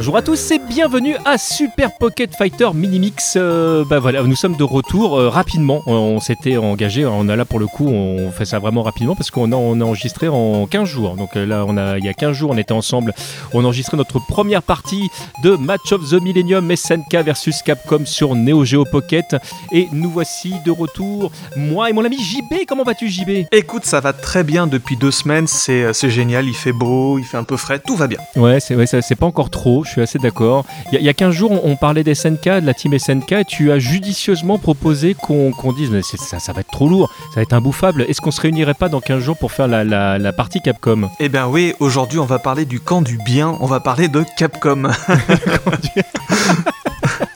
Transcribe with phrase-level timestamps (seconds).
[0.00, 3.34] Bonjour à tous et bienvenue à Super Pocket Fighter Minimix.
[3.36, 5.82] Euh, bah voilà, nous sommes de retour euh, rapidement.
[5.84, 9.30] On, s'était engagé, on a là pour le coup, on fait ça vraiment rapidement parce
[9.30, 11.16] qu'on a, on a enregistré en 15 jours.
[11.16, 13.12] Donc euh, là, on a, il y a 15 jours, on était ensemble.
[13.52, 15.10] On a enregistré notre première partie
[15.44, 19.36] de Match of the Millennium SNK versus Capcom sur Neo Geo Pocket.
[19.70, 22.64] Et nous voici de retour, moi et mon ami JB.
[22.66, 25.46] Comment vas-tu, JB Écoute, ça va très bien depuis deux semaines.
[25.46, 26.46] C'est, c'est génial.
[26.46, 28.20] Il fait beau, il fait un peu frais, tout va bien.
[28.36, 29.84] Ouais, c'est, ouais, c'est pas encore trop.
[29.90, 30.64] Je suis assez d'accord.
[30.92, 33.32] Il y, a 15 jours, on, parlait des SNK, de la team SNK.
[33.32, 37.36] Et tu as judicieusement proposé qu'on, dise mais ça, ça va être trop lourd, ça
[37.40, 38.02] va être imbouffable.
[38.02, 41.10] Est-ce qu'on se réunirait pas dans 15 jours pour faire la, la, partie Capcom?
[41.18, 44.24] Eh bien oui, aujourd'hui on va parler du camp du bien, on va parler de
[44.36, 44.84] Capcom.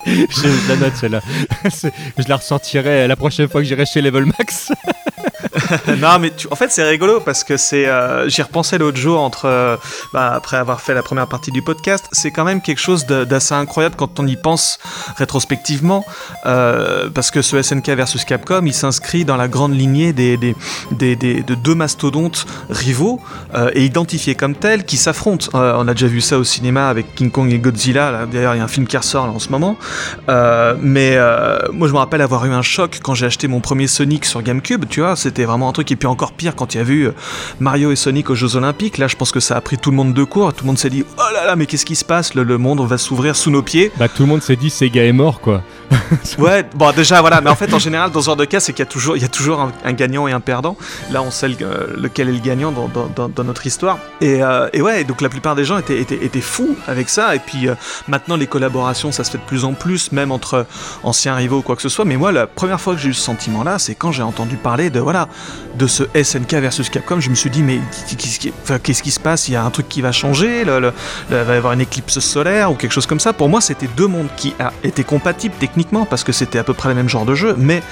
[0.07, 1.21] je, la note celle-là.
[2.19, 4.71] je la ressentirai la prochaine fois que j'irai chez Level Max.
[5.99, 7.87] non, mais en fait, c'est rigolo parce que c'est.
[7.87, 9.47] Euh, j'y repensais l'autre jour entre.
[9.47, 9.77] Euh,
[10.13, 13.55] bah, après avoir fait la première partie du podcast, c'est quand même quelque chose d'assez
[13.55, 14.79] incroyable quand on y pense
[15.17, 16.05] rétrospectivement.
[16.47, 21.55] Euh, parce que ce SNK versus Capcom, il s'inscrit dans la grande lignée des, de
[21.55, 23.21] deux mastodontes rivaux
[23.75, 25.49] et identifiés comme tels qui s'affrontent.
[25.53, 28.27] on a déjà vu ça au cinéma avec King Kong et Godzilla.
[28.27, 29.77] D'ailleurs, il y a un film qui ressort en ce moment.
[30.29, 31.19] mais
[31.73, 34.43] moi, je me rappelle avoir eu un choc quand j'ai acheté mon premier Sonic sur
[34.43, 34.85] GameCube.
[34.89, 35.91] Tu vois, c'était vraiment un truc.
[35.91, 37.13] Et puis encore pire, quand il y a vu euh,
[37.61, 39.97] Mario et Sonic aux Jeux Olympiques, là, je pense que ça a pris tout le
[39.97, 40.53] monde de court.
[40.53, 42.35] Tout le monde s'est dit, oh là là, mais qu'est-ce qui se passe?
[42.35, 43.91] Le, monde va s'ouvrir sous nos pieds.
[43.99, 45.63] Bah, tout le monde s'est dit, Sega est mort, quoi.
[46.39, 47.41] ouais, bon, déjà, voilà.
[47.41, 49.17] Mais en fait, en général, dans ce genre de cas, c'est qu'il y a toujours,
[49.17, 50.77] il y a toujours un, gagnant et un perdant.
[51.11, 53.99] Là, on sait lequel est le gagnant dans, notre histoire.
[54.21, 57.35] Et, euh, et, ouais, donc la plupart des gens étaient, étaient, étaient fous avec ça.
[57.35, 57.75] Et puis euh,
[58.09, 60.67] maintenant, les collaborations, ça se fait de plus en plus, même entre
[61.03, 62.05] anciens rivaux ou quoi que ce soit.
[62.05, 64.91] Mais moi, la première fois que j'ai eu ce sentiment-là, c'est quand j'ai entendu parler
[64.91, 65.29] de, voilà,
[65.77, 67.81] de ce SNK versus Capcom, je me suis dit, mais
[68.83, 69.49] qu'est-ce qui se passe?
[69.49, 70.63] Il y a un truc qui va changer?
[70.63, 73.33] Il va y avoir une éclipse solaire ou quelque chose comme ça?
[73.33, 76.89] Pour moi, c'était deux mondes qui étaient compatibles techniquement parce que c'était à peu près
[76.89, 77.83] le même genre de jeu, mais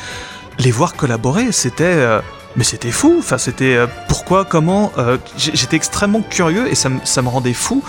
[0.58, 1.84] les voir collaborer, c'était.
[1.84, 2.20] Euh,
[2.54, 7.28] mais c'était fou, enfin c'était euh, pourquoi, comment, euh, j'étais extrêmement curieux et ça, me
[7.28, 7.82] rendait fou.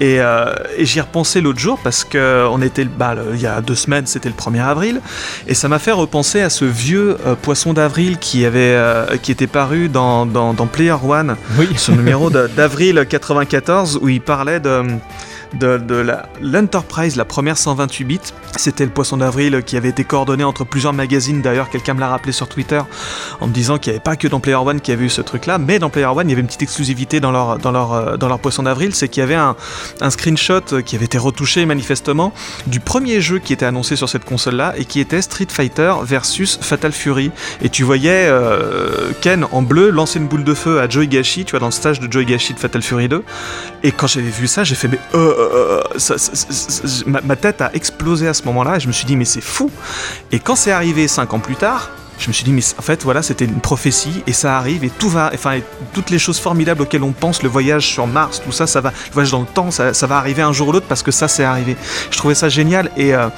[0.00, 3.76] Et, et j'y repensais l'autre jour parce que on était, bah, il y a deux
[3.76, 5.00] semaines, c'était le 1er avril,
[5.46, 8.76] et ça m'a fait repenser à ce vieux poisson d'avril qui avait,
[9.22, 11.68] qui était paru dans, dans, Player One, oui.
[11.76, 14.82] ce numéro d'avril 94 où il parlait de
[15.54, 16.04] de,
[16.40, 18.20] l'Enterprise, la, première 128 bits.
[18.56, 21.42] C'était le poisson d'avril qui avait été coordonné entre plusieurs magazines.
[21.42, 22.80] D'ailleurs, quelqu'un me l'a rappelé sur Twitter
[23.40, 25.20] en me disant qu'il n'y avait pas que dans Player One qui avait eu ce
[25.20, 27.92] truc-là, mais dans Player One, il y avait une petite exclusivité dans leur, dans leur,
[27.92, 29.56] euh, dans leur poisson d'avril, c'est qu'il y avait un,
[30.10, 32.32] screenshot qui avait été retouché manifestement
[32.66, 36.58] du premier jeu qui était annoncé sur cette console-là et qui était Street Fighter versus
[36.60, 37.30] Fatal Fury.
[37.62, 41.44] Et tu voyais euh, Ken en bleu lancer une boule de feu à Joey Gashi,
[41.44, 43.22] tu vois, dans le stage de Joey Gashi de Fatal Fury 2.
[43.82, 45.82] Et quand j'avais vu ça, j'ai fait, mais euh, euh,
[47.06, 49.70] ma, tête a explosé à ce moment-là et je me suis dit mais c'est fou.
[50.32, 53.04] Et quand c'est arrivé 5 ans plus tard, je me suis dit mais en fait
[53.04, 55.60] voilà c'était une prophétie et ça arrive et tout va, enfin
[55.92, 58.90] toutes les choses formidables auxquelles on pense, le voyage sur Mars, tout ça, ça va,
[58.90, 61.28] le voyage dans le temps, ça, va arriver un jour ou l'autre parce que ça
[61.28, 61.76] c'est arrivé.
[62.10, 63.28] Je trouvais ça génial et euh,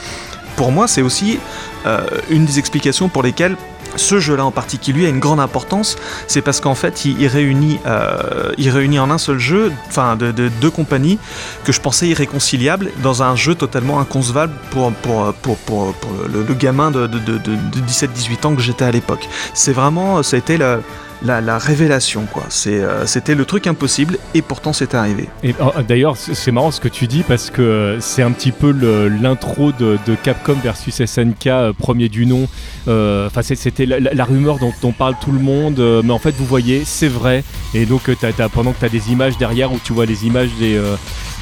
[0.56, 1.38] pour moi c'est aussi
[1.86, 2.00] euh,
[2.30, 3.56] une des explications pour lesquelles
[3.96, 5.96] ce jeu-là en particulier a une grande importance,
[6.26, 10.30] c'est parce qu'en fait, il, réunit, euh, il réunit en un seul jeu, enfin, de,
[10.32, 11.18] deux compagnies
[11.64, 15.94] que je pensais irréconciliables dans un jeu totalement inconcevable pour, pour, pour, pour,
[16.32, 19.28] le, gamin de 17-18 ans que j'étais à l'époque.
[19.54, 20.80] C'est vraiment, ça a été la,
[21.22, 22.44] la, révélation, quoi.
[22.66, 25.28] Euh, c'était le truc impossible et pourtant c'est arrivé.
[25.42, 28.52] Et oh, d'ailleurs, c'est marrant ce que tu dis parce que euh, c'est un petit
[28.52, 32.48] peu l'intro de, Capcom versus SNK, euh, premier du nom.
[32.86, 36.82] Enfin, c'était la, rumeur dont on parle tout le monde, mais en fait, vous voyez,
[36.84, 37.44] c'est vrai.
[37.74, 38.10] Et donc,
[38.52, 40.80] pendant que tu as des images derrière où tu vois les images des,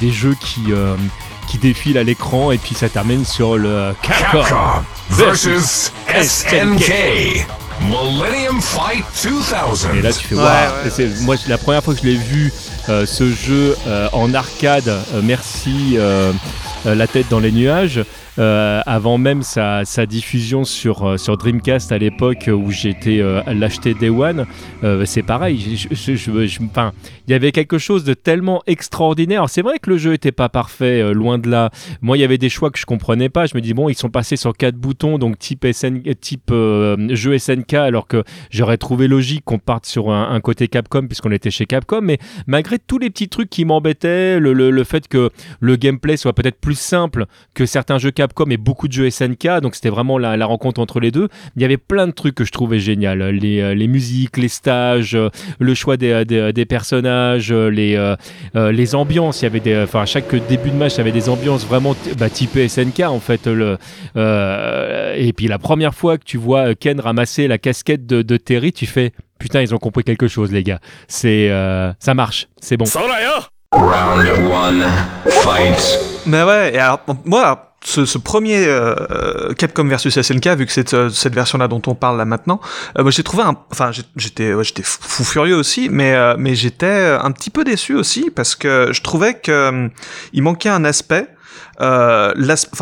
[0.01, 0.73] des jeux qui
[1.47, 4.43] qui défilent à l'écran et puis ça termine sur le Capcom,
[5.09, 6.93] versus SNK.
[7.81, 9.97] Millennium Fight 2000.
[9.97, 10.73] Et là, tu fais voir.
[11.21, 12.51] Moi, la première fois que je l'ai vu,
[12.87, 15.97] ce jeu euh, en arcade, euh, merci
[16.85, 18.03] la tête dans les nuages.
[18.39, 23.93] Euh, avant même sa, diffusion sur, euh, sur Dreamcast à l'époque où j'étais euh, l'acheter
[23.93, 24.45] Day One,
[25.05, 25.87] c'est pareil.
[25.91, 29.49] il y avait quelque chose de tellement extraordinaire.
[29.49, 31.69] C'est vrai que le jeu n'était pas parfait, loin de là.
[32.01, 33.45] Moi, il y avait des choix que je comprenais pas.
[33.45, 37.37] Je me dis bon, ils sont passés sur quatre boutons, donc type, SN, type jeu
[37.37, 41.65] SNK alors que j'aurais trouvé logique qu'on parte sur un, côté Capcom puisqu'on était chez
[41.65, 42.01] Capcom.
[42.01, 45.29] Mais malgré tous les petits trucs qui m'embêtaient, le, le, fait que
[45.59, 49.61] le gameplay soit peut-être plus simple que certains jeux Capcom et beaucoup de jeux SNK,
[49.61, 51.29] donc c'était vraiment la, rencontre entre les deux.
[51.55, 54.47] Il y avait plein de trucs que je trouvais génial, les, euh, les musiques, les
[54.47, 55.29] stages, euh,
[55.59, 58.15] le choix des, des, personnages, les,
[58.55, 59.41] les ambiances.
[59.41, 61.65] Il y avait des, enfin à chaque début de match, il y avait des ambiances
[61.65, 63.47] vraiment bah, typées SNK en fait.
[63.47, 63.77] Le,
[64.15, 68.73] et puis la première fois que tu vois Ken ramasser la casquette de, de Terry,
[68.73, 70.79] tu fais putain, ils ont compris quelque chose, les gars.
[71.07, 72.85] C'est, euh, ça marche, c'est bon.
[73.71, 74.85] Round one,
[75.43, 75.99] fight.
[76.25, 81.09] Mais ouais, et alors, moi, ce, premier euh, Capcom versus SNK, vu que c'est euh,
[81.09, 82.59] cette version-là dont on parle là maintenant,
[82.97, 87.51] moi j'ai trouvé un, enfin j'étais j'étais fou furieux aussi, mais mais j'étais un petit
[87.51, 89.89] peu déçu aussi parce que je trouvais que
[90.33, 91.27] il manquait un aspect
[91.81, 92.33] euh,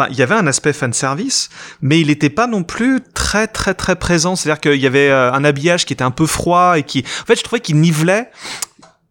[0.09, 1.49] il y avait un aspect fan service,
[1.81, 4.35] mais il n'était pas non plus très très très présent.
[4.35, 7.25] C'est-à-dire qu'il y avait euh, un habillage qui était un peu froid et qui, en
[7.25, 8.29] fait, je trouvais qu'il nivelait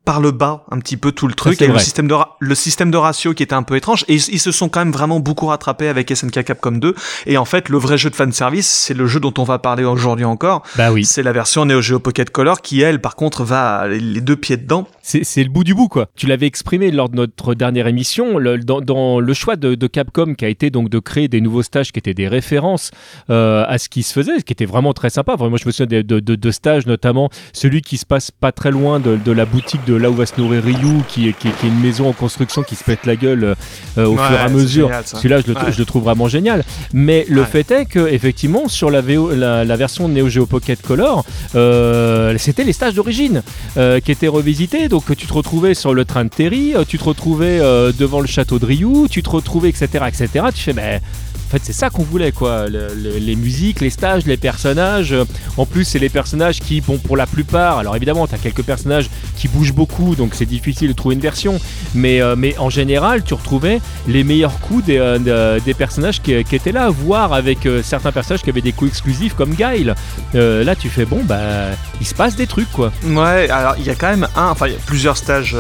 [0.06, 2.92] par le bas un petit peu tout le truc et le système de le système
[2.92, 5.46] de ratio qui était un peu étrange et ils, se sont quand même vraiment beaucoup
[5.46, 6.94] rattrapés avec SNK Capcom 2
[7.26, 9.58] et en fait le vrai jeu de fan service c'est le jeu dont on va
[9.58, 10.62] parler aujourd'hui encore.
[10.76, 11.04] Bah oui.
[11.04, 14.56] C'est la version Neo Geo Pocket Color qui elle par contre va les deux pieds
[14.56, 14.86] dedans.
[15.02, 16.08] C'est le bout du bout quoi.
[16.14, 20.44] Tu l'avais exprimé lors de notre dernière émission le, dans, le choix de, Capcom qui
[20.44, 22.92] a été donc de créer des nouveaux stages qui étaient des références
[23.30, 25.34] euh, à ce qui se faisait ce qui était vraiment très sympa.
[25.36, 29.00] Moi je me souviens de, de, stages notamment celui qui se passe pas très loin
[29.00, 31.80] de, la boutique de là où va se nourrir Ryu, qui, qui, qui, est une
[31.80, 33.56] maison en construction qui se pète la gueule
[33.98, 34.90] euh, au fur et à mesure.
[35.04, 36.64] Celui-là, je, je, le trouve vraiment génial.
[36.92, 42.34] Mais le fait est que, effectivement, sur la, la, version Neo Geo Pocket Color, euh,
[42.38, 43.42] c'était les stages d'origine
[43.76, 44.88] euh, qui étaient revisités.
[44.88, 47.58] Donc, tu te retrouvais sur le train de Terry, tu te retrouvais
[47.98, 50.46] devant le château de Ryu, tu te retrouvais, etc., etc.
[50.54, 51.00] Tu fais, mais
[51.46, 52.66] en fait, c'est ça qu'on voulait, quoi.
[52.68, 55.14] les musiques, les stages, les personnages.
[55.56, 58.64] En plus, c'est les personnages qui, bon, pour la plupart, alors évidemment, tu as quelques
[58.64, 61.60] personnages qui bougent beaucoup, donc c'est difficile de trouver une version.
[61.94, 66.32] Mais, euh, mais en général, tu retrouvais les meilleurs coups des, euh, des personnages qui,
[66.32, 69.94] étaient là, voire avec euh, certains personnages qui avaient des coups exclusifs comme Guile.
[70.34, 71.70] là, tu fais, bon, bah,
[72.00, 72.90] il se passe des trucs, quoi.
[73.04, 75.56] Ouais, alors il y a quand même un, enfin, il y a plusieurs stages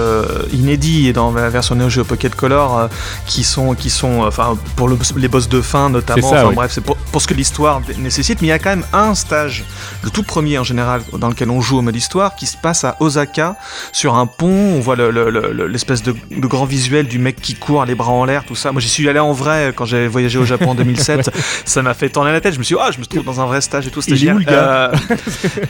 [0.52, 2.88] inédits dans la version Neo Geo Pocket Color
[3.26, 6.28] qui sont, qui sont, enfin, pour les boss de fin notamment.
[6.28, 8.40] enfin, Bref, c'est pour, ce que l'histoire nécessite.
[8.40, 9.64] Mais il y a quand même un stage,
[10.02, 12.84] le tout premier en général, dans lequel on joue au mode histoire, qui se passe
[12.84, 13.56] à Osaka,
[13.92, 14.46] sur un pont.
[14.46, 18.54] On voit l'espèce de, grand visuel du mec qui court, les bras en l'air, tout
[18.54, 18.72] ça.
[18.72, 21.30] Moi, j'y suis allé en vrai quand j'avais voyagé au Japon en 2007.
[21.64, 22.54] Ça m'a fait tourner la tête.
[22.54, 24.00] Je me suis dit, ah, je me trouve dans un vrai stage et tout.
[24.00, 24.44] C'était génial.
[24.48, 24.94] Euh,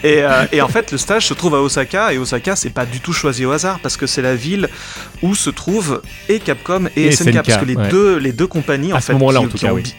[0.02, 2.12] et, euh, et en fait, le stage se trouve à Osaka.
[2.12, 4.68] Et Osaka, c'est pas du tout choisi au hasard parce que c'est la ville
[5.22, 8.96] où se trouvent et Capcom et, SNK, parce que les deux les deux compagnies à
[8.96, 9.94] en fait moment-là en tout cas oui.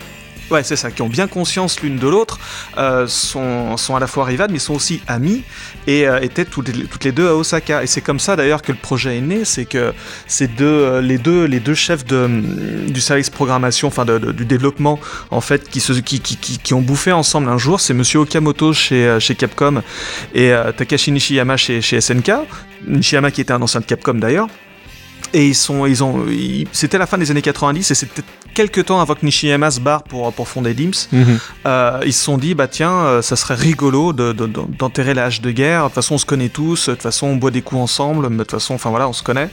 [0.49, 2.39] Ouais, c'est ça, qui ont bien conscience l'une de l'autre,
[2.77, 5.44] euh, sont, sont à la fois rivales, mais sont aussi amis,
[5.88, 6.69] et euh, étaient toutes
[7.03, 7.83] les, deux à Osaka.
[7.83, 9.94] Et c'est comme ça d'ailleurs que le projet est né, c'est que
[10.25, 12.29] ces deux, euh, les, deux, les deux chefs de,
[12.88, 14.99] du service programmation, enfin de, du développement,
[15.31, 18.71] en fait, qui, se, qui, qui, qui, ont bouffé ensemble un jour, c'est Monsieur Okamoto
[18.71, 19.81] chez, chez Capcom
[20.33, 22.31] et Takashi Nishiyama chez, chez SNK,
[22.88, 24.47] Nishiyama qui était un ancien de Capcom d'ailleurs.
[25.33, 26.25] Et ils sont, ils ont,
[26.71, 28.23] c'était la fin des années 90 et c'était
[28.57, 30.92] quelques temps avant que Nishiyama se barre pour, pour fonder DIMS.
[31.11, 31.40] Mhm.
[31.68, 35.42] Euh, ils se sont dit, bah tiens, euh, ça serait rigolo d'enterrer de, la hache
[35.42, 35.83] de guerre.
[35.83, 36.90] De toute façon, on se connaît tous.
[36.90, 38.28] De toute façon, on boit des coups ensemble.
[38.28, 39.49] De toute façon, enfin voilà, on se connaît.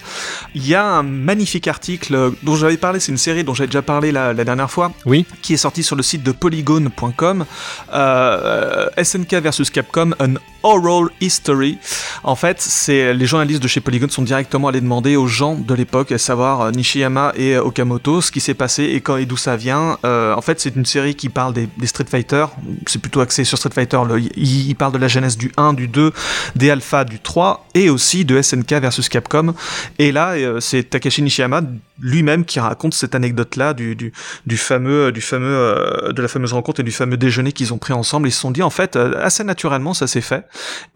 [0.54, 2.98] Il y a un magnifique article dont j'avais parlé.
[2.98, 4.90] C'est une série dont j'avais déjà parlé la, dernière fois.
[5.04, 5.26] Oui.
[5.42, 7.44] Qui est sorti sur le site de Polygon.com.
[7.92, 11.78] Euh, SNK versus Capcom, an oral history.
[12.24, 15.74] En fait, c'est les journalistes de chez Polygon sont directement allés demander aux gens de
[15.74, 19.56] l'époque, à savoir euh, Nishiyama et euh, Okamoto, ce qui s'est passé et d'où ça
[19.56, 19.98] vient.
[20.04, 22.46] Euh, en fait, c'est une série qui parle des, Street Fighter.
[22.86, 23.98] C'est plutôt axé sur Street Fighter.
[24.36, 26.12] il, parle de la jeunesse du 1, du 2,
[26.56, 29.54] des Alpha, du 3 et aussi de SNK versus Capcom.
[29.98, 31.62] Et là, c'est Takashi Nishiyama
[32.00, 34.12] lui-même qui raconte cette anecdote-là du,
[34.56, 38.28] fameux, fameux, de la fameuse rencontre et du fameux déjeuner qu'ils ont pris ensemble.
[38.28, 40.44] Ils se sont dit, en fait, assez naturellement, ça s'est fait.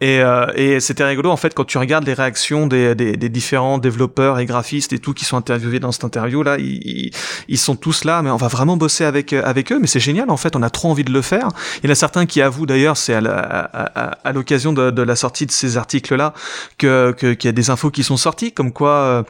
[0.01, 2.95] Et, c'était rigolo, en fait, quand tu regardes les réactions des,
[3.29, 7.75] différents développeurs et graphistes et tout qui sont interviewés dans cette interview là, ils, sont
[7.75, 9.79] tous là, mais on va vraiment bosser avec avec eux.
[9.79, 11.49] Mais c'est génial en fait, on a trop envie de le faire.
[11.81, 15.51] Il y en a certains qui avouent d'ailleurs, c'est à l'occasion de, la sortie de
[15.51, 16.33] ces articles là
[16.77, 19.25] que qu'il y a des infos qui sont sorties, comme quoi.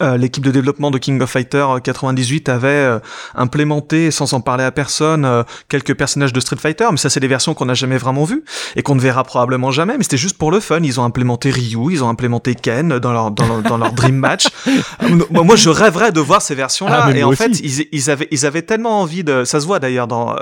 [0.00, 2.98] Euh, euh, l'équipe de développement de King of Fighter 98 avait euh,
[3.34, 7.20] implémenté, sans en parler à personne, euh, quelques personnages de Street Fighter, mais ça c'est
[7.20, 8.44] des versions qu'on n'a jamais vraiment vues
[8.76, 10.80] et qu'on ne verra probablement jamais, mais c'était juste pour le fun.
[10.82, 14.16] Ils ont implémenté Ryu, ils ont implémenté Ken dans leur, dans leur, dans leur Dream
[14.16, 14.48] Match.
[15.30, 18.46] moi je rêverais de voir ces versions-là, ah, et en fait ils, ils, avaient, ils
[18.46, 19.44] avaient tellement envie de...
[19.44, 20.36] Ça se voit d'ailleurs dans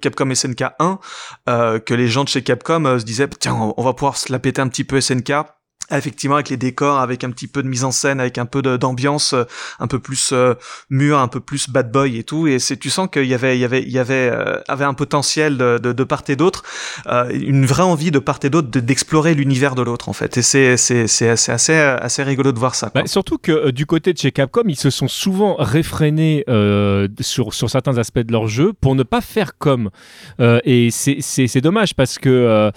[0.00, 0.98] Capcom SNK 1,
[1.80, 4.60] que les gens de chez Capcom se disaient, tiens, on va pouvoir se la péter
[4.60, 5.32] un petit peu SNK
[5.98, 8.62] effectivement avec les décors avec un petit peu de mise en scène avec un peu
[8.62, 9.44] d'ambiance euh,
[9.78, 10.54] un peu plus euh,
[10.90, 12.46] mûr un peu plus bad boy et tout.
[12.46, 14.84] Et c'est tu sens qu'il y avait il y avait il y avait euh, avait
[14.84, 16.62] un potentiel de, de, part et d'autre
[17.06, 20.36] euh, une vraie envie de part et d'autre d'explorer l'univers de l'autre en fait.
[20.38, 23.86] Et c'est c'est c'est assez, assez assez rigolo de voir ça bah, surtout que du
[23.86, 26.44] côté de chez Capcom ils se sont souvent réfrénés
[27.20, 29.90] sur sur certains aspects de leur jeu pour ne pas faire comme
[30.40, 32.70] et c'est c'est dommage parce que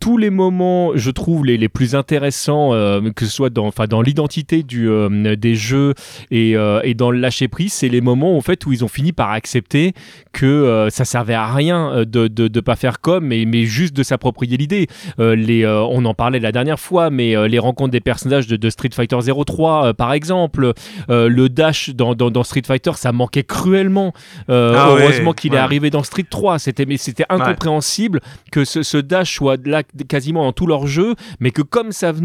[0.00, 4.02] tous les moments je trouve les les plus intéressants euh, que ce soit dans, dans
[4.02, 5.94] l'identité du, euh, des jeux
[6.30, 8.88] et, euh, et dans le lâcher prise, c'est les moments en fait où ils ont
[8.88, 9.92] fini par accepter
[10.32, 14.02] que ça servait à rien de, de, de, pas faire comme, mais, mais juste de
[14.02, 14.86] s'approprier l'idée.
[15.18, 19.18] les, on en parlait la dernière fois, mais les rencontres des personnages de, Street Fighter
[19.46, 20.72] 03, par exemple,
[21.08, 24.12] le dash dans, dans, Street Fighter, ça manquait cruellement.
[24.48, 26.58] Ah heureusement qu'il est arrivé dans Street 3.
[26.58, 28.20] C'était, mais c'était incompréhensible
[28.50, 32.12] que ce, ce, dash soit là quasiment dans tout leur jeu, mais que comme ça
[32.12, 32.21] venait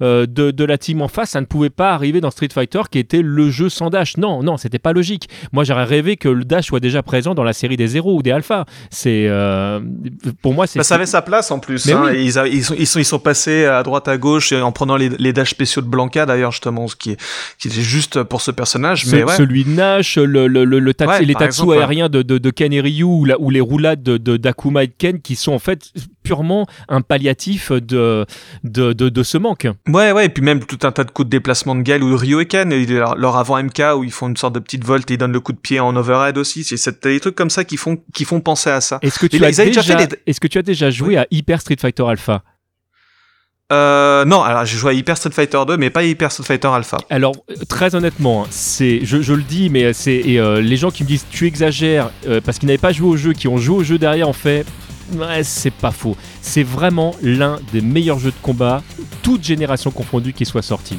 [0.00, 2.98] euh, de, la team en face, ça ne pouvait pas arriver dans Street Fighter qui
[2.98, 4.16] était le jeu sans dash.
[4.16, 5.28] Non, non, c'était pas logique.
[5.52, 8.22] Moi, j'aurais rêvé que le dash soit déjà présent dans la série des zéros ou
[8.22, 8.64] des alpha.
[8.90, 9.80] C'est euh,
[10.40, 10.78] pour moi, c'est.
[10.78, 11.90] Bah, ça avait sa place en plus.
[11.90, 12.32] Hein, ils, ils,
[12.64, 15.50] sont, ils, sont, ils sont passés à droite à gauche en prenant les, les dash
[15.50, 17.20] spéciaux de Blanca d'ailleurs justement, ce qui, est,
[17.58, 19.06] qui juste pour ce personnage.
[19.06, 19.36] Mais ouais.
[19.36, 22.80] Celui de Nash, le, le, le, le les tatsu aériens de, de, de, Ken et
[22.80, 26.66] Ryu ou, ou les roulades de, d'Akuma et de Ken qui sont en fait purement
[26.88, 28.26] un palliatif de,
[28.64, 29.66] de, de, ce manque.
[29.88, 32.10] Ouais, ouais, et puis même tout un tas de coups de déplacement de Gale ou
[32.10, 32.72] de Ryo et Ken,
[33.16, 35.40] leur, avant MK où ils font une sorte de petite volte et ils donnent le
[35.40, 36.64] coup de pied en overhead aussi.
[36.64, 38.98] C'est des trucs comme ça qui font, qui font penser à ça.
[39.02, 39.82] Est-ce que, tu as déjà,
[40.26, 42.42] est-ce que tu as déjà joué à Hyper Street Fighter Alpha?
[43.72, 46.68] Euh, non, alors j'ai joué à Hyper Street Fighter 2, mais pas Hyper Street Fighter
[46.68, 46.98] Alpha.
[47.08, 47.34] Alors
[47.68, 51.24] très honnêtement, c'est, je, je, le dis, mais c'est euh, les gens qui me disent
[51.30, 53.96] tu exagères euh, parce qu'ils n'avaient pas joué au jeu, qui ont joué au jeu
[53.96, 54.66] derrière, en fait,
[55.14, 56.16] Ouais, c'est pas faux.
[56.40, 58.82] C'est vraiment l'un des meilleurs jeux de combat,
[59.22, 60.98] toute génération confondue, qui soit sorti.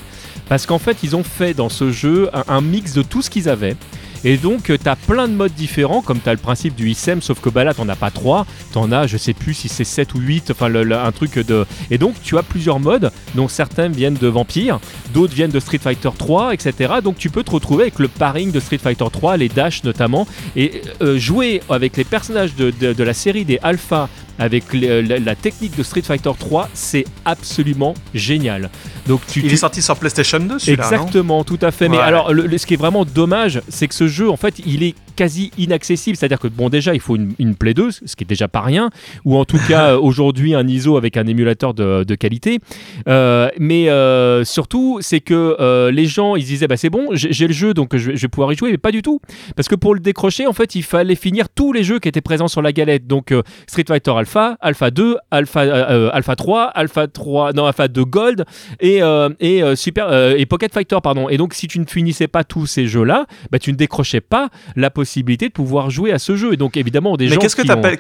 [0.49, 3.49] Parce qu'en fait, ils ont fait dans ce jeu un mix de tout ce qu'ils
[3.49, 3.75] avaient.
[4.23, 6.89] Et donc, euh, tu as plein de modes différents, comme tu as le principe du
[6.89, 8.45] ISM, sauf que bah là, t'en as pas trois.
[8.71, 11.65] T'en as, je sais plus si c'est 7 ou 8, enfin, un truc de.
[11.91, 13.11] Et donc, tu as plusieurs modes.
[13.35, 14.79] Donc, certains viennent de Vampire,
[15.13, 16.95] d'autres viennent de Street Fighter 3, etc.
[17.03, 20.27] Donc, tu peux te retrouver avec le paring de Street Fighter 3, les dash notamment,
[20.55, 24.09] et euh, jouer avec les personnages de, de la série des Alpha
[24.39, 28.69] avec la, technique de Street Fighter 3, c'est absolument génial.
[29.07, 30.83] Donc tu, il est sorti sur PlayStation 2, celui-là.
[30.83, 31.89] Exactement, tout à fait.
[31.89, 34.95] Mais alors, ce qui est vraiment dommage, c'est que ce jeu, en fait, il est
[35.15, 36.17] quasi inaccessible.
[36.17, 38.61] C'est-à-dire que, bon, déjà, il faut une, une, Play 2, ce qui est déjà pas
[38.61, 38.89] rien,
[39.25, 42.59] ou en tout cas, aujourd'hui, un ISO avec un émulateur de, de qualité.
[43.07, 47.47] Euh, mais euh, surtout, c'est que euh, les gens, ils disaient, bah, c'est bon, j'ai
[47.47, 49.19] le jeu, donc je je vais, pouvoir y jouer, mais pas du tout.
[49.55, 52.21] Parce que pour le décrocher, en fait, il fallait finir tous les jeux qui étaient
[52.21, 53.07] présents sur la galette.
[53.07, 53.33] Donc,
[53.67, 58.45] Street Fighter Alpha, Alpha 2, Alpha, Alpha 3, Alpha 3, non, Alpha 2 Gold,
[58.79, 59.01] et,
[59.39, 61.29] et, Super, et Pocket Fighter, pardon.
[61.29, 64.49] Et donc, si tu ne finissais pas tous ces jeux-là, bah, tu ne décrochais pas
[64.75, 66.53] la possibilité de pouvoir jouer à ce jeu.
[66.53, 67.41] Et donc évidemment des Mais gens.
[67.41, 67.99] qu'est-ce que tu appelles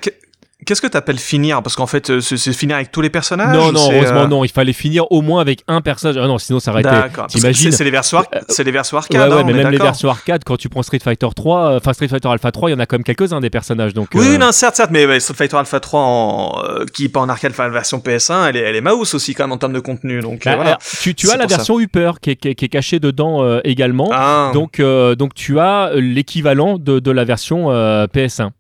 [0.65, 1.61] Qu'est-ce que tu appelles finir?
[1.63, 4.43] Parce qu'en fait, euh, c'est finir avec tous les personnages Non, non, heureusement euh, non.
[4.43, 6.17] Il fallait finir au moins avec un personnage.
[6.17, 6.91] Ah non, sinon ça aurait été.
[7.27, 9.29] T'imagines C'est les versions, euh, c'est les versions arcade.
[9.29, 12.07] Ouais, ouais, mais même les versions arcade, quand tu prends Street Fighter 3, enfin Street
[12.07, 13.93] Fighter Alpha 3, il y en a quand même quelques-uns des personnages.
[13.93, 14.09] Donc.
[14.13, 17.63] Oui, non, certes, certes, mais Street Fighter Alpha 3 en, qui pas en arcade, enfin
[17.63, 20.21] la version PS1, elle est, elle est mouse aussi quand même en termes de contenu.
[20.21, 20.77] Donc bah, voilà.
[21.01, 24.09] tu, tu as la version Upper qui est, qui, est, cachée dedans également.
[24.11, 24.51] Ah.
[24.53, 28.51] Donc, donc tu as l'équivalent de, de la version PS1.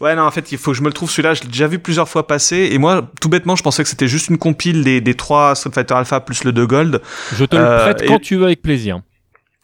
[0.00, 1.34] Ouais, non, en fait, il faut que je me le trouve celui-là.
[1.34, 2.68] Je l'ai déjà vu plusieurs fois passer.
[2.72, 5.70] Et moi, tout bêtement, je pensais que c'était juste une compile des, des trois Street
[5.72, 7.02] Fighter Alpha plus le 2 Gold.
[7.34, 9.00] Je te le euh, prête quand tu veux avec plaisir.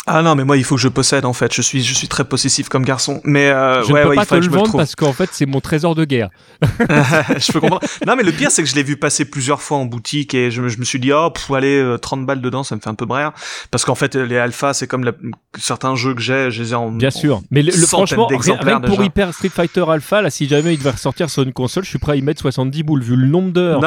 [0.06, 1.54] Ah non, mais moi il faut que je possède en fait.
[1.54, 3.20] Je suis, je suis très possessif comme garçon.
[3.22, 5.30] Mais euh, je ouais, ne peux ouais, pas il te le vendre parce qu'en fait
[5.32, 6.28] c'est mon trésor de guerre.
[6.60, 7.86] je peux comprendre.
[8.04, 10.50] Non, mais le pire c'est que je l'ai vu passer plusieurs fois en boutique et
[10.50, 12.90] je, je me suis dit oh, pff, allez, 30 euh, balles dedans, ça me fait
[12.90, 13.32] un peu brère.
[13.70, 15.12] Parce qu'en fait les alphas c'est comme la,
[15.56, 17.40] certains jeux que j'ai, je les ai en bien sûr.
[17.52, 21.30] Mais le, franchement, rien, pour Hyper Street Fighter Alpha là, si jamais il devait ressortir
[21.30, 23.80] sur une console, je suis prêt à y mettre 70 boules vu le nombre d'heures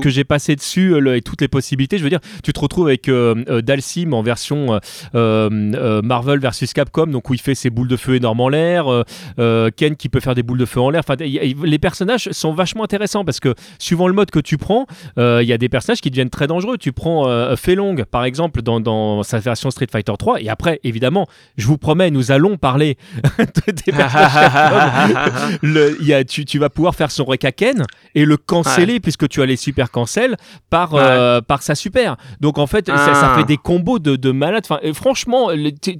[0.00, 1.98] que j'ai passé dessus euh, et toutes les possibilités.
[1.98, 3.10] Je veux dire, tu te retrouves avec
[3.62, 4.80] Dalsim en version
[6.02, 8.86] Marvel versus Capcom, donc où il fait ses boules de feu énormes en l'air,
[9.36, 11.02] Ken qui peut faire des boules de feu en l'air.
[11.06, 14.86] Enfin, les personnages sont vachement intéressants parce que suivant le mode que tu prends,
[15.16, 16.78] il y a des personnages qui deviennent très dangereux.
[16.78, 17.24] Tu prends
[17.56, 21.26] Felong par exemple dans, dans, sa version Street Fighter 3, et après évidemment,
[21.56, 22.96] je vous promets, nous allons parler
[23.66, 24.34] des personnages
[25.62, 29.42] le, y a, tu, tu, vas pouvoir faire son Rekaken et le canceller puisque tu
[29.42, 30.36] as les super cancel
[30.70, 32.16] par, euh, par sa super.
[32.40, 33.34] Donc en fait, ça, ah.
[33.36, 34.64] fait des combos de, de malades.
[34.68, 35.23] Enfin, franchement,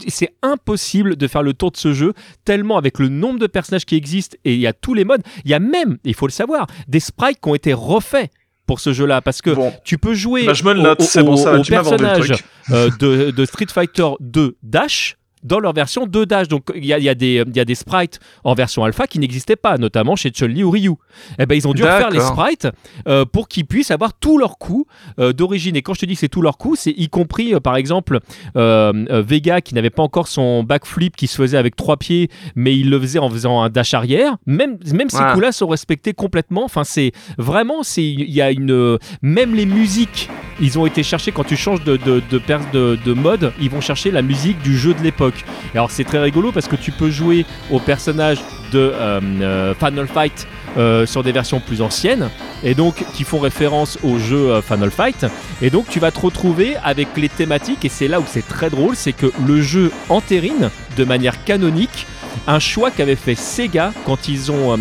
[0.09, 2.15] c'est impossible de faire le tour de ce jeu
[2.45, 5.23] tellement avec le nombre de personnages qui existent et il y a tous les modes.
[5.45, 8.31] Il y a même, il faut le savoir, des sprites qui ont été refaits
[8.67, 9.51] pour ce jeu-là parce que
[9.85, 12.33] tu peux jouer bah, je me le note, au, bon, ça, personnage
[12.71, 16.49] euh, de, de, Street Fighter 2 Dash dans leur version 2 Dash.
[16.49, 19.57] Donc il y a, y, a y a, des sprites en version alpha qui n'existaient
[19.57, 20.95] pas, notamment chez Chun-Li ou Ryu.
[21.39, 22.69] Eh ben, ils ont dû refaire les sprites
[23.07, 24.87] euh, pour qu'ils puissent avoir tous leurs coups
[25.19, 25.77] euh, d'origine.
[25.77, 27.77] Et quand je te dis que c'est tous leurs coups, c'est y compris, euh, par
[27.77, 28.21] exemple,
[28.55, 32.91] Vega qui n'avait pas encore son backflip qui se faisait avec trois pieds, mais il
[32.91, 34.37] le faisait en faisant un dash arrière.
[34.47, 36.65] Même, même ces coups-là sont respectés complètement.
[36.65, 38.99] Enfin, c'est vraiment, il y a une.
[39.23, 40.29] Même les musiques,
[40.61, 44.11] ils ont été cherchés quand tu changes de, de, de, de mode, ils vont chercher
[44.11, 45.34] la musique du jeu de l'époque
[45.75, 48.39] alors c'est très rigolo parce que tu peux jouer au personnage
[48.73, 52.31] de euh, euh, Final Fight euh, sur des versions plus anciennes
[52.63, 55.27] et donc qui font référence au jeu Final Fight.
[55.63, 58.71] Et donc tu vas te retrouver avec les thématiques et c'est là où c'est très
[58.71, 62.07] drôle c'est que le jeu entérine de manière canonique
[62.47, 64.77] un choix qu'avait fait Sega quand ils ont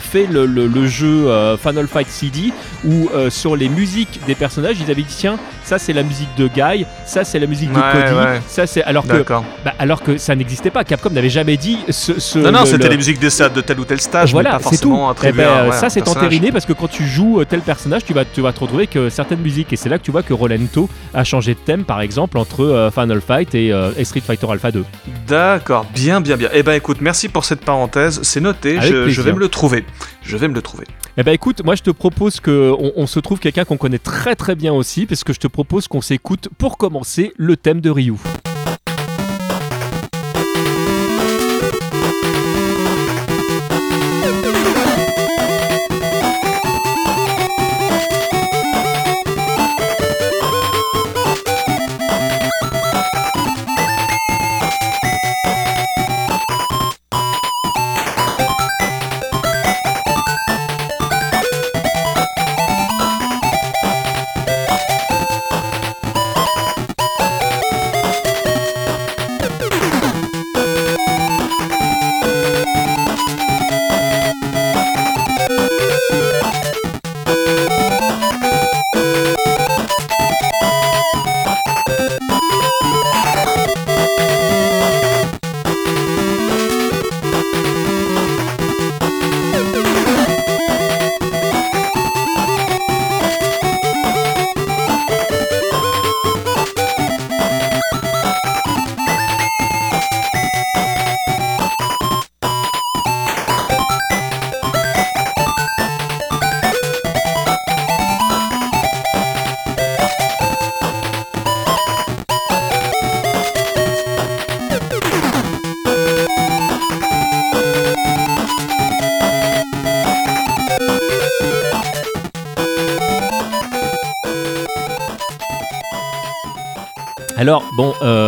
[0.00, 1.28] fait le, jeu
[1.60, 2.52] Final Fight CD
[2.84, 6.46] où sur les musiques des personnages ils avaient dit tiens ça c'est la musique de
[6.46, 9.24] Guy, ça c'est la musique de Cody, ça c'est alors que
[9.64, 10.84] bah, alors que ça n'existait pas.
[10.84, 12.38] Capcom n'avait jamais dit ce.
[12.38, 14.98] non non, c'était les musiques de, de tel ou tel stage, voilà, c'est tout.
[15.24, 18.24] Eh ben, ça c'est entériné parce que quand tu joues euh, tel personnage, tu vas
[18.24, 20.88] tu vas te retrouver que certaines musiques et c'est là que tu vois que Rolento
[21.14, 24.70] a changé de thème par exemple entre euh, Final Fight euh, et, Street Fighter Alpha
[24.70, 24.84] 2.
[25.26, 26.48] D'accord, bien bien bien.
[26.52, 29.84] Eh ben écoute, merci pour cette parenthèse, c'est noté, je, je, vais me le trouver.
[30.22, 30.86] Je vais me le trouver.
[31.16, 34.34] Eh ben écoute, moi je te propose que on, se trouve quelqu'un qu'on connaît très
[34.34, 37.90] très bien aussi, parce que je te propose qu'on s'écoute pour commencer le thème de
[37.90, 38.14] Ryu.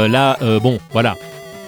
[0.08, 1.16] Là, euh, bon, voilà.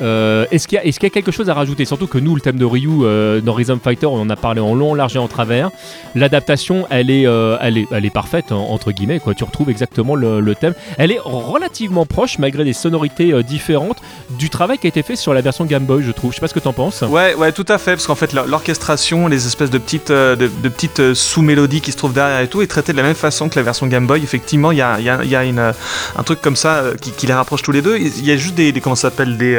[0.01, 1.85] Euh, est-ce qu'il y, a quelque chose à rajouter?
[1.85, 4.61] Surtout que nous, le thème de Ryu euh, dans Rhythm Fighter, on en a parlé
[4.61, 5.71] en long, large et en travers.
[6.15, 9.19] L'adaptation, elle, est, euh, elle, est, elle est parfaite, entre guillemets.
[9.19, 9.35] Quoi.
[9.35, 10.75] Tu retrouves exactement le, thème.
[10.97, 13.99] Elle est relativement proche, malgré des sonorités différentes,
[14.31, 16.33] du travail qui a été fait sur la version Game Boy, je trouve.
[16.33, 17.03] Je sais pas ce que tu en penses.
[17.03, 17.93] Ouais, ouais, tout à fait.
[17.93, 22.41] Parce qu'en fait, l'orchestration, les espèces de petites, de, petites sous-mélodies qui se trouvent derrière
[22.41, 24.23] et tout, est traité de la même façon que la version Game Boy.
[24.23, 27.35] Effectivement, il y a, y a, y a une, un truc comme ça qui, les
[27.35, 27.97] rapproche tous les deux.
[27.99, 29.59] Il y a juste des, des comment ça s'appelle, des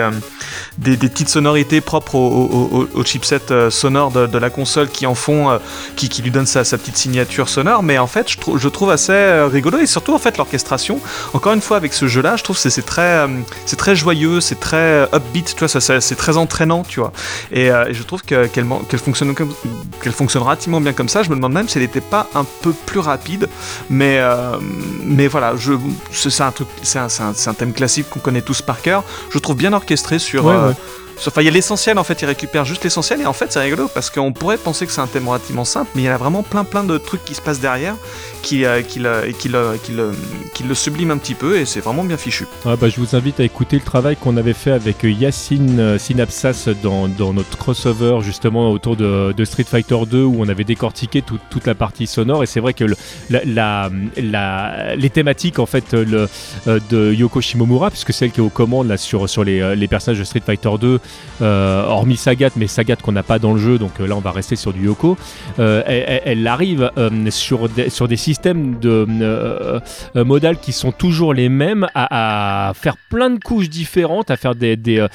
[0.77, 5.57] des, petites sonorités propres au, chipset euh, sonore de, la console qui en font, euh,
[5.95, 7.83] qui, qui, lui donne sa, sa, petite signature sonore.
[7.83, 10.99] Mais en fait, je, trouve assez euh, rigolo et surtout en fait l'orchestration.
[11.33, 13.27] Encore une fois, avec ce jeu-là, je trouve que c'est très,
[13.77, 17.11] très joyeux, très upbeat, tu vois, c'est très entraînant, tu vois.
[17.51, 18.65] Et, je trouve qu'elle
[18.97, 19.35] fonctionne
[20.01, 21.23] qu'elle fonctionne relativement bien comme ça.
[21.23, 23.49] Je me demande même si elle n'était pas un peu plus rapide.
[23.89, 24.57] Mais, euh,
[25.03, 25.73] mais voilà, je,
[26.11, 29.03] c'est, un truc, c'est un, un, thème classique qu'on connaît tous par cœur.
[29.31, 30.47] Je trouve bien orchestré sur.
[30.47, 30.73] Euh,
[31.27, 33.59] Enfin, il y a l'essentiel en fait, il récupère juste l'essentiel et en fait c'est
[33.59, 36.17] rigolo parce qu'on pourrait penser que c'est un thème relativement simple, mais il y a
[36.17, 37.95] vraiment plein plein de trucs qui se passent derrière
[38.41, 40.11] qui, euh, le,
[40.53, 42.45] qui, sublime un petit peu et c'est vraiment bien fichu.
[42.63, 46.69] bah, je vous invite à écouter le travail qu'on avait fait avec Yacine euh, Synapsas
[46.81, 51.75] dans, notre crossover justement autour de, Street Fighter 2 où on avait décortiqué toute la
[51.75, 52.85] partie sonore et c'est vrai que
[53.29, 56.27] les thématiques en fait euh,
[56.89, 60.19] de Yoko Shimomura puisque c'est elle qui est aux commandes là, sur, les, les personnages
[60.19, 60.99] de Street Fighter 2 euh,
[61.41, 64.31] hormis Sagat, mais Sagat qu'on n'a pas dans le jeu, donc euh, là on va
[64.31, 65.17] rester sur du Yoko.
[65.59, 66.91] Euh, elle, arrive
[67.29, 69.05] sur, des, systèmes de
[70.15, 75.07] modal qui sont toujours les mêmes, à, faire plein de couches différentes, à faire des,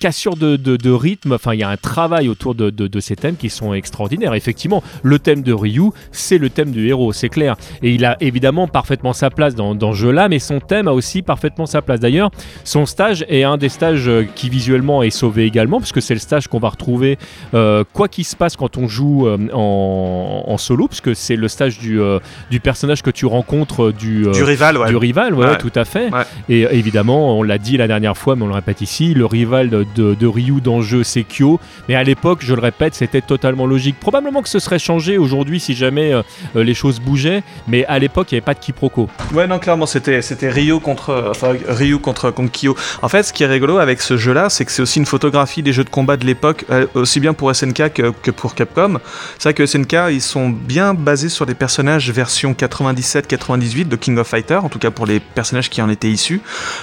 [0.00, 1.32] cassures de, de, rythme.
[1.32, 4.34] Enfin, il y a un travail autour de, ces thèmes qui sont extraordinaires.
[4.34, 7.56] Effectivement, le thème de Ryu, c'est le thème du héros, c'est clair.
[7.82, 10.92] Et il a évidemment parfaitement sa place dans, dans ce jeu-là, mais son thème a
[10.92, 12.00] aussi parfaitement sa place.
[12.00, 12.30] D'ailleurs,
[12.64, 16.46] son stage est un des stages qui visuellement est sauvé également, puisque c'est le stage
[16.46, 17.18] qu'on va retrouver
[17.54, 21.78] euh, quoi qu'il se passe quand on joue euh, en, solo, puisque c'est le stage
[21.78, 22.20] du, euh,
[22.50, 26.10] du personnage que tu rencontres du, du rival, Du rival, ouais, tout à fait.
[26.48, 29.68] Et évidemment, on l'a dit la dernière fois, mais on le répète ici, le rival
[29.68, 31.58] de, de, Ryu dans le jeu, c'est Kyo.
[31.88, 33.98] Mais à l'époque, je le répète, c'était totalement logique.
[33.98, 36.12] Probablement que ce serait changé aujourd'hui si jamais
[36.54, 39.08] les choses bougeaient, mais à l'époque, il n'y avait pas de quiproquo.
[39.34, 42.76] Ouais, non, clairement, c'était, c'était Ryu contre, enfin, Ryu contre, contre Kyo.
[43.02, 45.62] En fait, ce qui est rigolo avec ce jeu-là, c'est que c'est aussi une photographie
[45.62, 48.98] des jeux de combat de l'époque, euh, aussi bien pour SNK que, pour Capcom.
[49.38, 54.18] C'est vrai que SNK, ils sont bien basés sur des personnages version 97-98 de King
[54.18, 56.40] of Fighter, en tout cas pour les personnages qui en étaient issus.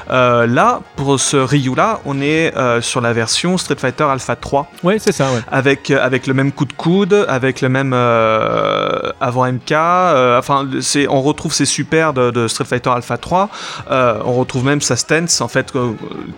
[0.10, 4.72] Euh, là, pour ce Ryu-là, on est euh, sur la version Street Fighter Alpha 3.
[4.84, 5.42] Oui, c'est ça, ouais.
[5.52, 9.72] Avec, avec le même coup de coude, avec le même avant MK.
[9.72, 10.68] enfin,
[11.10, 13.50] on retrouve ces super de, Street Fighter Alpha 3.
[13.90, 15.74] on retrouve même sa stance, en fait,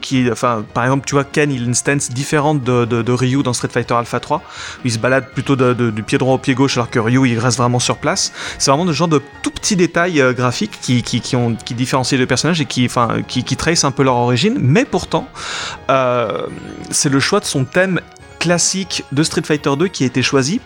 [0.01, 3.51] qui, enfin, par exemple, tu vois, Ken, il a une stance différente de, Ryu dans
[3.51, 4.41] Street Fighter Alpha 3.
[4.85, 7.57] il se balade plutôt du pied droit au pied gauche, alors que Ryu, il reste
[7.57, 8.31] vraiment sur place.
[8.57, 12.23] C'est vraiment le genre de tout petits détails euh, graphiques qui, ont, qui différencient les
[12.23, 13.09] deux personnages et qui, enfin,
[13.57, 14.57] tracent un peu leur origine.
[14.61, 15.27] Mais pourtant,
[15.89, 16.47] euh,
[16.91, 17.99] c'est le choix de son thème
[18.39, 20.61] classique de Street Fighter 2 qui a été choisi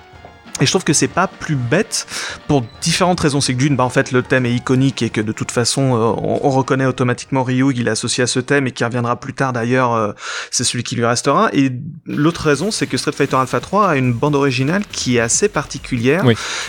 [0.61, 2.07] et je trouve que c'est pas plus bête
[2.47, 3.41] pour différentes raisons.
[3.41, 5.95] C'est que d'une, bah en fait le thème est iconique et que de toute façon
[5.95, 9.33] euh, on, reconnaît automatiquement Ryu, il est associé à ce thème et qui reviendra plus
[9.33, 10.13] tard d'ailleurs, euh,
[10.51, 11.49] c'est celui qui lui restera.
[11.53, 11.71] Et
[12.05, 15.49] l'autre raison, c'est que Street Fighter Alpha 3 a une bande originale qui est assez
[15.49, 16.23] particulière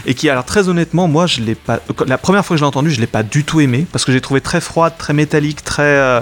[0.05, 1.81] et qui, alors très honnêtement, moi je l'ai pas.
[2.07, 4.13] La première fois que je l'ai entendu, je l'ai pas du tout aimé parce que
[4.13, 6.21] j'ai trouvé très froide, très métallique, très euh,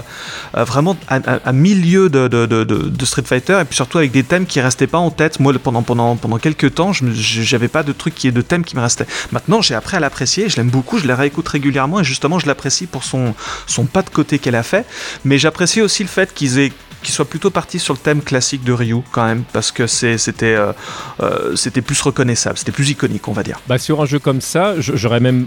[0.53, 4.45] vraiment à, milieu de, de, de, de, Street Fighter et puis surtout avec des thèmes
[4.45, 5.39] qui restaient pas en tête.
[5.39, 8.65] Moi pendant pendant pendant quelques temps, je j'avais pas de trucs qui est de thèmes
[8.65, 9.07] qui me restaient.
[9.31, 12.47] Maintenant, j'ai appris à l'apprécier, je l'aime beaucoup, je la réécoute régulièrement et justement, je
[12.47, 13.33] l'apprécie pour son,
[13.65, 14.85] son pas de côté qu'elle a fait.
[15.23, 18.63] Mais j'apprécie aussi le fait qu'ils aient qu'ils soient plutôt partis sur le thème classique
[18.63, 20.73] de Ryu quand même parce que c'était euh,
[21.21, 23.59] euh, c'était plus reconnaissable, c'était plus iconique on va dire.
[23.67, 25.45] Bah sur un jeu comme ça, j'aurais même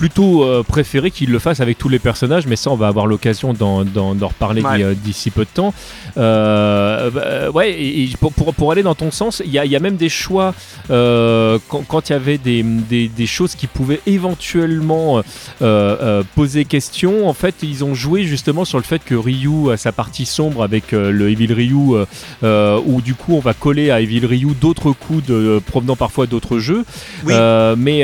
[0.00, 3.06] plutôt euh, préféré qu'il le fasse avec tous les personnages, mais ça, on va avoir
[3.06, 3.84] l'occasion d'en
[4.18, 4.62] reparler
[4.94, 5.74] d'ici peu de temps.
[6.16, 9.78] Euh, bah, ouais, et, pour, pour, aller dans ton sens, il y a, y a,
[9.78, 10.54] même des choix
[10.90, 15.22] euh, quand il y avait des, des, des, choses qui pouvaient éventuellement
[16.34, 17.28] poser question.
[17.28, 20.62] En fait, ils ont joué justement sur le fait que Ryu a sa partie sombre
[20.62, 21.74] avec le Evil Ryu,
[22.86, 26.58] où du coup, on va coller à Evil Ryu d'autres coups de, provenant parfois d'autres
[26.58, 26.86] jeux.
[27.26, 28.02] mais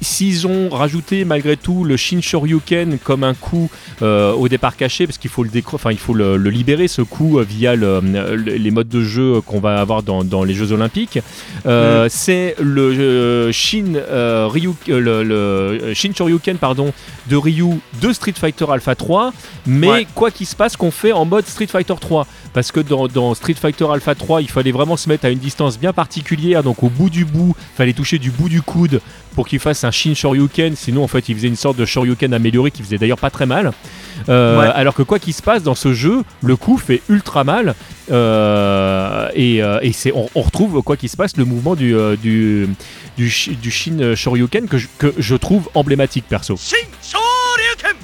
[0.00, 3.68] s'ils ont rajouté malgré tout le Shin Shoryuken comme un coup
[4.02, 7.40] euh, au départ caché parce qu'il faut le enfin il faut le, libérer ce coup
[7.40, 11.18] euh, via les modes de jeu qu'on va avoir dans, les Jeux Olympiques.
[11.66, 13.94] Euh, c'est le Shin
[14.48, 16.92] Ryu, le, Shin Shoryuken pardon
[17.28, 19.32] de Ryu de Street Fighter Alpha 3,
[19.66, 23.08] mais quoi qu'il se passe qu'on fait en mode Street Fighter 3 parce que dans,
[23.08, 26.62] dans, Street Fighter Alpha 3 il fallait vraiment se mettre à une distance bien particulière
[26.62, 29.00] donc au bout du bout il fallait toucher du bout du coude
[29.34, 30.76] pour qu'il fasse un Shin Shoryuken.
[30.76, 33.46] Sinon, en fait, il faisait une sorte de Shoryuken amélioré qui faisait d'ailleurs pas très
[33.46, 33.72] mal.
[34.28, 37.74] Euh, alors que quoi qu'il se passe dans ce jeu, le coup fait ultra mal.
[38.10, 42.68] Euh, et, euh, et c'est, on, retrouve, quoi qu'il se passe, le mouvement du, du,
[43.16, 46.56] du, Shin Shoryuken que je, que je trouve emblématique perso.
[46.56, 47.23] Shin Shoryuken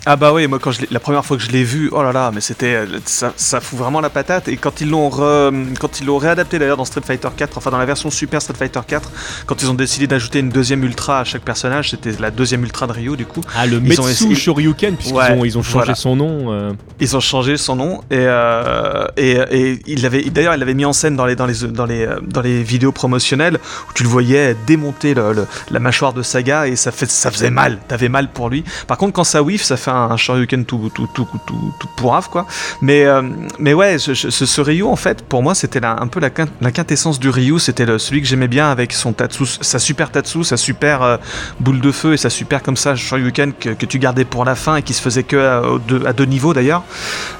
[0.06, 2.12] Ah bah oui, moi quand je la première fois que je l'ai vu, oh là
[2.12, 4.48] là, mais c'était ça, ça, fout vraiment la patate.
[4.48, 7.78] Et quand ils l'ont quand ils l'ont réadapté d'ailleurs dans Street Fighter 4, enfin dans
[7.78, 9.10] la version Super Street Fighter 4,
[9.46, 12.86] quand ils ont décidé d'ajouter une deuxième ultra à chaque personnage, c'était la deuxième ultra
[12.86, 13.42] de Ryu du coup.
[13.54, 16.52] Ah le Metsu Shoryuken puisqu'ils ont, ils ont changé son nom.
[16.52, 16.72] Euh.
[16.98, 20.86] Ils ont changé son nom et euh, et, et il avait d'ailleurs il l'avait mis
[20.86, 23.58] en scène dans les dans les dans les dans les vidéos promotionnelles
[23.88, 27.50] où tu le voyais démonter le, la mâchoire de Saga et ça fait ça faisait
[27.50, 28.64] mal, t'avais mal pour lui.
[28.86, 32.29] Par contre quand ça whiff, ça fait un, Shoryuken tout tout tout tout, tout pourrave
[32.29, 32.46] quoi.
[32.81, 33.22] Mais euh,
[33.59, 37.29] mais ouais, ce, ce, Ryu en fait pour moi c'était un peu la, quintessence du
[37.29, 41.16] Ryu, c'était celui que j'aimais bien avec son Tatsu, sa super Tatsu, sa super euh,
[41.61, 44.55] boule de feu et sa super comme ça Shoryuken que, que tu gardais pour la
[44.55, 46.83] fin et qui se faisait que à, deux, à deux niveaux d'ailleurs,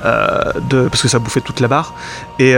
[0.05, 0.53] euh,
[0.89, 1.95] parce que ça bouffait toute la barre.
[2.39, 2.57] Et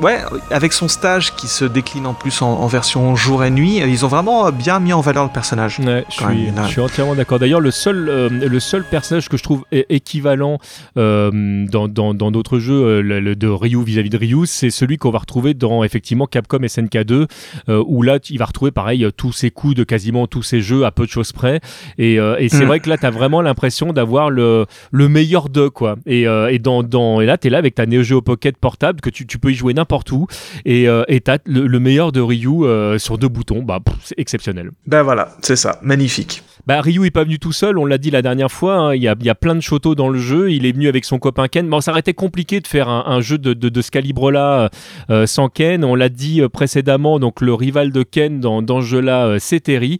[0.00, 0.18] ouais,
[0.50, 4.08] avec son stage qui se décline en plus en, version jour et nuit, ils ont
[4.08, 5.76] vraiment bien mis en valeur le personnage.
[5.78, 7.38] je, suis, je, suis, entièrement d'accord.
[7.38, 8.08] D'ailleurs, le seul,
[8.48, 10.58] le seul personnage que je trouve équivalent
[10.96, 15.54] euh, dans d'autres jeux euh, de Ryu vis-à-vis de Ryu, c'est celui qu'on va retrouver
[15.54, 17.26] dans effectivement Capcom SNK 2,
[17.68, 20.84] euh, où là il va retrouver pareil tous ses coups de quasiment tous ses jeux
[20.84, 21.60] à peu de choses près.
[21.98, 22.66] Et, c'est mm.
[22.66, 25.96] vrai que là tu as vraiment l'impression d'avoir le, le meilleur de quoi.
[26.06, 29.00] Et, et, dans, dans, et là tu es là avec ta Neo Geo Pocket portable
[29.00, 30.26] que tu, tu peux y jouer n'importe où
[30.64, 30.86] et
[31.24, 33.62] tu as le, meilleur de Ryu sur deux boutons.
[33.62, 34.70] Bah, c'est exceptionnel.
[34.86, 36.42] Ben voilà, c'est ça, magnifique.
[36.66, 38.94] Bah, Ryu est pas venu tout seul, on l'a dit la dernière fois, hein.
[38.94, 41.04] il, y a, y, a, plein de chotos dans le jeu, il est venu avec
[41.04, 41.68] son copain Ken.
[41.68, 44.70] Bon, ça aurait été compliqué de faire un, jeu de, de, de, ce calibre-là
[45.10, 48.80] euh, sans Ken, on l'a dit euh, précédemment, donc le rival de Ken dans, dans
[48.80, 49.98] ce jeu-là, euh, c'est Terry.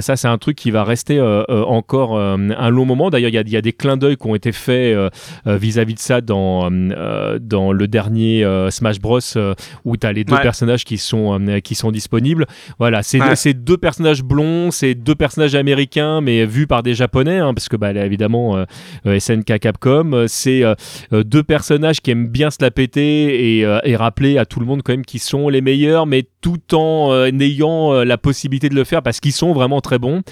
[0.00, 3.10] ça, c'est un truc qui va rester encore un long moment.
[3.10, 4.96] D'ailleurs, il y a, y a, des clins d'œil qui ont été faits
[5.46, 9.20] vis-à-vis de ça dans, dans le dernier Smash Bros,
[9.84, 12.46] où tu as les deux personnages qui sont, qui sont disponibles.
[12.78, 17.54] Voilà, c'est deux personnages blonds, c'est deux personnages américains mais vu par des japonais, hein,
[17.54, 18.64] parce que bah, évidemment euh,
[19.06, 20.62] euh, SNK Capcom, euh, c'est
[21.12, 24.82] deux personnages qui aiment bien se la péter et, et, rappeler à tout le monde
[24.82, 29.02] quand même qu'ils sont les meilleurs, mais tout en ayant la possibilité de le faire
[29.02, 30.22] parce qu'ils sont vraiment très bons.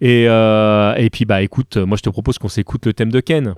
[0.00, 3.54] Et, et puis bah écoute, moi je te propose qu'on s'écoute le thème de Ken.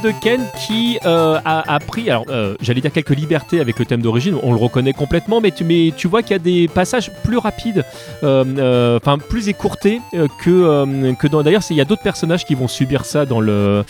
[0.00, 4.00] De Ken qui euh, a, pris, alors euh, j'allais dire quelques libertés avec le thème
[4.00, 7.10] d'origine, on le reconnaît complètement, mais tu, mais tu vois qu'il y a des passages
[7.24, 7.84] plus rapides,
[8.22, 11.42] euh, enfin plus écourtés que, que dans.
[11.42, 13.84] D'ailleurs, il y a d'autres personnages qui vont subir ça dans le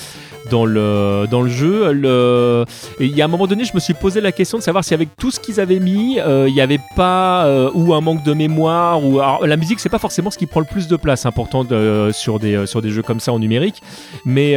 [0.53, 1.93] dans le, dans le jeu.
[1.93, 2.65] Le...
[3.01, 4.93] Il y a un moment donné, je me suis posé la question de savoir si
[4.93, 8.23] avec tout ce qu'ils avaient mis, euh, il n'y avait pas euh, ou un manque
[8.23, 9.03] de mémoire.
[9.03, 9.19] Ou...
[9.19, 12.11] Alors, la musique, c'est pas forcément ce qui prend le plus de place, important de,
[12.13, 13.83] sur, des, sur des jeux comme ça en numérique.
[14.27, 14.55] Mais,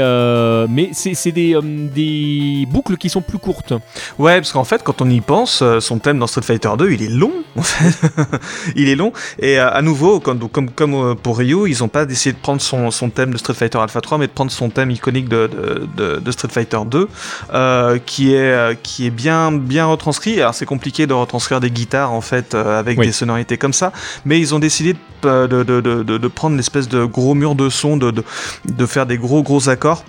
[0.70, 3.74] mais c'est des, des boucles qui sont plus courtes.
[4.20, 7.04] Ouais, parce qu'en fait, quand on y pense, son thème dans Street Fighter 2, il
[7.04, 7.32] est long.
[7.56, 8.12] En fait.
[8.76, 9.14] il est long.
[9.40, 12.92] Et à nouveau, comme, comme, comme pour Ryu, ils n'ont pas décidé de prendre son,
[12.92, 15.85] son thème de Street Fighter Alpha 3, mais de prendre son thème iconique de,
[16.32, 17.08] Street Fighter 2,
[17.54, 20.40] euh, qui est euh, qui est bien bien retranscrit.
[20.42, 23.92] Alors c'est compliqué de retranscrire des guitares en fait euh, avec des sonorités comme ça,
[24.26, 27.98] mais ils ont décidé de, de, de, de prendre l'espèce de gros mur de son,
[27.98, 30.04] de, de, faire des gros gros accords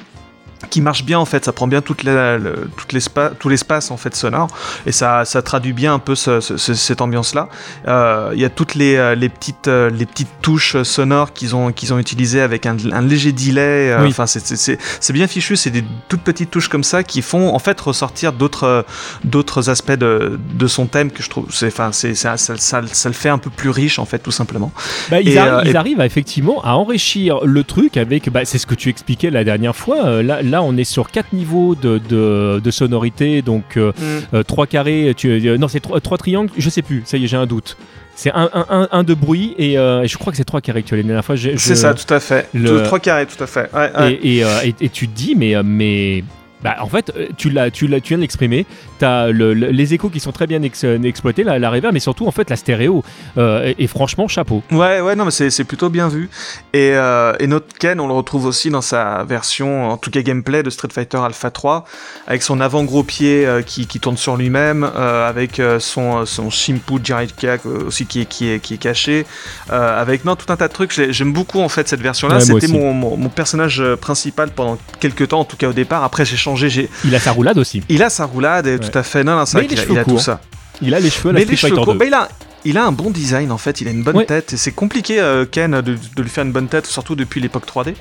[0.68, 3.90] qui marche bien en fait, ça prend bien toute la, le- toute l'espace, tout l'espace
[3.90, 4.48] en fait sonore
[4.86, 7.48] et ça, ça traduit bien un peu ce- ce- ce- cette ambiance-là.
[7.88, 11.54] Euh, Il y a toutes les, euh, les petites euh, les petites touches sonores qu'ils
[11.56, 13.96] ont qu'ils ont utilisées avec un, un léger delay.
[14.00, 14.08] Oui.
[14.08, 17.80] Enfin c'est- bien fichu, c'est des toutes petites touches comme ça qui font en fait
[17.80, 18.84] ressortir d'autres
[19.24, 23.14] d'autres aspects de, de son thème que je trouve enfin ça, ça, ça, ça le
[23.14, 24.72] fait un peu plus riche en fait tout simplement.
[25.10, 28.28] Bah, ils, Et, arri- euh, ils et- arrivent effectivement à enrichir le truc avec.
[28.30, 30.22] Bah, c'est ce que tu expliquais la dernière fois.
[30.22, 33.42] Là, là, on est sur quatre niveaux de, de, de sonorité.
[33.42, 33.92] Donc, euh,
[34.34, 35.12] euh, trois carrés.
[35.16, 36.50] Tu, euh, non, c'est trois, trois triangles.
[36.56, 37.02] Je sais plus.
[37.04, 37.76] Ça y est, j'ai un doute.
[38.14, 40.62] C'est un, un, un, un de bruit et, euh, et je crois que c'est trois
[40.62, 41.36] carrés que tu as la dernière fois.
[41.36, 42.48] C'est ça, tout à fait.
[42.54, 43.68] le- Trois carrés, tout à fait.
[43.74, 44.14] Ouais, ouais.
[44.22, 46.24] Et, et, et- et tu te dis, mais, mais
[46.62, 48.66] bah, en fait, euh, tu, l'as, tu, l'as, tu viens de l'exprimer.
[48.98, 52.26] Tu as les échos qui sont très bien ex- exploités, la, la reverb, mais surtout
[52.26, 53.04] en fait la stéréo.
[53.38, 54.62] Euh, et, et franchement, chapeau.
[54.72, 56.28] Ouais, ouais, non, mais c'est c'est plutôt bien vu.
[56.72, 60.22] Et, euh, et notre Ken, on le retrouve aussi dans sa version, en tout cas
[60.22, 61.84] gameplay, de Street Fighter Alpha 3,
[62.26, 66.50] avec son avant-gros pied euh, qui, qui tourne sur lui-même, euh, avec euh, son, son
[66.50, 69.26] Shimpu Jiraiya euh, aussi qui est, qui est, qui est caché,
[69.70, 70.92] euh, avec non, tout un tas de trucs.
[70.92, 72.36] J'ai- J'aime beaucoup en fait cette version-là.
[72.36, 75.72] Ouais, C'était mon, mon, mon personnage euh, principal pendant quelques temps, en tout cas au
[75.72, 76.02] départ.
[76.04, 76.88] Après, j'ai changé.
[77.04, 77.82] Il a sa roulade aussi.
[77.88, 79.24] Il a sa roulade, et tout à fait.
[79.24, 80.40] Non, non, Mais vrai il a il a tout ça.
[80.82, 81.98] Il a les cheveux la Mais Street les cheveux Fighter courts, 2.
[81.98, 82.28] mais il a,
[82.66, 85.20] il a un bon design en fait, il a une bonne tête et c'est compliqué
[85.20, 87.94] euh, Ken de, de lui faire une bonne tête, surtout depuis l'époque 3D.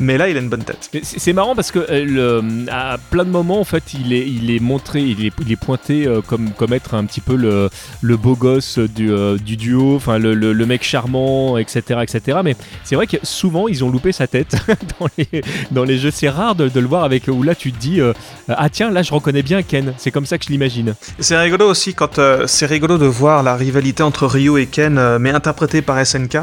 [0.00, 0.90] Mais là, il a une bonne tête.
[0.92, 4.26] Mais C'est marrant parce que euh, le- à plein de moments, en fait, il est,
[4.28, 7.36] il est montré, il est, il est pointé euh, comme, comme être un petit peu
[7.36, 7.70] le,
[8.02, 9.10] le beau gosse du,
[9.44, 10.34] du duo, enfin le,
[10.66, 12.00] mec charmant, etc.
[12.02, 12.38] etc.
[12.44, 14.56] Mais c'est vrai que souvent, ils ont loupé sa tête
[15.00, 16.10] dans, les, dans les jeux.
[16.10, 18.00] C'est rare de, de le voir avec où là, tu te dis
[18.48, 19.94] Ah tiens, là, je reconnais bien Ken.
[19.96, 20.94] C'est comme ça que je l'imagine.
[21.18, 25.30] C'est rigolo aussi quand c'est rigolo de voir la rivalité entre et Ken, euh, mais
[25.30, 26.38] interprétée par SNK,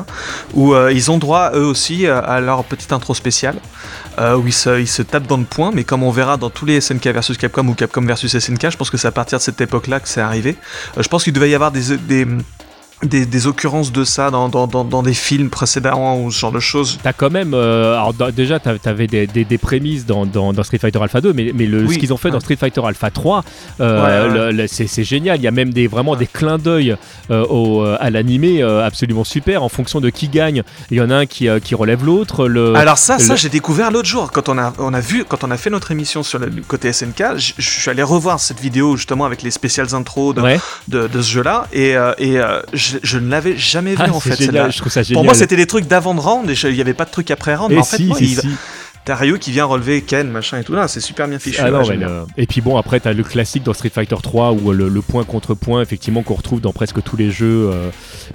[0.54, 3.56] où euh, ils ont droit eux aussi euh, à leur petite intro spéciale,
[4.18, 7.08] où ils se, tapent dans le point, mais comme on verra dans tous les SNK
[7.08, 10.00] versus Capcom ou Capcom versus SNK, je pense que c'est à partir de cette époque-là
[10.00, 10.56] que c'est arrivé.
[10.98, 12.26] Je pense qu'il devait y avoir des,
[13.04, 16.52] des, des occurrences de ça dans, dans, dans, dans des films précédents ou ce genre
[16.52, 16.98] de choses.
[17.04, 17.54] T'as quand même.
[17.54, 20.26] euh, alors, déjà, t'avais des, des, des prémices dans,
[20.64, 22.40] Street Fighter Alpha 2, mais, mais le, Oui, ce qu'ils ont fait dans.
[22.40, 23.44] Street Fighter Alpha 3,
[23.82, 24.68] euh, Ouais, ouais.
[24.68, 25.38] c'est génial.
[25.40, 26.20] Il y a même des, vraiment Ouais.
[26.20, 26.96] des clins d'œil
[27.32, 29.64] euh, euh, à l'animé absolument super.
[29.64, 32.48] En fonction de qui gagne, il y en a un qui, qui relève l'autre.
[32.48, 32.76] Le...
[32.76, 35.52] Alors ça, ça j'ai découvert l'autre jour quand on a, on a vu, quand on
[35.52, 39.26] a fait notre émission sur le côté SNK, je suis allé revoir cette vidéo justement
[39.26, 40.42] avec les spéciales intros de,
[40.88, 42.40] de, de ce jeu-là et, et
[43.04, 44.36] je, je ne l'avais jamais vu Ah, en fait.
[44.36, 44.46] génial.
[44.54, 44.70] celle-là.
[44.70, 45.16] Je trouve ça génial.
[45.16, 47.32] Pour moi, c'était des trucs d'avant de round et il n'y avait pas de trucs
[47.32, 47.72] après round.
[47.72, 48.48] Et mais en fait, si, moi, si, il- si.
[49.06, 50.74] T'as Ryu qui vient relever Ken, machin et tout.
[50.74, 51.62] là C'est super bien fichu.
[51.64, 54.72] Ah non, le- Et puis bon, après, t'as le classique dans Street Fighter 3 où
[54.72, 57.90] le, le point contre point, effectivement, qu'on retrouve dans presque tous les jeux, euh,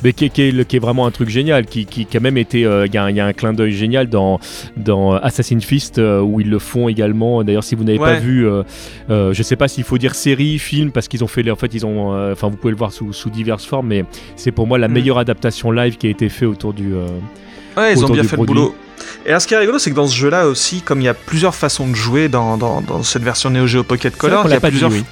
[0.04, 2.16] mais qui, est- qui est, le- qui est vraiment un truc génial, qui, qui, qui
[2.16, 2.64] a même été.
[2.64, 4.38] euh, Il y, a un- il y a un clin d'œil génial dans,
[4.76, 7.42] dans Assassin's Fist euh, où ils le font également.
[7.44, 8.62] D'ailleurs, si vous n'avez pas vu, euh,
[9.10, 11.48] euh, je sais pas s'il faut dire série, film, parce qu'ils ont fait.
[11.50, 12.14] En fait, ils ont.
[12.14, 14.04] euh, Enfin, vous pouvez le voir sous, sous diverses formes, mais
[14.36, 14.92] c'est pour moi la Mm.
[14.92, 16.94] meilleure adaptation live qui a été faite autour du.
[16.94, 17.06] euh,
[17.76, 18.54] Ouais, ils ont autour bien du fait produit.
[18.54, 18.74] le boulot.
[19.24, 21.08] Et alors, ce qui est rigolo, c'est que dans ce jeu-là aussi, comme il y
[21.08, 24.52] a plusieurs façons de jouer dans, dans, dans cette version Neo Geo Pocket Color, il
[24.52, 25.04] y a pas dit, plusieurs oui.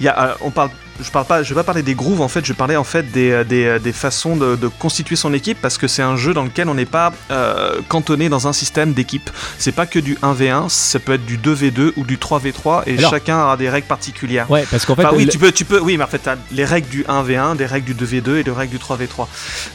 [0.00, 2.20] Il y a, euh, on parle, je parle pas, je vais pas parler des grooves
[2.20, 5.16] en fait, je parlais en fait des, euh, des, euh, des façons de, de constituer
[5.16, 8.46] son équipe parce que c'est un jeu dans lequel on n'est pas euh, cantonné dans
[8.48, 9.30] un système d'équipe.
[9.58, 13.10] C'est pas que du 1v1, ça peut être du 2v2 ou du 3v3 et Alors-
[13.10, 14.50] chacun aura des règles particulières.
[14.50, 15.04] Ouais, parce qu'en fait.
[15.06, 17.04] Enfin, oui, le- tu peux, tu peux, oui, mais en fait, t'as les règles du
[17.04, 19.26] 1v1, des règles du 2v2 et des règles du 3v3.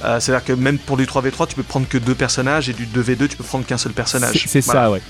[0.05, 2.85] Euh, C'est-à-dire que même pour du 3v3, tu peux prendre que deux personnages et du
[2.85, 4.37] 2v2, tu peux prendre qu'un seul personnage.
[4.43, 4.81] C'est c'est Voilà.
[4.85, 5.01] ça, ouais.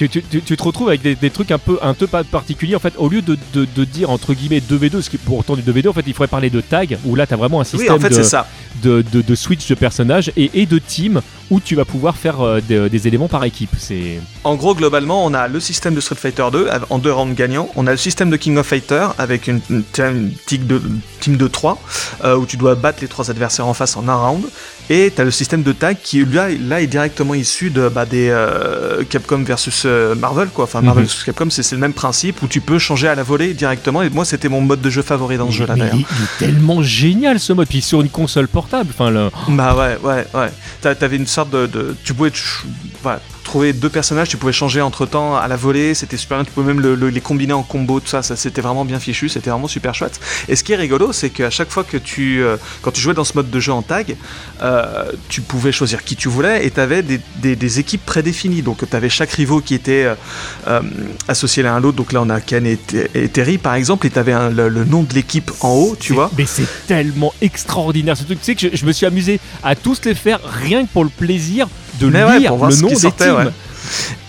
[0.00, 2.24] Tu, tu- tu- tu te retrouves avec des, des trucs un peu, un peu pas
[2.24, 2.74] particuliers.
[2.74, 5.56] En fait, au lieu de, de- de dire entre guillemets 2v2, ce qui est pourtant
[5.56, 7.64] du 2v2, en fait, il faudrait parler de tag, où là, tu as vraiment un
[7.64, 8.48] Oui, système en fait, de, c'est ça.
[8.82, 12.40] de, de- de switch de personnages et, et de team où tu vas pouvoir faire
[12.40, 13.70] euh, des, des éléments par équipe.
[13.78, 17.12] C'est En gros, globalement, on a le système de Street Fighter 2 av- en deux
[17.12, 17.68] rounds gagnants.
[17.76, 20.80] On a le système de King of Fighter avec une, une team, team de,
[21.20, 21.78] team de 3
[22.24, 24.44] euh, où tu dois battre les trois adversaires en face en un round.
[24.92, 28.06] Et tu as le système de tag qui là, là est directement issu de, bah,
[28.06, 29.84] des euh, Capcom versus
[30.18, 30.48] Marvel.
[30.48, 30.64] Quoi.
[30.64, 31.06] Enfin, Marvel Mhm.
[31.08, 34.02] versus Capcom, c'est le même principe où tu peux changer à la volée directement.
[34.02, 36.82] Et moi, c'était mon mode de jeu favori dans ce jeu-là il, il est tellement
[36.82, 37.68] génial ce mode.
[37.68, 40.50] Puis sur une console portable, enfin, le- Bah ouais, ouais, ouais.
[40.80, 42.30] T'a- T'avais une sorte de, de- tu pouvais
[43.50, 46.44] trouver deux personnages, tu pouvais changer entre temps à la volée, c'était super bien.
[46.44, 49.00] Tu pouvais même le- le- les combiner en combo, tout ça, ça c'était vraiment bien
[49.00, 50.20] fichu, c'était vraiment super chouette.
[50.48, 53.12] Et ce qui est rigolo, c'est qu'à chaque fois que tu, euh, quand tu jouais
[53.12, 54.14] dans ce mode de jeu en tag,
[54.62, 58.62] euh, tu pouvais choisir qui tu voulais et t'avais des, des, des équipes prédéfinies.
[58.62, 60.06] Donc t'avais chaque rivaux qui était
[60.68, 60.80] euh,
[61.26, 61.96] associé l'un à l'autre.
[61.96, 62.78] Donc là on a Ken et,
[63.16, 66.12] et Terry par exemple, et t'avais un- le, le nom de l'équipe en haut, tu
[66.12, 66.30] vois.
[66.38, 68.38] Mais c'est tellement extraordinaire ce truc.
[68.38, 71.02] Tu sais que je, je me suis amusé à tous les faire rien que pour
[71.02, 71.66] le plaisir
[72.00, 73.36] de Mais ouais, lire pour voir le ce nom qui des sortait, teams.
[73.36, 73.52] ouais.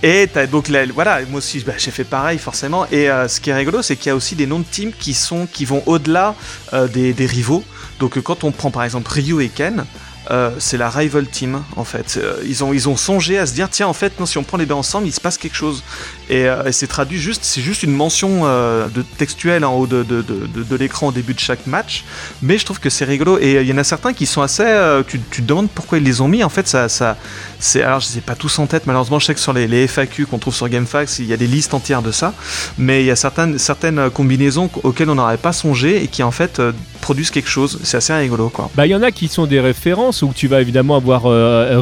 [0.03, 2.85] Et t'as donc là, voilà, moi aussi bah, j'ai fait pareil forcément.
[2.91, 4.91] Et euh, ce qui est rigolo, c'est qu'il y a aussi des noms de teams
[4.97, 6.35] qui sont qui vont au-delà
[6.73, 7.63] euh, des, des rivaux.
[7.99, 9.85] Donc euh, quand on prend par exemple Ryu et Ken,
[10.29, 12.17] euh, c'est la rival team en fait.
[12.17, 14.43] Euh, ils ont ils ont songé à se dire tiens en fait non si on
[14.43, 15.83] prend les deux ensemble il se passe quelque chose
[16.31, 19.85] et, euh, et c'est traduit juste c'est juste une mention euh, de textuelle en haut
[19.87, 22.05] de, de, de, de- l'écran au début de chaque match.
[22.41, 23.37] Mais je trouve que c'est rigolo.
[23.37, 24.63] Et euh, il y en a certains qui sont assez
[25.07, 26.43] tu, tu te demandes pourquoi ils les ont mis.
[26.43, 27.17] En fait ça ça
[27.59, 29.67] c'est alors je les ai pas tous en tête malheureusement je sais que sur les,
[29.67, 32.33] les FAQ qu'on trouve sur GameFAQs il y a des listes entières de ça.
[32.77, 36.31] Mais il y a certaines certaines combinaisons auxquelles on n'aurait pas songé et qui en
[36.31, 36.61] fait
[37.01, 37.79] produisent quelque chose.
[37.83, 38.69] C'est assez rigolo quoi.
[38.75, 41.23] Bah, il y en a qui sont des références où tu vas évidemment avoir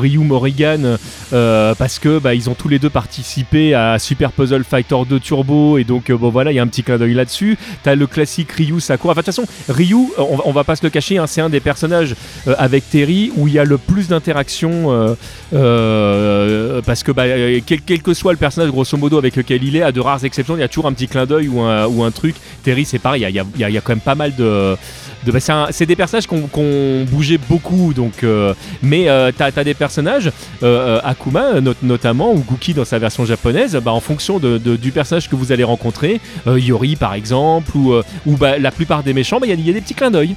[0.02, 0.98] Ryu Morrigan
[1.32, 5.78] parce que bah, ils ont tous les deux participé à Super Puzzle Fighter 2 Turbo
[5.78, 7.58] et donc euh, bon voilà il y a un petit clin d'œil là-dessus.
[7.84, 9.12] T'as le classique Ryu Sakura.
[9.12, 11.50] Enfin de toute façon Ryu, euh, on, va- pas se le cacher, hein, c'est un
[11.50, 12.16] des personnages
[12.48, 15.18] euh, avec Terry où il y a le plus d'interactions
[15.52, 17.26] parce que bah,
[17.66, 20.56] quel, que soit le personnage grosso modo avec lequel il est, à de rares exceptions,
[20.56, 22.36] il y a toujours un petit clin d'œil ou un, truc.
[22.64, 24.78] Terry c'est pareil, il y a quand même pas mal de
[25.26, 25.40] bah,
[25.72, 30.32] c'est des personnages qu'on qu'on bougeait beaucoup, donc, euh, mais euh, t'as as des personnages,
[30.64, 35.30] euh, Akuma not- notamment, ou Guki dans sa version japonaise, bah, en fonction du personnage
[35.30, 38.02] que vous allez rencontrer, Yori par exemple, ou,
[38.38, 40.36] bah, la plupart des méchants, bah, il y, y a des petits clins d'œil.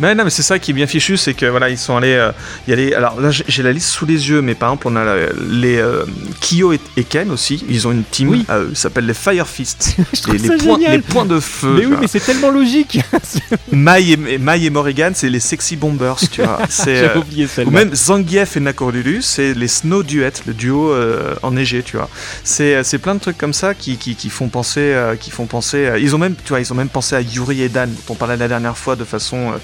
[0.00, 2.14] Mais non, mais c'est ça qui est bien fichu, c'est que voilà, ils sont allés.
[2.14, 2.32] euh,
[2.66, 4.96] y a les, alors là, j'ai la liste sous les yeux, mais par exemple, on
[4.96, 6.04] a la- les euh,
[6.40, 7.64] Kyo et, et Ken aussi.
[7.68, 8.44] Ils ont une team, Oui.
[8.50, 9.46] euh, ça s'appelle les Fire
[10.22, 11.74] trouve les, points, les points de feu.
[11.74, 12.00] Mais oui, vois.
[12.00, 12.98] mais c'est tellement logique.
[13.72, 16.60] Mai et, Mai et Morrigan, c'est les Sexy Bombers, tu vois.
[16.68, 21.34] C'est, euh, oublié ou même Zangief et Nakorulu, c'est les Snow Duet, le duo euh,
[21.42, 22.08] enneigé, tu vois.
[22.44, 25.46] C'est, euh, plein de trucs comme ça qui, qui, qui font penser, euh, qui font
[25.46, 25.86] penser.
[25.86, 28.14] euh, ils ont même, tu vois, ils ont même pensé à Yuri et Dan, dont
[28.14, 29.56] on parlait la dernière fois de façon euh,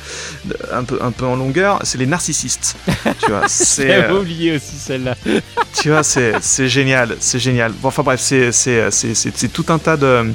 [0.72, 1.80] un peu, un peu en longueur.
[1.84, 2.76] C'est les narcissistes,
[3.24, 3.42] tu vois.
[3.48, 5.16] C'est, euh, oublié aussi celle-là.
[5.80, 7.72] tu vois, c'est, c'est génial, c'est génial.
[7.72, 10.32] Bon, enfin bref, c'est, c'est, c'est, c'est, c'est tout un tas de,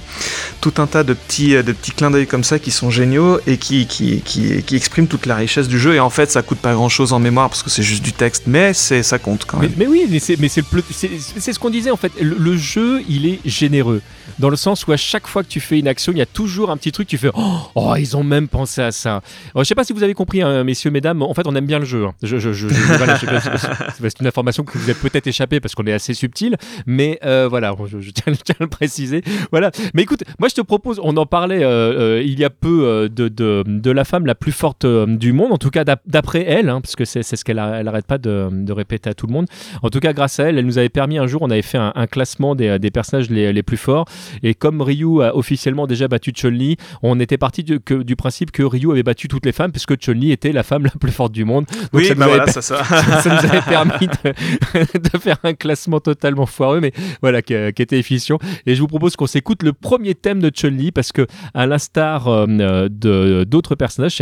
[0.61, 3.57] tout un tas de petits, de petits clins d'œil comme ça qui sont géniaux et
[3.57, 5.95] qui, qui, qui, qui expriment toute la richesse du jeu.
[5.95, 8.13] Et en fait, ça coûte pas grand chose en mémoire parce que c'est juste du
[8.13, 9.71] texte, mais c'est, ça compte quand même.
[9.77, 12.11] mais oui, mais c'est mais c'est c'est c'est ce qu'on disait en fait.
[12.19, 14.01] Le, le jeu, il est généreux
[14.39, 16.25] dans le sens où à chaque fois que tu fais une action, il y a
[16.25, 17.07] toujours un petit truc.
[17.07, 19.21] Tu fais oh, oh, ils ont même pensé à ça.
[19.53, 21.23] Alors, sais pas si vous avez compris, hein, messieurs, mesdames.
[21.23, 22.05] En fait, on aime bien le jeu.
[22.21, 27.47] c'est une information que vous avez peut-être échappé parce qu'on est assez subtil, mais euh,
[27.49, 29.23] voilà, je, tiens, à le préciser.
[29.51, 29.71] Voilà.
[29.95, 33.09] Mais écoute, moi je te propose, on en parlait euh, euh, il y a peu
[33.09, 36.81] de, la femme la plus forte du monde, en tout cas d'ap- d'après elle, hein,
[36.81, 39.47] parce que c'est ce qu'elle a- elle arrête pas de, répéter à tout le monde.
[39.81, 41.77] En tout cas, grâce à elle, elle nous avait permis un jour, on avait fait
[41.77, 44.05] un, classement des, personnages les, plus forts.
[44.43, 48.91] Et comme Ryu a officiellement déjà battu Chun-Li, on était parti du principe que Ryu
[48.91, 51.65] avait battu toutes les femmes, puisque Chun-Li était la femme la plus forte du monde.
[51.65, 52.83] Donc Oui, ça nous bah avait voilà, ça, ça.
[53.21, 56.91] ça nous avait permis de, de faire un classement totalement foireux, mais
[57.21, 58.37] voilà, qui, qui était efficient.
[58.65, 62.27] Et je vous propose qu'on s'écoute le premier thème de Chun-Li, parce que à l'instar
[62.27, 64.13] euh, de d'autres personnages,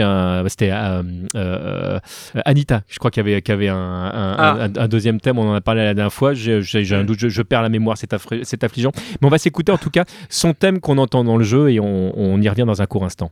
[0.50, 1.04] c'était euh,
[1.36, 2.00] euh,
[2.46, 4.58] Anita, je crois qu'il y avait, qu'il y avait un, un- Ah.
[4.64, 6.62] un- un deuxième thème, on en a parlé la dernière fois, j'ai
[6.96, 8.92] un doute, je, je perds la mémoire, c'est affri- affligeant.
[9.22, 11.80] Mais on va s'écouter en tout cas son thème qu'on entend dans le jeu et
[11.80, 13.32] on, on y revient dans un court instant.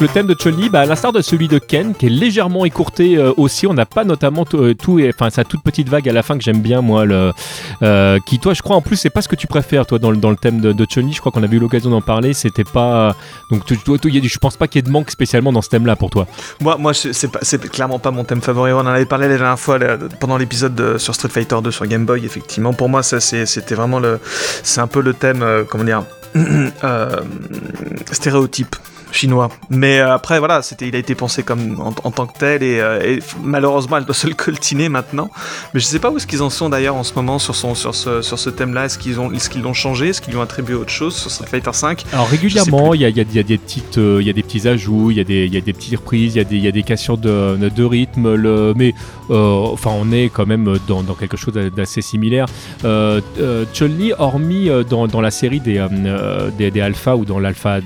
[0.00, 3.16] Le thème de Chun-Li, bah, à l'instar de celui de Ken, qui est légèrement écourté
[3.16, 6.22] euh, aussi, on n'a pas notamment euh, tout, enfin sa toute petite vague à la
[6.22, 7.04] fin que j'aime bien, moi,
[7.82, 10.10] euh, qui toi, je crois, en plus, c'est pas ce que tu préfères, toi, dans,
[10.10, 12.32] le- dans le thème de, de Chun-Li, je crois qu'on avait eu l'occasion d'en parler,
[12.34, 13.14] c'était pas...
[13.50, 15.96] Donc tu- du- je pense pas qu'il y ait de manque spécialement dans ce thème-là
[15.96, 16.26] pour toi.
[16.60, 18.72] Moi, moi c'est clairement pas mon thème favori.
[18.72, 21.70] On en avait parlé la dernière fois là, pendant l'épisode de- sur Street Fighter 2
[21.70, 22.24] sur Game Boy.
[22.24, 24.18] Effectivement, pour moi, c'était vraiment le.
[24.62, 26.04] C'est un peu le thème, comment dire,
[28.12, 28.76] stéréotype
[29.12, 29.48] chinois.
[29.70, 32.62] Mais euh, après, voilà, c'était, il a été pensé comme en, en tant que tel
[32.62, 35.30] et, euh, et malheureusement, elle doit se le coltiner maintenant.
[35.74, 37.74] Mais je sais pas où est-ce qu'ils en sont d'ailleurs en ce moment sur son
[37.74, 38.86] sur ce sur ce thème-là.
[38.86, 40.08] Est-ce qu'ils ont est-ce qu'ils l'ont changé?
[40.08, 43.04] Est-ce qu'ils lui ont attribué autre chose sur Street Fighter 5 Alors régulièrement, il y
[43.04, 45.20] a, y a- y a des petites, euh, y a des petits ajouts, il y
[45.20, 47.18] a des, y a des petites reprises, il y a des, y a des cassures
[47.18, 48.94] de, de rythme, le, mais
[49.30, 49.34] euh,
[49.72, 52.46] enfin on est quand même dans, dans quelque chose d'assez similaire.
[52.84, 53.20] Euh,
[53.72, 55.84] Chun-Li, hormis dans, dans la série des,
[56.58, 57.78] des, des Alpha ou dans l'Alpha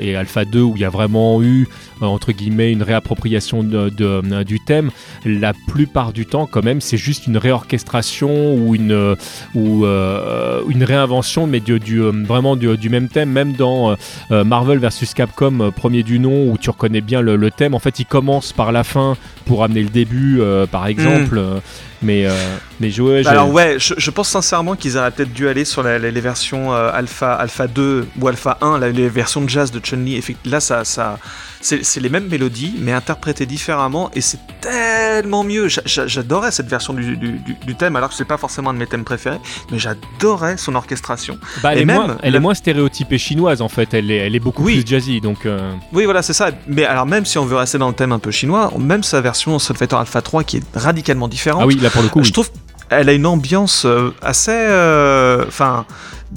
[0.00, 1.66] et Alpha 2 où il y a vraiment eu
[2.02, 4.90] euh, entre guillemets une réappropriation de, de- du thème,
[5.24, 9.14] la plupart du temps quand même c'est juste une réorchestration ou une euh,
[9.54, 13.30] ou euh, une réinvention mais du, du, euh, vraiment du, du même thème.
[13.30, 13.94] Même dans euh,
[14.30, 17.74] euh, Marvel vs Capcom euh, premier du nom où tu reconnais bien le, le thème.
[17.74, 21.58] En fait il commence par la fin pour amener le début euh, par exemple euh,
[22.02, 22.32] mais euh,
[22.80, 22.90] mais
[23.24, 26.10] Bah Alors ouais, je, je pense sincèrement qu'ils auraient peut-être dû aller sur la- la-
[26.10, 29.80] les versions euh, Alpha, Alpha 2 ou Alpha 1, là, les versions de jazz de
[29.80, 30.22] Chun-Li.
[30.44, 31.18] Là, ça, ça,
[31.60, 35.68] c'est les mêmes mélodies, mais interprétées différemment, et c'est tellement mieux.
[35.68, 38.70] J'a- j'a- J'adorais cette version du, du- du- du thème, alors que c'est pas forcément
[38.70, 39.38] un de mes thèmes préférés,
[39.72, 41.38] mais j'adorais son orchestration.
[41.62, 44.10] bah, elle, et est même, moins, elle le- est moins stéréotypée chinoise en fait elle
[44.10, 44.80] est, elle est beaucoup Oui.
[44.82, 46.50] plus jazzy donc euh, Oui, voilà, c'est ça.
[46.68, 49.20] Mais alors, même si on veut rester dans le thème un peu chinois, même sa
[49.20, 52.20] version Street Fighter Alpha 3, qui est radicalement différente, ah oui là pour le coup
[52.22, 52.32] je oui.
[52.32, 52.50] trouve
[52.90, 55.84] elle a une ambiance euh, assez euh, enfin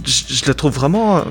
[0.05, 1.21] je, la trouve vraiment euh,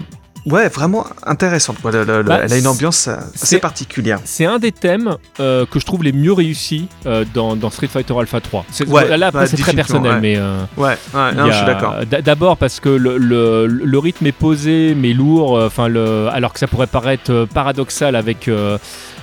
[0.47, 1.77] ouais vraiment intéressante.
[1.85, 5.79] Le- le- Bah, elle a une ambiance assez particulière C'est un des thèmes euh, que
[5.79, 8.65] je trouve les mieux réussis euh, dans, dans Street Fighter Alpha 3.
[8.71, 10.21] C'est- Ouais, là, c'est très personnel, ouais.
[10.21, 14.33] mais euh, ouais, ouais non, je suis d'accord D'abord parce que le, le- rythme est
[14.33, 15.53] posé, mais lourd.
[15.61, 15.93] Enfin,
[16.33, 18.49] alors que ça pourrait paraître paradoxal avec.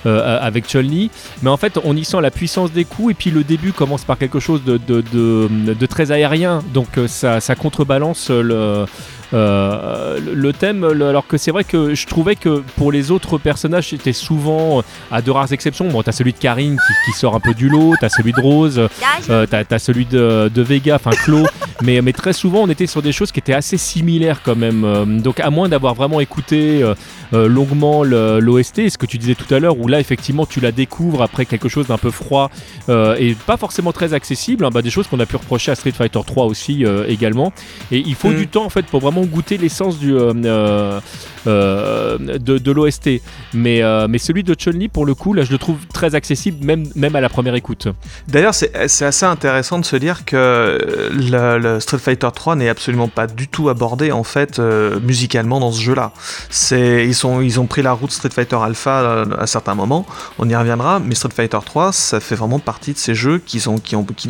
[0.05, 1.09] Euh, avec Chun-Li,
[1.41, 4.03] mais en fait on y sent la puissance des coups et puis le début commence
[4.03, 8.85] par quelque chose de, très aérien, donc euh, ça contrebalance le,
[9.33, 13.37] euh, le- thème, le- alors que c'est vrai que je trouvais que pour les autres
[13.37, 17.17] personnages, c'était souvent, euh, à de rares exceptions, bon, t'as celui de Karine qui, qui
[17.17, 18.87] sort un peu du lot, t'as celui de Rose,
[19.29, 21.47] euh, t'as as celui de, de Vega, enfin Claude,
[21.83, 24.83] mais, mais très souvent on était sur des choses qui étaient assez similaires quand même.
[24.85, 29.51] Euh, donc à moins d'avoir vraiment écouté euh, longuement l'OST, ce que tu disais tout
[29.53, 32.49] à l'heure, où là effectivement tu la découvres après quelque chose d'un peu froid
[32.89, 35.75] euh, et pas forcément très accessible, hein, bah, des choses qu'on a pu reprocher à
[35.75, 37.51] Street Fighter 3 aussi euh, également.
[37.91, 38.35] Et il faut Mm.
[38.37, 40.99] du temps en fait pour vraiment goûter l'essence euh, euh,
[41.47, 43.21] euh, de, de l'OST.
[43.53, 46.85] Mais, mais celui de Chun-Li pour le coup là je le trouve très accessible même,
[46.95, 47.87] même à la première écoute.
[48.27, 53.27] d'ailleurs c'est assez intéressant de se dire que le, Street Fighter 3 n'est absolument pas
[53.27, 56.11] du tout abordé en fait musicalement dans ce jeu là
[56.49, 60.05] c'est ils ils ont pris la route Street Fighter Alpha à certains moments
[60.39, 63.59] on y reviendra mais Street Fighter 3 ça fait vraiment partie de ces jeux qui
[63.59, 64.29] sont qui ont qui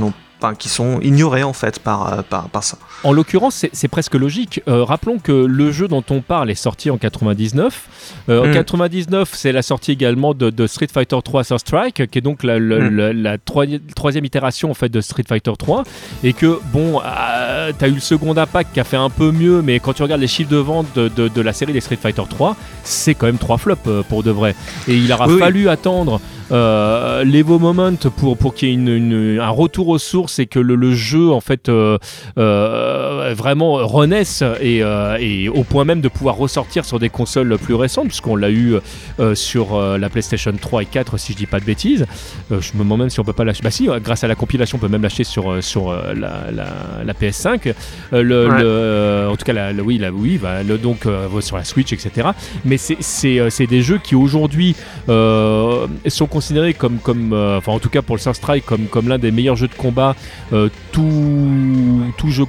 [0.59, 2.77] qui sont ignorés en fait par, par, par ça.
[3.05, 4.61] En l'occurrence, c'est- presque logique.
[4.67, 7.87] Euh, rappelons que le jeu dont on parle est sorti en 99.
[8.29, 8.51] Euh, En Mm.
[8.53, 12.43] 99, c'est la sortie également de, de Street Fighter 3 Third Strike, qui est donc
[12.43, 12.95] la, la- Mm.
[12.95, 15.83] la- la troi- troisième itération en fait de Street Fighter 3.
[16.23, 19.61] Et que, bon, euh, t'as eu le second impact qui a fait un peu mieux,
[19.61, 21.99] mais quand tu regardes les chiffres de vente de, de- de la série des Street
[22.01, 24.55] Fighter 3, c'est quand même trois flops euh, pour de vrai.
[24.87, 26.19] Et il aura Oui, fallu attendre
[26.51, 30.45] euh, l'Evo Moment pour, pour qu'il y ait une- une- un retour aux sources et
[30.45, 31.97] que le, le jeu en fait euh,
[32.37, 32.94] euh,
[33.33, 37.73] vraiment renaisse et, euh, et au point même de pouvoir ressortir sur des consoles plus
[37.75, 38.75] récentes puisqu'on l'a eu
[39.19, 42.05] euh, sur euh, la PlayStation 3 et 4 si je dis pas de bêtises.
[42.51, 44.27] Euh, je me demande même si on peut pas l'acheter bah si euh, grâce à
[44.27, 47.73] la compilation on peut même l'acheter sur, euh, sur euh, la, la- la PS5
[48.13, 48.59] Euh, le, Ouais.
[48.61, 51.63] le- euh, en tout cas la, oui, la, oui bah, le, donc euh, sur la
[51.63, 52.29] Switch etc
[52.63, 54.75] mais c'est- euh, des jeux qui aujourd'hui
[55.09, 58.85] euh, sont considérés comme, comme euh, enfin en tout cas pour le Third Strike, comme,
[58.87, 60.15] comme l'un des meilleurs jeux de combat,
[60.53, 62.45] euh, tout, tout jeu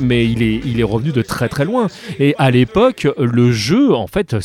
[0.00, 1.88] mais il est, revenu de très très loin.
[2.18, 4.36] Et à l'époque, le jeu, en fait,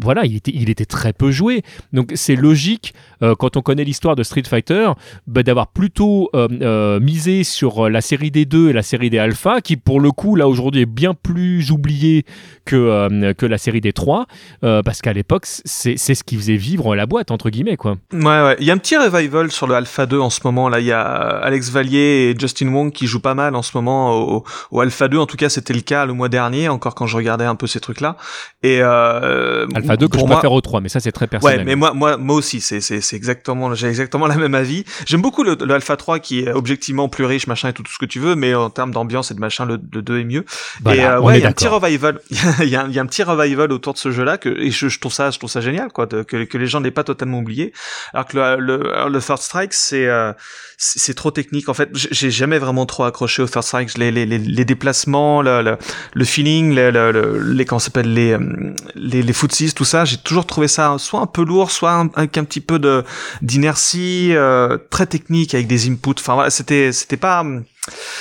[0.00, 0.36] voilà, il
[0.70, 1.62] était, très peu joué.
[1.92, 4.90] Donc c'est logique, euh, quand on connaît l'histoire de Street Fighter,
[5.26, 9.18] bah, d'avoir plutôt euh, euh, misé sur la série des 2 et la série des
[9.18, 12.24] Alpha, qui pour le coup, là aujourd'hui, est bien plus oubliée
[12.64, 14.26] que, que la série des 3,
[14.64, 17.96] euh, parce qu'à l'époque, c'est ce qui faisait vivre la boîte, entre guillemets, quoi.
[18.12, 18.56] Ouais.
[18.60, 20.68] Il y a un petit revival sur le Alpha 2 en ce moment.
[20.68, 23.76] Là, il y a Alex Vallier et Justin Wong qui jouent pas mal en ce
[23.76, 25.18] moment au Alpha 2.
[25.18, 27.66] En tout cas, c'était le cas le mois dernier, encore quand je regardais un peu
[27.66, 28.16] ces trucs-là.
[28.62, 31.58] Et euh, Alpha 2 que je préfère au 3, mais ça c'est très personnel.
[31.58, 34.84] Ouais, mais moi, moi, moi aussi, c'est, c'est, c'est exactement, j'ai exactement la même avis.
[35.06, 37.92] J'aime beaucoup le, le, Alpha 3 qui est objectivement plus riche, machin et tout, tout
[37.92, 40.24] ce que tu veux, mais en termes d'ambiance et de machin, le, le 2 est
[40.24, 40.44] mieux.
[40.90, 42.20] et euh, ouais, il y a un petit revival.
[42.60, 44.88] Il y, a, y a un petit revival autour de ce jeu-là que et je,
[44.88, 47.04] je trouve ça, je trouve ça génial, quoi, de, que, que les gens n'aient pas
[47.04, 47.72] totalement oublié.
[48.12, 50.32] Alors que le, le, le Third Strike, c'est euh,
[50.82, 51.68] c'est trop technique.
[51.68, 53.98] En fait, j'ai jamais vraiment trop accroché au Third Strike.
[53.98, 55.76] Les, les, les, les déplacements, le, le,
[56.14, 58.38] le feeling, le, le, les comment s'appelle les
[58.94, 60.06] les, les footsies, tout ça.
[60.06, 63.04] J'ai toujours trouvé ça soit un peu lourd, soit un, avec un petit peu de
[63.42, 66.14] d'inertie, euh, très technique avec des inputs.
[66.18, 67.44] Enfin voilà, c'était c'était pas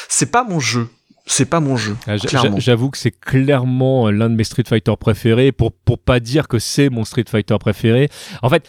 [0.09, 0.89] c'est pas mon jeu
[1.31, 1.95] c'est pas mon jeu.
[2.07, 2.15] Ah,
[2.57, 6.57] j'avoue que c'est clairement l'un de mes Street Fighter préférés, pour, pour pas dire que
[6.57, 8.09] c'est mon Street Fighter préféré.
[8.41, 8.67] En fait,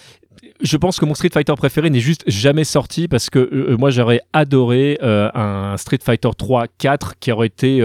[0.63, 3.91] je pense que mon Street Fighter préféré n'est juste jamais sorti parce que euh, moi
[3.91, 7.81] j'aurais adoré euh, un Street Fighter 3 4 qui aurait été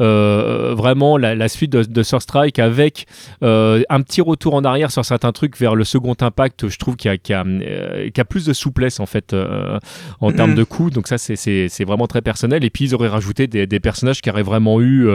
[0.00, 3.06] euh, vraiment la, suite de, de Sur Strike avec
[3.42, 7.12] un petit retour en arrière sur certains trucs vers le second impact je trouve qu'il
[7.12, 7.34] y, y,
[8.20, 9.34] a plus de souplesse en fait
[10.20, 10.92] en termes de coups.
[10.92, 12.64] Donc ça c'est vraiment très personnel.
[12.64, 15.08] Et puis ils auraient rajouté des, des personnages qui auraient vraiment eu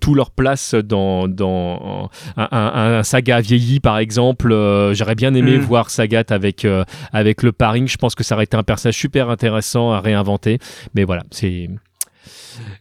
[0.00, 4.50] tout leur place dans, dans un, un, saga vieilli par exemple.
[4.92, 5.62] J'aurais bien aimé mm.
[5.62, 7.88] voir ça avec, euh, avec le paring.
[7.88, 10.58] Je pense que ça aurait été un personnage super intéressant à réinventer.
[10.94, 11.70] Mais voilà, c'est.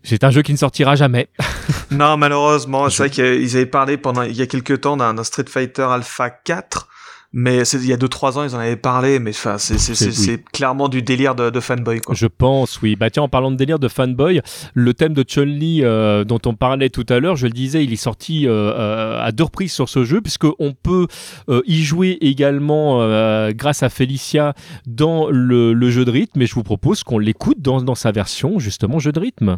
[0.04, 1.30] C'est un jeu qui ne sortira jamais.
[1.92, 2.90] non, malheureusement.
[2.90, 6.30] C'est vrai qu'ils avaient parlé pendant il y a quelques temps d'un Street Fighter Alpha
[6.30, 6.88] 4
[7.36, 11.02] mais il y a 2-3 ans, ils en avaient parlé, mais enfin, c'est clairement du
[11.02, 12.00] délire de, de, fanboy.
[12.00, 12.14] Quoi.
[12.14, 12.96] Je pense, oui.
[12.96, 14.42] Bah tiens, en parlant de délire de fanboy,
[14.76, 17.92] le thème de Chun-Li euh, dont on parlait tout à l'heure, je le disais, il
[17.92, 21.08] est sorti euh, euh à deux reprises sur ce jeu, puisqu'on peut
[21.50, 24.54] euh, y jouer également euh, grâce à Felicia
[24.86, 28.12] dans le, le, jeu de rythme, et je vous propose qu'on l'écoute dans, dans sa
[28.12, 29.58] version, justement, jeu de rythme.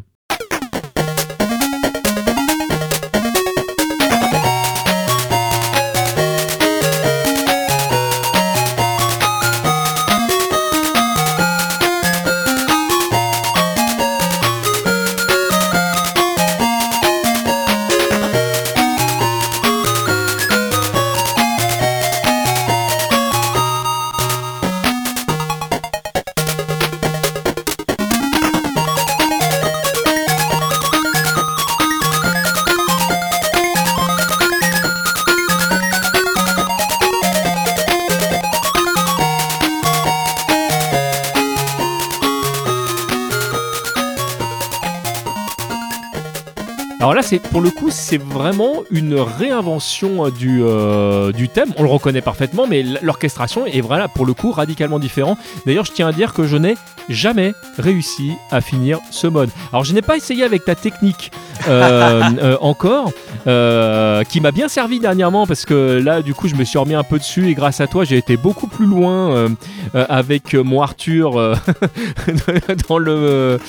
[47.22, 51.74] C'est pour le coup, c'est vraiment une réinvention euh, du, euh, du thème.
[51.78, 55.38] On le reconnaît parfaitement, mais l'orchestration est vraiment pour le coup radicalement différent.
[55.66, 56.76] D'ailleurs, je tiens à dire que je n'ai
[57.10, 59.50] jamais réussi à finir ce mode.
[59.72, 61.32] Alors, je n'ai pas essayé avec ta technique
[61.68, 63.12] euh, encore,
[63.44, 67.04] qui m'a bien servi dernièrement parce que là, du coup, je me suis remis un
[67.04, 69.48] peu dessus et grâce à toi, j'ai été beaucoup plus loin
[69.94, 71.34] avec mon Arthur
[72.90, 73.60] dans le.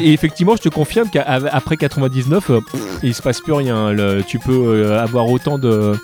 [0.00, 2.43] Et effectivement, je te confirme qu'après 99,
[3.02, 3.94] il se passe plus rien.
[4.26, 5.94] tu peux euh, avoir autant de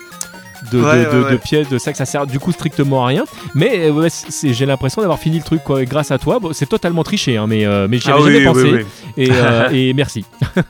[0.71, 3.23] de, pièces, de ça que ça sert du coup strictement à rien.
[3.55, 4.09] Mais euh,
[4.43, 6.39] j'ai l'impression d'avoir fini le truc grâce à toi.
[6.53, 8.85] c'est totalement triché, hein, mais, euh, mais j'y avais ah jamais pensé.
[9.71, 10.25] Et, merci.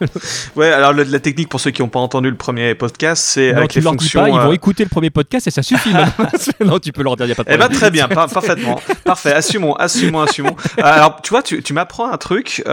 [0.56, 3.74] ouais, alors la technique pour ceux qui n'ont pas entendu le premier podcast, c'est avec
[3.76, 4.22] les fonctions.
[4.22, 5.94] Pas, ils vont écouter le premier podcast et ça suffit.
[6.66, 7.68] non, tu peux leur dire, il a pas de problème.
[7.70, 8.82] Eh ben, très bien, parfaitement.
[9.04, 10.56] Parfait, assumons, assumons, assumons.
[10.78, 12.64] alors, tu vois, tu, tu m'apprends un truc.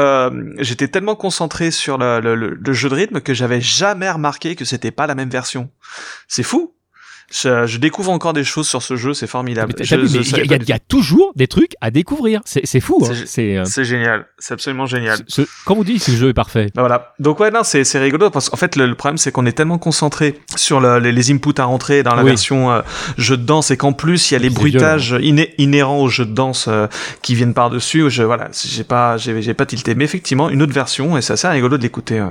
[0.59, 4.91] J'étais tellement concentré sur le, le, jeu de rythme que j'avais jamais remarqué que c'était
[4.91, 5.71] pas la même version.
[6.29, 6.75] C'est fou.
[7.31, 9.75] Je, découvre encore des choses sur ce jeu, c'est formidable.
[9.79, 13.05] Il y, a toujours des trucs à découvrir, c'est fou.
[13.05, 13.13] Hein.
[13.39, 15.19] Euh, c'est génial, c'est absolument génial.
[15.67, 16.71] quand vous dites, ce jeu est parfait.
[16.75, 17.15] Bah voilà.
[17.19, 20.41] Donc ouais, non, c'est rigolo parce qu'en fait le, problème c'est qu'on est tellement concentré
[20.57, 22.81] sur les, inputs à rentrer dans la version euh,
[23.19, 26.33] jeu de danse et qu'en plus il y a les bruitages inhérents au jeu de
[26.33, 26.87] danse euh,
[27.21, 28.09] qui viennent par dessus.
[28.11, 31.49] Je voilà, j'ai pas j'ai pas tilté, mais effectivement une autre version et c'est assez
[31.49, 32.25] rigolo de l'écouter.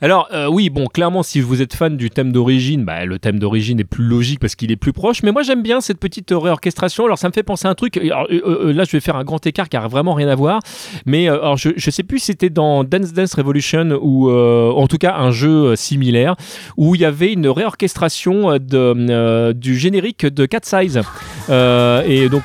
[0.00, 3.38] Alors euh, oui, bon, clairement, si vous êtes fan du thème d'origine, bah, le thème
[3.38, 5.22] d'origine est plus logique parce qu'il est plus proche.
[5.22, 7.04] Mais moi, j'aime bien cette petite réorchestration.
[7.04, 7.96] Alors ça me fait penser à un truc.
[7.96, 10.60] Euh, euh, là, je vais faire un grand écart a vraiment rien à voir.
[11.04, 14.96] Mais alors, je, je sais plus si c'était dans Dance Dance Revolution ou en tout
[14.96, 16.34] cas un jeu similaire
[16.76, 21.00] où il y avait une réorchestration de, du générique de Cat Size.
[21.48, 22.44] et donc,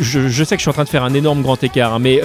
[0.00, 2.20] je, sais que je suis en train de faire un énorme grand écart, hein, mais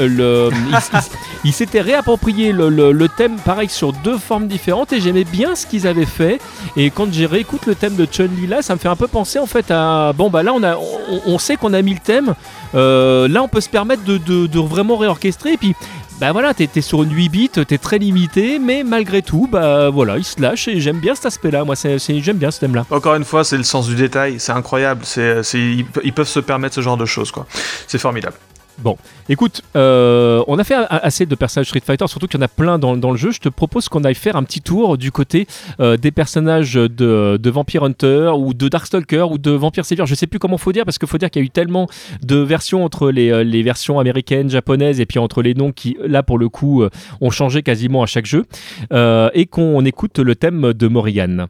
[1.43, 4.54] il, s'était réapproprié le, le, thème, pareil, sur deux formes différentes,
[4.91, 6.39] et j'aimais bien ce qu'ils avaient fait.
[6.75, 9.39] Et quand j'ai réécoute le thème de Chun-Li là, ça me fait un peu penser
[9.39, 10.77] en fait à bon bah là on a
[11.25, 12.35] on, sait qu'on a mis le thème,
[12.73, 15.75] là on peut se permettre de, de, vraiment réorchestrer et puis
[16.19, 19.89] bah voilà, t'es es sur une 8 bits, t'es très limité, mais malgré tout, bah
[19.89, 21.65] voilà, il se lâche et j'aime bien cet aspect-là.
[21.65, 22.85] Moi, j'aime bien ce thème-là.
[22.89, 25.01] Encore une fois, c'est le sens du détail, c'est incroyable.
[25.03, 27.45] C'est, ils peuvent se permettre ce genre de choses, quoi.
[27.87, 28.37] C'est formidable.
[28.79, 28.97] Bon,
[29.29, 32.49] écoute, euh, on a fait assez de personnages Street Fighter, surtout qu'il y en a
[32.49, 33.31] plein dans, le jeu.
[33.31, 35.47] Je te propose qu'on aille faire un petit tour du côté
[35.79, 40.05] euh, des personnages de, Vampire Hunter ou de Darkstalker ou de Vampire Savior.
[40.05, 41.87] Je sais plus comment faut dire parce qu'il faut dire qu'il y a eu tellement
[42.21, 45.97] de versions entre les, euh, les, versions américaines, japonaises et puis entre les noms qui,
[46.05, 46.83] là pour le coup,
[47.21, 48.45] ont changé quasiment à chaque jeu.
[48.91, 51.47] et qu'on écoute le thème de Morrigan.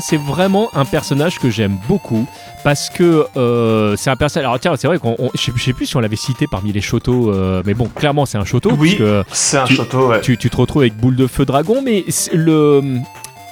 [0.00, 2.26] C'est vraiment un personnage que j'aime beaucoup
[2.64, 4.46] parce que euh, c'est un personnage.
[4.46, 7.30] Alors tiens, c'est vrai qu'on, je sais plus si on l'avait cité parmi les chotos,
[7.30, 8.72] euh, mais bon, clairement c'est un choto.
[8.78, 8.98] Oui,
[9.32, 10.08] c'est un choto.
[10.08, 10.20] Ouais.
[10.22, 13.00] Tu, tu, te retrouves avec boule de feu dragon, mais le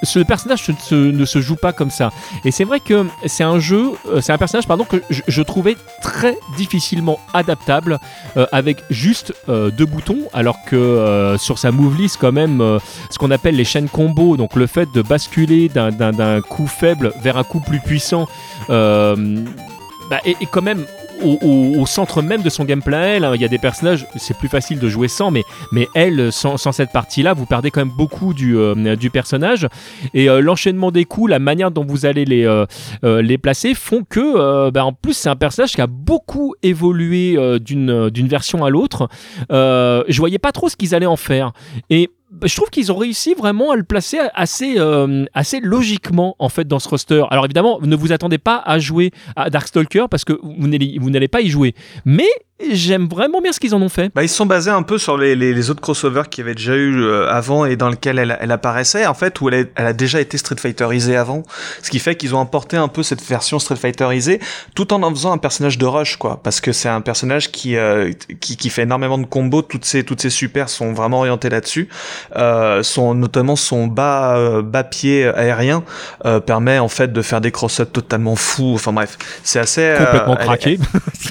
[0.04, 2.10] ce personnage ne se joue pas comme ça.
[2.44, 5.76] Et c'est vrai que c'est un jeu, euh, c'est un personnage pardon que je, trouvais
[6.14, 7.98] très difficilement adaptable
[8.36, 12.78] euh, avec juste euh, deux boutons, alors que sur sa move list quand même,
[13.10, 17.36] ce qu'on appelle les chaînes combo, donc le fait de basculer d'un coup faible vers
[17.36, 18.28] un coup plus puissant.
[18.68, 20.84] Bah, est, quand même
[21.22, 23.18] au, centre même de son gameplay.
[23.34, 25.44] il y a des personnages, c'est plus facile de jouer sans, mais,
[25.94, 28.74] elle, sans, cette partie-là, vous perdez quand même beaucoup du, euh,
[29.12, 29.68] personnage.
[30.14, 32.66] Et euh, l'enchaînement des coups, la manière dont vous allez les, euh,
[33.42, 38.64] placer, font que, bah, en plus, c'est un personnage qui a beaucoup évolué d'une version
[38.64, 39.08] à l'autre.
[39.50, 41.52] je voyais pas trop ce qu'ils allaient en faire.
[41.90, 42.10] Et
[42.42, 46.66] je trouve qu'ils ont réussi vraiment à le placer assez, euh, assez logiquement en fait
[46.66, 47.24] dans ce roster.
[47.30, 50.66] Alors évidemment, ne vous attendez pas à jouer à Darkstalker parce que vous
[51.10, 51.74] n'allez pas y jouer.
[52.04, 52.28] Mais
[52.60, 54.12] j'aime vraiment bien ce qu'ils en ont fait.
[54.14, 56.76] Bah, ils sont basés un peu sur les, les, autres crossovers qu'il y avait déjà
[56.76, 59.92] eu euh, avant et dans lesquels elle, elle apparaissait, en fait, où elle, elle, a
[59.92, 61.42] déjà été Street Fighterisée avant.
[61.82, 64.40] Ce qui fait qu'ils ont importé un peu cette version Street Fighterisée
[64.74, 66.40] tout en en faisant un personnage de rush, quoi.
[66.42, 69.62] Parce que c'est un personnage qui, euh, qui, qui, fait énormément de combos.
[69.62, 71.88] Toutes ces, toutes ces supers sont vraiment orientées là-dessus.
[72.36, 75.82] Euh, son, notamment son bas, euh, bas pied aérien
[76.24, 78.72] euh, permet en fait de faire des cross-ups totalement fous.
[78.74, 79.94] Enfin bref, c'est assez.
[79.98, 80.78] Complètement craqué.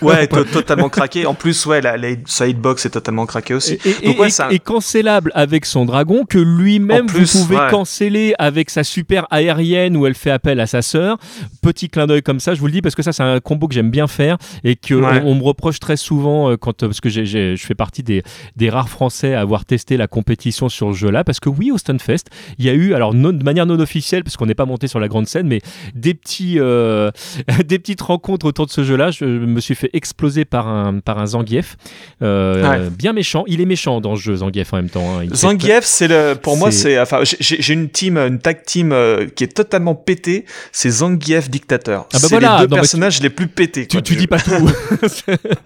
[0.01, 1.95] ouais, totalement craqué en plus, ouais, la,
[2.25, 3.77] sidebox est totalement craquée aussi.
[4.01, 10.05] Et, cancellable avec son dragon que lui-même vous pouvez canceller avec sa super aérienne où
[10.05, 11.17] elle fait appel à sa sœur.
[11.61, 13.67] Petit clin d'œil comme ça, je vous le dis parce que ça c'est un combo
[13.67, 17.09] que j'aime bien faire et que on, me reproche très souvent euh, quand parce que
[17.09, 18.23] je fais partie des,
[18.55, 21.77] des rares Français à avoir testé la compétition sur ce jeu-là parce que oui au
[21.77, 22.25] Stunfest
[22.57, 24.99] il y a eu alors de manière non officielle parce qu'on n'est pas monté sur
[24.99, 25.61] la grande scène mais
[25.95, 27.11] des petits euh,
[27.65, 29.11] des petites rencontres autour de ce jeu-là.
[29.11, 31.77] Je me suis fait exploser par un par un Zangief.
[32.21, 33.43] Euh, bien méchant.
[33.47, 35.19] Il est méchant dans ce jeu, Zangief en même temps.
[35.19, 35.25] Hein.
[35.33, 39.43] Zangief, c'est le, pour moi, c'est, enfin, j'ai une team, une tag team euh, qui
[39.43, 40.45] est totalement pétée.
[40.71, 42.07] C'est Zangief Dictateur.
[42.13, 43.87] Ah bah c'est les deux personnages les plus pétés.
[43.87, 44.51] tu, tu dis pas tout.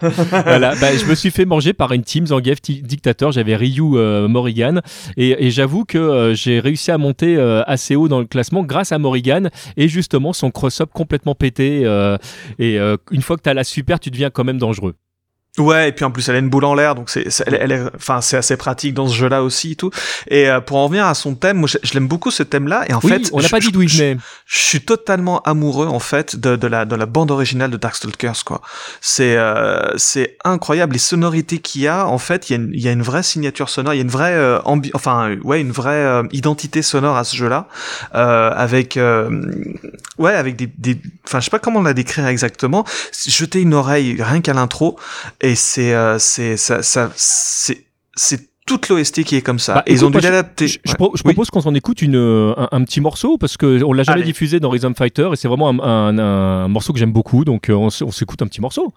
[0.00, 0.74] voilà.
[0.76, 3.32] Bah, je me suis fait manger par une team Zangief Dictateur.
[3.32, 4.80] J'avais Ryu euh, Morrigan
[5.16, 8.98] et, et j'avoue que j'ai réussi à monter assez haut dans le classement grâce à
[8.98, 11.82] Morrigan et justement son cross-up complètement pété.
[12.58, 12.78] et
[13.10, 14.94] une fois que tu as la super, tu deviens quand même dangereux.
[15.58, 17.58] Ouais, et puis en plus elle a une boule en l'air, donc c'est, c'est- elle,
[17.60, 19.90] elle est, enfin c'est assez pratique dans ce jeu-là aussi et tout.
[20.28, 22.84] Et euh, pour en revenir à son thème, moi je, je l'aime beaucoup ce thème-là.
[22.88, 24.16] Et en oui, fait, on n'a pas dit d'où il je- venait.
[24.46, 28.44] je suis totalement amoureux en fait de, de la de la bande originale de Darkstalkers
[28.44, 28.60] quoi.
[29.00, 32.70] C'est euh, c'est incroyable les sonorités qu'il y a en fait il y a une
[32.74, 35.36] il y a une vraie signature sonore, il y a une vraie euh, ambi- enfin
[35.42, 37.66] ouais une vraie euh, identité sonore à ce jeu-là
[38.14, 39.28] euh, avec euh,
[40.18, 42.84] ouais avec des des enfin je sais pas comment la décrire exactement.
[43.26, 44.98] Jeter une oreille rien qu'à l'intro
[45.40, 47.84] et c'est euh, c'est ça ça c'est
[48.16, 49.76] c'est toute l'OST qui est comme ça.
[49.76, 50.66] Bah, Et ils écoute, ont dû l'adapter.
[50.68, 50.96] Je, je Ouais.
[50.96, 51.32] pro- je Oui.
[51.32, 54.18] propose qu'on s'en écoute une, euh, un, un petit morceau parce que on l'a jamais
[54.20, 54.26] Allez.
[54.26, 57.70] diffusé dans Rhythm Fighter et c'est vraiment un, un- un morceau que j'aime beaucoup donc
[57.70, 58.92] euh, on s'écoute un petit morceau.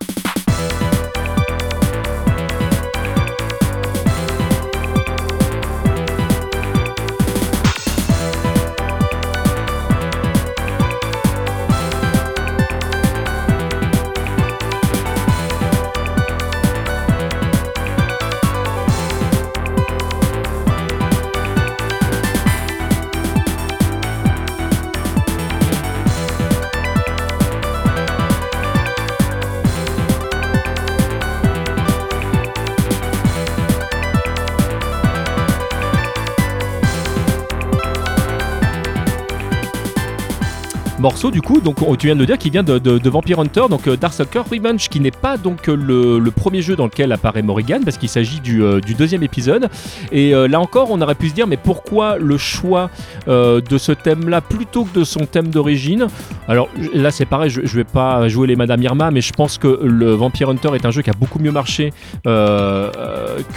[41.01, 41.59] Morceau du coup.
[41.59, 43.87] Donc on- tu viens de le dire qui vient de, de- de Vampire Hunter donc
[43.87, 47.41] euh, Darkstalker Revenge qui n'est pas donc euh, le, le premier jeu dans lequel apparaît
[47.41, 49.67] Morrigan parce qu'il s'agit du, euh, du deuxième épisode.
[50.11, 52.89] Et euh, là encore on aurait pu se dire mais pourquoi le choix
[53.27, 56.07] de ce thème là plutôt que de son thème d'origine?
[56.47, 59.57] Alors là c'est pareil je, je vais pas jouer les Madame Irma mais je pense
[59.57, 61.91] que le Vampire Hunter est un jeu qui a beaucoup mieux marché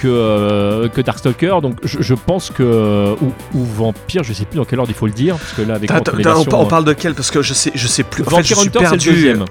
[0.01, 4.65] que, que Darkstalker donc je, je pense que ou, ou Vampire je sais plus dans
[4.65, 5.91] quelle ordre il faut le dire parce que là avec
[6.37, 7.15] on, on parle de quel?
[7.15, 8.23] Parce que je sais, je sais plus.
[8.27, 9.09] En fait, je Vampire suis Hunter c'est perdu.
[9.09, 9.45] le deuxième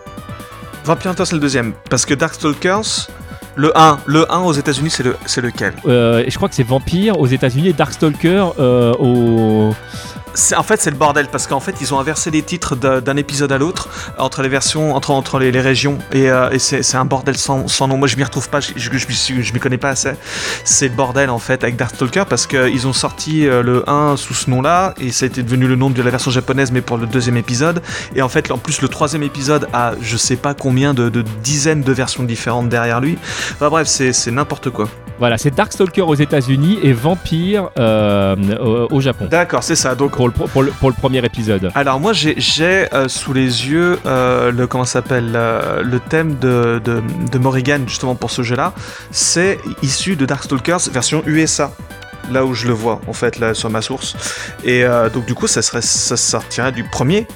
[0.86, 1.74] Vampire Hunter, c'est le deuxième.
[1.90, 3.08] Parce que Darkstalkers,
[3.56, 5.74] le 1, le 1 aux États-Unis, c'est le, c'est lequel?
[5.86, 9.74] Euh, et je crois que c'est Vampire aux États-Unis et Darkstalker euh, au.
[10.36, 13.18] C'est- En fait, c'est le bordel parce qu'en fait, ils ont inversé les titres d'un
[13.18, 15.98] épisode à l'autre entre les versions, entre, entre les, les régions.
[16.12, 17.98] Et, euh, et c'est c'est un bordel sans, sans nom.
[17.98, 20.12] Moi, je m'y retrouve pas, je, je, je m'y suis- je m'y connais pas assez.
[20.64, 24.34] C'est le bordel en fait avec Darkstalker parce qu'ils ont sorti euh, le 1 sous
[24.34, 26.98] ce nom-là et ça a été devenu le nom de la version japonaise, mais pour
[26.98, 27.82] le deuxième épisode.
[28.16, 31.24] Et en fait, en plus, le troisième épisode a je sais pas combien de, de
[31.44, 33.18] dizaines de versions différentes derrière lui.
[33.54, 34.88] Enfin bref, c'est c'est n'importe quoi.
[35.20, 38.36] Voilà, c'est Darkstalker aux États-Unis et Vampire euh,
[38.90, 39.28] au, au Japon.
[39.30, 39.94] D'accord, c'est ça.
[39.96, 41.72] Donc Pour le, premier épisode.
[41.76, 46.82] Alors moi j'ai euh, sous les yeux euh, le comment s'appelle euh, le thème de,
[46.84, 47.02] de,
[47.32, 48.74] de Morrigan justement pour ce jeu-là,
[49.12, 51.72] c'est issu de Darkstalkers version USA.
[52.32, 54.16] Là où je le vois en fait là sur ma source
[54.64, 57.28] et donc du coup ça serait ça sortirait du premier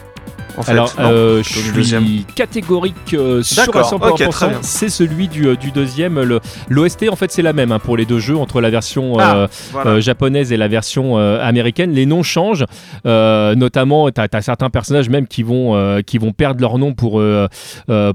[0.57, 0.71] en fait.
[0.71, 2.05] Alors, euh, je suis deuxième.
[2.35, 4.09] catégorique euh, sûr à D'accord, 100%.
[4.25, 4.57] ok, très bien.
[4.61, 6.21] c'est celui du, euh, du deuxième.
[6.21, 6.39] le-
[6.69, 9.35] L'OST, en fait, c'est la même hein, pour les deux jeux, entre la version Ah,
[9.35, 9.91] euh, voilà.
[9.91, 11.91] euh, japonaise et la version euh, américaine.
[11.91, 12.65] Les noms changent,
[13.05, 16.93] euh, notamment, tu as, certains personnages même qui vont, euh, qui vont perdre leur nom
[16.93, 17.21] pour,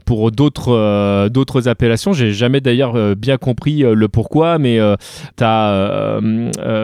[0.04, 2.12] pour d'autres euh, d'autres appellations.
[2.12, 4.78] J'ai jamais d'ailleurs euh, bien compris le pourquoi, mais
[5.36, 6.18] tu as.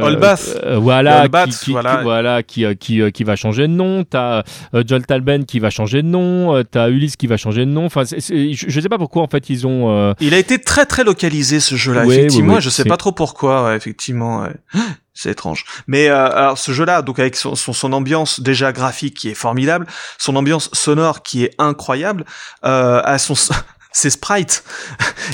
[0.03, 0.61] Olbath.
[0.77, 1.97] voilà, qui, qui- voilà.
[1.97, 4.05] qui- voilà, qui, qui, qui va changer de nom.
[4.05, 4.43] Tu as
[4.87, 6.55] Joel Talben qui va changer de nom.
[6.55, 7.87] euh, T'as Ulysse qui va changer de nom.
[7.87, 9.91] Enfin, je, je sais pas pourquoi en fait ils ont.
[9.91, 12.51] euh, Il a été très très localisé ce jeu-là, effectivement.
[12.53, 14.43] oui, oui, je sais pas trop pourquoi, ouais, effectivement.
[14.43, 14.53] ouais.
[15.21, 15.65] C'est étrange.
[15.89, 19.35] Mais euh, alors ce jeu-là, donc avec son, son, son ambiance déjà graphique qui est
[19.35, 19.85] formidable,
[20.17, 22.25] son ambiance sonore qui est incroyable,
[22.65, 23.35] euh, à son
[23.91, 24.63] ses sprites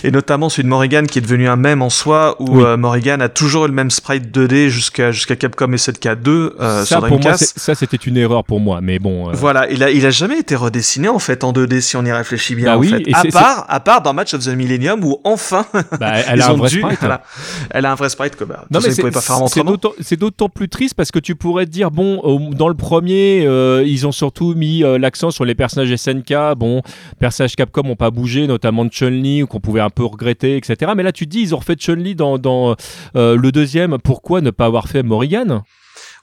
[0.05, 2.65] et notamment celui de Morrigan qui est devenu un mème en soi où Oui.
[2.65, 6.81] euh, Morrigan a toujours eu le même sprite 2D jusqu'à jusqu'à Capcom et 7K2 euh,
[6.85, 9.29] ça sur pour moi, ça c'était une erreur pour moi, mais bon.
[9.29, 12.05] euh, Voilà, il a, il a jamais été redessiné en fait en 2D si on
[12.05, 13.03] y réfléchit bien Bah en oui, fait.
[13.09, 15.67] et À part, à part dans Match of the Millennium où enfin
[15.99, 17.01] bah, elle ils a ont dû, sprite.
[17.71, 20.17] elle a un vrai sprite que bah, Non ça, mais pas faire c'est d'autant- c'est
[20.19, 23.43] d'autant plus triste parce que tu pourrais te dire bon dans le premier
[23.85, 26.83] ils ont surtout mis l'accent sur les personnages SNK bon
[27.19, 31.03] personnages Capcom ont pas bougé notamment de Chun-Li qu'on pouvait un peu regretter etc mais
[31.03, 32.77] là tu dis ils ont refait Chun-Li dans, dans
[33.17, 33.99] euh, le deuxième.
[33.99, 35.63] Pourquoi ne pas avoir fait Morrigan?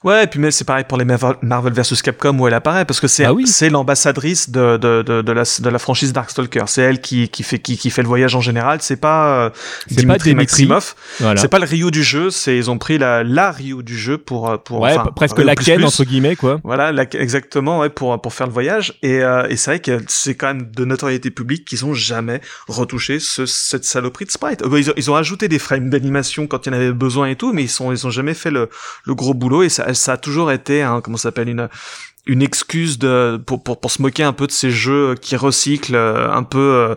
[0.04, 3.00] Ouais, et puis mais c'est pareil pour les Marvel vs Capcom où elle apparaît parce
[3.00, 3.46] que c'est Ah oui.
[3.46, 6.64] c'est l'ambassadrice de, de, de, de la de la franchise Darkstalker.
[6.66, 8.78] C'est elle qui qui fait qui, qui fait le voyage en général.
[8.82, 9.50] C'est pas euh,
[9.88, 10.66] C'est pas Dimitri Dimitri.
[10.66, 10.94] Maximov.
[11.20, 12.30] voilà C'est pas le Ryu du jeu.
[12.30, 15.38] C'est ils ont pris la la Ryu du jeu pour euh, pour ouais enfin, presque
[15.38, 15.84] la plus Ken plus.
[15.86, 18.98] entre guillemets quoi Voilà, la- exactement, ouais, pour pour faire le voyage.
[19.02, 22.40] Et, euh, et c'est vrai que c'est quand même de notoriété publique qu'ils ont jamais
[22.68, 24.62] retouché ce, cette saloperie de sprite.
[24.62, 27.28] Euh, Ils ont, ils ont ajouté des frames d'animation quand il y en avait besoin
[27.28, 28.68] et tout, mais ils sont ils ont jamais fait le,
[29.06, 31.68] le gros boulot et ça ça a toujours été un comment s'appelle une
[32.26, 35.96] une excuse de pour, pour, pour se moquer un peu de ces jeux qui recyclent
[35.96, 36.94] un peu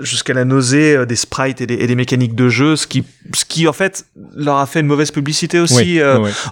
[0.00, 3.44] jusqu'à la nausée des sprites et des, et des, mécaniques de jeu, ce qui ce
[3.44, 6.00] qui en fait leur a fait une mauvaise publicité aussi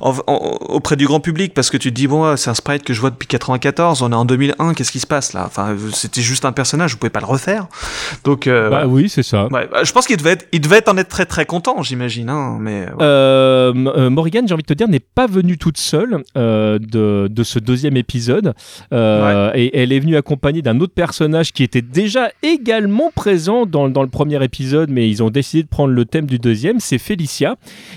[0.00, 3.00] auprès du grand public parce que tu te dis bon c'est un sprite que je
[3.00, 5.44] vois depuis 94, on est en 2001, qu'est-ce qui se passe là?
[5.46, 7.68] Enfin c'était juste un personnage, vous pouvez pas le refaire.
[8.24, 9.46] Donc bah oui c'est ça.
[9.52, 12.30] Ouais, bah, je pense qu'il devait être il devait en être très très content j'imagine.
[12.30, 12.86] Hein, mais
[14.10, 17.75] Morrigan j'ai envie de te dire n'est pas venue toute seule de de ce deuxième
[17.76, 18.54] deuxième épisode.
[18.92, 23.90] Euh, et elle est venue accompagnée d'un autre personnage qui était déjà également présent dans,
[23.90, 26.96] dans, le premier épisode, mais ils ont décidé de prendre le thème du deuxième, c'est
[26.96, 27.56] Félicia.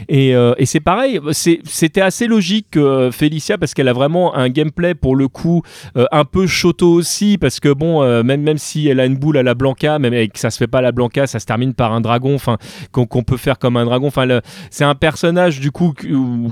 [0.10, 4.50] Et, euh, et c'est pareil, c'était assez logique que Félicia, parce qu'elle a vraiment un
[4.50, 5.62] gameplay pour le coup
[5.96, 9.38] euh, un peu choto aussi, parce que bon, même, même si elle a une boule
[9.38, 11.46] à la Blanca, même et que ça se fait pas à la Blanca, ça se
[11.46, 12.58] termine par un dragon, enfin
[12.92, 14.08] qu'on peut faire comme un dragon.
[14.08, 14.28] Enfin,
[14.72, 15.94] c'est un personnage du coup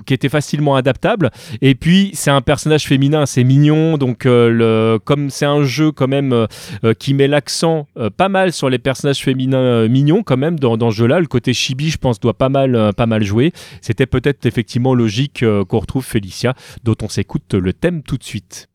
[0.06, 1.32] qui était facilement adaptable.
[1.62, 3.98] Et puis c'est un personnage féminin c'est mignon.
[3.98, 6.48] Donc, euh, comme c'est un jeu quand même euh,
[6.84, 7.88] euh, qui met l'accent
[8.18, 11.54] pas mal sur les personnages féminins mignons, quand même, dans, dans ce jeu-là, le côté
[11.54, 13.52] chibi, je pense, doit pas mal, pas mal jouer.
[13.82, 16.54] C'était peut-être effectivement logique qu'on retrouve Félicia,
[16.84, 18.68] dont on s'écoute le thème tout de suite.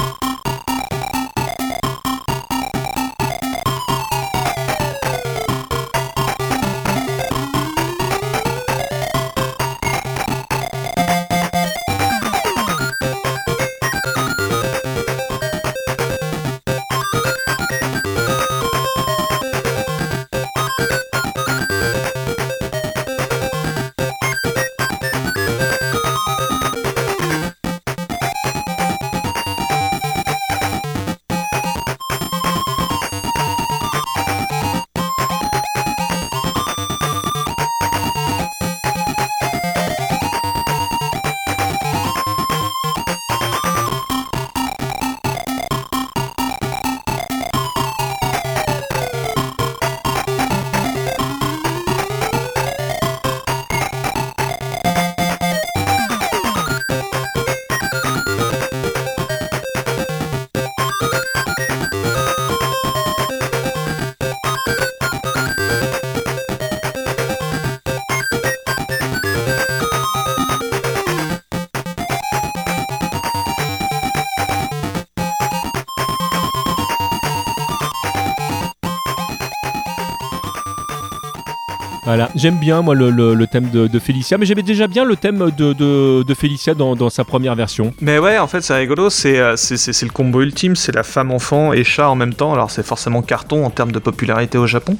[82.43, 85.73] J'aime bien moi le, thème de, de, Félicia, mais j'aimais déjà bien le thème de,
[85.75, 87.95] de, de Félicia dans, sa première version.
[88.01, 91.73] Mais ouais, en fait c'est rigolo, c'est euh, le combo ultime, c'est la femme enfant
[91.73, 94.97] et chat en même temps, alors c'est forcément carton en termes de popularité au Japon,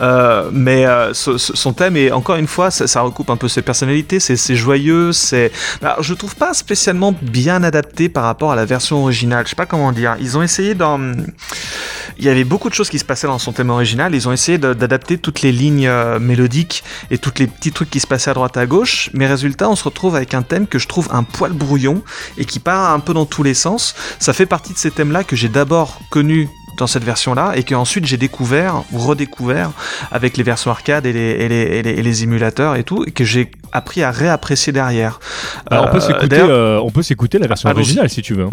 [0.00, 4.20] euh, mais euh, son thème est encore une fois, ça, recoupe un peu ses personnalités,
[4.20, 5.50] c'est joyeux, c'est...
[6.00, 9.66] je trouve pas spécialement bien adapté par rapport à la version originale, je sais pas
[9.66, 11.00] comment dire, ils ont essayé dans...
[12.22, 14.32] Il y avait beaucoup de choses qui se passaient dans son thème original, ils ont
[14.32, 18.34] essayé d'adapter toutes les lignes mélodiques et tous les petits trucs qui se passaient à
[18.34, 21.24] droite à gauche, mais résultat, on se retrouve avec un thème que je trouve un
[21.24, 22.00] poil brouillon
[22.38, 23.96] et qui part un peu dans tous les sens.
[24.20, 28.06] Ça fait partie de ces thèmes-là que j'ai d'abord connu dans cette version-là et qu'ensuite
[28.06, 29.72] j'ai découvert ou redécouvert
[30.12, 33.50] avec les versions arcade et les, et les, les, émulateurs et tout, et que j'ai
[33.72, 35.18] appris à réapprécier derrière.
[35.72, 38.46] on peut euh, euh, s'écouter la version originale si tu veux.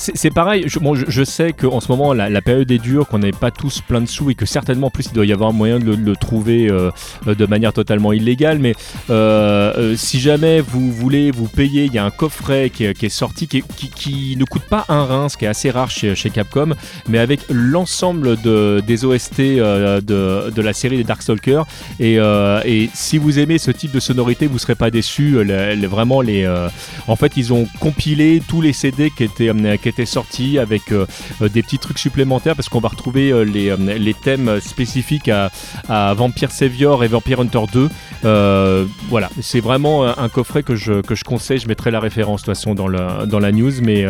[0.00, 3.32] C'est pareil, je, bon, je, sais qu'en ce moment la, période est dure, qu'on n'est
[3.32, 5.52] pas tous plein de sous et que certainement en plus il doit y avoir un
[5.52, 6.90] moyen de le, trouver euh,
[7.26, 8.58] de manière totalement illégale.
[8.58, 8.74] Mais
[9.10, 13.08] euh, euh, si jamais vous voulez vous payer, il y a un coffret qui est,
[13.08, 16.74] sorti qui, ne coûte pas un rein, ce qui est assez rare chez, Capcom,
[17.08, 21.66] mais avec l'ensemble de, des OST de, la série des Darkstalkers.
[21.98, 22.18] Et,
[22.94, 25.36] si vous aimez ce type de sonorité, vous ne serez pas déçus.
[25.88, 26.22] vraiment
[27.06, 30.92] en fait ils ont compilé tous les CD qui étaient euh, qui était sorti avec
[30.92, 31.06] euh,
[31.42, 35.50] euh, des petits trucs supplémentaires parce qu'on va retrouver les, les, thèmes spécifiques à,
[35.88, 37.88] à, Vampire Savior et Vampire Hunter 2.
[39.08, 41.58] voilà, c'est vraiment un coffret que je, que je conseille.
[41.58, 42.88] Je mettrai la référence de toute façon dans,
[43.26, 44.04] dans la news, mais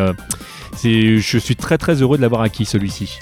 [0.83, 3.19] je suis très très heureux de l'avoir acquis celui-ci.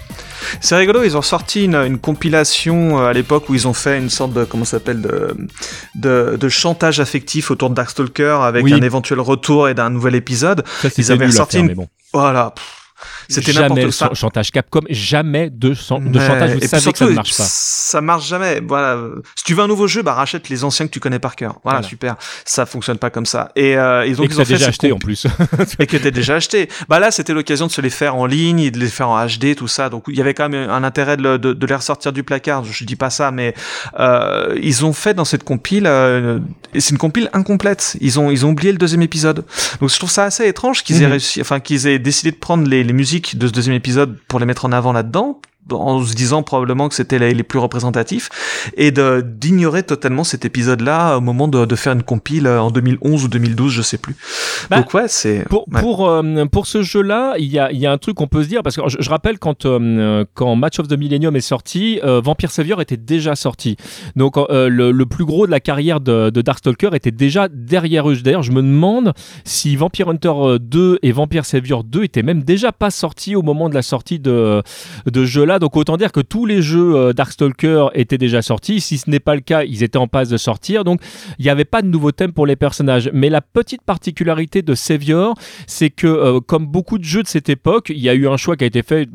[0.61, 4.33] C'est rigolo, ils ont sorti une, compilation à l'époque où ils ont fait une sorte
[4.33, 9.73] de comment s'appelle de, de, chantage affectif autour de Darkstalker avec un éventuel retour et
[9.73, 10.63] d'un nouvel épisode.
[10.81, 11.73] Ça, ils avaient sorti une...
[11.73, 11.87] bon.
[12.13, 12.53] Voilà.
[13.29, 14.13] C'était n'importe quoi.
[14.15, 16.55] chantage Capcom, jamais de, de chantage.
[16.55, 17.43] Vous savez que ça ne marche pas.
[17.43, 18.59] Ça marche jamais.
[18.59, 18.97] Voilà.
[19.35, 21.59] Si tu veux un nouveau jeu, bah rachète les anciens que tu connais par cœur.
[21.63, 22.15] Voilà, super.
[22.45, 23.51] Ça fonctionne pas comme ça.
[23.55, 25.27] Et euh, ils ont, et que déjà acheté en plus.
[25.79, 26.69] et que t'as déjà acheté.
[26.87, 29.25] Bah là, c'était l'occasion de se les faire en ligne et de les faire en
[29.25, 29.89] HD, tout ça.
[29.89, 32.63] Donc il y avait quand même un intérêt de, de, de les ressortir du placard.
[32.63, 33.53] Je dis pas ça, mais
[33.99, 35.85] euh, ils ont fait dans cette compile.
[35.85, 36.39] Euh,
[36.73, 37.95] c'est une compile incomplète.
[38.01, 39.45] Ils ont ils ont oublié le deuxième épisode.
[39.81, 41.11] Donc je trouve ça assez étrange qu'ils aient mhm.
[41.11, 44.39] réussi, enfin qu'ils aient décidé de prendre les, les musiques de ce deuxième épisode pour
[44.39, 45.41] les mettre en avant là-dedans,
[45.71, 48.29] en se disant probablement que c'était les, plus représentatifs,
[48.75, 53.71] et d'ignorer totalement cet épisode-là au moment de, faire une compile en 2011 ou 2012,
[53.71, 54.15] je sais plus.
[54.69, 55.45] Bah, Donc ouais, c'est...
[55.47, 58.43] Pour, pour, euh, pour ce jeu-là, il y a, y a un truc qu'on peut
[58.43, 61.99] se dire, parce que je, rappelle quand, euh, quand Match of the Millennium est sorti,
[62.03, 63.77] euh, Vampire Savior était déjà sorti.
[64.15, 68.15] Donc le, le, plus gros de la carrière de, de Darkstalker était déjà derrière eux.
[68.15, 69.13] D'ailleurs, je me demande
[69.43, 73.69] si Vampire Hunter 2 et Vampire Savior 2 étaient même déjà pas sortis au moment
[73.69, 74.61] de la sortie de,
[75.05, 78.81] de jeu-là donc autant dire que tous les jeux euh, Darkstalker étaient déjà sortis.
[78.81, 80.83] Si ce n'est pas le cas, ils étaient en passe de sortir.
[80.83, 81.01] Donc
[81.37, 83.09] il n'y avait pas de nouveau thème pour les personnages.
[83.13, 85.35] Mais la petite particularité de Savior,
[85.67, 88.37] c'est que euh, comme beaucoup de jeux de cette époque, il y a eu un
[88.37, 89.07] choix qui a été fait,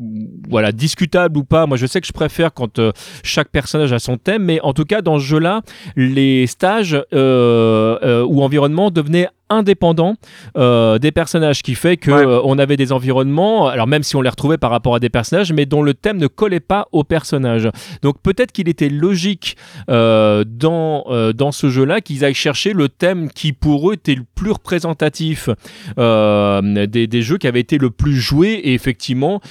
[0.49, 1.65] voilà, discutable ou pas.
[1.65, 2.91] Moi, je sais que je préfère quand euh,
[3.23, 5.61] chaque personnage a son thème, mais en tout cas dans ce jeu-là,
[5.95, 10.15] les stages ou environnements devenaient indépendant
[10.57, 14.21] euh, des personnages qui fait que euh, on avait des environnements alors même si on
[14.21, 17.03] les retrouvait par rapport à des personnages mais dont le thème ne collait pas aux
[17.03, 17.69] personnages.
[18.01, 19.55] Donc peut-être qu'il était logique
[19.89, 24.15] euh, dans, dans ce jeu là qu'ils aillent chercher le thème qui pour eux était
[24.15, 25.49] le plus représentatif
[25.97, 28.53] des, des, jeux qui avaient été le plus joués.
[28.63, 29.41] Et effectivement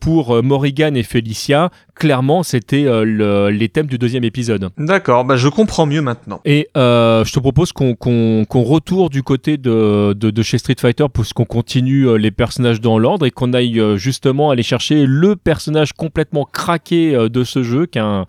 [0.00, 4.70] pour Morrigan et Felicia clairement c'était les thèmes du deuxième épisode.
[4.78, 6.40] D'accord bah je comprends mieux maintenant.
[6.44, 11.44] Et je te propose qu'on qu'on retourne du côté de, chez Street Fighter pour qu'on
[11.44, 15.92] continue euh, les personnages dans l'ordre et qu'on aille euh, justement aller chercher le personnage
[15.92, 18.26] complètement craqué euh, de ce jeu, qui un,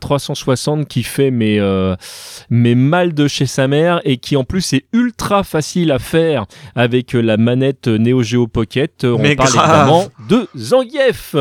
[0.00, 1.60] 360 qui fait mes,
[2.50, 6.46] mes mal de chez sa mère et qui en plus est ultra facile à faire
[6.74, 9.04] avec la manette Neo Geo Pocket.
[9.04, 11.34] On parle évidemment de Zangief.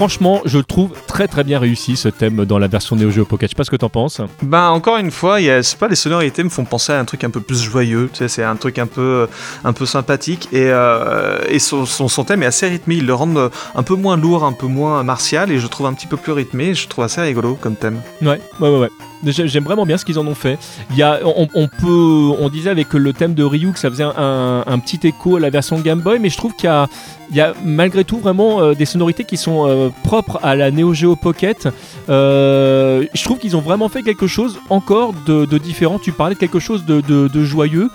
[0.00, 3.50] Franchement, je trouve très très bien réussi ce thème dans la version Neo Geo Pocket.
[3.50, 4.22] Je sais pas ce que t'en penses.
[4.40, 7.22] Bah encore une fois, y a, pas les sonorités me font penser à un truc
[7.22, 8.08] un peu plus joyeux.
[8.10, 9.28] Tu sais, c'est un truc un peu
[9.62, 12.94] un peu sympathique et, euh, et son, son, thème est assez rythmé.
[12.94, 13.28] Il le rend
[13.74, 16.32] un peu moins lourd, un peu moins martial et je trouve un petit peu plus
[16.32, 16.72] rythmé.
[16.72, 18.00] Je trouve assez rigolo comme thème.
[18.22, 18.78] Ouais, ouais, ouais.
[18.78, 19.09] ouais.
[19.24, 20.58] J'aime vraiment bien ce qu'ils en ont fait.
[20.90, 24.04] Il y a, on, peut, on disait avec le thème de Ryu que ça faisait
[24.04, 27.54] un, petit écho à la version Game Boy, mais je trouve qu'il y y a
[27.64, 31.68] malgré tout vraiment euh, des sonorités qui sont euh, propres à la Neo Geo Pocket.
[32.08, 35.98] Euh, je trouve qu'ils ont vraiment fait quelque chose encore de, différent.
[35.98, 37.90] Tu parlais de quelque chose de, joyeux.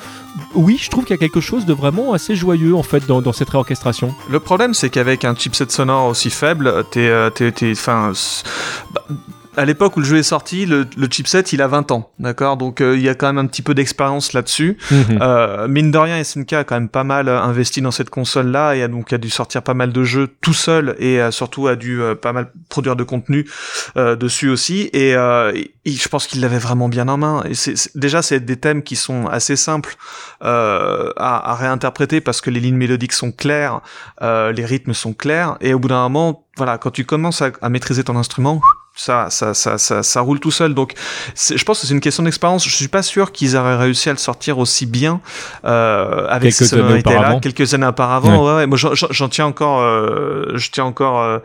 [0.53, 3.33] Oui, je trouve qu'il y a quelque chose de vraiment assez joyeux en fait dans,
[3.33, 4.13] cette réorchestration.
[4.29, 7.11] Le problème, c'est qu'avec un chipset sonore aussi faible, t'es,
[7.71, 8.11] enfin,
[8.93, 9.01] bah,
[9.57, 12.57] à l'époque où le jeu est sorti, le, chipset il a 20 ans, d'accord?
[12.57, 14.77] Donc il y a quand même un petit peu d'expérience là-dessus.
[14.91, 15.67] Mhm.
[15.69, 18.87] mine de rien, SNK a quand même pas mal investi dans cette console-là et a
[18.87, 22.33] donc a dû sortir pas mal de jeux tout seul et surtout a dû pas
[22.33, 23.47] mal produire de contenu
[23.95, 24.89] dessus aussi.
[24.93, 25.13] Et,
[25.85, 27.43] je pense qu'il l'avait vraiment bien en main.
[27.47, 29.95] Et c'est, déjà, c'est des thèmes qui sont assez simples
[30.41, 33.81] à, à réinterpréter parce que les lignes mélodiques sont claires,
[34.21, 37.69] euh, les rythmes sont clairs, et au bout d'un moment, voilà, quand tu commences à
[37.69, 38.61] maîtriser ton instrument,
[38.95, 40.73] ça, ça, ça, ça, ça roule tout seul.
[40.73, 40.93] Donc,
[41.35, 42.63] je pense que c'est une question d'expérience.
[42.63, 45.19] Je suis pas sûr qu'ils auraient réussi à le sortir aussi bien
[45.65, 48.45] euh, avec quelques ces sonorités-là quelques années auparavant.
[48.45, 48.55] Ouais.
[48.55, 51.39] ouais, moi, j'en tiens encore, euh, je tiens encore euh,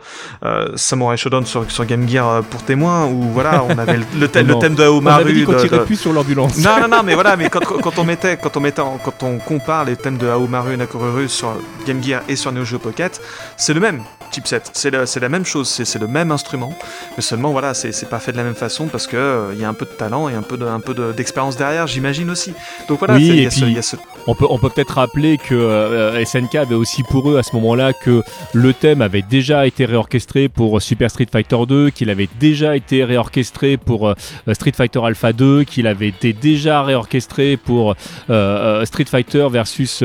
[0.45, 4.47] euh, Samurai Shodown sur, sur Game Gear pour témoin où voilà, on avait le, thème,
[4.47, 5.23] le thème de Aomaru.
[5.23, 6.57] On avait dit qu'on tirait plus sur l'ambulance.
[6.57, 9.39] Non, non, non, mais voilà, mais quand, quand on mettait, quand on mettait, quand on
[9.39, 11.53] compare les thèmes de Aomaru et Nakoruru sur
[11.85, 13.19] Game Gear et sur Neo Geo Pocket,
[13.57, 16.73] c'est le même chipset, c'est la, la même chose, c'est le même instrument,
[17.17, 19.63] mais seulement voilà, c'est pas fait de la même façon parce que il euh, y
[19.63, 22.53] a un peu de talent et un peu de, un peu d'expérience derrière, j'imagine aussi.
[22.87, 23.95] Donc voilà, il y, a ce...
[24.27, 27.55] on peut on peut peut-être rappeler que euh, SNK avait aussi pour eux à ce
[27.55, 28.21] moment-là que
[28.53, 33.03] le thème avait déjà été réorchestré pour Super Street Fighter 2, qu'il avait déjà été
[33.03, 34.15] réorchestré pour euh,
[34.53, 37.95] Street Fighter Alpha 2, qu'il avait été déjà réorchestré pour
[38.27, 40.03] Street Fighter versus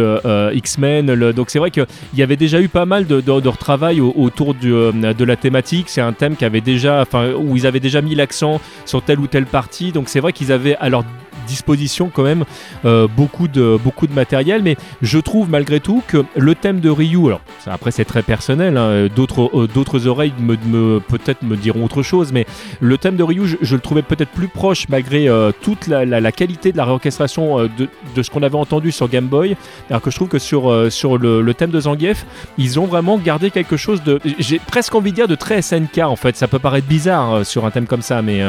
[0.52, 1.32] X-Men.
[1.32, 4.70] Donc c'est vrai qu'il y avait déjà eu pas mal de, de, retravail autour du,
[4.70, 5.88] de la thématique.
[5.88, 9.20] C'est un thème qui avait déjà, enfin où ils avaient déjà mis l'accent sur telle
[9.20, 9.92] ou telle partie.
[9.92, 11.04] Donc c'est vrai qu'ils avaient leur
[11.46, 12.44] disposition quand même
[12.84, 16.90] euh, beaucoup, de, beaucoup de matériel, mais je trouve malgré tout que le thème de
[16.90, 21.84] Ryu, alors après c'est très personnel, hein, d'autres, euh, d'autres oreilles me, peut-être me diront
[21.84, 22.46] autre chose, mais
[22.80, 26.72] le thème de Ryu, je, le trouvais peut-être plus proche malgré euh, toute la, qualité
[26.72, 29.56] de la réorchestration de, de, ce qu'on avait entendu sur Game Boy,
[29.88, 32.26] alors que je trouve que sur, sur le, le, thème de Zangief,
[32.58, 35.98] ils ont vraiment gardé quelque chose de, j'ai presque envie de dire de très SNK
[35.98, 38.42] en fait, ça peut paraître bizarre sur un thème comme ça, mais,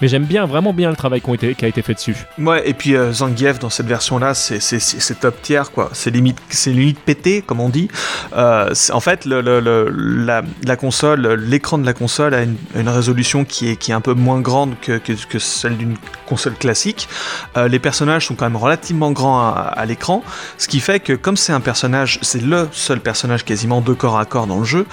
[0.00, 2.16] mais j'aime bien, vraiment bien le travail qui a été fait dessus.
[2.38, 5.90] Ouais, et puis euh, Zangief dans cette version-là, c'est top tier, quoi.
[5.92, 7.88] C'est limite, limite pété, comme on dit.
[8.36, 13.90] Euh, en fait, la, console, l'écran de la console a une, résolution qui est, qui
[13.90, 15.96] est un peu moins grande que, que, celle d'une
[16.26, 17.08] console classique.
[17.56, 20.22] Euh, les personnages sont quand même relativement grands à, l'écran,
[20.58, 24.18] ce qui fait que comme c'est un personnage, c'est le seul personnage quasiment de corps
[24.18, 24.86] à corps dans le jeu,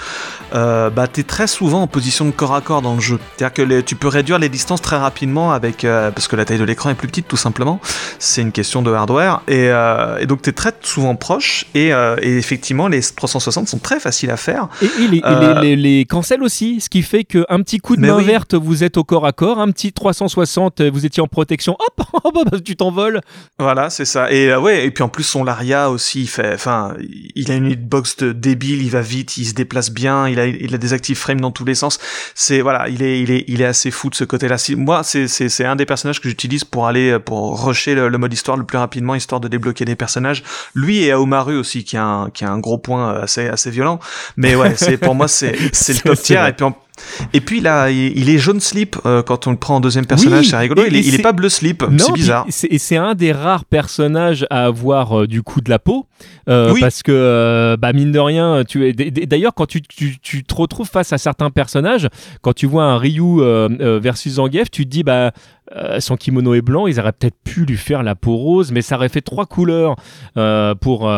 [0.52, 3.18] bah t'es très souvent en position de corps à corps dans le jeu.
[3.36, 6.64] C'est-à-dire que tu peux réduire les distances très rapidement avec parce que la taille de
[6.64, 7.80] l'écran est plus petite tout simplement.
[8.18, 12.16] C'est une question de hardware et, euh, et donc t'es très souvent proche et, euh,
[12.22, 14.68] et, effectivement les 360 sont très faciles à faire.
[14.82, 15.22] Et, et les,
[15.62, 18.96] les, les, cancels aussi, ce qui fait qu'un petit coup de main verte vous êtes
[18.96, 21.76] au corps à corps, un petit 360 vous étiez en protection,
[22.24, 23.20] hop, tu t'envoles.
[23.58, 24.30] Voilà, c'est ça.
[24.30, 26.94] Et ouais, et puis en plus son Laria aussi, il fait, enfin,
[27.34, 30.46] il a une hitbox de débile, il va vite, il se déplace bien, il a,
[30.46, 31.98] il a des active frames dans tous les sens.
[32.34, 34.56] C'est voilà, il est, il est, il est assez fou de ce côté-là.
[34.76, 38.64] Moi, c'est un des personnages que j'utilise pour aller, pour rusher le, mode histoire le
[38.64, 40.42] plus rapidement, histoire de débloquer des personnages.
[40.74, 44.00] Lui et Aomaru aussi, qui a un, qui a un gros point assez, assez violent.
[44.38, 46.42] Mais ouais, c'est pour moi, c'est, c'est le top tier.
[46.48, 46.74] Et puis en,
[47.32, 50.46] et puis là, il est jaune slip euh, quand on le prend en deuxième personnage,
[50.48, 50.82] c'est rigolo.
[50.90, 52.46] Il est, pas bleu slip, c'est bizarre.
[52.70, 56.06] Et c'est un des rares personnages à avoir euh, du coup de la peau,
[56.48, 60.88] euh, parce que bah mine de rien, tu d'ailleurs quand tu, tu, tu, te retrouves
[60.88, 62.08] face à certains personnages,
[62.42, 63.40] quand tu vois un Ryu
[64.00, 65.32] versus Zangief, tu te dis bah
[65.98, 68.96] son kimono est blanc, ils auraient peut-être pu lui faire la peau rose, mais ça
[68.96, 69.96] aurait fait trois couleurs
[70.80, 71.10] pour,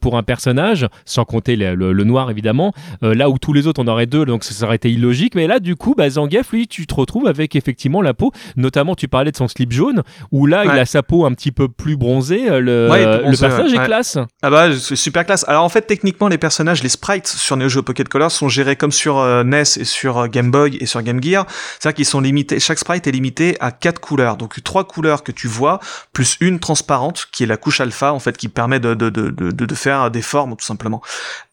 [0.00, 2.72] pour un personnage, sans compter le, le noir évidemment.
[3.00, 5.60] là où tous les autres on aurait deux, donc ça aurait été illogique mais là,
[5.60, 8.32] du coup, bah, Zangief, lui, tu te retrouves avec effectivement la peau.
[8.56, 10.02] Notamment, tu parlais de son slip jaune,
[10.32, 12.50] où là, il a sa peau un petit peu plus bronzée.
[12.50, 12.88] Euh, le,
[13.30, 14.18] le personnage est classe.
[14.42, 15.44] Ah bah, c'est super classe.
[15.48, 18.76] Alors en fait, techniquement, les personnages, les sprites sur Neo Geo Pocket Color sont gérés
[18.76, 21.46] comme sur euh, NES et sur euh, Game Boy et sur Game Gear.
[21.78, 22.60] C'est-à-dire qu'ils sont limités.
[22.60, 24.36] Chaque sprite est limité à quatre couleurs.
[24.36, 25.80] Donc trois couleurs que tu vois,
[26.12, 29.30] plus une transparente qui est la couche alpha, en fait, qui permet de, de, de,
[29.30, 31.02] de, de faire des formes, tout simplement.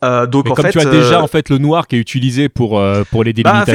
[0.04, 2.50] Euh, donc en comme fait, tu as déjà en fait le noir qui est utilisé
[2.50, 2.82] pour
[3.12, 3.34] pour les
[3.66, 3.74] bah,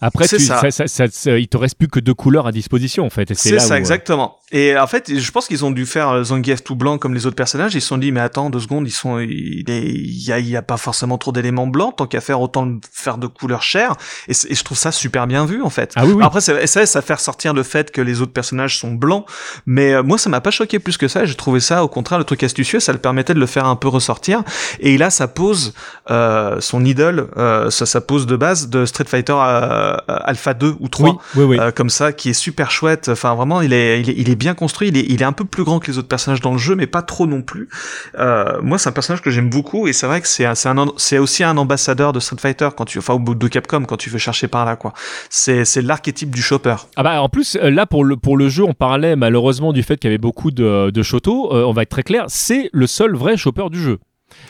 [0.00, 0.60] après, tu, ça.
[0.70, 3.32] Ça, il te reste plus que deux couleurs à disposition en fait.
[3.34, 4.38] C'est ça, euh, exactement.
[4.52, 7.36] Et en fait, je pense qu'ils ont dû faire Zangief tout blanc comme les autres
[7.36, 7.74] personnages.
[7.74, 10.56] Ils se sont dit, mais attends deux secondes, ils sont, il, y, a, il y
[10.56, 13.96] a pas forcément trop d'éléments blancs, tant qu'à faire autant de faire de couleurs chères.
[14.28, 15.92] Et, je trouve ça super bien vu en fait.
[15.96, 16.24] Ah oui, oui.
[16.24, 19.26] Après, ça, ça, ça fait ressortir le fait que les autres personnages sont blancs,
[19.66, 21.24] mais euh, moi, ça m'a pas choqué plus que ça.
[21.24, 22.78] J'ai trouvé ça, au contraire, le truc astucieux.
[22.78, 24.44] Ça le permettait de le faire un peu ressortir.
[24.78, 25.74] Et là, ça pose
[26.10, 30.76] euh, son idole, euh, ça, ça pose de base de Street Fighter euh, Alpha 2
[30.78, 33.08] ou 3, oui, oui, comme ça, qui est super chouette.
[33.08, 34.88] Enfin, vraiment, il est, il est, il est bien construit.
[34.88, 36.74] Il est, il est un peu plus grand que les autres personnages dans le jeu,
[36.74, 37.68] mais pas trop non plus.
[38.18, 40.46] Euh, moi, c'est un personnage que j'aime beaucoup et c'est vrai que c'est
[40.96, 44.18] c'est aussi un ambassadeur de Street Fighter quand tu, enfin, de Capcom quand tu veux
[44.18, 44.92] chercher par là, quoi.
[45.30, 46.76] C'est c'est l'archétype du chopper.
[46.96, 49.96] Ah bah en plus là pour le pour le jeu, on parlait malheureusement du fait
[49.96, 51.52] qu'il y avait beaucoup de de Shoto.
[51.52, 53.98] on va être très clair, c'est le seul vrai chopper du jeu.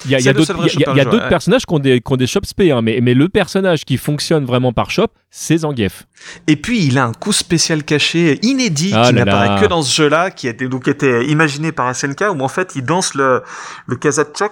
[0.04, 3.28] Il y a, d'autres personnages qui ont des, qui des shops hein, mais, mais le
[3.28, 6.06] personnage qui fonctionne vraiment par shop, c'est Zangief.
[6.46, 9.94] Et puis il a un coup spécial caché inédit ah qui n'apparaît que dans ce
[9.94, 13.42] jeu-là, qui a été, donc été imaginé par SNK, où en fait il danse le,
[13.86, 13.98] le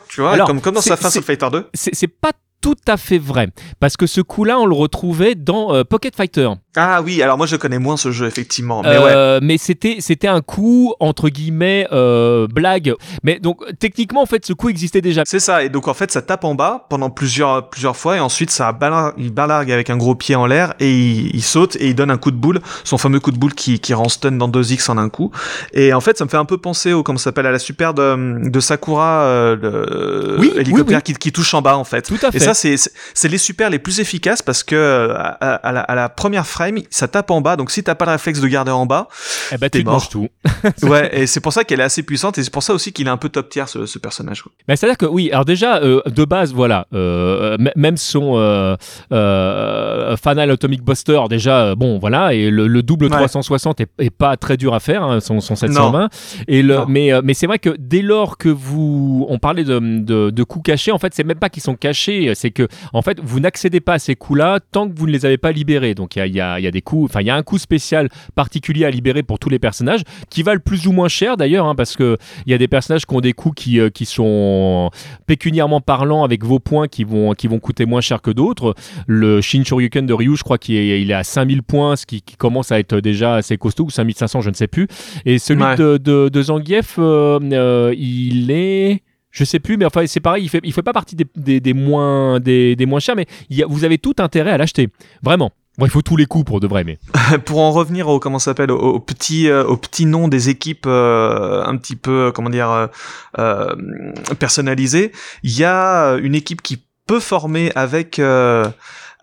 [0.09, 1.67] tu vois, comme, comme dans sa fin sur Fighter 2.
[1.75, 3.49] C'est pas tout à fait vrai.
[3.79, 6.49] Parce que ce coup-là, on le retrouvait dans euh, Pocket Fighter.
[6.77, 10.27] Ah oui, alors moi je connais moins ce jeu effectivement, mais euh, Mais c'était c'était
[10.27, 12.95] un coup entre guillemets euh, blague.
[13.23, 15.23] Mais donc techniquement en fait ce coup existait déjà.
[15.25, 18.21] C'est ça et donc en fait ça tape en bas pendant plusieurs plusieurs fois et
[18.21, 21.89] ensuite ça balargue, il balargue avec un gros pied en l'air et il, saute et
[21.89, 24.33] il donne un coup de boule, son fameux coup de boule qui qui rend stun
[24.33, 25.31] dans 2x en un coup.
[25.75, 27.95] Et en fait ça me fait un peu penser au comment s'appelle à la super
[27.95, 32.03] de, de Sakura le oui, hélicoptère Qui, qui, touche en bas en fait.
[32.03, 32.39] Tout à fait.
[32.39, 32.77] Et ça c'est
[33.15, 37.09] c'est les super les plus efficaces parce que à, la, à la première frame ça
[37.09, 37.57] tape en bas.
[37.57, 39.09] Donc si t'as pas le réflexe de garder en bas,
[39.53, 40.29] eh ben, tu manges tout.
[40.83, 43.07] ouais, et c'est pour ça qu'elle est assez puissante et c'est pour ça aussi qu'il
[43.07, 44.45] est un peu top tier ce, personnage.
[44.69, 48.77] Mais c'est-à-dire que oui, alors déjà euh, de base, voilà, euh, même son euh,
[49.13, 54.75] euh, Fanal Atomic Buster, déjà bon, voilà, et le, double 360 est, pas très dur
[54.75, 56.09] à faire, hein, son, 720.
[56.49, 60.31] Et le, mais mais c'est vrai que dès lors que vous, on parlait de, de,
[60.31, 63.21] de coups cachés, en fait, c'est même pas qu'ils sont cachés, c'est que en fait,
[63.23, 65.95] vous n'accédez pas à ces coups-là tant que vous ne les avez pas libérés.
[65.95, 68.09] Donc il y a, y a, des coups, enfin il y a un coup spécial
[68.35, 71.75] particulier à libérer pour tous les personnages qui valent plus ou moins cher d'ailleurs, hein,
[71.75, 72.17] parce que
[72.47, 74.91] il y a des personnages qui ont des coups qui, euh, qui sont
[75.27, 78.75] pécuniairement parlant avec vos points qui vont, qui vont coûter moins cher que d'autres.
[79.07, 82.07] Le Shin Shoryuken de Ryu, je crois qu'il est, il est à 5000 points, ce
[82.07, 84.89] qui, commence à être déjà assez costaud, ou 5500, je ne sais plus.
[85.25, 89.03] Et celui de, de, Zangief, euh, euh, il est
[89.35, 91.75] je sais plus, mais enfin c'est pareil, il fait, il fait pas partie des, des,
[91.75, 94.89] moins, des, des, moins chers, mais il vous avez tout intérêt à l'acheter,
[95.23, 95.51] vraiment.
[95.77, 96.99] Bon, il faut tous les coups pour de vrai, mais.
[97.45, 101.65] pour en revenir au comment s'appelle au, petit euh, au petit nom des équipes euh,
[101.65, 102.89] un petit peu comment dire
[103.39, 103.75] euh,
[104.39, 105.11] personnalisées,
[105.43, 108.21] il y a une équipe qui peut former avec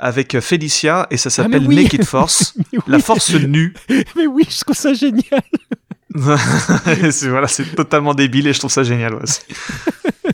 [0.02, 2.56] avec Felicia et ça ah, s'appelle Naked Force,
[2.88, 3.74] la force nue.
[4.18, 5.42] mais oui, je trouve ça génial.
[7.30, 9.14] voilà, c'est totalement débile et je trouve ça génial.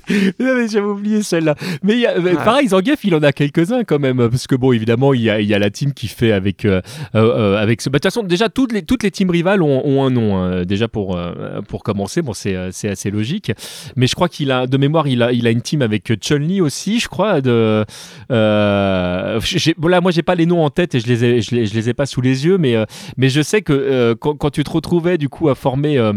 [0.40, 1.56] J'avais oublié celle-là.
[1.84, 2.04] Mais,
[2.36, 4.30] pareil, Zangief, il en a quelques-uns quand même.
[4.30, 6.82] Parce que, bon, évidemment, il y a, y a la team qui fait avec, euh,
[7.16, 7.90] euh, euh, avec ce.
[7.90, 10.38] Bah, de toute façon, déjà, toutes les, toutes les teams rivales ont, ont un nom.
[10.38, 10.66] Hein.
[10.66, 11.20] déjà, pour,
[11.68, 13.52] pour commencer, bon, c'est assez logique.
[13.96, 16.62] Mais je crois qu'il a, de mémoire, il a, il a une team avec Chun-Li
[16.62, 17.42] aussi, je crois.
[17.42, 17.86] De,
[18.30, 21.66] bon, là, moi, j'ai pas les noms en tête et je les ai, je les,
[21.66, 22.58] je les ai pas sous les yeux.
[22.58, 22.76] Mais,
[23.18, 26.14] mais je sais que quand, quand, tu te retrouvais, du coup, à former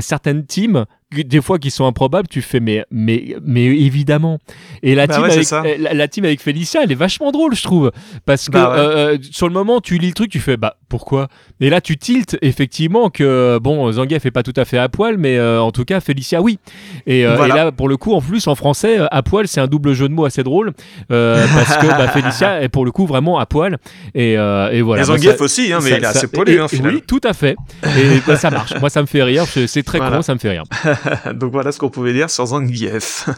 [0.00, 4.38] certaines teams, des fois qui sont improbables, tu fais mais mais mais évidemment.
[4.82, 7.90] Et la bah team avec la, team avec Félicia, elle est vachement drôle, je trouve,
[8.26, 10.76] parce que bah euh, euh, sur le moment, tu lis le truc, tu fais bah
[10.88, 11.28] pourquoi?
[11.60, 15.18] Et là, tu tiltes effectivement que bon, Zangief est pas tout à fait à poil,
[15.18, 16.58] mais euh, en tout cas Félicia oui.
[17.06, 20.08] Et, là, pour le coup, en plus en français, à poil, c'est un double jeu
[20.08, 20.72] de mots assez drôle
[21.08, 23.78] parce que bah, Félicia est pour le coup vraiment à poil.
[24.14, 25.02] Et, et voilà.
[25.02, 27.56] Et Zangief aussi, hein, mais il est assez poilu, hein, Oui, tout à fait.
[27.84, 28.74] Et ça marche.
[28.78, 29.44] Moi, ça me fait rire.
[29.44, 30.64] C'est très con, ça me fait rire.
[31.34, 33.28] Donc voilà ce qu'on pouvait dire sur Zangief.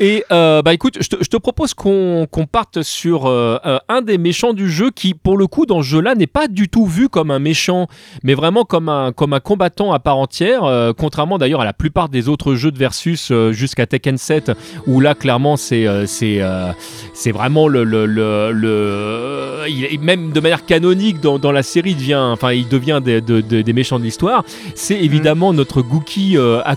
[0.00, 3.58] Et euh, bah écoute, je te, propose qu'on parte sur euh,
[3.88, 6.68] un des méchants du jeu qui, pour le coup, dans ce jeu-là, n'est pas du
[6.68, 7.86] tout vu comme un méchant,
[8.22, 11.72] mais vraiment comme un, comme un combattant à part entière, euh, contrairement d'ailleurs à la
[11.72, 14.52] plupart des autres jeux de versus jusqu'à Tekken 7,
[14.86, 21.38] où là, clairement, c'est c'est vraiment le, le, le, il, même de manière canonique dans,
[21.38, 24.44] dans, la série, il devient, enfin, il devient des, des méchants de l'histoire.
[24.74, 25.56] C'est évidemment mm.
[25.56, 26.36] notre Gookie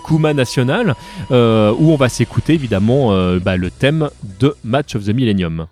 [0.10, 0.95] Akuma national,
[1.30, 4.10] où on va s'écouter évidemment euh, bah, le thème
[4.40, 5.68] de Match of the Millennium.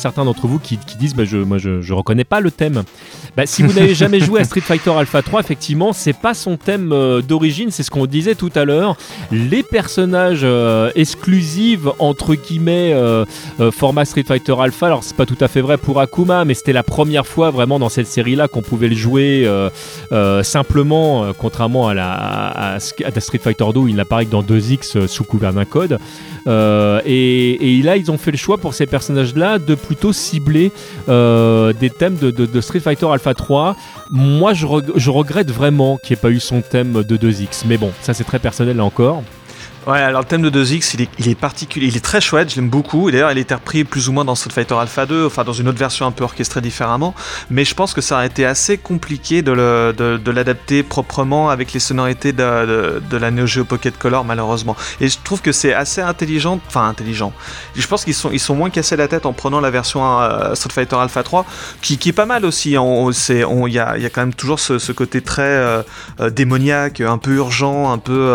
[0.00, 2.82] Certains d'entre vous qui, disent bah, je, Moi, je, je reconnais pas le thème.
[3.36, 6.56] Bah, si vous n'avez jamais joué à Street Fighter Alpha 3, effectivement, c'est pas son
[6.56, 8.96] thème euh, d'origine, c'est ce qu'on disait tout à l'heure.
[9.30, 13.24] Les personnages euh, exclusifs, entre guillemets, euh,
[13.70, 16.72] format Street Fighter Alpha, alors c'est pas tout à fait vrai pour Akuma, mais c'était
[16.72, 19.48] la première fois vraiment dans cette série-là qu'on pouvait le jouer
[20.42, 25.24] simplement, contrairement à la, à, Street Fighter 2 où il n'apparaît que dans 2X sous
[25.24, 25.98] couvert d'un code.
[26.46, 30.72] Et, là, ils ont fait le choix pour ces personnages-là de plutôt cibler
[31.06, 33.76] des thèmes de, de Street Fighter Alpha 3.
[34.10, 34.66] Moi, je,
[34.96, 37.62] je regrette vraiment qu'il n'y ait pas eu son thème de 2X.
[37.66, 39.22] Mais bon, ça c'est très personnel là encore.
[39.86, 42.50] Ouais, alors le thème de 2X, il est, il est particulier, il est très chouette,
[42.50, 43.10] je l'aime beaucoup.
[43.10, 45.68] D'ailleurs, il été repris plus ou moins dans Street Fighter Alpha 2, enfin dans une
[45.68, 47.14] autre version un peu orchestrée différemment.
[47.48, 49.52] Mais je pense que ça a été assez compliqué de,
[50.30, 54.76] l'adapter proprement avec les sonorités de, la Neo Geo Pocket Color, malheureusement.
[55.00, 57.32] Et je trouve que c'est assez intelligent, enfin intelligent.
[57.74, 60.96] Je pense qu'ils sont, moins cassés la tête en prenant la version euh, Street Fighter
[60.96, 61.46] Alpha 3,
[61.80, 62.72] qui, est pas mal aussi.
[62.72, 65.82] Il y, a, y a quand même toujours ce, côté très euh,
[66.20, 68.34] euh, démoniaque, un peu urgent, un peu,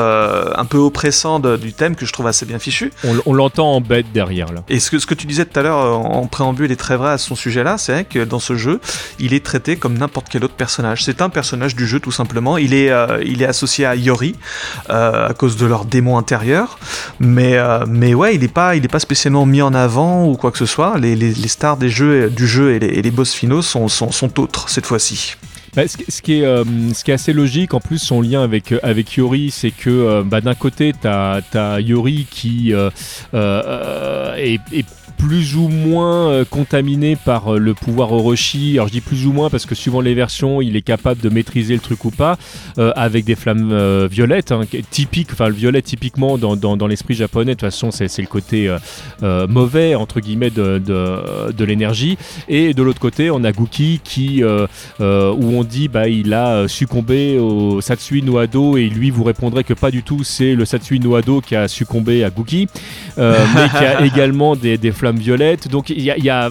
[0.56, 2.92] un peu oppressant du thème que je trouve assez bien fichu.
[3.26, 4.64] On, l'entend en bête derrière là.
[4.70, 6.98] Et ce que, ce que tu disais tout à l'heure euh, en préambule est très
[6.98, 8.80] vrai à son sujet là, c'est vrai que dans ce jeu,
[9.20, 11.04] il est traité comme n'importe quel autre personnage.
[11.04, 12.58] C'est un personnage du jeu tout simplement.
[12.58, 14.36] Il est, euh, il est associé à Yori
[14.90, 16.80] euh, à cause de leur démon intérieur,
[17.20, 17.58] mais,
[17.88, 20.58] mais ouais, il n'est pas, il est pas spécialement mis en avant ou quoi que
[20.58, 20.98] ce soit.
[20.98, 24.12] Les, les, stars des jeux, du jeu et les, et les boss finaux sont, sont,
[24.12, 25.36] sont autres cette fois-ci.
[25.76, 28.72] Bah, ce, qui est, euh, ce qui est assez logique, en plus, son lien avec,
[28.72, 32.92] euh, avec Yori, c'est que euh, bah, d'un côté, tu as, Yori qui est
[35.18, 38.74] plus ou moins euh, contaminé par euh, le pouvoir Orochi.
[38.76, 41.30] Alors je dis plus ou moins parce que suivant les versions, il est capable de
[41.30, 42.38] maîtriser le truc ou pas,
[42.78, 44.62] euh, avec des flammes violettes, hein,
[44.92, 48.74] typique, enfin le violet typiquement dans, dans, l'esprit japonais, de toute façon c'est, le côté
[49.22, 52.18] mauvais, entre guillemets, de, de, de, l'énergie.
[52.48, 57.40] Et de l'autre côté, on a Guki qui, où on dit bah, il a succombé
[57.40, 61.00] au Satsui no Ado et lui vous répondrez que pas du tout, c'est le Satsui
[61.00, 62.68] no Ado qui a succombé à Guki,
[63.18, 65.68] mais qui a également des, des flammes violette.
[65.68, 66.50] Donc il y a, y, a,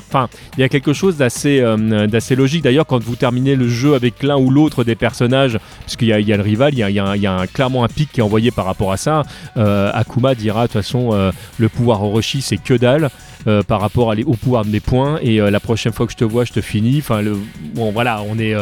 [0.58, 2.64] y a quelque chose d'assez euh, d'assez logique.
[2.64, 6.20] D'ailleurs, quand vous terminez le jeu avec l'un ou l'autre des personnages, puisqu'il y a,
[6.20, 8.64] y a le rival, il y a, y clairement un pic qui est envoyé par
[8.64, 9.22] rapport à ça.
[9.56, 13.10] Euh, Akuma dira de toute façon euh, le pouvoir Orochi c'est que dalle.
[13.68, 16.24] par rapport à au pouvoir de mes points et la prochaine fois que je te
[16.24, 17.36] vois je te finis enfin le
[17.74, 18.54] bon voilà on est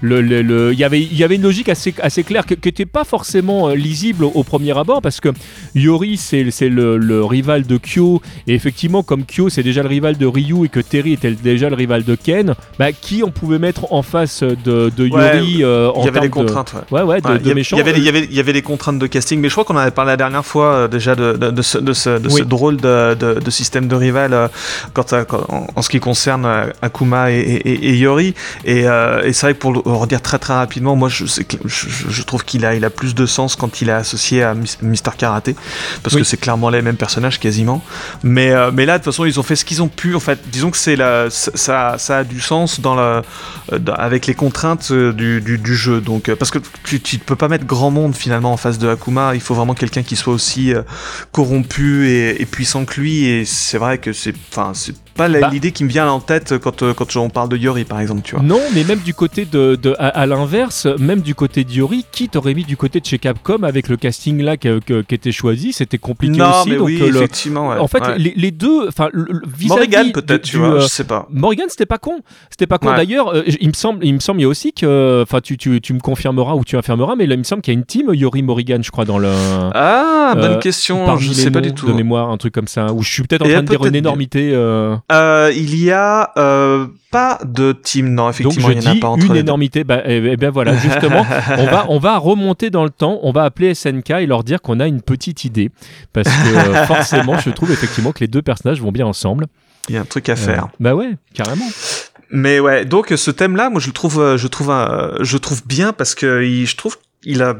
[0.00, 3.04] le, le, y avait, il y avait une logique assez, assez claire qui n'était pas
[3.04, 5.28] forcément euh, lisible au, premier abord parce que
[5.74, 10.16] Yori c'est le, le, rival de Kyo et effectivement comme Kyo c'est déjà le rival
[10.16, 13.58] de Ryu et que Terry était déjà le rival de Ken, bah, qui on pouvait
[13.58, 17.02] mettre en face de, de Yori euh, Il y avait des contraintes, ouais.
[17.02, 17.76] Ouais, de, de méchants.
[17.76, 19.54] Il y, avait, il, y avait, il y avait des contraintes de casting, mais je
[19.54, 22.18] crois qu'on en avait parlé la dernière fois euh, déjà de, de, ce, de ce,
[22.18, 23.16] de ce drôle de,
[23.50, 24.48] système de rival
[24.92, 26.46] quand, en, ce qui concerne
[26.82, 28.34] Akuma et, et, Yori.
[28.64, 32.44] Et, et c'est vrai que pour le, redire très très rapidement, moi je, je, trouve
[32.44, 35.56] qu'il a, il a plus de sens quand il est associé à Mister Karaté,
[36.02, 37.82] parce que c'est clairement les mêmes personnages quasiment.
[38.22, 40.14] Mais, euh, mais là, de toute façon, ils ont fait ce qu'ils ont pu.
[40.14, 43.22] En fait, disons que c'est la, ça, ça a du sens dans la,
[43.72, 46.00] euh, avec les contraintes euh, du, du, jeu.
[46.00, 49.34] Donc, parce que tu, tu peux pas mettre grand monde finalement en face de Akuma.
[49.34, 50.72] Il faut vraiment quelqu'un qui soit aussi
[51.32, 53.24] corrompu et, et, puissant que lui.
[53.26, 55.50] Et c'est vrai que c'est, enfin, c'est pas bah.
[55.52, 58.22] l'idée qui me vient en tête quand, euh, quand on parle de Yori par exemple,
[58.24, 58.44] tu vois.
[58.44, 62.54] Non, mais même du côté de, à, l'inverse, même du côté de Yori, qui t'aurait
[62.54, 64.68] mis du côté de chez Capcom avec le casting là qui,
[65.10, 66.70] était choisi, c'était compliqué non, aussi.
[66.70, 67.68] Mais oui, euh, effectivement.
[67.68, 69.08] En fait, les, deux, enfin,
[69.66, 71.26] Morrigan peut-être, tu vois, je sais pas.
[71.30, 72.20] Morrigan, c'était pas con,
[72.50, 72.92] c'était pas con.
[72.92, 75.58] D'ailleurs, euh, il me semble, il me semble, il y a aussi que, enfin, tu,
[75.58, 77.78] tu, tu, me confirmeras ou tu affirmeras, mais là, il me semble qu'il y a
[77.78, 79.30] une team Yori Morrigan, je crois, dans le.
[79.74, 81.16] Ah, bonne question.
[81.18, 81.86] Je sais pas du tout.
[81.86, 83.94] De mémoire, un truc comme ça, où je suis peut-être en train de dire une
[83.94, 84.54] énormité.
[85.10, 89.00] Il y a euh, pas de team, non, effectivement, Donc je il n'y en a
[89.00, 89.84] pas entre une énormité.
[89.84, 91.26] Bah, et, eh, eh bien voilà, justement,
[91.58, 94.62] on va, on va remonter dans le temps, on va appeler SNK et leur dire
[94.62, 95.70] qu'on a une petite idée.
[96.12, 99.46] Parce que euh, forcément, je trouve effectivement que les deux personnages vont bien ensemble.
[99.88, 100.68] Il y a un truc à faire.
[100.78, 101.66] bah ouais, carrément.
[102.30, 104.72] Mais ouais, donc ce thème-là, moi je le trouve, je trouve,
[105.20, 107.54] je trouve bien parce que je trouve il a,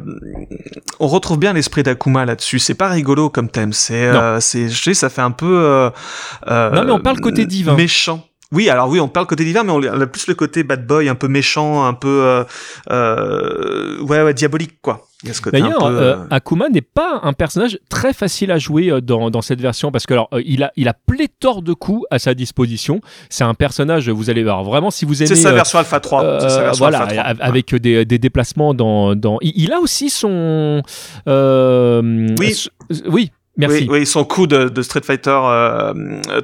[0.98, 2.58] on retrouve bien l'esprit d'Akuma là-dessus.
[2.58, 3.72] C'est pas rigolo comme thème.
[3.72, 5.46] C'est, euh, c'est, je sais, ça fait un peu.
[5.46, 5.90] Euh,
[6.48, 7.74] euh, non, mais on parle côté divin.
[7.76, 8.26] Méchant.
[8.52, 11.08] Oui, alors oui, on parle côté divin, mais on a plus le côté bad boy,
[11.08, 12.44] un peu méchant, un peu euh,
[12.90, 15.06] euh, ouais, ouais, diabolique, quoi.
[15.52, 19.92] D'ailleurs, euh, Akuma n'est pas un personnage très facile à jouer dans, dans cette version
[19.92, 23.00] parce que alors il a il a pléthore de coups à sa disposition.
[23.28, 25.28] C'est un personnage, vous allez voir vraiment si vous aimez.
[25.28, 26.40] C'est sa version Alpha 3.
[26.40, 27.44] Sa version voilà, Alpha 3.
[27.44, 29.38] avec des, des, déplacements dans dans.
[29.42, 30.82] Il, a aussi son.
[31.26, 32.68] oui.
[33.06, 33.86] oui Merci.
[33.90, 35.38] Oui, son coup de, Street Fighter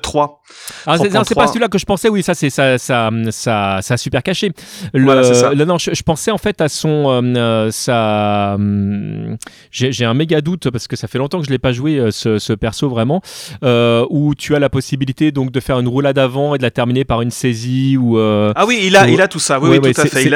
[0.03, 0.43] 3.
[0.87, 4.23] Ah, c'est pas celui-là que je pensais, oui, ça c'est ça, ça, ça, ça, super
[4.23, 4.53] caché.
[4.93, 5.55] Le, ça.
[5.55, 7.23] non, je, pensais en fait à son.
[7.71, 9.37] ça, hum,
[9.71, 12.39] j'ai un méga doute parce que ça fait longtemps que je l'ai pas joué, ce,
[12.39, 13.23] ce, perso vraiment,
[13.63, 17.05] où tu as la possibilité donc de faire une roulade avant et de la terminer
[17.05, 17.97] par une saisie.
[17.97, 20.29] Ou, ah oui, il a, il a tout ça, oui, oui tout à fait.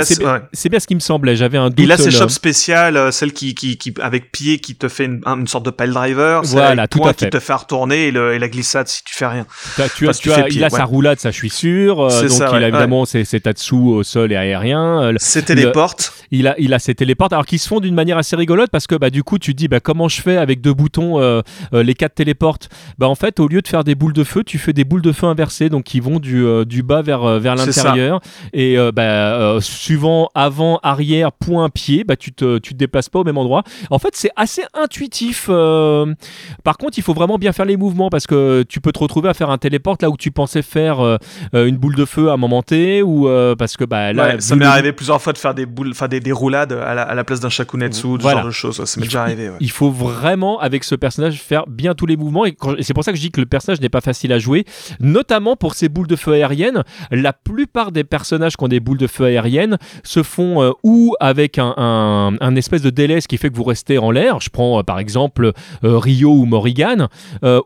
[0.53, 1.81] C'est bien ce qui me semblait, j'avais un doute.
[1.81, 5.21] Il a ses shops spéciales, celle qui, qui, qui, avec pied qui te fait une,
[5.27, 6.43] une sorte de pile driver.
[6.45, 7.27] Voilà, tout à fait.
[7.27, 9.47] qui te fait retourner et, le, et, la glissade si tu fais rien.
[9.77, 12.01] tu as, tu, as, il a sa roulade, ça je suis sûr.
[12.01, 15.03] Euh, donc il a évidemment ses, ses tatsu au sol et aérien.
[15.03, 16.13] Euh, ses téléportes.
[16.31, 18.87] Il a, il a ses téléportes, alors qu'ils se font d'une manière assez rigolote parce
[18.87, 21.43] que bah, du coup tu te dis bah, comment je fais avec deux boutons euh,
[21.73, 22.69] les quatre téléportes?
[22.99, 25.03] Bah en fait au lieu de faire des boules de feu, tu fais des boules
[25.03, 28.21] de feu inversées, donc qui vont du, du bas vers, vers l'intérieur.
[28.53, 33.25] Et bah, suivant avant, arrière, point, pied, bah, tu te, tu te déplaces pas au
[33.25, 33.65] même endroit.
[33.91, 35.49] En fait c'est assez intuitif.
[36.65, 39.29] Par contre il faut vraiment bien faire les mouvements parce que tu peux te retrouver
[39.29, 41.17] à faire un téléporte là où tu pensais faire euh,
[41.55, 44.41] euh, une boule de feu à un moment T ou euh, parce que bah là
[44.41, 47.41] ça m'est arrivé plusieurs fois de faire des boules enfin des, roulades à la, place
[47.41, 50.95] d'un shakunetsu ce genre de choses ça m'est déjà arrivé il faut vraiment avec ce
[50.95, 53.47] personnage faire bien tous les mouvements et, c'est pour ça que je dis que le
[53.47, 54.65] personnage n'est pas facile à jouer
[55.01, 56.83] notamment pour ces boules de feu aériennes.
[57.11, 61.59] La plupart des personnages qui ont des boules de feu aériennes se font ou avec
[61.59, 61.75] un,
[62.41, 64.41] un, espèce de délai ce qui fait que vous restez en l'air.
[64.41, 65.53] Je prends par exemple
[65.83, 67.09] Rio ou Morrigan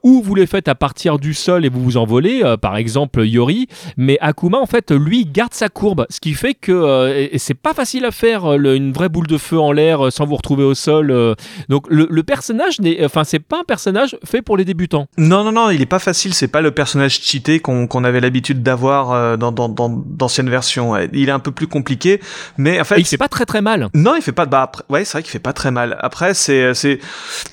[0.03, 3.69] ou vous les faites à partir du sol et vous vous envolez par exemple Yori,
[3.97, 7.75] mais Akuma en fait lui garde sa courbe, ce qui fait que euh, c'est pas
[7.75, 10.65] facile à faire euh, une vraie boule de feu en l'air euh, sans vous retrouver
[10.65, 11.35] au sol.
[11.69, 15.07] donc le, personnage n'est, enfin c'est pas un personnage fait pour les débutants.
[15.19, 18.63] Non non non, il est pas facile, c'est pas le personnage cheaté qu'on avait l'habitude
[18.63, 20.97] d'avoir dans d'anciennes versions.
[21.13, 22.21] Il est un peu plus compliqué,
[22.57, 23.89] mais en fait il fait pas très très mal.
[23.95, 24.47] Non, il fait pas.
[24.47, 25.97] Bah ouais, c'est vrai qu'il fait pas très mal.
[26.01, 26.99] Après c'est c'est,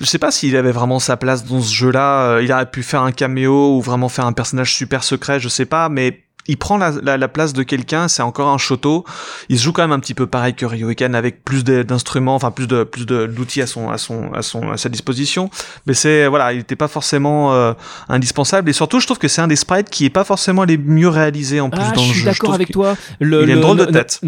[0.00, 2.40] je sais pas s'il avait vraiment place dans ce jeu-là.
[2.40, 5.66] Il aurait pu faire un caméo ou vraiment faire un personnage super secret, je sais
[5.66, 9.04] pas, mais il prend la, la, place de quelqu'un, c'est encore un Shoto.
[9.48, 12.50] Il se joue quand même un petit peu pareil que Ryokan avec plus d'instruments, enfin
[12.50, 15.50] plus de plus d'outils à son à son à son à sa disposition.
[15.86, 17.74] Mais c'est voilà, il n'était pas forcément euh,
[18.08, 20.78] indispensable et surtout je trouve que c'est un des sprites qui est pas forcément les
[20.78, 22.12] mieux réalisés en plus ah, dans le jeu.
[22.12, 22.96] Je suis d'accord avec toi.
[23.20, 24.20] Le, il a une drôle de tête.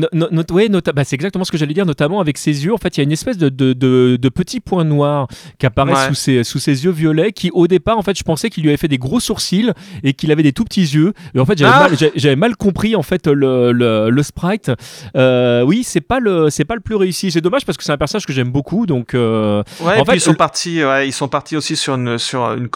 [0.53, 2.73] oui, bah, c'est exactement ce que j'allais dire, notamment avec ses yeux.
[2.73, 5.29] En fait, il y a une espèce de de, de, de petits points noirs
[5.59, 8.51] qui apparaissent sous ses sous ses yeux violets, qui au départ en fait je pensais
[8.51, 9.73] qu'il lui avait fait des gros sourcils
[10.03, 11.13] et qu'il avait des tout petits yeux.
[11.35, 14.71] Et en fait j'avais ah mal, j'avais mal compris en fait le, le, sprite.
[15.17, 17.31] Euh, oui, c'est pas le c'est pas le plus réussi.
[17.31, 18.87] C'est dommage parce que c'est un personnage que j'aime beaucoup.
[18.87, 20.85] Donc euh, ouais, en fait, ils sont partis.
[20.85, 22.69] Ouais, ils sont partis aussi sur une sur une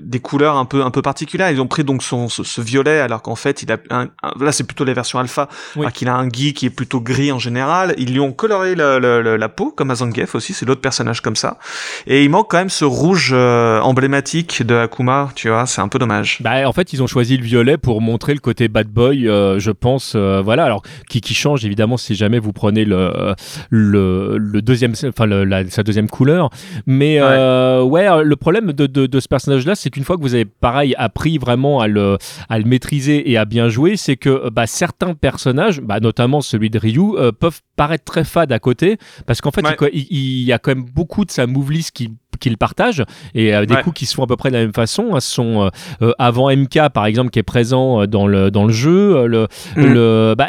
[0.00, 1.50] des couleurs un peu un peu particulières.
[1.50, 4.08] Ils ont pris donc son ce, violet alors qu'en fait il a un,
[4.40, 5.48] là c'est plutôt les versions alpha.
[5.76, 5.86] Oui.
[5.92, 7.94] qu'il a un gui qui est plutôt gris en général.
[7.98, 10.54] Ils lui ont coloré la peau comme à Zangief aussi.
[10.54, 11.58] C'est l'autre personnage comme ça.
[12.06, 15.30] Et il manque quand même ce rouge euh, emblématique de Akuma.
[15.34, 16.38] Tu vois, c'est un peu dommage.
[16.40, 19.58] Bah en fait ils ont choisi le violet pour montrer le côté bad boy euh,
[19.60, 20.14] je pense.
[20.16, 23.34] Euh, voilà, alors qui, qui change évidemment si jamais vous prenez le,
[23.70, 26.50] le, le deuxième, enfin la, sa deuxième couleur.
[26.86, 30.22] Mais ouais, euh, ouais le problème de, de, de ce personnage-là, c'est qu'une fois que
[30.22, 32.18] vous avez pareil appris vraiment à le,
[32.48, 36.68] à le maîtriser et à bien jouer, c'est que bah, certains personnages, bah, notamment celui
[36.68, 40.58] de Ryu, peuvent paraître très fades à côté parce qu'en fait, il, il, y a
[40.58, 43.04] quand même beaucoup de sa move list qui qu'ils partagent
[43.34, 45.14] et euh, des coups qui se font à peu près de la même façon.
[45.14, 45.20] Hein.
[45.20, 45.68] Sont euh,
[46.02, 49.26] euh, avant MK par exemple qui est présent dans le dans le jeu.
[49.26, 49.84] Le, mm.
[49.84, 50.48] le bah,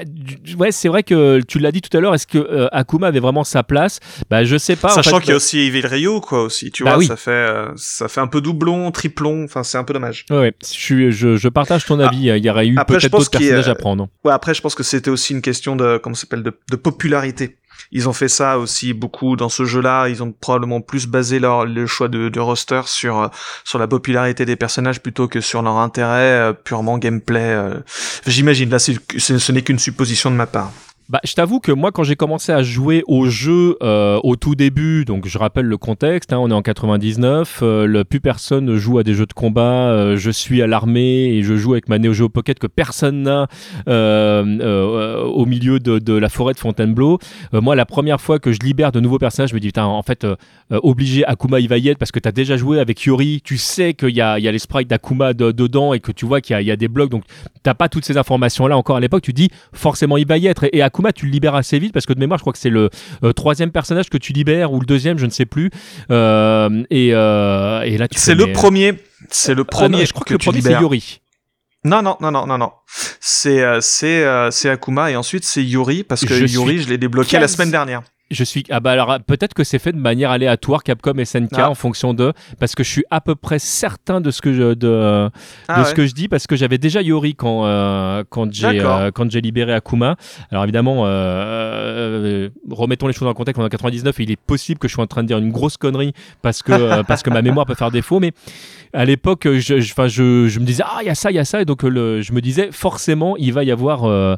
[0.57, 2.13] ouais, c'est vrai que tu l'as dit tout à l'heure.
[2.13, 3.99] Est-ce que Akuma avait vraiment sa place?
[4.29, 4.89] Bah je sais pas.
[4.89, 6.71] Sachant qu'il y a aussi Evil Ryu quoi aussi.
[6.71, 9.43] Tu bah vois, ça fait ça fait un peu doublon, triplon.
[9.45, 10.25] Enfin c'est un peu dommage.
[10.29, 12.07] Ouais, je, je, je partage ton ah.
[12.07, 12.27] avis.
[12.27, 14.07] Il y aurait eu peut-être d'autres personnages à prendre.
[14.23, 17.57] Ouais, après je pense que c'était aussi une question de comment s'appelle de, de popularité.
[17.91, 20.07] Ils ont fait ça aussi beaucoup dans ce jeu-là.
[20.09, 23.27] Ils ont probablement plus basé leur le choix de, de roster sur euh,
[23.63, 27.39] sur la popularité des personnages plutôt que sur leur intérêt euh, purement gameplay.
[27.39, 27.79] Euh.
[28.25, 28.69] J'imagine.
[28.69, 30.71] Là, ce n'est qu'une supposition de ma part.
[31.07, 34.55] Bah, je t'avoue que moi, quand j'ai commencé à jouer au jeu euh, au tout
[34.55, 38.65] début, donc je rappelle le contexte, hein, on est en 99, euh, le, plus personne
[38.65, 41.73] ne joue à des jeux de combat, euh, je suis à l'armée et je joue
[41.73, 43.47] avec ma Neo Geo Pocket que personne n'a
[43.85, 47.19] au milieu de, la forêt de Fontainebleau.
[47.53, 50.01] moi, la première fois que je libère de nouveaux personnages, je me dis, putain, en
[50.01, 50.25] fait,
[50.71, 53.57] obligé Akuma il va y être parce que tu as déjà joué avec Yori, tu
[53.57, 56.59] sais qu'il y a, y a les sprites d'Akuma dedans et que tu vois qu'il
[56.59, 57.25] y, y, a des blocs, donc
[57.61, 60.65] t'as pas toutes ces informations-là encore à l'époque, tu dis, forcément il va y être.
[60.73, 62.69] Et Akuma, tu le libères assez vite parce que de mémoire, je crois que c'est
[62.69, 62.89] le
[63.23, 65.69] euh, troisième personnage que tu libères ou le deuxième, je ne sais plus.
[66.09, 68.93] Euh, et, euh, et, là, tu C'est le premier.
[69.29, 70.05] C'est le ah premier.
[70.05, 71.21] je crois que, le premier, c'est Yuri.
[71.83, 72.71] Non, non, non, non, non, non.
[73.19, 77.47] C'est c'est c'est Akuma et ensuite c'est Yuri parce que Yuri, je l'ai débloqué la
[77.47, 78.01] semaine dernière.
[78.31, 81.69] Je suis ah bah alors peut-être que c'est fait de manière aléatoire Capcom SNK Ah.
[81.69, 84.73] en fonction de parce que je suis à peu près certain de ce que je
[84.73, 85.29] de,
[85.67, 85.89] Ah de ouais.
[85.89, 89.29] ce que je dis parce que j'avais déjà Yori quand euh, quand j'ai euh, quand
[89.29, 90.15] j'ai libéré Akuma.
[90.51, 94.31] Alors évidemment euh, euh, remettons les choses le contexte on est en 99 et il
[94.31, 97.03] est possible que je sois en train de dire une grosse connerie parce que euh,
[97.03, 98.31] parce que ma mémoire peut faire défaut mais
[98.93, 101.61] à l'époque je je, me disais ah il y a ça il y a ça
[101.61, 104.35] et donc euh, je me disais forcément il va y avoir euh,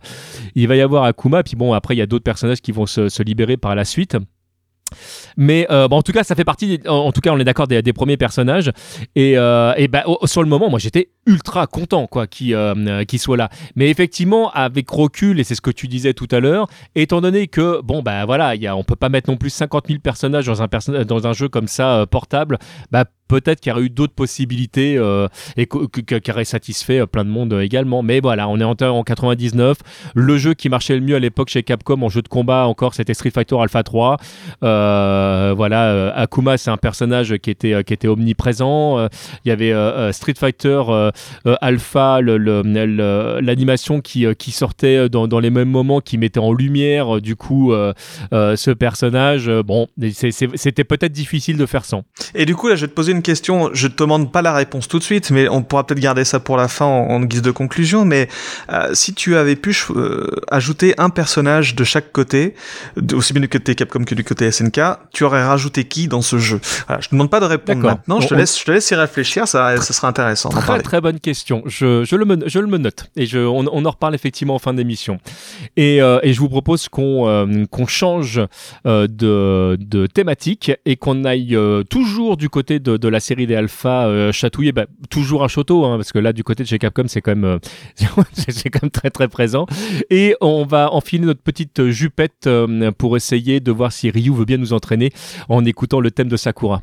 [0.55, 2.85] il va y avoir Akuma puis bon après il y a d'autres personnages qui vont
[2.85, 4.17] se, libérer par la suite
[5.35, 7.67] mais euh, bon, en tout cas, ça fait partie, en, tout cas, on est d'accord
[7.67, 8.71] des, des premiers personnages.
[9.15, 13.03] Et, au- sur le moment, moi, j'étais ultra content quoi qu'il euh,
[13.35, 13.49] là.
[13.75, 17.47] Mais effectivement, avec recul, et c'est ce que tu disais tout à l'heure, étant donné
[17.47, 19.99] que bon bah voilà, il y a, on peut pas mettre non plus 50 000
[19.99, 22.57] personnages dans un jeu comme ça portable,
[22.91, 27.25] bah peut-être qu'il y aurait eu d'autres possibilités euh, et qui auraient satisfait euh, plein
[27.25, 28.03] de monde euh, également.
[28.03, 29.77] Mais voilà, on est en, en 99.
[30.15, 32.93] Le jeu qui marchait le mieux à l'époque chez Capcom en jeu de combat encore,
[32.93, 34.17] c'était Street Fighter Alpha 3.
[34.63, 39.07] Euh, voilà, Akuma, c'est un personnage qui était, qui était omniprésent.
[39.45, 39.73] Il y avait
[40.13, 40.81] Street Fighter
[41.61, 47.73] Alpha, l'animation qui, sortait dans, les mêmes moments, qui mettait en lumière, du coup,
[48.31, 49.51] ce personnage.
[49.65, 52.03] Bon, c'était peut-être difficile de faire sans.
[52.35, 53.69] Et du coup, là, je vais te poser une question.
[53.73, 56.39] Je te demande pas la réponse tout de suite, mais on pourra peut-être garder ça
[56.39, 58.05] pour la fin en, en guise de conclusion.
[58.05, 58.27] Mais
[58.71, 62.55] euh, si tu avais pu euh, ajouter un personnage de chaque côté,
[63.13, 64.79] aussi bien du côté Capcom que du côté SNK,
[65.13, 66.59] tu aurais rajouté qui dans ce jeu?
[66.87, 68.19] Voilà, Je te demande pas de répondre maintenant.
[68.21, 69.47] Je te On- laisse, je te laisse y réfléchir.
[69.47, 70.49] Ça, ça sera intéressant
[70.83, 71.63] Très bonne question.
[71.65, 74.55] Je, je, le, me, je le me note et je, on, on en reparle effectivement
[74.55, 75.19] en fin d'émission.
[75.75, 78.41] Et, euh, et je vous propose qu'on qu'on change
[78.85, 81.57] de, de thématique et qu'on aille
[81.89, 85.85] toujours du côté de, de la série des Alpha euh, chatouiller, bah, toujours un Shoto,
[85.85, 87.59] hein, parce que là du côté de chez Capcom c'est quand même euh,
[88.33, 89.65] c'est quand même très très présent.
[90.09, 94.45] Et on va enfiler notre petite jupette euh, pour essayer de voir si Ryu veut
[94.45, 95.11] bien nous entraîner
[95.49, 96.81] en écoutant le thème de Sakura.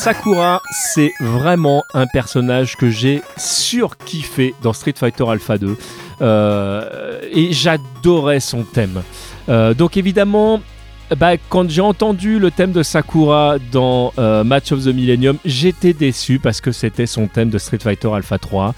[0.00, 0.62] Sakura,
[0.94, 5.76] c'est vraiment un personnage que j'ai surkiffé dans Street Fighter Alpha 2
[6.22, 9.02] Euh, et j'adorais son thème.
[9.48, 10.60] Euh, donc évidemment,
[11.16, 15.92] bah, quand j'ai entendu le thème de Sakura dans euh, Match of the Millennium, j'étais
[15.92, 18.74] déçu parce que c'était son thème de Street Fighter Alpha 3.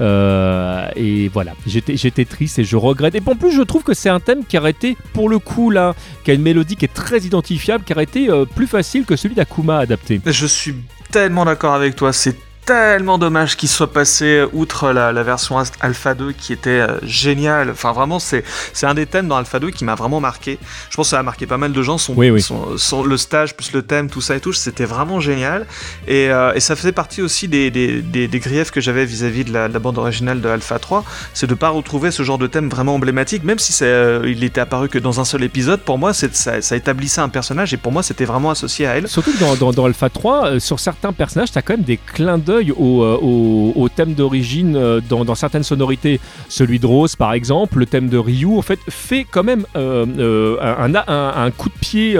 [0.00, 3.14] Euh, et voilà, j'étais triste et je regrette.
[3.14, 5.70] Et en plus, je trouve que c'est un thème qui aurait été, pour le coup,
[5.70, 5.94] là,
[6.24, 9.16] qui a une mélodie qui est très identifiable, qui aurait été euh, plus facile que
[9.16, 10.20] celui d'Akuma adapté.
[10.26, 10.74] Je suis
[11.10, 12.12] tellement d'accord avec toi.
[12.12, 12.36] C'est
[12.66, 17.70] tellement dommage qu'il soit passé outre la, la version Alpha 2 qui était euh, géniale.
[17.70, 20.58] Enfin, vraiment, c'est c'est un des thèmes dans Alpha 2 qui m'a vraiment marqué.
[20.90, 21.96] Je pense que ça a marqué pas mal de gens.
[21.96, 22.42] Son, Oui, oui.
[22.42, 25.64] son- son- le stage plus le thème, tout ça et tout, c'était vraiment génial.
[26.08, 29.44] Et, euh, et ça faisait partie aussi des, des, des- des griefs que j'avais vis-à-vis
[29.44, 31.04] de la, de la bande originale de Alpha 3.
[31.34, 34.42] C'est de pas retrouver ce genre de thème vraiment emblématique, même si c'est, euh, il
[34.42, 35.80] était apparu que dans un seul épisode.
[35.82, 38.96] Pour moi, c'est- ça, ça établissait un personnage et pour moi, c'était vraiment associé à
[38.96, 39.06] elle.
[39.08, 41.82] Surtout que dans, dans, dans Alpha 3, euh, sur certains personnages, tu as quand même
[41.84, 46.20] des clins d'œil au, euh, au, thème d'origine euh, dans, certaines sonorités.
[46.48, 50.56] Celui de Rose, par exemple, le thème de Ryu, en fait, fait quand même euh,
[50.60, 52.18] un, coup de pied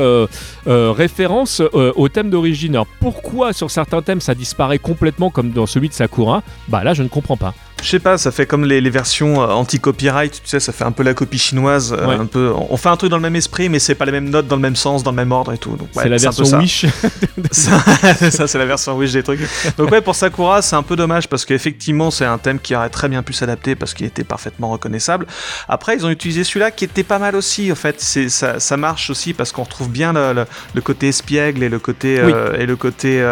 [0.66, 2.74] référence au thème d'origine.
[2.74, 6.42] Alors pourquoi sur certains thèmes ça disparaît complètement comme dans celui de Sakura?
[6.68, 7.54] Bah là, je ne comprends pas.
[7.82, 10.92] Je sais pas, ça fait comme les, versions euh, anti-copyright, tu sais, ça fait un
[10.92, 12.52] peu la copie chinoise, euh, un peu.
[12.70, 14.56] On fait un truc dans le même esprit, mais c'est pas les mêmes notes dans
[14.56, 15.76] le même sens, dans le même ordre et tout.
[15.92, 16.86] c'est la version Wish.
[17.50, 19.40] ça, c'est la version Wish des trucs.
[19.76, 22.88] Donc ouais, pour Sakura, c'est un peu dommage parce qu'effectivement, c'est un thème qui aurait
[22.88, 25.26] très bien pu s'adapter parce qu'il était parfaitement reconnaissable.
[25.68, 27.70] Après, ils ont utilisé celui-là qui était pas mal aussi.
[27.70, 31.62] En fait, c'est ça, ça marche aussi parce qu'on retrouve bien le, le, côté espiègle
[31.62, 33.22] et le côté euh, et le côté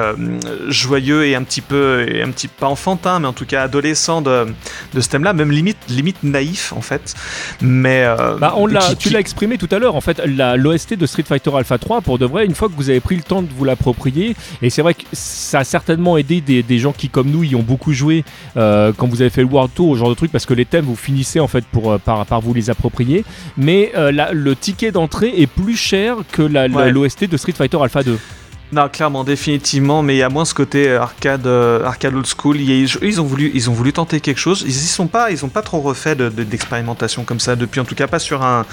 [0.68, 4.20] joyeux et un petit peu et un petit pas enfantin, mais en tout cas adolescent
[4.20, 4.33] de
[4.94, 7.14] de, ce thème-là, même limite, limite naïf en fait.
[7.60, 9.94] Mais euh, bah, on l'a, tu l'as exprimé tout à l'heure.
[9.94, 12.90] En fait, l'OST de Street Fighter Alpha 3, pour de vrai, une fois que vous
[12.90, 16.40] avez pris le temps de vous l'approprier, et c'est vrai que ça a certainement aidé
[16.40, 18.24] des, gens qui, comme nous, y ont beaucoup joué
[18.56, 20.64] euh, quand vous avez fait le World Tour, ce genre de truc, parce que les
[20.64, 23.24] thèmes vous finissez en fait pour, euh, par, par vous les approprier.
[23.56, 28.18] Mais le ticket d'entrée est plus cher que l'OST de Street Fighter Alpha 2.
[28.72, 32.26] Non, clairement, définitivement, mais il y a moins ce côté euh, arcade, euh, arcade old
[32.26, 32.60] school.
[32.60, 34.64] ils, ont voulu, ils ont voulu tenter quelque chose.
[34.66, 37.94] Ils y sont pas, ils ont pas trop refait d'expérimentation comme ça depuis, en tout
[37.94, 38.64] cas pas sur un,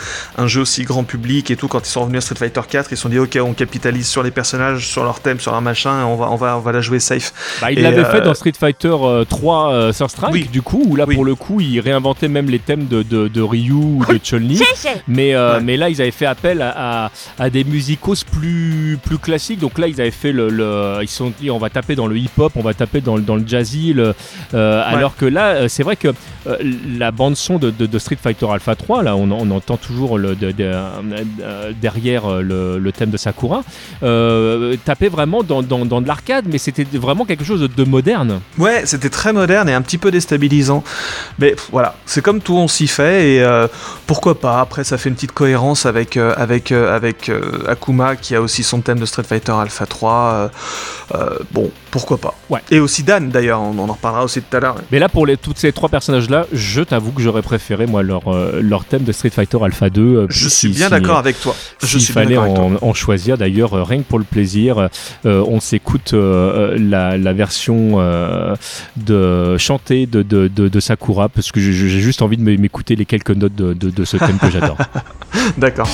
[0.45, 1.67] jeu aussi grand public et tout.
[1.67, 4.07] Quand ils sont revenus à Street Fighter 4, ils se sont dit ok, on capitalise
[4.07, 6.61] sur les personnages, sur leur thème, sur un machin, et on va, on va, on
[6.61, 7.33] va la jouer safe.
[7.61, 8.95] Bah, ils l'avaient fait euh, dans Street Fighter
[9.29, 12.87] 3 Third Strike, du coup, où là pour le coup, ils réinventaient même les thèmes
[12.87, 14.61] de, de, Ryu ou de Chun-Li.
[15.07, 19.59] mais, mais là, ils avaient fait appel à, à, des musicos plus, plus classiques.
[19.59, 22.53] Donc là, ils avaient fait le, ils sont dit on va taper dans le hip-hop,
[22.55, 23.93] on va taper dans, dans le jazzy,
[24.53, 26.09] euh, alors que là, euh, c'est vrai que
[26.47, 26.57] euh,
[26.97, 30.35] la bande son de, de, Street Fighter Alpha 3, là, on, on entend toujours le,
[30.35, 33.63] derrière le, thème de Sakura,
[33.99, 38.41] taper vraiment dans, dans, dans de l'arcade, mais c'était vraiment quelque chose de, moderne.
[38.57, 40.83] Ouais, c'était très moderne et un petit peu déstabilisant,
[41.39, 43.65] mais voilà, c'est comme tout, on s'y fait et
[44.07, 44.61] pourquoi pas.
[44.61, 47.31] Après, ça fait une petite cohérence avec avec avec
[47.67, 50.11] Akuma qui a aussi son thème de Street Fighter Alpha 3.
[50.11, 50.47] Euh,
[51.13, 52.35] euh, bon, pourquoi pas.
[52.49, 52.59] Ouais.
[52.69, 54.75] Et aussi Dan d'ailleurs, on, en reparlera aussi tout à l'heure.
[54.91, 58.27] Mais là, pour les, tous ces trois personnages-là, je t'avoue que j'aurais préféré moi leur,
[58.27, 60.27] euh, leur thème de Street Fighter Alpha 2.
[60.29, 61.55] je suis bien d'accord avec toi.
[61.83, 64.89] Je suis fallait en, en, choisir d'ailleurs, rien que pour le plaisir,
[65.23, 67.97] on s'écoute la, la, version
[68.97, 73.31] de chantée de, de, de, Sakura parce que j'ai juste envie de m'écouter les quelques
[73.31, 74.77] notes de, de ce thème que j'adore.
[75.57, 75.89] d'accord.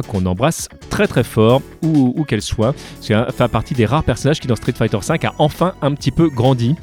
[0.00, 2.74] Qu'on embrasse très très fort, où, qu'elle soit.
[3.00, 6.10] C'est fait partie des rares personnages qui dans Street Fighter V a enfin un petit
[6.10, 6.74] peu grandi.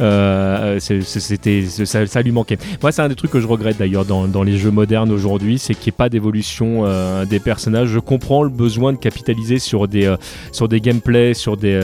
[0.00, 2.58] Euh, c'était ça, lui manquait.
[2.82, 5.74] Moi, c'est un des trucs que je regrette d'ailleurs dans, les jeux modernes aujourd'hui, c'est
[5.74, 7.88] qu'il n'y ait pas d'évolution euh, des personnages.
[7.88, 10.16] Je comprends le besoin de capitaliser sur des, euh,
[10.52, 11.78] sur des gameplays, sur des,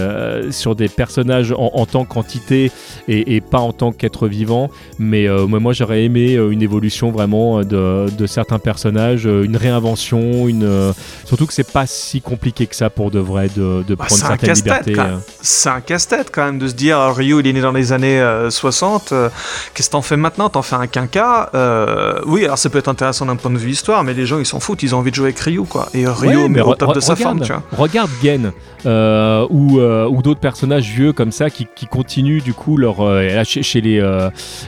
[0.50, 2.70] sur des personnages en, tant qu'entité
[3.08, 8.26] et, pas en tant qu'être vivant, mais moi j'aurais aimé une évolution vraiment de, de,
[8.26, 10.92] certains personnages, une réinvention, une,
[11.24, 14.22] surtout que c'est pas si compliqué que ça pour de vrai de, de bah, prendre
[14.22, 14.94] certaines libertés.
[15.42, 18.03] C'est un casse-tête quand même de se dire Ryu il est né dans les années
[18.50, 19.12] 60.
[19.12, 19.28] Euh,
[19.74, 20.48] qu'est-ce que t'en fais maintenant?
[20.48, 21.50] T'en fais un quinca?
[21.54, 24.38] Euh, Oui, alors ça peut être intéressant d'un point de vue histoire, mais les gens
[24.38, 25.88] ils s'en foutent, ils ont envie de jouer avec Ryu quoi.
[25.94, 27.62] Et Ryu, mais au top de sa forme, tu vois.
[27.72, 28.52] Regarde Gen
[28.86, 32.96] euh, ou, ou d'autres personnages vieux comme ça qui, qui continuent du coup leur
[33.44, 34.20] chez, les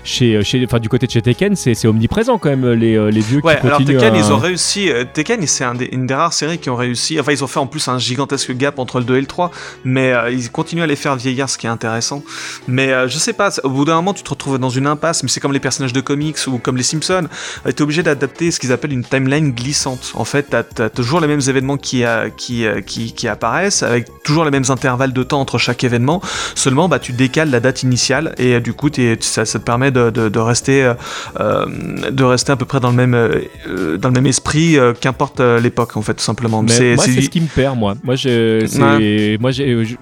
[0.05, 3.41] chez, chez enfin du côté de chez Tekken c'est omniprésent quand même les, les vieux
[3.45, 6.71] ouais, qui alors Tekken ils ont réussi Tekken c'est un une des rares séries qui
[6.71, 7.19] ont réussi.
[7.21, 9.51] Enfin, ils ont fait en plus un gigantesque gap entre le 2 et le 3,
[9.85, 12.23] mais ils continuent à les faire vieillir, ce qui est intéressant.
[12.69, 15.29] Mais je sais pas, au bout d'un moment, tu te retrouves dans une impasse, mais
[15.29, 17.29] c'est comme les personnages de comics ou comme les Simpsons.
[17.65, 20.13] tu es obligé d'adapter ce qu'ils appellent une timeline glissante.
[20.15, 22.05] En fait, tu as, toujours les mêmes événements qui,
[22.37, 26.21] qui, qui, qui, apparaissent, avec toujours les mêmes intervalles de temps entre chaque événement.
[26.55, 28.91] Seulement, bah, tu décales la date initiale et du coup,
[29.21, 30.93] ça, ça, te permet de, de, rester,
[31.41, 31.67] euh,
[32.11, 35.41] de rester à peu près dans le même, euh, dans le même esprit, euh, qu'importe
[35.41, 36.63] l'époque, en fait, tout simplement.
[36.63, 37.95] Mais c'est ce qui me perd, moi.
[38.05, 38.67] Moi, c'est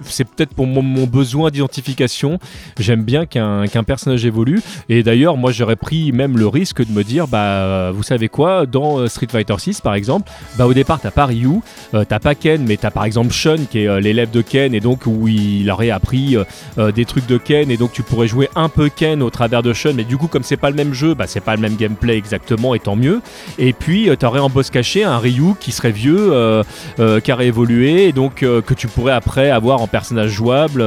[0.05, 2.39] c'est peut-être pour mon, mon besoin d'identification.
[2.79, 4.61] J'aime bien qu'un personnage évolue.
[4.89, 8.65] Et d'ailleurs, moi, j'aurais pris même le risque de me dire, bah, vous savez quoi,
[8.65, 11.61] dans Street Fighter 6, par exemple, bah, au départ, t'as pas Ryu,
[11.91, 15.05] t'as pas Ken, mais t'as par exemple Sean, qui est l'élève de Ken, et donc
[15.05, 16.35] où il aurait appris
[16.77, 19.73] des trucs de Ken, et donc tu pourrais jouer un peu Ken au travers de
[19.73, 21.75] Sean, mais du coup, comme c'est pas le même jeu, bah, c'est pas le même
[21.75, 23.21] gameplay exactement, et tant mieux.
[23.57, 26.63] Et puis, euh, tu aurais en boss caché un Ryu qui serait vieux, euh,
[26.99, 30.83] euh, qui aurait évolué, et donc que tu pourrais après avoir en personnage jouable,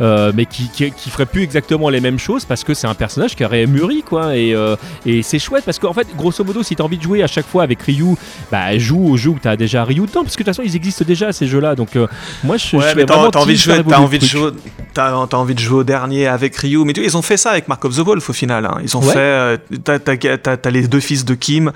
[0.00, 1.53] mais qui, qui, ferait plus exactement
[1.90, 4.36] les mêmes choses parce que c'est un personnage qui aurait mûri, quoi.
[4.36, 4.54] Et,
[5.06, 7.26] et c'est chouette parce qu'en fait, grosso modo, si tu as envie de jouer à
[7.26, 8.16] chaque fois avec Ryu,
[8.50, 10.62] bah joue au jeu où tu as déjà Ryu dedans, parce que de toute façon,
[10.64, 11.74] ils existent déjà ces jeux-là.
[11.74, 11.98] Donc,
[12.42, 14.50] moi, je, ouais, mais t'as envie de jouer, t'as envie de jouer,
[14.92, 17.68] t'as envie de jouer au dernier avec Ryu, mais tu, ils ont fait ça avec
[17.68, 18.64] Mark of the Wolf au final.
[18.66, 18.78] Hein.
[18.82, 21.72] Ils ont fait, euh, t'as les deux fils de Kim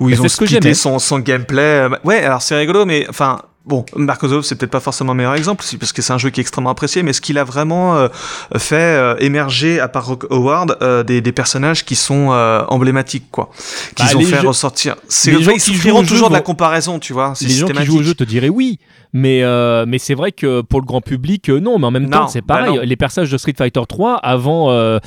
[0.00, 1.88] où ils ont splitté son, son gameplay.
[2.04, 3.40] Ouais, alors c'est rigolo, mais enfin.
[3.64, 6.30] Bon, Mark of c'est peut-être pas forcément le meilleur exemple, parce que c'est un jeu
[6.30, 8.08] qui est extrêmement apprécié, mais ce qu'il a vraiment euh,
[8.56, 12.30] fait euh, émerger, à part Rock Howard, des, des, personnages qui sont
[12.68, 13.50] emblématiques, quoi?
[13.94, 14.96] Qu'ils bah, ont fait ressortir.
[15.26, 17.34] Les gens qui jouent toujours de la comparaison, tu vois.
[17.40, 18.78] Les gens qui jouent au jeu te diraient oui,
[19.12, 21.78] mais, euh, mais c'est vrai que pour le grand public, euh, non.
[21.78, 22.80] Mais en même temps, c'est bah pareil.
[22.84, 24.98] les personnages de Street Fighter 3, avant euh,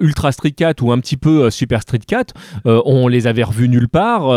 [0.00, 2.34] Ultra Street 4 ou un petit peu Super Street 4,
[2.64, 4.30] on les avait revus nulle part.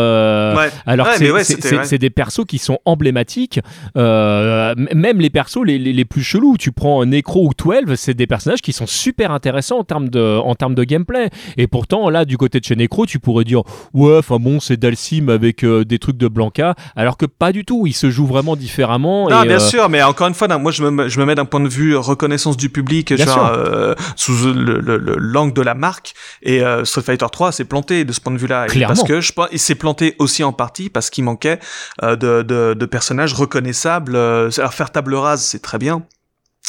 [0.86, 3.60] Alors que c'est des persos qui sont emblématiques.
[3.94, 6.56] même les persos les, les, plus chelous.
[6.58, 10.38] Tu prends Necro ou 12, c'est des personnages qui sont super intéressants en termes de,
[10.38, 11.30] en termes de gameplay.
[11.56, 13.62] Et pourtant, là, du côté de chez Necro, tu pourrais dire
[13.92, 16.74] Ouais, enfin bon, c'est Dalsim avec des trucs de Blanca.
[16.94, 17.86] Alors que pas du tout.
[17.86, 20.82] Il se joue vraiment différemment non, bien euh, sûr, mais encore une fois, moi je
[20.82, 24.80] me, je me mets d'un point de vue reconnaissance du public, genre, euh, sous le,
[24.80, 26.14] le, l'angle de la marque.
[26.42, 28.66] Et euh, Street Fighter 3 s'est planté de ce point de vue-là.
[28.86, 31.58] Parce que je pense, il s'est planté aussi en partie parce qu'il manquait
[32.02, 34.16] de, de, de, personnages reconnaissables.
[34.16, 36.02] alors faire table rase, c'est très bien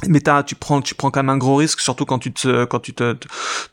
[0.06, 2.80] mais tu prends tu prends quand même un gros risque surtout quand tu te quand
[2.80, 3.16] tu te,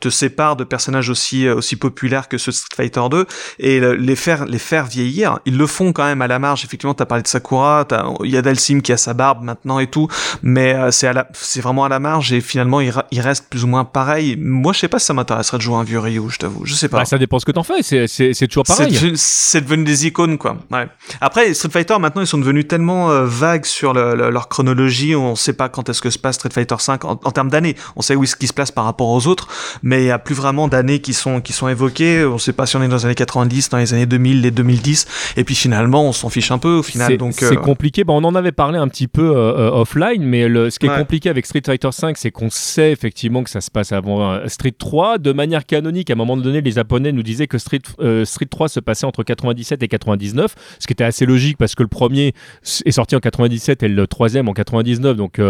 [0.00, 3.26] te, sépares de personnages aussi aussi populaires que ce Street Fighter 2
[3.58, 6.64] et les faire les faire vieillir ils le font quand même à la marge.
[6.64, 7.86] Effectivement t'as parlé de Sakura
[8.24, 10.08] il y a Dalsim qui a sa barbe maintenant et tout
[10.42, 13.64] mais euh, c'est à c'est vraiment à la marge et finalement il, il, reste plus
[13.64, 14.36] ou moins pareil.
[14.38, 16.64] Moi je sais pas si ça m'intéresserait de jouer un vieux Ryu je t'avoue.
[16.64, 17.00] Je sais pas.
[17.00, 17.82] Bah, ça dépend ce que t'en fais.
[17.82, 19.12] C'est c'est toujours pareil.
[19.16, 20.56] c'est devenu des icônes quoi.
[20.70, 20.88] Ouais.
[21.20, 25.52] Après Street Fighter maintenant ils sont devenus tellement euh, vagues sur leur chronologie on sait
[25.52, 27.76] pas quand est-ce que se passe Street Fighter 5 en, termes d'années.
[27.96, 29.48] On sait où est-ce qui se place par rapport aux autres,
[29.82, 32.24] mais il y a plus vraiment d'années qui sont qui sont évoquées.
[32.24, 34.50] On sait pas si on est dans les années 90, dans les années 2000, les
[34.50, 37.16] 2010, et puis finalement on s'en fiche un peu au final.
[37.16, 38.04] Donc c'est euh, compliqué.
[38.04, 40.86] Bon, on en avait parlé un petit peu euh, euh, offline, mais le, ce qui
[40.86, 44.48] est compliqué avec Street Fighter 5, c'est qu'on sait effectivement que ça se passe avant
[44.48, 46.10] Street 3 de manière canonique.
[46.10, 47.82] À un moment donné, les Japonais nous disaient que Street
[48.24, 51.82] Street 3 se passait entre 97 et 99, ce qui était assez logique parce que
[51.82, 52.34] le premier
[52.84, 55.40] est sorti en 97 et le troisième en 99, donc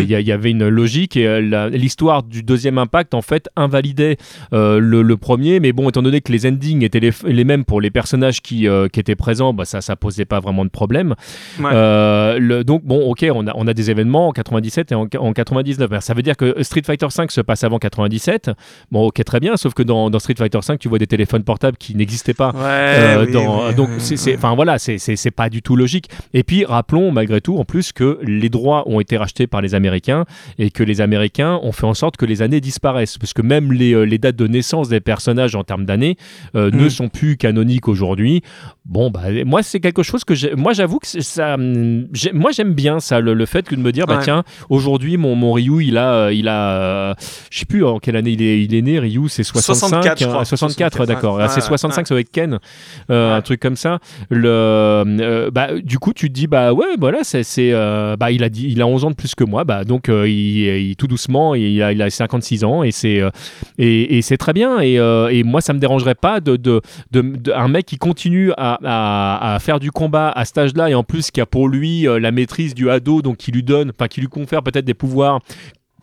[0.00, 4.16] il y, y, avait une logique et euh, l'histoire du deuxième impact en fait invalidait
[4.52, 5.60] euh, le, premier.
[5.60, 8.88] Mais bon étant donné que les endings étaient les, mêmes pour les personnages qui, euh,
[8.88, 11.14] qui étaient présents bah, ça ça posait pas vraiment de problème.
[11.58, 16.00] Le, donc bon ok on a, on a des événements en 97 et en, 99
[16.00, 18.50] ça veut dire que Street Fighter 5 se passe avant 97
[18.90, 21.44] bon ok très bien sauf que dans, dans Street Fighter 5 tu vois des téléphones
[21.44, 22.52] portables qui n'existaient pas.
[23.32, 26.08] Dans, donc c'est enfin voilà c'est pas du tout logique.
[26.34, 29.74] Et puis rappelons malgré tout en plus que les droits ont été rachetés par les
[29.74, 29.85] Américains
[30.58, 33.72] et que les Américains ont fait en sorte que les années disparaissent, parce que même
[33.72, 36.16] les, euh, les dates de naissance des personnages en termes d'années
[36.54, 36.90] euh, ne mm.
[36.90, 38.42] sont plus canoniques aujourd'hui.
[38.84, 43.20] Bon, bah, moi, c'est quelque chose que moi, j'avoue que ça, moi, j'aime bien ça,
[43.20, 46.32] le, fait que de me dire, bah tiens, aujourd'hui, mon, mon Ryu, il a, euh,
[46.32, 47.14] il a,
[47.50, 48.98] je sais plus en quelle année il est, il est né.
[48.98, 51.40] Ryu, c'est 65, 64, 64, d'accord.
[51.50, 52.58] c'est 65, avec Ken,
[53.08, 53.98] un truc comme ça.
[54.30, 57.72] Le, bah, du coup, tu te dis, bah ouais, voilà, c'est,
[58.18, 60.94] bah, il a dit, il a 11 ans de plus que moi, bah donc il,
[60.96, 63.30] tout doucement, il a, il a 56 ans et c'est euh,
[63.78, 64.80] et, c'est très bien.
[64.80, 66.80] Et, euh, et, moi, ça me dérangerait pas de,
[67.54, 71.40] un mec qui continue à, faire du combat à cet âge-là et en plus qui
[71.40, 74.28] a pour lui euh, la maîtrise du ado, donc qui lui donne, enfin qui lui
[74.28, 75.40] confère peut-être des pouvoirs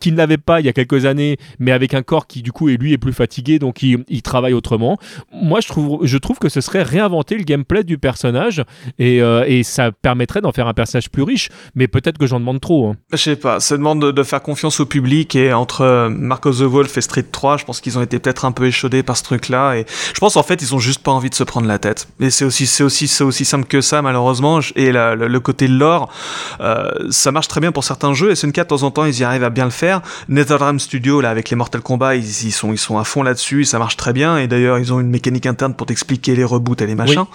[0.03, 2.67] qu'il n'avait pas il y a quelques années, mais avec un corps qui du coup
[2.67, 4.97] est lui est plus fatigué, donc il, il travaille autrement.
[5.31, 8.63] Moi, je trouve, je trouve que ce serait réinventer le gameplay du personnage
[8.99, 11.49] et, euh, et ça permettrait d'en faire un personnage plus riche.
[11.73, 12.89] Mais peut-être que j'en demande trop.
[12.89, 12.95] Hein.
[13.13, 16.61] Je sais pas, ça demande de, faire confiance au public et entre euh, Mark the
[16.61, 19.23] Wolf et Street 3, je pense qu'ils ont été peut-être un peu échaudés par ce
[19.23, 21.79] truc-là et je pense en fait ils ont juste pas envie de se prendre la
[21.79, 22.07] tête.
[22.19, 24.59] Et c'est aussi, aussi, aussi simple que ça malheureusement.
[24.75, 26.11] Et le, le, côté lore,
[26.59, 28.33] euh, ça marche très bien pour certains jeux.
[28.35, 29.92] SNK de temps en temps ils y arrivent à bien le faire.
[30.29, 33.65] NetherRealm Studio là avec les Mortal Kombat, ils, ils sont, ils sont à fond là-dessus,
[33.65, 34.37] ça marche très bien.
[34.37, 37.19] Et d'ailleurs ils ont une mécanique interne pour t'expliquer les reboots et les machins.
[37.19, 37.25] Oui.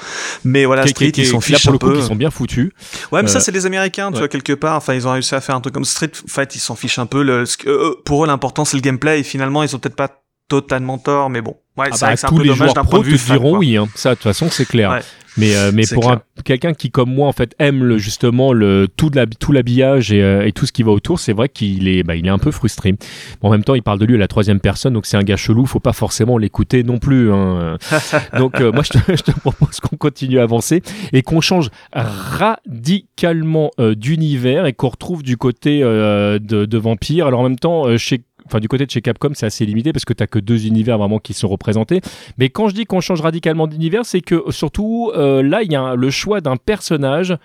[0.44, 1.92] Mais voilà, Street qui, ils s'en fichent un le peu.
[1.92, 2.70] Coup, ils sont bien foutus.
[3.12, 3.32] Ouais, mais euh...
[3.32, 4.20] ça c'est les Américains, tu ouais.
[4.20, 4.76] vois quelque part.
[4.76, 7.06] Enfin ils ont réussi à faire un truc comme Street Fight, ils s'en fichent un
[7.06, 7.22] peu.
[7.22, 10.98] Le, euh, pour eux l'important c'est le gameplay et finalement ils ont peut-être pas totalement
[10.98, 11.56] tort, mais bon.
[11.76, 13.86] Ouais, ah c'est bah, un tous peu les dommage joueurs pro te diront oui, hein.
[13.94, 14.90] ça de toute façon c'est clair.
[14.90, 15.00] Ouais.
[15.36, 18.88] Mais, euh, mais pour un- quelqu'un qui comme moi en fait aime le, justement le,
[18.96, 21.48] tout, de la- tout l'habillage et, euh, et tout ce qui va autour, c'est vrai
[21.48, 22.94] qu'il est, bah, il est un peu frustré.
[23.40, 25.22] Bon, en même temps, il parle de lui à la troisième personne, donc c'est un
[25.22, 27.30] gars chelou, faut pas forcément l'écouter non plus.
[27.32, 27.76] hein.
[28.36, 31.68] Donc euh, moi je te, je te propose qu'on continue à avancer et qu'on change
[31.92, 37.26] radicalement euh, d'univers et qu'on retrouve du côté euh, de, de Vampire.
[37.28, 39.92] Alors en même temps, euh, chez Enfin, du côté de chez Capcom, c'est assez limité
[39.92, 42.00] parce que t'as que deux univers vraiment qui sont représentés.
[42.38, 45.76] Mais quand je dis qu'on change radicalement d'univers, c'est que surtout euh, là, il y
[45.76, 47.36] a le choix d'un personnage,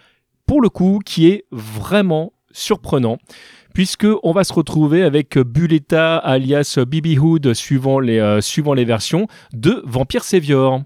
[0.46, 3.18] pour le coup, qui est vraiment surprenant.
[3.74, 8.86] Puisque on va se retrouver avec Buletta alias Bibi Hood suivant les, euh, suivant les
[8.86, 10.82] versions de Vampire Savior.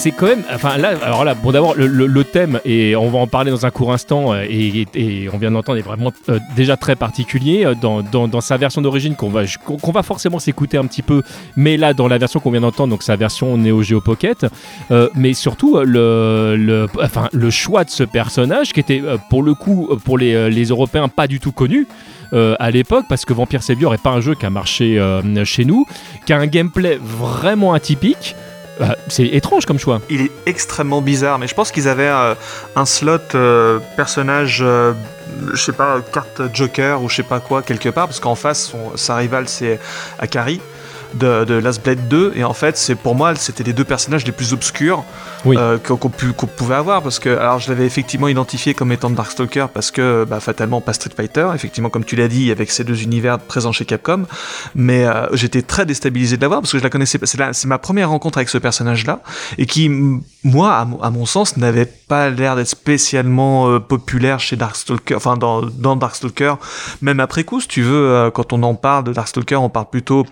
[0.00, 3.26] C'est- quand même, enfin là, alors là, bon d'abord le, thème et on va en
[3.26, 6.96] parler dans un court instant euh, et, on vient d'entendre est vraiment euh, déjà très
[6.96, 11.02] particulier euh, dans, dans, sa version d'origine qu'on va qu'on va forcément s'écouter un petit
[11.02, 11.22] peu,
[11.54, 14.46] mais là dans la version qu'on vient d'entendre donc sa version Neo Geo Pocket,
[15.14, 19.90] mais surtout le, le, enfin le choix de ce personnage qui était pour le coup
[20.04, 21.86] pour les, les Européens pas du tout connu.
[22.32, 24.98] à l'époque, parce que Vampire Savior est pas un jeu qui a marché
[25.44, 25.84] chez nous,
[26.26, 28.34] qui a un gameplay vraiment atypique.
[28.80, 30.00] Euh, c'est étrange comme choix.
[30.08, 32.34] Il est extrêmement bizarre, mais je pense qu'ils avaient euh,
[32.76, 34.92] un slot euh, personnage, euh,
[35.52, 38.64] je sais pas, carte Joker ou je sais pas quoi, quelque part, parce qu'en face,
[38.64, 39.78] son, sa rivale c'est
[40.18, 40.60] Akari
[41.14, 44.24] de, de Last Blade 2, et en fait, c'est pour moi, c'était les deux personnages
[44.24, 45.04] les plus obscurs
[45.44, 45.56] Oui.
[45.58, 46.08] euh, qu'on
[46.46, 50.40] pouvait avoir, parce que, alors je l'avais effectivement identifié comme étant Darkstalker, parce que, bah,
[50.40, 53.84] fatalement, pas Street Fighter, effectivement, comme tu l'as dit, avec ces deux univers présents chez
[53.84, 54.24] Capcom,
[54.74, 57.78] mais euh, j'étais très déstabilisé de l'avoir, parce que je la connaissais pas, c'est ma
[57.78, 59.20] première rencontre avec ce personnage-là,
[59.58, 59.88] et qui,
[60.44, 65.14] moi, à, mon- à mon sens, n'avait pas l'air d'être spécialement euh, populaire chez Darkstalker,
[65.16, 66.54] enfin dans, dans Darkstalker,
[67.02, 69.86] même après coup, si tu veux, euh, quand on en parle de Darkstalker, on parle
[69.90, 70.24] plutôt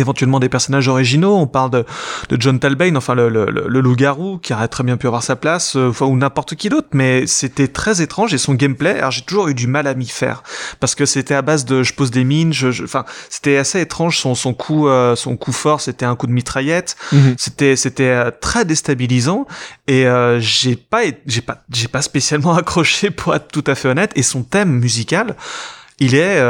[0.00, 1.36] éventuellement des personnages originaux.
[1.36, 1.84] On parle de,
[2.28, 5.36] de John Talbane, enfin le, le, le loup-garou, qui aurait très bien pu avoir sa
[5.36, 6.88] place, euh, ou n'importe qui d'autre.
[6.92, 10.06] Mais c'était très étrange et son gameplay, alors j'ai toujours eu du mal à m'y
[10.06, 10.42] faire
[10.80, 14.18] parce que c'était à base de je pose des mines, je, enfin c'était assez étrange.
[14.18, 16.96] Son son coup euh, son coup fort, c'était un coup de mitraillette.
[17.12, 17.34] Mhm.
[17.38, 19.46] C'était c'était euh, très déstabilisant
[19.86, 20.06] et
[20.38, 24.12] j'ai pas j'ai pas j'ai pas spécialement accroché pour être tout à fait honnête.
[24.16, 25.36] Et son thème musical,
[25.98, 26.40] il est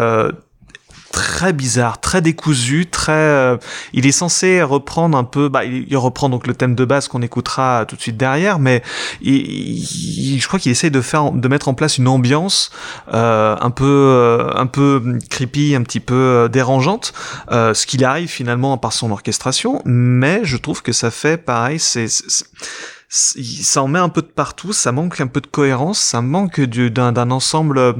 [1.12, 3.12] très bizarre, très décousu, très.
[3.12, 3.56] Euh,
[3.92, 5.48] il est censé reprendre un peu.
[5.48, 8.82] Bah, il, reprend donc le thème de base qu'on écoutera tout de suite derrière, mais
[9.22, 12.70] je crois qu'il essaye de faire, de mettre en place une ambiance
[13.12, 17.12] euh, un peu, euh, un peu creepy, un petit peu dérangeante,
[17.50, 19.82] ce qu'il arrive finalement par son orchestration.
[19.84, 21.78] Mais je trouve que ça fait pareil.
[21.78, 22.08] C'est
[23.08, 26.60] ça en met un peu de partout, ça manque un peu de cohérence, ça manque
[26.60, 27.94] d'un ensemble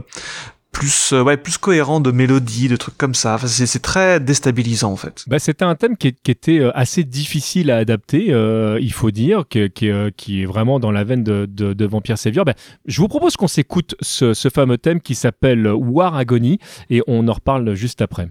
[0.79, 3.35] plus euh, ouais plus cohérent de mélodie de trucs comme ça.
[3.35, 5.25] Enfin, c'est très déstabilisant en fait.
[5.27, 9.45] Bah, c'était un thème qui, était euh, assez difficile à adapter euh, il faut dire
[9.49, 12.45] qui, qui, est vraiment dans la veine de, Vampire Savior.
[12.45, 12.55] Bah,
[12.87, 16.61] je vous propose qu'on s'écoute ce fameux thème qui s'appelle War Agony
[16.91, 18.29] et on en reparle juste après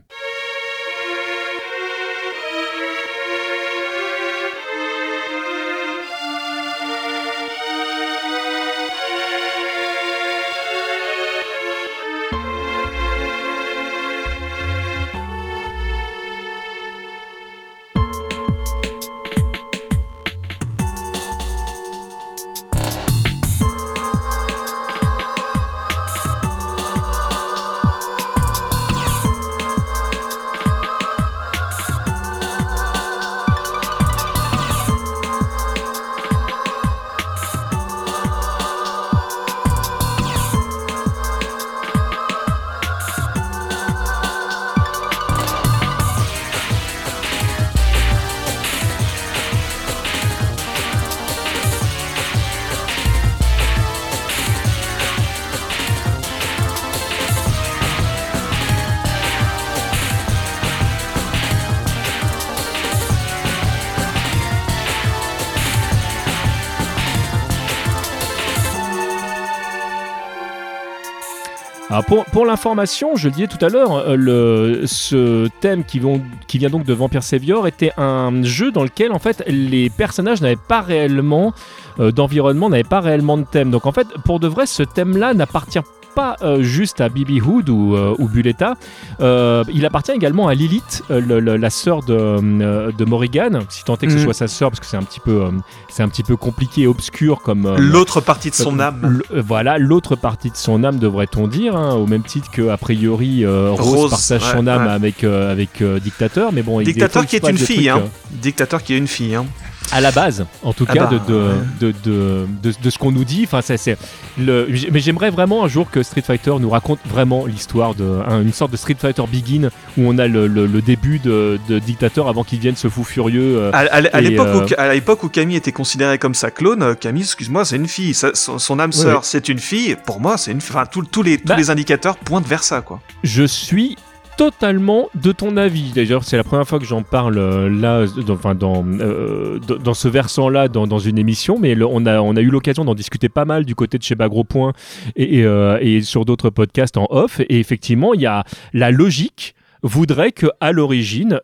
[72.03, 76.01] pour, l'information, je le disais tout à l'heure, euh, ce thème qui,
[76.47, 80.41] qui, vient donc de Vampire Savior était un jeu dans lequel en fait les personnages
[80.41, 81.53] n'avaient pas réellement
[81.99, 83.71] euh, d'environnement, n'avaient pas réellement de thème.
[83.71, 85.79] Donc en fait, pour de vrai, ce thème-là n'appartient
[86.17, 88.73] pas euh, juste à Bibi Hood ou, euh, ou Buletta.
[89.21, 94.13] Euh, il appartient également à Lilith, la sœur de, de Morrigan, si tant est que
[94.13, 94.23] ce mhm.
[94.23, 95.43] soit sa sœur, parce que c'est un petit peu,
[95.89, 97.75] c'est un petit peu compliqué et obscur comme.
[97.77, 99.21] l'autre partie de son âme.
[99.31, 103.45] Voilà, l'autre partie de son âme, devrait-on dire, hein, au même titre que a priori
[103.45, 106.81] Rose, partage son âme avec avec Dictateur, mais bon.
[106.81, 108.01] Dictateur qui est une fille, hein.
[108.31, 109.45] Dictateur qui est une fille, hein
[109.91, 113.43] à la base, en tout ah cas, bah, de, de, de, ce qu'on nous dit.
[113.45, 113.97] Enfin, c'est,
[114.37, 118.53] le, mais j'aimerais vraiment un jour que Street Fighter nous raconte vraiment l'histoire de une
[118.53, 122.59] sorte de Street Fighter Begin où on a le, le, début de, Dictateur avant qu'il
[122.59, 123.57] vienne ce fou furieux.
[123.57, 126.93] Euh, à, l'époque où, euh, à l'époque où Camille était considérée comme sa clone, euh,
[126.95, 128.13] Camille, excuse-moi, c'est une fille.
[128.13, 129.95] son, âme sœur, c'est une fille.
[130.05, 130.57] Pour moi, c'est une.
[130.57, 132.99] Enfin, tous les, tous bah les indicateurs pointent vers ça, quoi.
[133.23, 133.97] Je suis
[134.37, 135.91] totalement de ton avis.
[135.93, 139.93] D'ailleurs, c'est la première fois que j'en parle euh, là, dans, enfin, dans, euh, dans
[139.95, 143.29] ce versant-là, dans, dans, une émission, mais on, a, on a eu l'occasion d'en discuter
[143.29, 144.73] pas mal du côté de chez Bagro Point
[145.15, 147.39] et, et, euh, et sur d'autres podcasts en off.
[147.49, 148.43] Et effectivement, il y a
[148.73, 151.39] la logique voudrait que à l'origine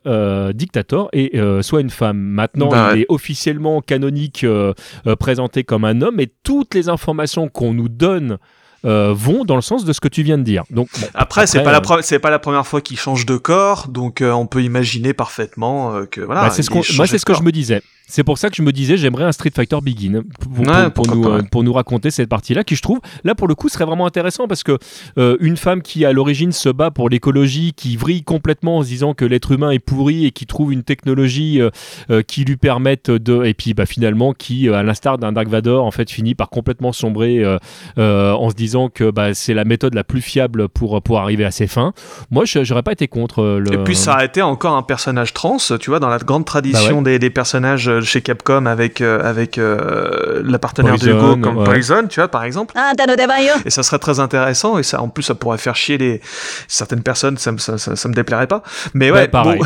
[0.54, 2.18] Dictator et, soit une femme.
[2.18, 4.46] Maintenant, bah il est officiellement canonique
[5.20, 8.40] présenté comme un homme et toutes les informations qu'on nous donne
[8.86, 10.64] euh, vont dans le sens de ce que tu viens de dire.
[10.70, 13.88] Donc après, c'est pas la euh, c'est pas la première fois qu'il change de corps,
[13.88, 16.44] donc euh, on peut imaginer parfaitement que voilà.
[16.44, 17.82] Bah, c'est ce moi c'est ce que je me disais.
[18.14, 20.22] C'est pour ça que je me disais, j'aimerais un Street Fighter Begin
[20.94, 23.70] pour, nous, euh, pour nous raconter cette partie-là, qui je trouve, là pour le coup,
[23.70, 24.78] serait vraiment intéressant parce que
[25.18, 28.88] euh, une femme qui à l'origine se bat pour l'écologie, qui vrille complètement en se
[28.90, 33.10] disant que l'être humain est pourri et qui trouve une technologie euh, qui lui permette
[33.10, 36.52] de, et puis bah, finalement qui, à l'instar d'un Dark Vador, en fait finit par
[36.52, 37.44] complètement sombrer
[37.98, 41.52] en se disant que bah, c'est la méthode la plus fiable pour pour arriver à
[41.52, 41.94] ses fins.
[42.30, 43.44] Moi, j'aurais pas été contre.
[43.60, 43.74] Le...
[43.74, 47.02] Et puis ça a été encore un personnage trans, tu vois, dans la grande tradition
[47.02, 52.20] bah des, des personnages chez Capcom avec avec la partenaire de Hugo comme Poison, tu
[52.20, 52.74] vois par exemple.
[52.78, 52.94] Ah,
[53.66, 56.22] et ça serait très intéressant et ça en plus ça pourrait faire chier les
[56.68, 58.64] certaines personnes, ça, ça, ça, me déplairait pas.
[58.94, 59.62] Mais ouais, pareil.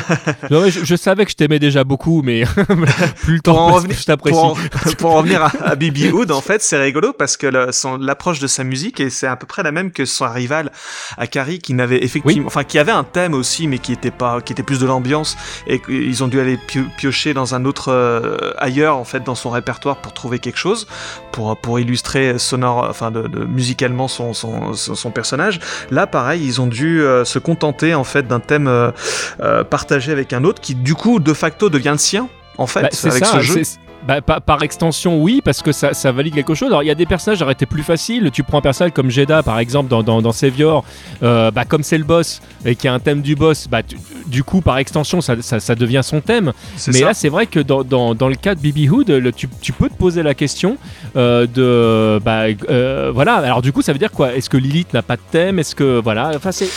[0.50, 2.44] je, savais que je t'aimais déjà beaucoup, mais
[3.22, 4.38] plus le temps pour en revenir, je t'apprécie.
[4.98, 8.46] Pour, en revenir à, à Bibi Hood, en fait, c'est rigolo parce que l'approche de
[8.46, 10.70] sa musique et c'est à peu près la même que son rival
[11.16, 14.52] Akari qui n'avait effectivement, enfin qui avait un thème aussi, mais qui était pas, qui
[14.52, 15.36] était plus de l'ambiance
[15.66, 16.58] et qu'ils ont dû aller
[16.96, 20.86] piocher dans un autre euh, ailleurs en fait dans son répertoire pour trouver quelque chose
[21.30, 25.60] pour pour illustrer sonore, enfin de, musicalement son, son, son personnage.
[25.90, 30.32] Là, pareil, ils ont dû euh, se contenter en fait d'un thème euh, partagé avec
[30.32, 32.28] un autre qui du coup de facto devient le sien
[32.58, 33.62] en fait, bah, avec ce jeu.
[34.06, 36.68] Bah, par, extension, oui, parce que ça, ça, valide quelque chose.
[36.68, 38.30] Alors, il y a des personnages qui été plus faciles.
[38.32, 40.84] Tu prends un personnage comme Jeddah, par exemple, dans, dans, dans Savior,
[41.22, 43.82] euh, bah, comme c'est le boss et qui a un thème du boss, bah,
[44.26, 46.52] du coup, par extension, ça, ça, devient son thème.
[46.88, 49.72] Mais là, c'est vrai que dans, dans, le cas de Bibi Hood, le, tu, tu,
[49.72, 50.78] peux te poser la question
[51.16, 52.18] euh, de.
[52.24, 54.34] Bah, euh, voilà, alors du coup, ça veut dire quoi?
[54.34, 55.58] Est-ce que Lilith n'a pas de thème?
[55.58, 56.00] Est-ce que.
[56.00, 56.68] Voilà, enfin, c'est.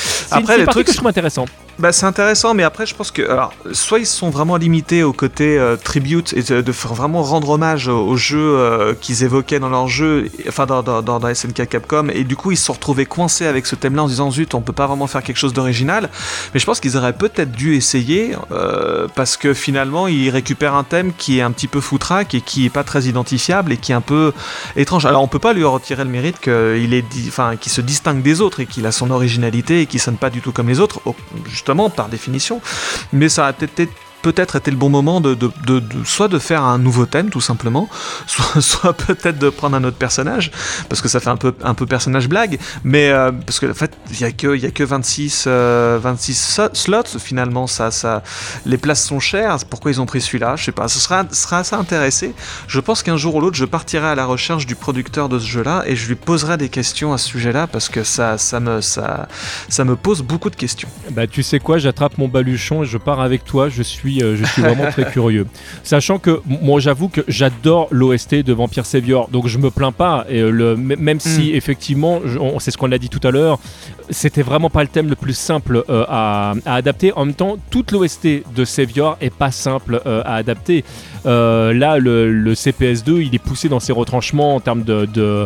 [0.67, 1.45] Trucs que je trouve intéressant.
[1.79, 3.21] Bah, c'est intéressant, mais après, je pense que.
[3.29, 7.49] Alors, soit ils sont vraiment limités au côté tribute et de, de faire vraiment rendre
[7.49, 12.09] hommage aux jeux euh, qu'ils évoquaient dans leur jeu, enfin dans, dans, dans, SNK Capcom,
[12.09, 14.61] et du coup ils se sont retrouvés coincés avec ce thème-là en disant zut, on
[14.61, 16.09] peut pas vraiment faire quelque chose d'original.
[16.53, 20.83] Mais je pense qu'ils auraient peut-être dû essayer euh, parce que finalement ils récupèrent un
[20.83, 23.91] thème qui est un petit peu foutraque et qui est pas très identifiable et qui
[23.91, 24.33] est un peu
[24.75, 25.05] étrange.
[25.05, 28.41] Alors on peut pas lui retirer le mérite qu'il est, enfin, qu'il se distingue des
[28.41, 31.01] autres et qu'il a son originalité et qu'il sonne pas du tout comme les autres,
[31.95, 32.61] par définition.
[33.13, 33.93] Mais ça a peut-être
[34.25, 37.41] peut-être été le bon moment de, de, de, soit de faire un nouveau thème tout
[37.41, 37.87] simplement,
[38.59, 40.49] soit, peut-être de prendre un autre personnage,
[40.89, 43.75] parce que ça fait un peu, un peu personnage blague, mais euh, parce que en
[43.75, 48.23] fait il y a que, y a que 26, 26 euh, slots finalement, ça, ça,
[48.65, 51.59] les places sont chères, pourquoi ils ont pris celui-là, je sais pas, ce sera, sera
[51.59, 52.33] assez intéressé.
[52.67, 55.45] Je pense qu'un jour ou l'autre je partirai à la recherche du producteur de ce
[55.45, 58.81] jeu-là et je lui poserai des questions à ce sujet-là parce que ça, ça, me,
[58.81, 59.27] ça,
[59.69, 60.89] ça me pose beaucoup de questions.
[61.11, 64.35] Bah tu sais quoi, j'attrape mon baluchon et je pars avec toi, je suis euh,
[64.35, 65.47] je suis vraiment très curieux.
[65.83, 70.25] Sachant que moi, j'avoue que j'adore l'OST de Vampire Savior, donc je me plains pas.
[70.29, 71.55] Et le, même si mm.
[71.55, 72.21] effectivement,
[72.59, 73.59] c'est ce qu'on a dit tout à l'heure,
[74.09, 77.11] c'était vraiment pas le thème le plus simple euh, à, adapter.
[77.13, 80.83] En même temps, toute l'OST de Savior est pas simple euh, à adapter.
[81.25, 85.45] Là, le, CPS2, il est poussé dans ses retranchements en termes de,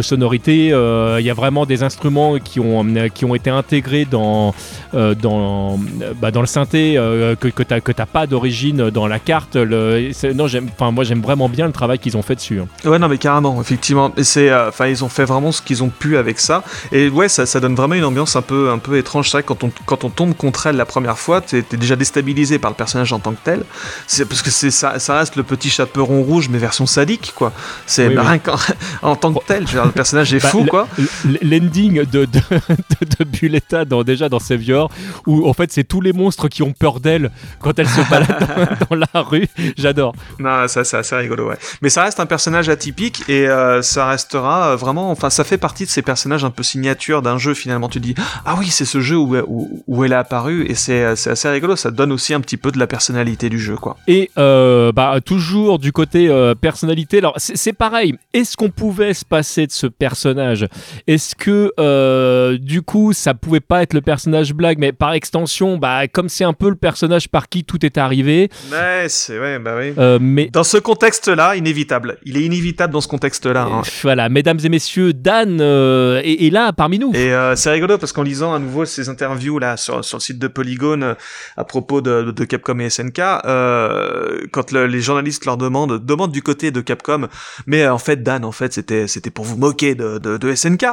[0.00, 0.66] sonorité.
[0.68, 2.84] Il y a vraiment des instruments qui ont,
[3.14, 4.54] qui ont été intégrés dans,
[4.92, 5.78] dans,
[6.20, 6.94] bah, dans le synthé
[7.40, 9.56] que, que tu n'as pas d'origine dans la carte.
[9.56, 10.46] Le, non,
[10.92, 12.60] moi j'aime vraiment bien le travail qu'ils ont fait dessus.
[12.60, 12.88] Hein.
[12.88, 14.12] Ouais, non mais carrément, effectivement.
[14.18, 16.62] Euh, enfin ils ont fait vraiment ce qu'ils ont pu avec ça.
[16.90, 19.30] Et ouais, ça, donne vraiment une ambiance un peu, un peu étrange.
[19.30, 21.96] C'est vrai quand on, quand on tombe contre elle la première fois, t'es, es déjà
[21.96, 23.64] déstabilisé par le personnage en tant que tel.
[24.28, 27.52] Parce que c'est ça reste le petit chaperon rouge mais version sadique quoi.
[27.86, 28.16] C'est oui,
[29.02, 30.88] en, tant que tel, le personnage est bah, fou quoi.
[31.42, 32.40] L'ending de, de,
[33.18, 34.90] de, Buletta dans, déjà dans Savior
[35.26, 37.30] où en fait c'est tous les monstres qui ont peur d'elle
[37.60, 39.48] quand elle se balade dans, la rue.
[39.76, 40.14] J'adore.
[40.38, 41.56] Non, ça c'est assez rigolo, ouais.
[41.80, 45.10] Mais ça reste un personnage atypique et euh, ça restera euh, vraiment.
[45.10, 47.54] Enfin, ça fait partie de ces personnages un peu signature d'un jeu.
[47.54, 48.14] Finalement, tu dis
[48.44, 49.36] ah oui, c'est ce jeu où,
[49.86, 51.76] où, elle est apparue et c'est assez rigolo.
[51.76, 53.96] Ça donne aussi un petit peu de la personnalité du jeu, quoi.
[54.06, 56.28] Et euh, bah toujours du côté
[56.60, 57.18] personnalité.
[57.18, 58.14] Alors c'est pareil.
[58.32, 60.66] Est-ce qu'on pouvait se passer de ce personnage?
[61.06, 66.08] Est-ce que du coup ça pouvait pas être le personnage blague, mais par extension, bah
[66.08, 68.50] comme c'est un peu le personnage par qui tout est arrivé.
[68.70, 69.92] Ouais, c'est ouais, bah oui.
[69.98, 72.18] Euh, mais dans ce contexte-là, inévitable.
[72.24, 73.68] Il est inévitable dans ce contexte-là.
[73.70, 73.82] Hein.
[74.02, 77.12] Voilà, mesdames et messieurs, Dan euh, est, là parmi nous.
[77.14, 80.22] Et euh, c'est rigolo parce qu'en lisant à nouveau ces interviews là sur, sur le
[80.22, 81.14] site de Polygon
[81.56, 83.20] à propos de, de, Capcom et SNK,
[84.52, 87.28] quand les journalistes leur demandent, demandent du côté de Capcom,
[87.66, 90.86] mais en fait Dan, en fait c'était c'était pour vous moquer de, de, de, SNK.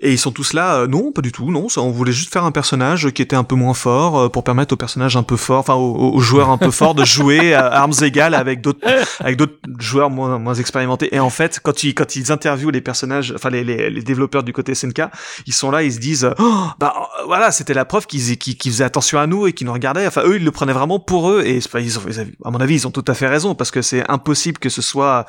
[0.00, 2.44] Et ils sont tous là, non, pas du tout, non, ça, on voulait juste faire
[2.44, 5.60] un personnage qui était un peu moins fort pour permettre au personnage un peu fort,
[5.60, 8.86] enfin aux, joueurs un peu forts de jouer à armes égales avec d'autres
[9.20, 11.14] avec d'autres joueurs moins, moins expérimentés.
[11.14, 14.42] Et en fait, quand ils quand ils interviewent les personnages, enfin les, les, les développeurs
[14.42, 15.02] du côté SNK,
[15.46, 16.94] ils sont là, ils se disent oh, bah
[17.26, 20.06] voilà, c'était la preuve qu'ils qu'ils faisaient attention à nous et qu'ils nous regardaient.
[20.06, 22.02] Enfin eux, ils le prenaient vraiment pour eux et ils ont,
[22.44, 24.82] à mon avis, ils ont tout à fait raison parce que c'est impossible que ce
[24.82, 25.26] soit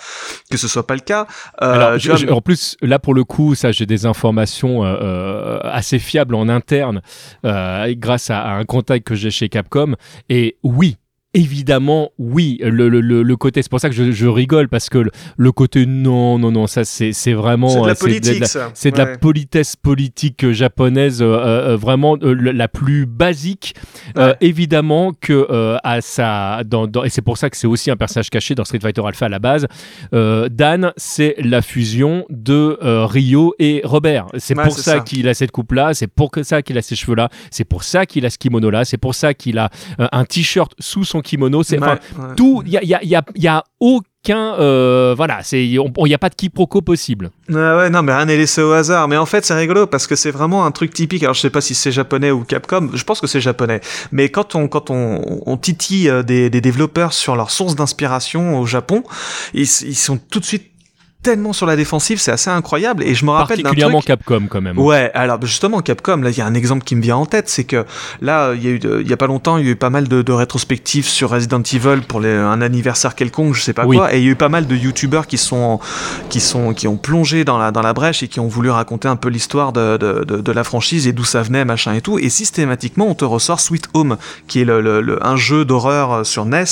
[0.52, 1.28] que ce soit pas le cas.
[1.62, 1.98] Euh,
[2.30, 6.50] en plus, là pour le coup, ça j'ai des informations euh, euh assez fiables en
[6.50, 7.02] interne
[7.44, 9.96] grâce à, à un contact que j'ai chez Capcom.
[10.30, 10.98] Et oui,
[11.34, 15.04] évidemment, oui, le, le, le, côté, c'est pour ça que je, je rigole, parce que
[15.38, 17.70] le, côté non, non, non, ça c'est vraiment.
[17.70, 18.44] C'est de la politique,
[18.74, 23.76] C'est de, la politesse politique japonaise, euh, euh, vraiment euh, la plus basique.
[24.42, 25.48] évidemment que
[25.84, 28.80] à ça, dans, et c'est pour ça que c'est aussi un personnage caché dans Street
[28.82, 29.68] Fighter Alpha à la base.
[30.12, 34.28] Dan, c'est la fusion de Ryo et Robert.
[34.38, 37.66] C'est pour ça, qu'il a cette coupe-là, c'est pour ça qu'il a ces cheveux-là, c'est
[37.66, 41.23] pour ça qu'il a ce kimono-là, c'est pour ça qu'il a un t-shirt sous son
[41.24, 41.64] kimono.
[41.64, 41.80] C'est
[42.36, 42.62] tout.
[42.66, 44.54] Il y a, y, a, y a, aucun.
[44.60, 47.32] Euh, voilà, il n'y a pas de quiproquo possible.
[47.50, 49.08] ouais, non, mais rien n'est laissé au hasard.
[49.08, 51.24] Mais en fait, c'est rigolo parce que c'est vraiment un truc typique.
[51.24, 52.90] Alors, je sais pas si c'est japonais ou Capcom.
[52.94, 53.82] Je pense que c'est japonais.
[54.12, 58.60] Mais quand on, quand on, on titille euh, des, des développeurs sur leur source d'inspiration
[58.60, 59.04] au Japon,
[59.54, 60.73] ils, ils sont tout de suite
[61.24, 63.04] tellement sur la défensive, c'est assez incroyable.
[63.04, 64.78] Et je me rappelle particulièrement Capcom quand même.
[64.78, 67.50] Ouais, alors justement Capcom, là il y a un exemple qui me vient en tête,
[67.50, 67.86] c'est que
[68.22, 69.90] là il y a eu il y a pas longtemps il y a eu pas
[69.90, 73.86] mal de, de rétrospectives sur Resident Evil pour les, un anniversaire quelconque, je sais pas
[73.86, 75.80] quoi, et il y a eu pas mal de youtubeurs qui sont
[76.30, 79.08] qui sont qui ont plongé dans la dans la brèche et qui ont voulu raconter
[79.08, 82.20] un peu l'histoire de, de, de, la franchise et d'où ça venait machin et tout.
[82.20, 84.18] Et systématiquement on te ressort Sweet Home,
[84.48, 86.64] qui est le, le, un jeu d'horreur sur NES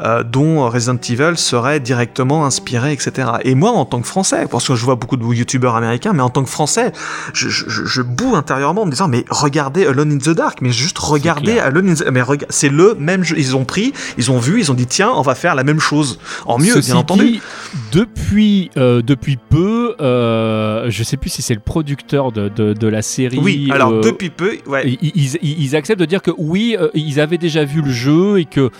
[0.00, 3.28] euh, dont Resident Evil serait directement inspiré, etc.
[3.42, 6.22] Et moi en tant que Français, parce que je vois beaucoup de youtubeurs américains, mais
[6.22, 6.92] en tant que Français,
[7.32, 10.70] je, je, je boue intérieurement en me disant, mais regardez Alone in the Dark, mais
[10.70, 13.36] juste regardez Alone in the mais c'est le même jeu.
[13.38, 15.80] Ils ont pris, ils ont vu, ils ont dit, tiens, on va faire la même
[15.80, 16.18] chose.
[16.46, 17.40] En mieux, bien entendu.
[17.92, 22.88] depuis, euh, depuis peu, euh, je sais plus si c'est le producteur de, de, de,
[22.88, 23.38] la série.
[23.38, 24.98] Oui, alors euh, depuis peu, ouais.
[25.00, 28.44] Ils, ils, acceptent de dire que oui, euh, ils avaient déjà vu le jeu et
[28.44, 28.70] que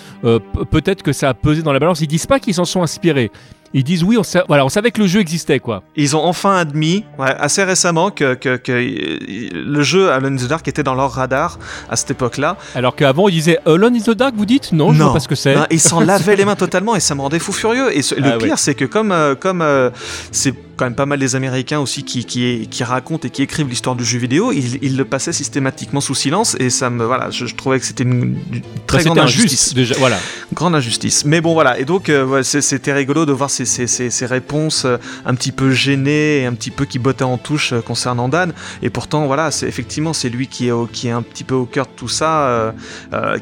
[0.71, 2.01] peut-être que ça a pesé dans la balance.
[2.01, 3.31] Ils disent pas qu'ils s'en sont inspirés.
[3.75, 5.83] Ils disent oui, on, voilà, on savait que le jeu existait, quoi.
[5.97, 10.67] Ils ont enfin admis, assez récemment, que, que, que, le jeu Alone in the Dark
[10.69, 11.59] était dans leur radar
[11.91, 12.57] à cette époque-là.
[12.75, 14.73] Alors qu'avant, ils disaient Alone in the Dark, vous dites?
[14.73, 15.57] Non, je ne sais pas ce que c'est.
[15.71, 17.97] Ils s'en lavaient les mains totalement et ça me rendait fou furieux.
[17.97, 19.91] Et le ah pire, c'est que comme, euh, comme euh,
[20.33, 23.69] c'est quand même pas mal les Américains aussi qui, qui, qui racontent et qui écrivent
[23.69, 27.53] l'histoire du jeu vidéo, ils, le passaient systématiquement sous silence et ça me voilà, je,
[27.55, 28.39] trouvais que c'était une,
[28.87, 29.75] très grande injustice.
[29.75, 30.19] Déjà, voilà.
[30.55, 31.25] Grande injustice.
[31.25, 34.99] Mais bon voilà, et donc euh, c'était rigolo de voir ces, ces, ces, réponses euh,
[35.27, 38.53] un petit peu gênées et un petit peu qui bottaient en touche euh, concernant Dan.
[38.83, 41.57] Et pourtant voilà, c'est effectivement c'est lui qui est au, qui est un petit peu
[41.57, 42.73] au cœur de tout ça,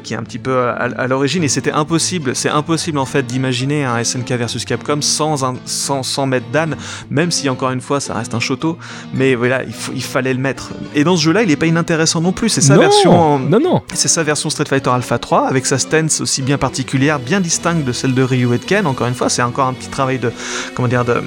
[0.03, 3.85] qui est un petit peu à, l'origine et c'était impossible, c'est impossible en fait d'imaginer
[3.85, 6.75] un SNK versus Capcom sans un, sans, sans mettre Dan,
[7.09, 8.77] même même si encore une fois ça reste un choto,
[9.13, 9.63] mais voilà,
[9.93, 10.69] il, fallait le mettre.
[10.95, 12.47] Et dans ce jeu-là, il est pas inintéressant non plus.
[12.47, 13.37] C'est sa version.
[13.37, 13.81] Non, non.
[13.93, 17.83] C'est sa version Street Fighter Alpha 3 avec sa stance aussi bien particulière, bien distincte
[17.83, 18.87] de celle de Ryu et de Ken.
[18.87, 20.31] Encore une fois, c'est encore un petit travail de
[20.73, 21.21] comment dire de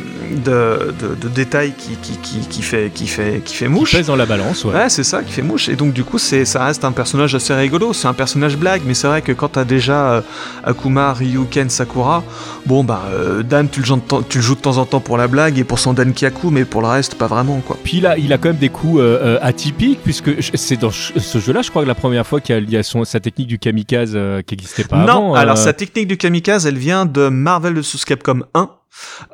[0.45, 2.17] de, de, détail qui, qui,
[2.49, 3.91] qui, fait qui fait qui fait mouche.
[3.91, 4.73] Qui pèse dans la balance, ouais.
[4.73, 5.69] Ouais, c'est ça qui fait mouche.
[5.69, 7.93] Et donc du coup, c'est ça reste un personnage assez rigolo.
[7.93, 10.21] C'est un personnage blague, mais c'est vrai que quand t'as déjà euh,
[10.65, 12.23] Akuma, Ryu, Ken, Sakura,
[12.65, 15.29] bon bah euh, Dan, tu le, tu le joues de temps en temps pour la
[15.29, 17.61] blague et pour son Dankiaku, mais pour le reste, pas vraiment.
[17.61, 17.79] Quoi.
[17.83, 21.39] Puis là, il a quand même des coups euh, euh, atypiques, puisque c'est dans ce
[21.39, 24.19] jeu-là, je crois que la première fois qu'il y a, son, sa technique du kamikaze
[24.47, 25.29] qui n'existait pas non, avant.
[25.29, 28.71] Non, alors sa technique du kamikaze, elle vient de Marvel vs Capcom 1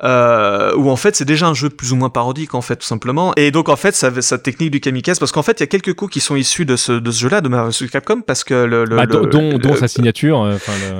[0.03, 2.85] euh, où en fait c'est déjà un jeu plus ou moins parodique en fait tout
[2.85, 3.33] simplement.
[3.35, 5.93] Et donc en fait sa technique du kamikaze parce qu'en fait il y a quelques
[5.93, 8.53] coups qui sont issus de ce de ce jeu là de Marvel Capcom parce que
[8.53, 10.57] le, le, bah, dont, sa signature euh,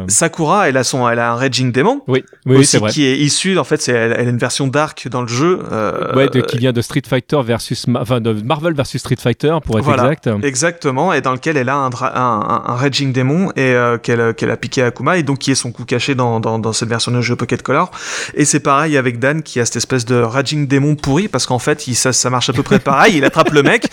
[0.07, 2.91] Sakura elle a son elle a un Raging Demon oui oui c'est vrai.
[2.91, 6.13] qui est issu en fait c'est elle, a une version dark dans le jeu euh,
[6.15, 9.89] ouais qui vient de Street Fighter versus enfin de Marvel versus Street Fighter pour être
[9.89, 10.29] exact.
[10.43, 14.51] Exactement et dans lequel elle a un un, un, Raging Demon et euh, qu'elle qu'elle
[14.51, 16.89] a piqué à Akuma et donc qui est son coup caché dans, dans, dans cette
[16.89, 17.91] version de jeu Pocket Color.
[18.35, 21.59] Et c'est pareil avec Dan qui a cette espèce de raging démon pourri parce qu'en
[21.59, 23.17] fait, il, ça, ça marche à peu près pareil.
[23.17, 23.87] Il attrape le mec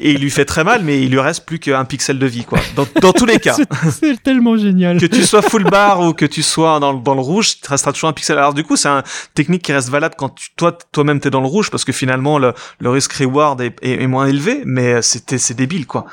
[0.00, 2.44] et il lui fait très mal, mais il lui reste plus qu'un pixel de vie,
[2.44, 2.58] quoi.
[2.76, 3.56] Dans, dans tous les cas.
[3.90, 4.98] C'est tellement génial.
[4.98, 7.68] Que tu sois full bar ou que tu sois dans, dans le rouge, il te
[7.70, 8.36] restera toujours un pixel.
[8.36, 9.02] Alors du coup, c'est une
[9.34, 12.38] technique qui reste valable quand tu, toi, toi-même t'es dans le rouge parce que finalement,
[12.38, 16.06] le, le risk reward est, est, est moins élevé, mais c'était, c'est débile, quoi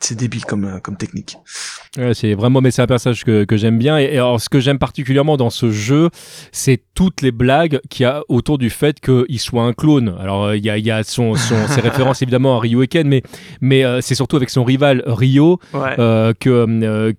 [0.00, 1.38] c'est débile comme, euh, comme technique.
[1.96, 3.98] Ouais, c'est vraiment, mais c'est un personnage que, que j'aime bien.
[3.98, 6.10] Et, alors, ce que j'aime particulièrement dans ce jeu,
[6.52, 10.14] c'est toutes les blagues qu'il y a autour du fait qu'il soit un clone.
[10.20, 13.08] Alors, euh, il y a, y a son, son ses références évidemment à et Ken,
[13.08, 13.22] mais,
[13.60, 16.32] mais euh, c'est surtout avec son rival Ryo que,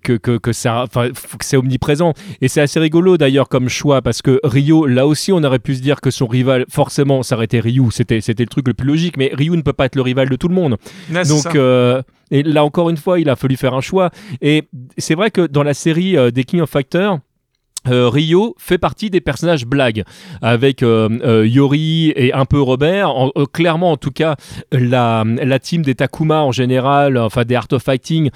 [0.02, 2.12] que, que, que, ça, que c'est omniprésent.
[2.40, 5.74] Et c'est assez rigolo d'ailleurs comme choix parce que Ryo, là aussi, on aurait pu
[5.74, 7.90] se dire que son rival, forcément, ça aurait été Ryu.
[7.90, 10.28] C'était, c'était le truc le plus logique, mais Ryu ne peut pas être le rival
[10.28, 10.76] de tout le monde.
[11.10, 11.56] Donc,
[12.30, 14.10] et là encore une fois, il a fallu faire un choix.
[14.40, 14.64] Et
[14.96, 17.18] c'est vrai que dans la série euh, des King of Fighters,
[17.86, 20.02] euh, Rio fait partie des personnages blagues
[20.42, 23.14] avec euh, euh, Yori et un peu Robert.
[23.52, 24.36] clairement, en tout cas,
[24.72, 28.30] la, la team des Takuma en général, enfin des Art of Fighting,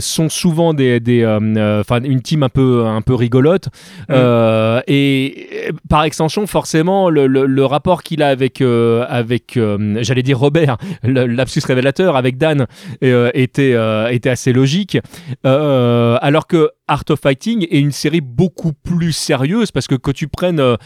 [0.00, 3.68] sont souvent des, des enfin une team un peu un peu rigolote.
[4.08, 4.82] Mm.
[4.86, 9.58] et par extension, forcément, le, le, rapport qu'il a avec avec
[10.00, 12.66] j'allais dire Robert, l'absus révélateur avec Dan
[13.02, 13.76] était
[14.10, 14.98] était assez logique.
[15.44, 20.28] alors que Art of Fighting est une série beaucoup plus sérieuse parce que que tu
[20.28, 20.76] prennes euh,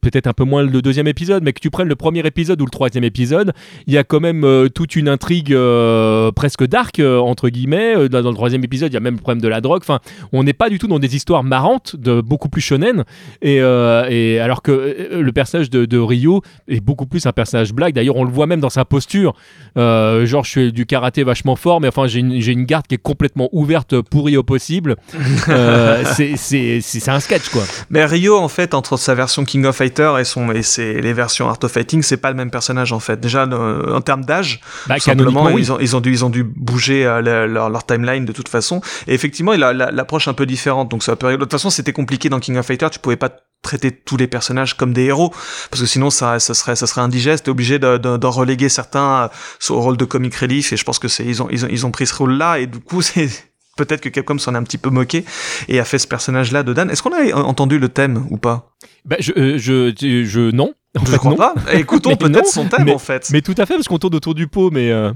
[0.00, 2.64] peut-être un peu moins le deuxième épisode, mais que tu prennes le premier épisode ou
[2.64, 3.52] le troisième épisode,
[3.86, 8.08] il y a quand même euh, toute une intrigue euh, presque dark, euh, entre guillemets.
[8.08, 9.80] Dans, le troisième épisode, il y a même le problème de la drogue.
[9.82, 10.00] Enfin,
[10.32, 13.04] on n'est pas du tout dans des histoires marrantes, de, beaucoup plus shonen.
[13.42, 17.94] Et, et alors que le personnage de, de, Ryo est beaucoup plus un personnage blague.
[17.94, 19.34] D'ailleurs, on le voit même dans sa posture.
[19.76, 23.02] genre, je fais du karaté vachement fort, mais enfin, j'ai une, une, garde qui est
[23.02, 24.96] complètement ouverte, pourrie au possible.
[26.16, 27.62] c'est un sketch, quoi.
[27.90, 29.80] Mais Ryo, en fait, entre sa version King of
[30.18, 33.00] et, son, et c'est les versions Art of Fighting, c'est pas le même personnage en
[33.00, 33.20] fait.
[33.20, 37.06] Déjà en termes d'âge, bah, simplement ils, ont, ils, ont dû, ils ont dû bouger
[37.06, 38.80] euh, leur, timeline de toute façon.
[39.06, 40.90] Et effectivement, il a l'approche un peu différente.
[40.90, 41.32] Donc ça peut...
[41.32, 42.90] De toute façon, c'était compliqué dans King of Fighters.
[42.90, 43.30] Tu pouvais pas
[43.62, 45.34] traiter tous les personnages comme des héros
[45.70, 48.68] parce que sinon ça, ça serait ça serait indigeste t'es obligé d'en de, de, reléguer
[48.68, 51.64] certains euh, au rôle de comic relief et je pense que c'est ils ont, ils
[51.64, 53.28] ont ils ont pris ce rôle là et du coup c'est
[53.78, 55.24] peut-être que Capcom s'en est un petit peu moqué
[55.68, 56.90] et a fait ce personnage-là de Dan.
[56.90, 58.74] Est-ce qu'on a entendu le thème ou pas?
[59.06, 60.74] Bah, je, euh, je, je, non.
[60.98, 61.36] En je fait, crois non.
[61.36, 61.54] pas.
[61.72, 63.30] Écoutons peut-être son thème en fait.
[63.30, 64.90] Mais tout à fait parce qu'on tourne autour du pot, mais.
[64.90, 65.12] Euh,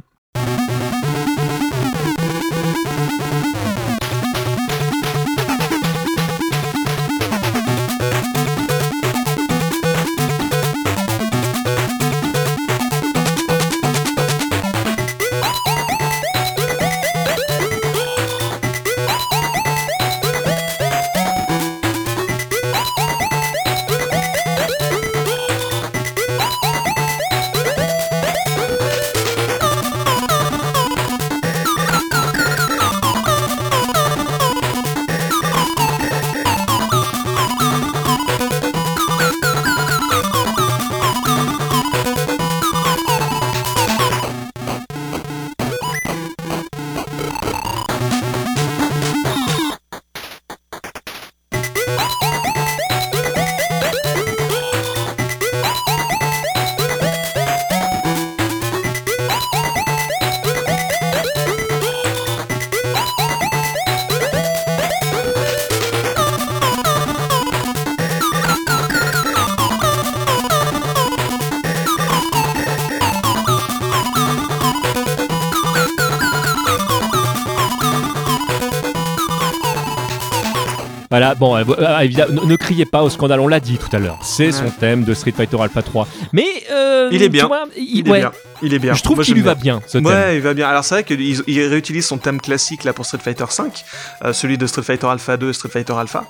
[81.13, 83.99] Voilà, bon, euh, euh, évidemment, ne, criez pas au scandale, on l'a dit tout à
[83.99, 84.21] l'heure.
[84.23, 86.09] C'est son thème de Street Fighter Alpha 3.
[86.33, 87.51] Mais euh, il est bien.
[87.77, 88.33] il, est bien.
[88.63, 88.95] Il est bien.
[88.95, 90.07] Je trouve qu'il lui va bien, ce thème.
[90.07, 90.67] Ouais, il va bien.
[90.67, 93.85] Alors c'est vrai qu'il il réutilise son thème classique là pour Street Fighter 5,
[94.33, 96.25] celui de Street Fighter Alpha 2 et Street Fighter Alpha,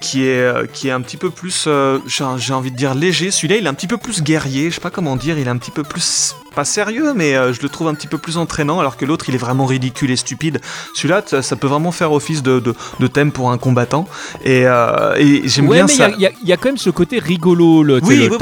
[0.00, 1.68] qui est qui est un petit peu plus,
[2.08, 3.30] j'ai envie de dire léger.
[3.30, 4.70] Celui-là, il est un petit peu plus guerrier.
[4.70, 5.38] Je sais pas comment dire.
[5.38, 8.18] Il est un petit peu plus pas sérieux, mais je le trouve un petit peu
[8.18, 10.60] plus entraînant, alors que l'autre, il est vraiment ridicule et stupide.
[10.94, 14.06] Celui-là, ça, peut vraiment faire office de, de, de thème pour un combattant.
[14.44, 16.10] Et, euh, et j'aime bien ça.
[16.10, 17.82] Il y, a quand même ce côté rigolo.
[17.82, 18.38] Le, oui, oui,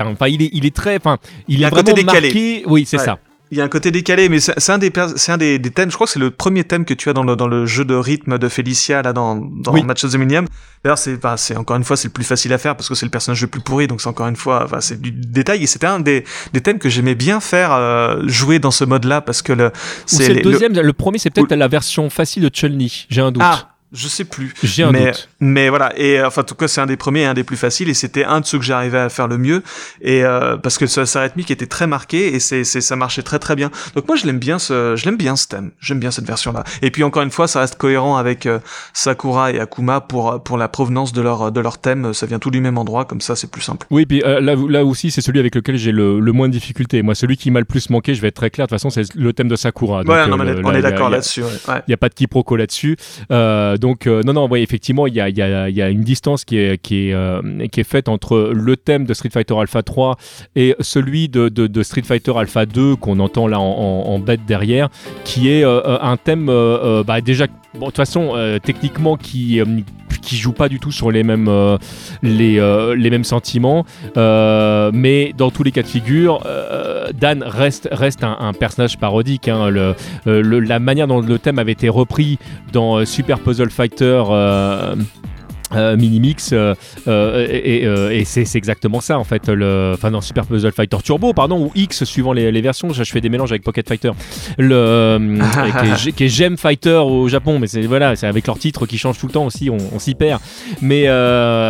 [0.00, 0.96] Enfin, il est, il est très.
[0.96, 2.62] Enfin, il, est vraiment marqué.
[2.66, 3.18] Oui, c'est ça.
[3.50, 5.90] Il y a un côté décalé, mais c'est un des c'est un des, thèmes.
[5.90, 7.84] Je crois que c'est le premier thème que tu as dans le dans le jeu
[7.84, 10.46] de rythme de Felicia là dans dans Match of the Millennium.
[10.84, 12.94] D'ailleurs, c'est bah, c'est encore une fois c'est le plus facile à faire parce que
[12.94, 15.62] c'est le personnage le plus pourri, donc c'est encore une fois enfin, c'est du détail
[15.62, 19.20] et c'était un des des thèmes que j'aimais bien faire euh, jouer dans ce mode-là
[19.22, 19.72] parce que le
[20.04, 20.74] c'est le deuxième.
[20.74, 23.06] Le, premier, c'est peut-être la version facile de Chun-Li.
[23.08, 23.42] J'ai un doute.
[23.44, 23.77] Ah.
[23.92, 24.52] Je sais plus.
[24.62, 25.28] J'ai un mais, doute.
[25.40, 25.98] Mais voilà.
[25.98, 27.88] Et enfin, en tout cas, c'est un des premiers et un des plus faciles.
[27.88, 29.62] Et c'était un de ceux que j'arrivais à faire le mieux.
[30.02, 33.22] Et euh, parce que sa, sa, rythmique était très marquée et c'est, c'est, ça marchait
[33.22, 33.70] très très bien.
[33.94, 35.70] Donc moi, je l'aime bien ce, je l'aime bien ce thème.
[35.80, 36.64] J'aime bien cette version-là.
[36.82, 38.58] Et puis encore une fois, ça reste cohérent avec euh,
[38.92, 42.12] Sakura et Akuma pour pour la provenance de leur de leur thème.
[42.12, 43.06] Ça vient tout du même endroit.
[43.06, 43.86] Comme ça, c'est plus simple.
[43.90, 44.04] Oui.
[44.04, 47.00] Puis euh, là, là aussi, c'est celui avec lequel j'ai le, le, moins de difficultés.
[47.00, 48.66] Moi, celui qui m'a le plus manqué, je vais être très clair.
[48.66, 50.04] De toute façon, c'est le thème de Sakura.
[50.04, 51.42] Donc, ouais, non, mais on est d'accord là-dessus.
[51.68, 52.96] Il n'y a pas de quiproquo là-dessus.
[53.78, 58.76] Donc non, non effectivement, il y a, une distance euh, qui est faite entre le
[58.76, 60.16] thème de Street Fighter Alpha 3
[60.56, 64.88] et celui de, Street Fighter Alpha 2 qu'on entend là en, bête derrière,
[65.24, 66.46] qui est euh, euh, un thème
[67.06, 69.60] bah, déjà, bon, de toute façon, techniquement, qui
[70.20, 71.50] qui joue pas du tout sur les mêmes,
[72.22, 73.86] mêmes sentiments,
[74.16, 76.40] mais dans tous les cas de figure,
[77.18, 77.88] Dan reste,
[78.22, 79.48] un, personnage parodique.
[79.48, 79.94] Hein.
[80.26, 82.38] La manière dont le thème avait été repris
[82.72, 84.22] dans Super Puzzle Fighter.
[85.74, 86.74] Euh, Minimix euh,
[87.08, 91.66] euh, et, c'est exactement ça en fait le enfin dans Super Puzzle Fighter Turbo pardon
[91.66, 92.90] ou X suivant les, versions.
[92.92, 94.12] Je, fais des mélanges avec Pocket Fighter.
[94.56, 95.38] Le
[96.16, 99.18] qui, est, Gem Fighter au Japon mais c'est voilà c'est avec leur titre qui change
[99.18, 100.40] tout le temps aussi on, s'y perd.
[100.80, 101.06] Mais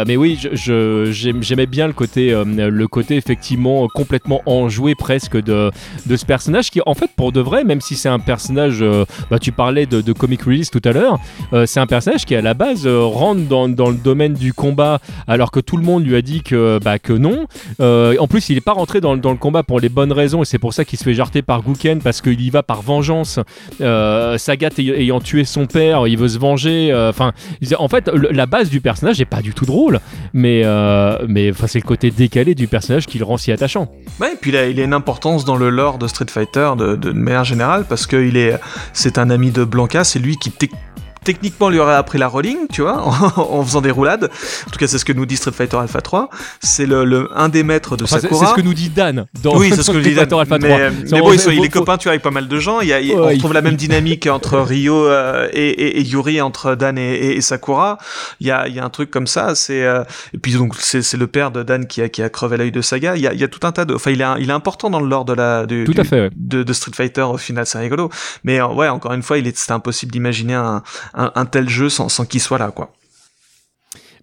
[0.06, 5.70] mais oui j'aimais bien le côté le côté effectivement complètement enjoué presque de,
[6.06, 8.84] de ce personnage qui en fait pour de vrai même si c'est un personnage
[9.30, 11.18] bah, tu parlais de, comic release tout à l'heure
[11.66, 15.60] c'est un personnage qui à la base rentre dans le domaine du combat alors que
[15.60, 17.46] tout le monde lui a dit que, bah, que non.
[17.80, 20.42] Euh, en plus, il n'est pas rentré dans, dans, le combat pour les bonnes raisons
[20.42, 22.82] et c'est pour ça qu'il se fait jarter par Guken parce qu'il y va par
[22.82, 23.40] vengeance.
[23.80, 26.90] Euh, Sagat ayant tué son père, il veut se venger.
[26.92, 27.32] Euh, enfin,
[27.78, 30.00] en fait, la base du personnage n'est pas du tout drôle,
[30.32, 30.62] mais,
[31.28, 33.90] mais c'est le côté décalé du personnage qui le rend si attachant.
[34.20, 37.12] Ouais, et puis là, il a une importance dans le lore de Street Fighter de,
[37.12, 38.58] manière générale parce que il est,
[38.92, 40.50] c'est un ami de Blanca, c'est lui qui
[41.24, 43.02] techniquement lui aurait appris la rolling, tu vois,
[43.36, 44.30] en, faisant des roulades.
[44.66, 46.30] En tout cas, c'est ce que nous dit Street Fighter Alpha 3.
[46.60, 48.46] C'est le, un des maîtres de Sakura.
[48.46, 50.78] C'est ce que nous dit Dan dans oui, c'est ce que Street Fighter Alpha 3.
[51.10, 52.80] Mais, bon, il est copain, tu vois, avec pas mal de gens.
[52.80, 56.98] Il y a, on retrouve la même dynamique entre Ryo euh, et, Yuri, entre Dan
[56.98, 57.98] et, Sakura.
[58.40, 59.54] Il y a, il y a un truc comme ça.
[59.54, 60.02] C'est euh,
[60.34, 62.80] et puis donc c'est le père de Dan qui a, qui a crevé l'œil de
[62.80, 63.16] Saga.
[63.16, 63.94] Il y, a, il y a tout un tas de.
[63.94, 66.30] Enfin, il est, il est important dans le lore de la du, tout à fait,
[66.36, 67.22] de, de, Street Fighter.
[67.22, 68.10] Au final, c'est rigolo.
[68.44, 70.82] Mais euh, ouais, encore une fois, il est, c'était impossible d'imaginer un,
[71.14, 72.92] un, tel jeu sans, sans qu'il soit là, quoi.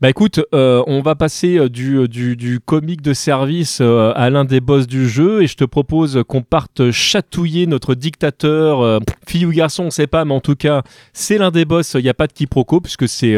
[0.01, 4.29] Bah écoute, euh, on va passer euh, du, euh, du, du comique de service à
[4.29, 9.45] l'un des boss du jeu et je te propose qu'on parte chatouiller notre dictateur, fille
[9.45, 10.83] ou garçon, on sait pas, mais en tout cas,
[11.13, 13.37] c'est l'un des boss, il n'y a pas de quiproquo puisque c'est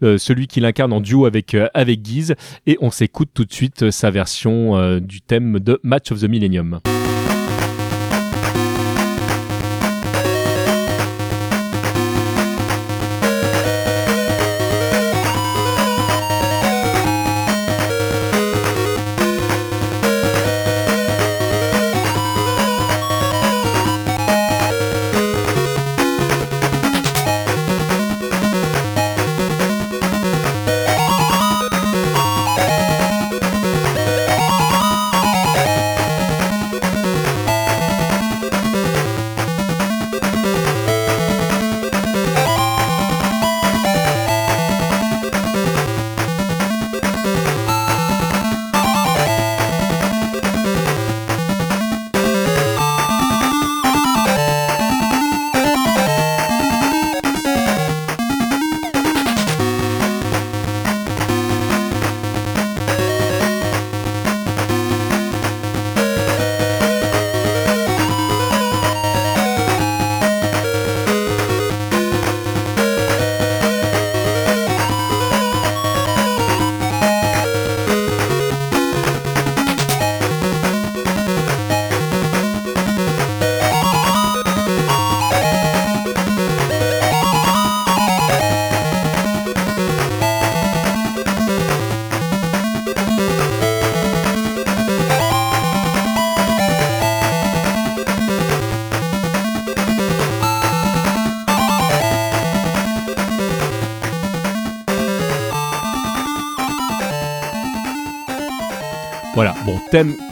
[0.00, 2.34] celui qui l'incarne en duo avec, avec Guise
[2.66, 6.80] et on s'écoute tout de suite sa version du thème de Match of the Millennium.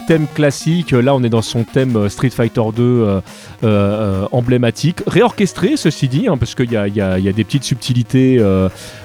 [0.07, 0.93] Thème, classique.
[0.93, 3.21] Là, on est dans son thème euh, Street Fighter 2 euh,
[3.65, 5.03] euh, emblématique.
[5.07, 8.39] Réorchestré, ceci dit, hein, parce qu'il y y a, des petites subtilités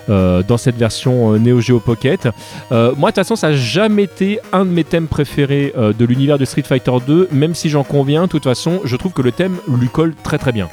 [0.08, 2.28] dans cette version Neo Geo Pocket.
[2.72, 6.38] moi, de toute façon, ça n'a jamais été un de mes thèmes préférés de l'univers
[6.38, 8.24] de Street Fighter 2, même si j'en conviens.
[8.24, 10.70] De toute façon, je trouve que le thème lui colle très très bien.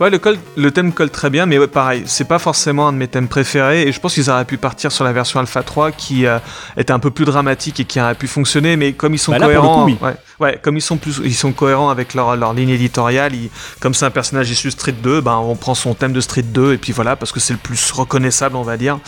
[0.00, 0.18] Ouais, le,
[0.56, 3.28] le thème colle très bien, mais ouais, pareil, c'est pas forcément un de mes thèmes
[3.28, 6.38] préférés, et je pense qu'ils auraient pu partir sur la version Alpha 3 qui euh,
[6.78, 9.40] était un peu plus dramatique et qui aurait pu fonctionner, mais comme ils sont bah
[9.40, 13.32] cohérents, ouais, ouais, comme ils sont plus, ils sont cohérents avec leur, leur ligne éditoriale,
[13.78, 16.42] comme c'est un personnage issu de Street 2, ben on prend son thème de Street
[16.42, 18.98] 2 et puis voilà, parce que c'est le plus reconnaissable, on va dire.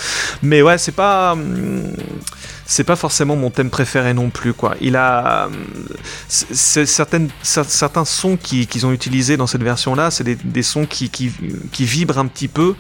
[0.43, 1.32] Mais ouais, c'est pas.
[1.32, 1.85] Hum,
[2.73, 4.74] c'est pas forcément mon thème préféré non plus quoi.
[4.81, 5.48] Il a
[6.28, 11.31] certaines certains sons qu'ils ont utilisés dans cette version là, c'est des, sons qui, qui,
[11.85, 12.75] vibrent un petit peu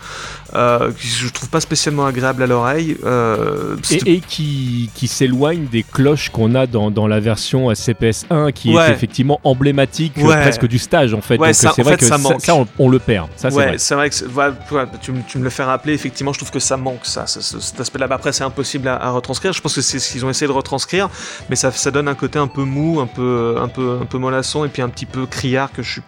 [0.54, 2.96] euh, que je trouve pas spécialement agréable à l'oreille.
[3.04, 8.26] Euh, Et, et qui, qui s'éloigne des cloches qu'on a dans, dans la version CPS
[8.30, 8.88] 1, qui Ouais.
[8.88, 10.40] est effectivement emblématique euh, Ouais.
[10.42, 11.38] presque du stage en fait.
[11.38, 13.28] Ouais, c'est vrai fait, que ça ça, on, on le perd.
[13.36, 13.76] Ça c'est vrai.
[13.90, 14.54] vrai que voilà,
[15.00, 17.40] tu, me- tu me le fais rappeler, effectivement, je trouve que ça manque, ça, ce-
[17.40, 18.06] ce- cet aspect-là.
[18.06, 19.52] Bah, Après, c'est impossible à, à retranscrire.
[19.52, 21.08] Je pense que c'est ce qu'ils ont essayé de retranscrire,
[21.50, 24.18] mais ça, ça donne un côté un peu mou, un peu, un peu, un peu
[24.18, 26.02] mollasson, et puis un petit peu criard que je suis,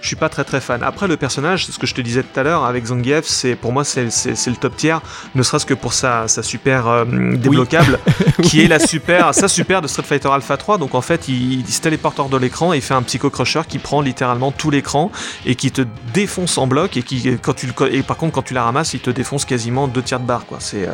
[0.00, 0.82] je suis pas très très fan.
[0.82, 3.72] Après, le personnage, ce que je te disais tout à l'heure avec Zangief, c'est pour
[3.72, 4.96] moi c'est le top tier,
[5.34, 7.98] ne serait-ce que pour sa, sa super euh, débloquable,
[8.42, 10.78] qui est la super, sa super de Street Fighter Alpha 3.
[10.78, 13.30] Donc en fait, il, il se téléporte hors de l'écran et il fait un psycho
[13.30, 15.10] crusher qui prend littéralement tout l'écran
[15.46, 15.82] et qui te
[16.12, 18.94] défonce en bloc et qui quand tu le, et par contre quand tu la ramasses,
[18.94, 20.58] il te défonce quasiment deux tiers de barre quoi.
[20.60, 20.92] C'est euh,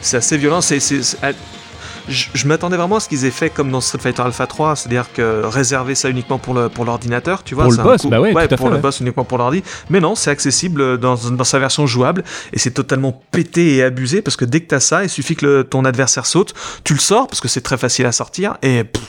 [0.00, 0.60] c'est assez violent.
[0.60, 0.80] C'est
[2.08, 4.76] je, je m'attendais vraiment à ce qu'ils aient fait comme dans Street Fighter Alpha 3,
[4.76, 7.64] c'est-à-dire que réserver ça uniquement pour le pour l'ordinateur, tu vois.
[7.64, 8.80] Pour le boss, bah ouais, tout à pour fait, le ouais.
[8.82, 9.62] boss uniquement pour l'ordi.
[9.90, 14.22] Mais non, c'est accessible dans, dans sa version jouable et c'est totalement pété et abusé
[14.22, 16.54] parce que dès que t'as ça, il suffit que le- ton adversaire saute,
[16.84, 19.02] tu le sors parce que c'est très facile à sortir et pff,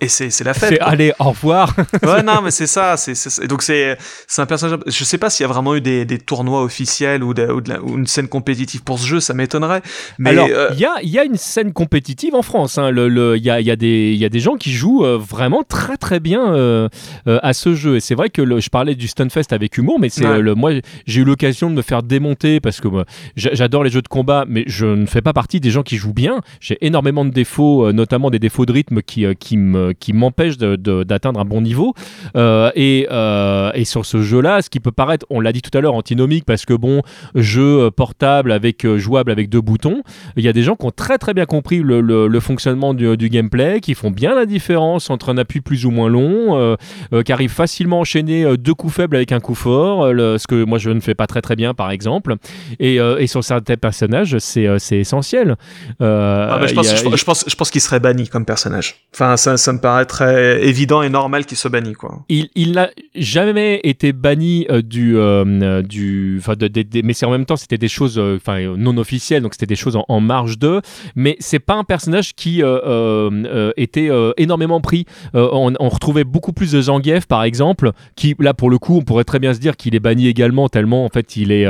[0.00, 0.70] et c'est c'est la fête.
[0.70, 0.88] C'est quoi.
[0.88, 1.74] allez, au revoir.
[2.02, 2.96] Ouais, non, mais c'est ça.
[2.96, 3.96] C'est, donc c'est,
[4.26, 4.78] c'est un personnage.
[4.86, 7.60] Je sais pas s'il y a vraiment eu des, des tournois officiels ou, de- ou,
[7.60, 9.82] de la- ou une scène compétitive pour ce jeu, ça m'étonnerait.
[10.18, 12.76] Mais Alors, euh, il y, a, y a une scène compétitive en France.
[12.78, 12.90] hein.
[12.90, 15.16] Le- le- Il y, a, y, a des- y a des gens qui jouent euh,
[15.18, 16.88] vraiment très très bien euh,
[17.28, 17.96] euh, à ce jeu.
[17.96, 20.40] Et c'est vrai que le- je parlais du Stunfest avec humour, mais c'est Ouais.
[20.40, 20.72] le, moi
[21.06, 22.88] j'ai eu l'occasion de me faire démonter parce que
[23.36, 26.12] j'adore les jeux de combat, mais je ne fais pas partie des gens qui jouent
[26.14, 26.40] bien.
[26.60, 30.76] J'ai énormément de défauts, notamment des défauts de rythme qui, qui me- qui m'empêchent de-
[30.76, 31.94] de- d'atteindre un bon niveau.
[32.36, 35.76] Euh, et, euh, et sur ce jeu-là, ce qui peut paraître, on l'a dit tout
[35.76, 37.02] à l'heure, antinomique parce que bon,
[37.34, 40.02] jeu euh, portable avec euh, jouable avec deux boutons.
[40.36, 42.94] Il y a des gens qui ont très très bien compris le, le- le fonctionnement
[42.94, 46.56] du, du gameplay, qui font bien la différence entre un appui plus ou moins long,
[46.58, 46.76] euh,
[47.12, 50.12] euh, qui arrivent facilement à enchaîner euh, deux coups faibles avec un coup fort, euh,
[50.12, 52.36] le- ce que moi je ne fais pas très très bien par exemple.
[52.80, 55.56] Et, euh, et sur certains personnages, c'est euh, essentiel.
[56.00, 58.44] Euh, ah, bah, je pense, a- je, je pense, je pense qu'il serait banni comme
[58.44, 59.06] personnage.
[59.14, 62.24] Enfin, ça, ça me paraît très évident et normal qu'il soit banni, quoi.
[62.28, 67.02] il, il n'a jamais été banni euh, du, euh, euh, du, enfin, de- de- de-
[67.04, 69.96] mais c'est en même temps c'était des choses, enfin non officielles, donc c'était des choses
[69.96, 70.80] en, en marge de.
[71.14, 72.62] Mais c'est pas un personnage qui
[73.76, 75.04] était énormément pris.
[75.34, 79.02] On, on retrouvait beaucoup plus de Zangief par exemple, qui là pour le coup on
[79.02, 81.66] pourrait très bien se dire qu'il est banni également tellement en fait il est,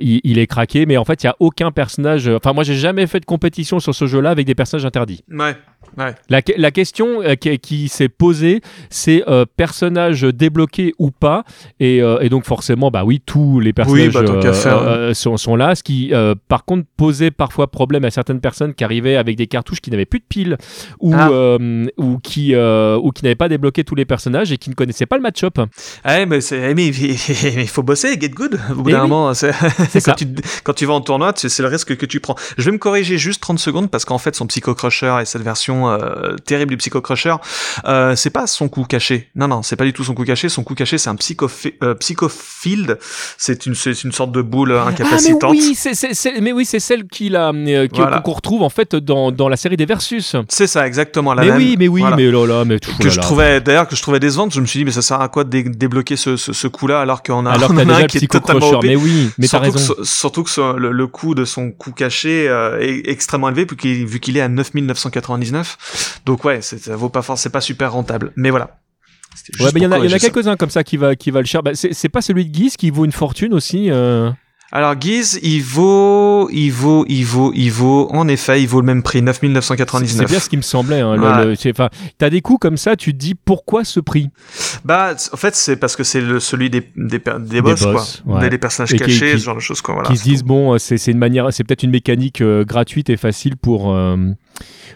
[0.00, 0.86] il, il est craqué.
[0.86, 2.28] Mais en fait il y a aucun personnage.
[2.28, 5.22] Enfin moi j'ai jamais fait de compétition sur ce jeu-là avec des personnages interdits.
[5.30, 5.54] Ouais,
[5.98, 6.14] ouais.
[6.28, 6.85] La, la question
[7.22, 8.60] euh, qui, qui s'est posée,
[8.90, 11.44] c'est euh, personnage débloqué ou pas,
[11.80, 15.14] et, euh, et donc forcément, bah oui, tous les personnages bah, euh, faire, hein.
[15.14, 18.84] sont, sont là, ce qui, euh, par contre, posait parfois problème à certaines personnes qui
[18.84, 20.56] arrivaient avec des cartouches qui n'avaient plus de piles
[21.00, 21.28] ou, Ah.
[21.30, 24.74] euh, ou qui, euh, ou qui n'avaient pas débloqué tous les personnages et qui ne
[24.74, 25.58] connaissaient pas le match-up.
[26.04, 28.58] Ouais, mais c'est, mais il faut bosser, get good.
[28.70, 29.08] Au bout Eh d'un oui.
[29.08, 29.52] moment, c'est,
[29.90, 30.26] C'est quand tu,
[30.64, 32.34] quand tu vas en tournoi, c'est, c'est le risque que tu prends.
[32.58, 35.42] Je vais me corriger juste 30 secondes parce qu'en fait, son Psycho Crusher et cette
[35.42, 37.34] version euh, terrible du Psycho Crusher,
[37.86, 39.28] euh, c'est pas son coup caché.
[39.34, 40.48] Non, non, c'est pas du tout son coup caché.
[40.48, 41.48] Son coup caché, c'est un Psycho,
[41.82, 41.94] euh.
[43.38, 43.74] C'est une,
[44.12, 45.40] sorte de boule incapacitante.
[45.44, 48.20] Ah, mais oui, c'est, mais oui, c'est celle qu'il a, euh, Voilà.
[48.20, 50.36] qu'on retrouve en fait dans, dans la série des Versus.
[50.48, 51.34] C'est ça, exactement.
[51.34, 51.56] La mais même.
[51.58, 52.16] oui, mais oui, Voilà.
[52.16, 54.60] mais là, là, mais tout, que là, je trouvais d'ailleurs que je trouvais décevante je
[54.60, 56.86] me suis dit mais ça sert à quoi de dé- débloquer ce, ce, ce coup
[56.86, 58.68] là alors qu'on a, Alors on a un qui est totalement.
[58.70, 58.82] OP.
[58.84, 59.94] Mais oui, mais surtout raison.
[59.94, 63.66] Que, surtout que ce- le, le coût de son coût caché euh, est extrêmement élevé
[63.68, 67.60] vu qu'il, vu qu'il est à 9999 donc ouais ça vaut pas forcément c'est pas
[67.60, 68.78] super rentable mais voilà
[69.60, 71.62] Ouais, il y en a, quelques-uns comme ça qui va, qui va le cher.
[71.62, 73.90] Bah, c'est c'est pas celui de Guise qui vaut une fortune aussi.
[73.90, 74.30] euh.
[74.72, 78.86] Alors Guise il vaut il vaut il vaut il vaut en effet il vaut le
[78.86, 81.00] même prix C'est 9999 bien ce qui me semblait.
[81.00, 81.44] Hein, Ouais.
[81.46, 81.72] le- c'est-
[82.18, 84.28] t'as des coups comme ça, tu te dis pourquoi ce prix?
[84.84, 88.34] Bah en fait c'est parce que c'est le, celui des, des, des boss, boss, quoi
[88.34, 88.40] ouais.
[88.42, 90.42] des, des personnages Et cachés qui- ce genre de choses quoi voilà qui se disent
[90.42, 93.92] bon, euh, c'est c'est une manière, c'est peut-être une mécanique euh, gratuite et facile pour
[93.94, 94.16] euh,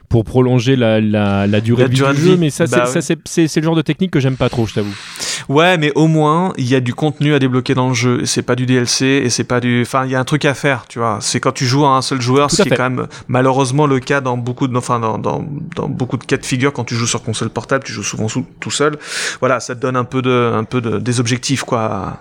[0.08, 2.36] pour prolonger la, la, la durée La de vie durée du de jeu.
[2.36, 4.48] Mais ça, Bah c'est ça, c'est- c'est c'est le genre de technique que j'aime pas
[4.48, 4.94] trop, je t'avoue.
[5.48, 8.24] Ouais, mais au moins, il y a du contenu à débloquer dans le jeu.
[8.24, 9.82] C'est pas du DLC, et c'est pas du.
[9.82, 11.18] Enfin, il y a un truc à faire, tu vois.
[11.20, 13.86] C'est quand tu joues à un seul joueur, Tout ce qui est quand même malheureusement
[13.86, 14.76] le cas dans beaucoup de.
[14.76, 15.44] Enfin, dans, dans,
[15.76, 18.28] dans beaucoup de cas de figure, quand tu joues sur console portable, tu joues souvent
[18.28, 18.98] sous- tout seul.
[19.40, 22.18] Voilà, ça te donne un peu de, un peu de, des objectifs, quoi.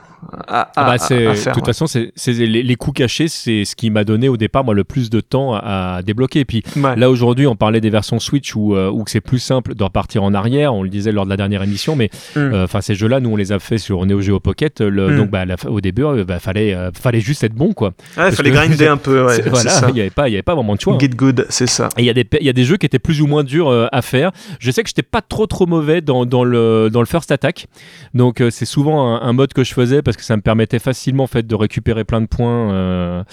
[0.48, 1.66] À, Ah bah, à- de toute ouais.
[1.66, 4.84] façon, c'est les, les coups cachés, c'est ce qui m'a donné au départ moi le
[4.84, 6.42] plus de temps à, à débloquer.
[6.42, 6.96] Et puis Ouais.
[6.96, 10.24] Là aujourd'hui, on parlait des versions Switch où, euh, où c'est plus simple de repartir
[10.24, 10.74] en arrière.
[10.74, 12.40] On le disait lors de la dernière émission, mais Mm.
[12.40, 14.82] euh, ces jeux-là, nous on les a fait sur Neo Geo Pocket.
[14.82, 15.18] Le, Mm.
[15.18, 17.90] Donc bah, la- au début, euh, bah, fallait euh, fallait juste être bon quoi.
[17.90, 20.42] Ouais, parce fallait que- grinder un peu, voilà, il y avait pas il y avait
[20.44, 20.94] pas vraiment de choix.
[20.96, 20.98] hein.
[21.00, 21.90] Get good, c'est ça.
[21.98, 23.44] Et il y, a des, il y a des jeux qui étaient plus ou moins
[23.44, 24.32] durs à faire.
[24.60, 27.68] Je sais que j'étais pas trop trop mauvais dans, dans, le, dans le first attack.
[28.14, 31.26] Donc c'est souvent un, un mode que je faisais parce que ça me permettait facilement
[31.26, 32.74] en fait de récupérer plein de points.
[32.74, 33.24] Euh,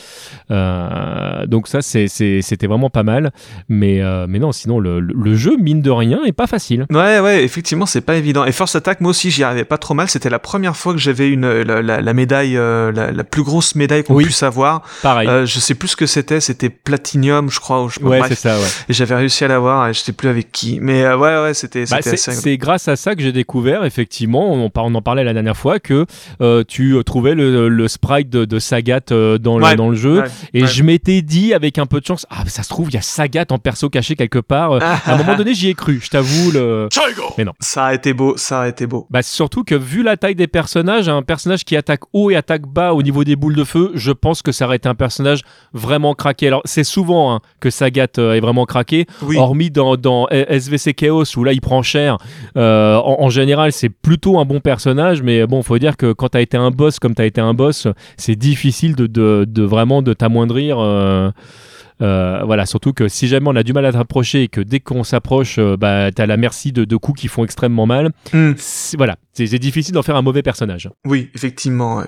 [0.50, 3.32] euh, donc ça, c'était vraiment pas mal.
[3.70, 6.84] Mais, mais non, sinon le, le, jeu mine de rien est pas facile.
[6.90, 8.44] Ouais, ouais, effectivement, c'est pas évident.
[8.44, 10.08] Et Force Attack, moi aussi, j'y arrivais pas trop mal.
[10.08, 14.42] C'était la première fois que j'avais une la, médaille, la, plus grosse médaille qu'on puisse
[14.42, 14.82] avoir.
[15.02, 15.46] Pareil.
[15.46, 16.40] je sais plus ce que c'était.
[16.40, 17.88] C'était Platinum, je crois.
[17.90, 18.58] je ouais, c'est ça.
[18.58, 18.66] Ouais.
[18.90, 19.88] Et j'avais réussi à l'avoir.
[19.88, 20.78] Et je sais plus avec qui.
[20.80, 21.84] Mais ouais, ouais, c'était.
[21.90, 24.52] Bah, c'est grâce à ça que j'ai découvert effectivement.
[24.52, 26.06] On, on en parlait la dernière fois que
[26.40, 30.24] euh, tu euh, trouvais le, sprite de, Sagat euh, dans, le, dans le jeu.
[30.54, 32.98] et je m'étais dit, avec un peu de chance, ah, ça se trouve, il y
[32.98, 34.82] a Sagat en perso caché quelque part.
[34.82, 36.50] à un moment donné, j'y ai cru, je t'avoue.
[36.52, 36.88] Le...
[37.38, 37.52] Mais non.
[37.60, 39.06] Ça a été beau, ça a été beau.
[39.10, 42.66] Bah, surtout que vu la taille des personnages, un personnage qui attaque haut et attaque
[42.66, 45.42] bas au niveau des boules de feu, je pense que ça aurait été un personnage
[45.72, 46.48] vraiment craqué.
[46.48, 49.06] Alors, c'est souvent hein, que Sagat est vraiment craqué,
[49.36, 52.18] hormis dans, dans SVC Chaos où là il prend cher.
[52.54, 56.38] en, en, général, c'est plutôt un bon personnage, mais bon, faut dire que quand tu
[56.38, 60.02] as été un boss comme tu as été un boss, c'est difficile de, de, vraiment
[60.02, 60.78] de t'amoindrir.
[60.78, 61.30] Euh,
[62.02, 64.80] euh, voilà, surtout que si jamais on a du mal à t'approcher et que dès
[64.80, 68.10] qu'on s'approche, euh, bah, tu as la merci de, de, coups qui font extrêmement mal.
[68.34, 68.52] Hmm.
[68.98, 70.90] Voilà, c'est difficile d'en faire un mauvais personnage.
[71.06, 72.02] Oui, effectivement.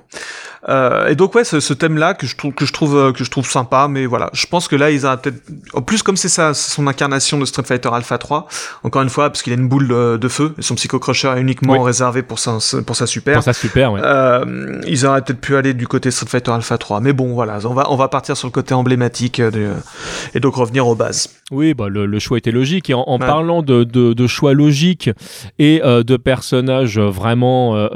[0.68, 3.30] Euh, et donc ouais, ce, thème-là que je trouve que je trouve euh, que je
[3.30, 5.40] trouve sympa, mais voilà, je pense que là ils ont peut-être,
[5.72, 8.48] en plus comme c'est ça, son incarnation de Street Fighter Alpha 3,
[8.82, 11.40] encore une fois parce qu'il a une boule de, feu et son Psycho Crusher est
[11.40, 13.34] uniquement réservé pour sa pour sa super.
[13.34, 14.00] Pour sa super, ouais.
[14.02, 17.58] Euh, ils auraient peut-être pu aller du côté Street Fighter Alpha 3, mais bon voilà,
[17.64, 19.40] on va on va partir sur le côté emblématique
[20.34, 21.30] et donc revenir aux bases.
[21.50, 25.10] Oui, bah le, choix était logique et en, parlant de, de, choix logiques
[25.58, 27.88] et de personnages vraiment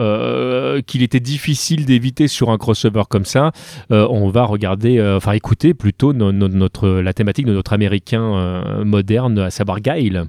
[0.87, 3.53] qu'il était difficile d'éviter sur un crossover comme ça,
[3.91, 9.81] euh, on va regarder, enfin écouter plutôt la thématique de notre américain moderne, à savoir
[9.81, 10.27] Guile.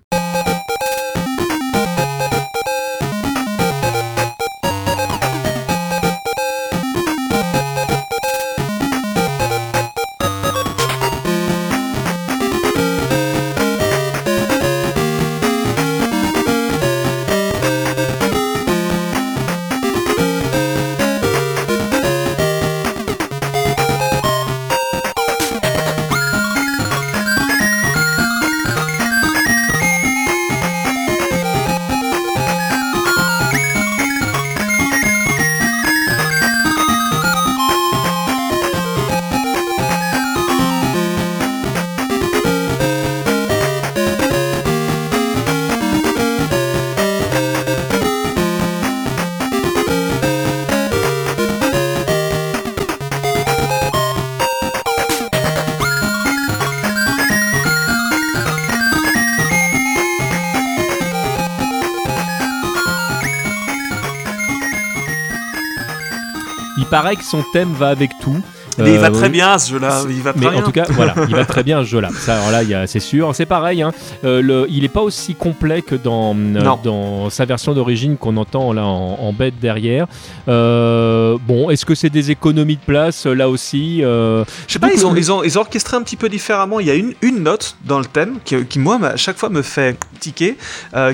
[67.14, 68.42] Paraît que son thème va avec tout.
[68.78, 70.04] il va euh, très bien ce jeu-là.
[70.10, 72.10] Il va mais en tout cas, voilà, il va très bien ce jeu-là.
[72.18, 73.36] Ça, alors là, c'est sûr.
[73.36, 73.82] C'est pareil.
[73.82, 73.92] Hein.
[74.24, 78.38] Euh, le, il n'est pas aussi complet que dans, euh, dans sa version d'origine qu'on
[78.38, 80.08] entend là en, bête derrière.
[80.48, 84.92] bon, est-ce que c'est des économies de place là aussi Je sais pas.
[84.94, 86.80] Ils ont, ils, ont, ils ont orchestré un petit peu différemment.
[86.80, 89.50] Il y a une, une note dans le thème qui, qui moi, à chaque fois
[89.50, 90.58] me fait tiquer.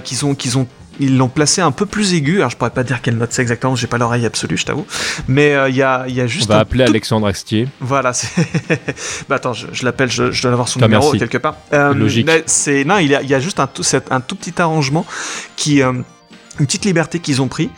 [0.03, 0.67] qu'ils ont, qu'ils ont
[0.99, 2.37] ils l'ont placé un peu plus aigu.
[2.37, 4.85] Alors je pourrais pas dire quelle note c'est exactement, j'ai pas l'oreille absolue, je t'avoue.
[5.27, 6.49] Mais euh, il y, a, y, a, juste.
[6.49, 7.67] On va appeler Alexandre Astier.
[7.79, 8.11] Voilà.
[9.29, 11.57] bah attends, je, je l'appelle, je, je, dois avoir son numéro quelque part.
[11.73, 12.29] Euh, Logique.
[12.45, 15.05] C'est non, il y, a, il y a juste un tout, un tout petit arrangement
[15.55, 15.93] qui euh,
[16.59, 17.69] une petite liberté qu'ils ont pris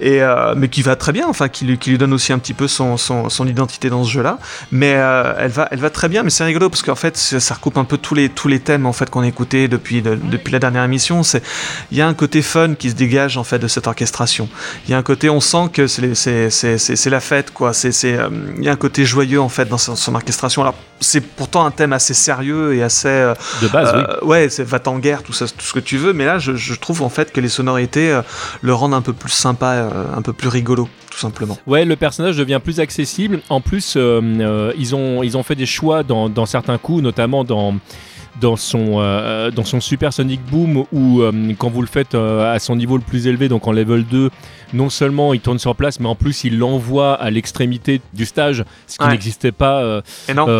[0.00, 2.38] et euh, mais qui va très bien enfin qui lui, qui lui donne aussi un
[2.38, 4.38] petit peu son, son, son identité dans ce jeu là
[4.72, 7.54] mais euh, elle va elle va très bien mais c'est rigolo parce qu'en fait ça
[7.54, 10.52] recoupe un peu tous les tous les thèmes en fait qu'on a écouté depuis depuis
[10.52, 11.22] la dernière émission.
[11.22, 11.42] C'est
[11.90, 14.48] il y a un côté fun qui se dégage en fait de cette orchestration.
[14.86, 17.72] Il y a un côté on sent que c'est c'est c'est c'est la fête quoi.
[17.72, 20.62] C'est c'est euh, il y a un côté joyeux en fait dans son, son orchestration.
[20.62, 24.28] Alors c'est pourtant un thème assez sérieux et assez de base oui.
[24.28, 26.12] ouais c'est va en guerre tout ça tout ce que tu veux.
[26.12, 28.20] Mais là je, je trouve en fait que les sonorités
[28.60, 31.58] le rendre un peu plus sympa, euh, un peu plus rigolo tout simplement.
[31.66, 33.40] Ouais, le personnage devient plus accessible.
[33.48, 37.02] En plus, euh, euh, ils, ont, ils ont fait des choix dans, dans certains coups,
[37.02, 37.74] notamment dans
[38.40, 42.52] dans son, euh, dans son Super Sonic Boom où euh, quand vous le faites euh,
[42.52, 44.30] à son niveau le plus élevé, donc en level 2,
[44.72, 48.64] non seulement il tourne sur place, mais en plus il l'envoie à l'extrémité du stage,
[48.86, 50.02] ce qui n'existait pas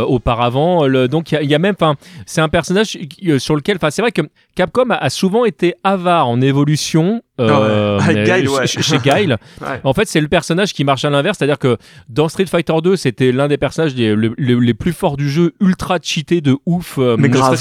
[0.07, 0.89] auparavant.
[1.09, 1.77] donc il y, a même,
[2.27, 2.99] c'est un personnage
[3.39, 4.23] sur lequel, c'est vrai que
[4.57, 8.05] Capcom a, souvent été avare en évolution euh, Ouais.
[8.11, 8.67] Avec Guile, chez- ouais.
[8.67, 9.37] chez, chez Guile.
[9.61, 9.81] Ouais.
[9.85, 11.77] En fait, c'est le personnage qui marche à l'inverse, c'est-à-dire que
[12.09, 15.29] dans Street Fighter 2, c'était l'un des personnages les, le- le- les plus forts du
[15.31, 17.59] jeu, ultra cheaté de ouf, euh, Mais grave.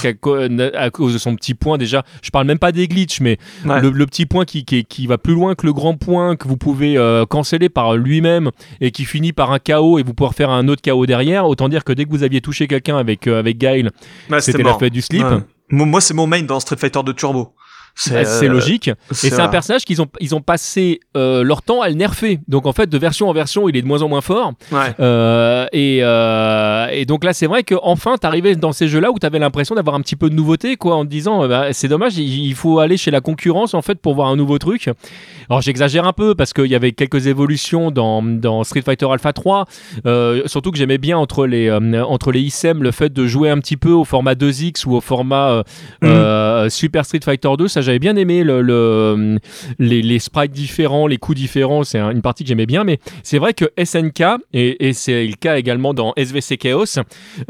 [0.76, 2.04] à cause de son petit point déjà.
[2.22, 5.18] Je parle même pas des glitches, mais le, le petit point qui, qui, qui va
[5.18, 8.52] plus loin que le grand point que vous pouvez euh, canceller par lui-même
[8.82, 11.46] et qui finit par un KO et vous pouvez faire un autre KO derrière.
[11.48, 13.92] Autant dire que dès que vous aviez touché quelqu'un avec, avec Guile,
[14.30, 15.26] Ouais, c'était la fête du slip.
[15.72, 17.54] Moi, c'est mon main dans Street Fighter 2 Turbo.
[18.00, 18.88] C'est euh, logique.
[18.88, 22.40] Et c'est un personnage qu'ils ont, ils ont passé euh, leur temps à le nerfer.
[22.48, 24.54] Donc en fait, de version en version, il est de moins en moins fort.
[24.72, 24.94] Ouais.
[25.00, 25.98] Euh, et,
[27.00, 30.02] et donc là, c'est vrai qu'enfin, t'arrivais dans ces jeux-là où t'avais l'impression d'avoir un
[30.02, 32.80] petit peu de nouveauté, quoi, en te disant, euh, bah, c'est dommage, il, il faut
[32.80, 34.90] aller chez la concurrence en fait pour voir un nouveau truc.
[35.50, 39.34] Alors j'exagère un peu parce qu'il y avait quelques évolutions dans, dans Street Fighter Alpha
[39.34, 39.66] 3,
[40.06, 43.58] euh, surtout que j'aimais bien entre les entre les ISM le fait de jouer un
[43.60, 45.64] petit peu au format 2X ou au format
[46.04, 49.40] euh, Super Street Fighter 2, ça j'avais bien aimé le, le-
[49.80, 53.40] les, sprites différents, les coups différents, c'est un- une partie que j'aimais bien, mais c'est
[53.40, 57.00] vrai que SNK, et, c'est le cas également dans SVC Chaos,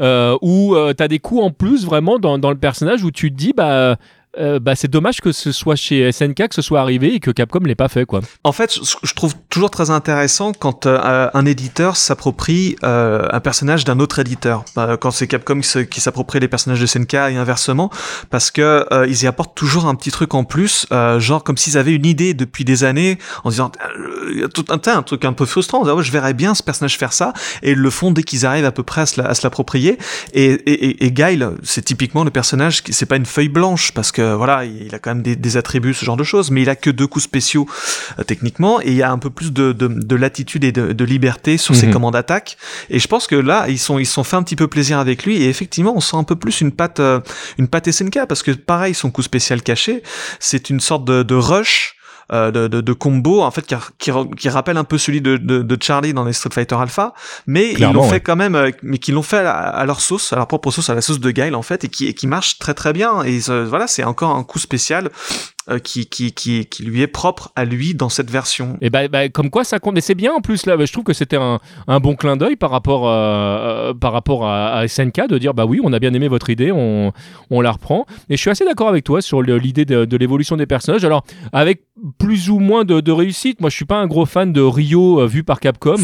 [0.00, 3.30] euh, où tu as des coups en plus vraiment dans, dans le personnage où tu
[3.30, 3.96] te dis, bah.
[4.38, 7.30] Euh, bah, c'est dommage que ce soit chez SNK que ce soit arrivé et que
[7.30, 8.20] Capcom l'ait pas fait quoi.
[8.44, 13.84] En fait, je trouve toujours très intéressant quand euh, un éditeur s'approprie euh, un personnage
[13.84, 14.64] d'un autre éditeur.
[14.78, 17.90] Euh, quand c'est Capcom qui s'approprie les personnages de SNK et inversement,
[18.30, 20.86] parce que ils y apportent toujours un petit truc en plus,
[21.18, 24.80] genre comme s'ils avaient une idée depuis des années, en disant euh, il tout un,
[24.92, 27.78] un truc un peu frustrant, Ouais, je verrais bien ce personnage faire ça, et ils
[27.78, 29.98] le font dès qu'ils arrivent à peu près à se l'approprier.
[30.34, 31.14] Et, et,
[31.62, 34.98] c'est typiquement le personnage qui c'est pas une feuille blanche parce que voilà, il a
[34.98, 37.24] quand même des, des attributs, ce genre de choses, mais il a que deux coups
[37.24, 37.66] spéciaux
[38.18, 40.92] euh, techniquement, et il y a un peu plus de, de, de latitude et de,
[40.92, 41.92] de liberté sur ses Mhm.
[41.92, 42.56] commandes d'attaque.
[42.90, 44.98] Et je pense que là, ils sont ils se sont fait un petit peu plaisir
[44.98, 47.20] avec lui, et effectivement, on sent un peu plus une patte euh,
[47.58, 50.02] une patte SNK parce que pareil, son coup spécial caché,
[50.38, 51.96] c'est une sorte de, de rush.
[52.32, 55.36] Euh, de, de, de combo en fait qui, qui, qui rappelle un peu celui de,
[55.36, 57.12] de, de Charlie dans les Street Fighter Alpha.
[57.46, 60.36] Mais ils l'ont fait quand même euh, mais qui l'ont fait à, leur sauce à
[60.36, 62.58] leur propre sauce à la sauce de Guile en fait et qui, et qui marche
[62.58, 63.22] très très bien.
[63.24, 65.10] Et euh, voilà c'est encore un coup spécial
[65.78, 69.28] qui, qui, qui, qui lui est propre à lui dans cette version Et bah, bah,
[69.28, 69.96] comme quoi ça compte.
[69.98, 70.76] Et c'est bien en plus là.
[70.76, 73.10] bah, Je trouve que c'était un, un bon clin d'œil par rapport euh,
[73.90, 76.50] euh, par rapport à, à SNK de dire bah oui, on a bien aimé votre
[76.50, 77.12] idée, on,
[77.50, 78.06] on la reprend.
[78.28, 81.04] Et je suis assez d'accord avec toi sur l'idée de, de l'évolution des personnages.
[81.04, 81.82] Alors avec
[82.18, 83.60] plus ou moins de, de réussite.
[83.60, 84.60] Moi, je suis pas un gros fan de
[85.20, 85.96] euh, vu par Capcom.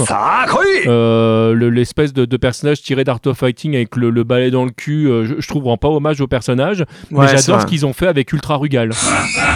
[0.86, 4.64] Euh, le- L'espèce de, de personnage tiré d'Art of Fighting avec le, le balai dans
[4.64, 6.80] le cul, euh, je, je trouve rend pas hommage au personnage.
[7.10, 8.90] Ouais, mais j'adore ce qu'ils ont fait avec Ultra Rugal.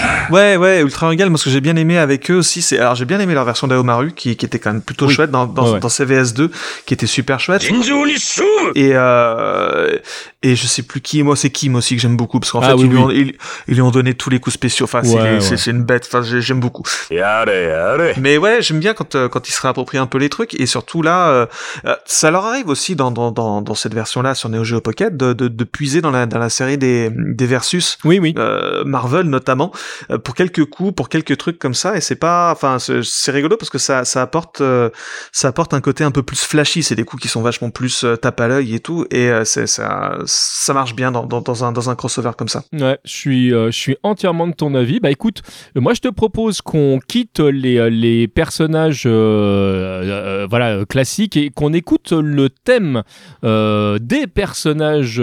[0.31, 2.79] Ouais, ouais, Ultra Regal, moi ce que j'ai bien aimé avec eux aussi, c'est.
[2.79, 5.13] Alors j'ai bien aimé leur version d'Aomaru, qui, qui était quand même plutôt Oui.
[5.13, 5.79] chouette dans, dans, Ouais, ouais.
[5.79, 6.49] dans CVS2,
[6.85, 7.61] qui était super chouette.
[8.75, 9.97] Et, euh,
[10.43, 12.69] et je sais plus qui, moi c'est Kim aussi que j'aime beaucoup, parce qu'en Ah
[12.69, 13.03] fait, oui, ils, lui oui.
[13.03, 13.33] ont, ils,
[13.67, 14.85] ils lui ont donné tous les coups spéciaux.
[14.85, 16.83] Enfin, c'est- Ouais, c'est une bête, enfin, j'ai- j'aime beaucoup.
[18.17, 20.65] Mais ouais, j'aime bien quand, euh, quand ils se réapproprient un peu les trucs, et
[20.65, 21.45] surtout là, euh,
[21.85, 25.15] euh, ça leur arrive aussi dans, dans, dans, dans cette version-là sur Neo Geo Pocket
[25.15, 27.97] de, de, de puiser dans la, dans la série des, des Versus.
[28.05, 28.33] Oui, oui.
[28.37, 29.71] euh, Marvel notamment
[30.23, 33.69] pour quelques coups pour quelques trucs comme ça et c'est pas enfin c'est rigolo parce
[33.69, 34.89] que ça ça apporte euh,
[35.31, 38.03] ça apporte un côté un peu plus flashy c'est des coups qui sont vachement plus
[38.03, 41.63] euh, tape à l'œil et tout et euh, c'est ça ça marche bien dans, dans,
[41.63, 44.99] un dans un crossover comme ça Ouais, je suis, je suis entièrement de ton avis.
[44.99, 45.41] Bah écoute,
[45.75, 52.49] moi je te propose qu'on quitte les, les personnages voilà, classiques et qu'on écoute le
[52.49, 53.03] thème
[53.43, 55.21] des personnages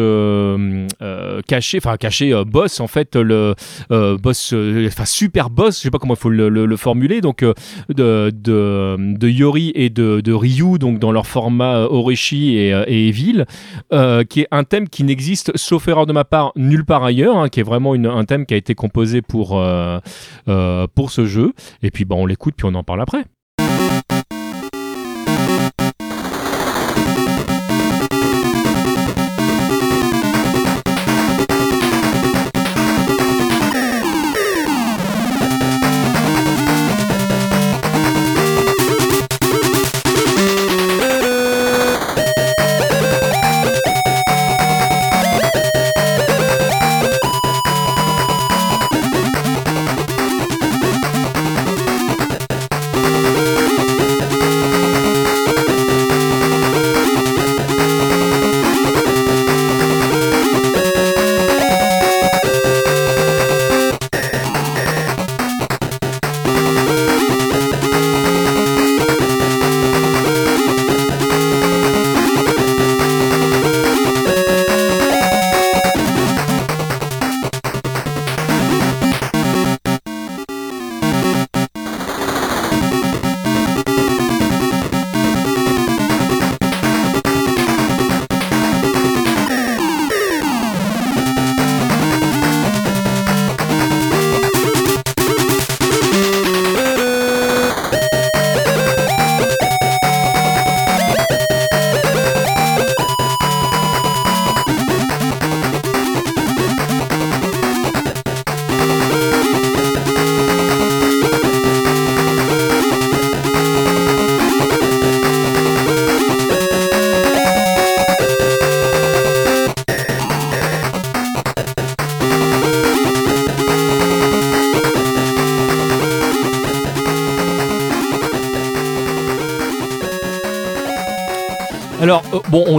[1.46, 3.54] cachés, enfin cachés, boss en fait, le
[3.90, 4.52] boss,
[4.86, 7.52] enfin super boss, je sais pas comment il faut le, le- le formuler, donc euh,
[7.88, 12.84] de, de, de Yori et de, Ryu, donc dans leur format euh, Oreshi et, euh,
[12.86, 13.44] et Evil,
[13.92, 17.36] euh, qui est un thème qui n'existe, sauf erreur de ma part, nulle part ailleurs,
[17.36, 19.98] hein, qui est vraiment un thème qui a été composé pour, euh,
[20.48, 21.52] euh, pour ce jeu.
[21.82, 23.24] Et puis bah, on l'écoute, puis on en parle après.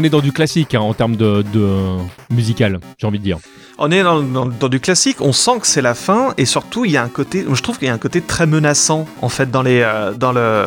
[0.09, 1.97] Dans du classique hein, en termes de, de
[2.29, 3.37] musical, j'ai envie de dire.
[3.77, 6.97] On est dans, du classique, on sent que c'est la fin, et surtout il y
[6.97, 9.61] a un côté, je trouve qu'il y a un côté très menaçant en fait dans
[9.61, 10.65] les, euh, dans le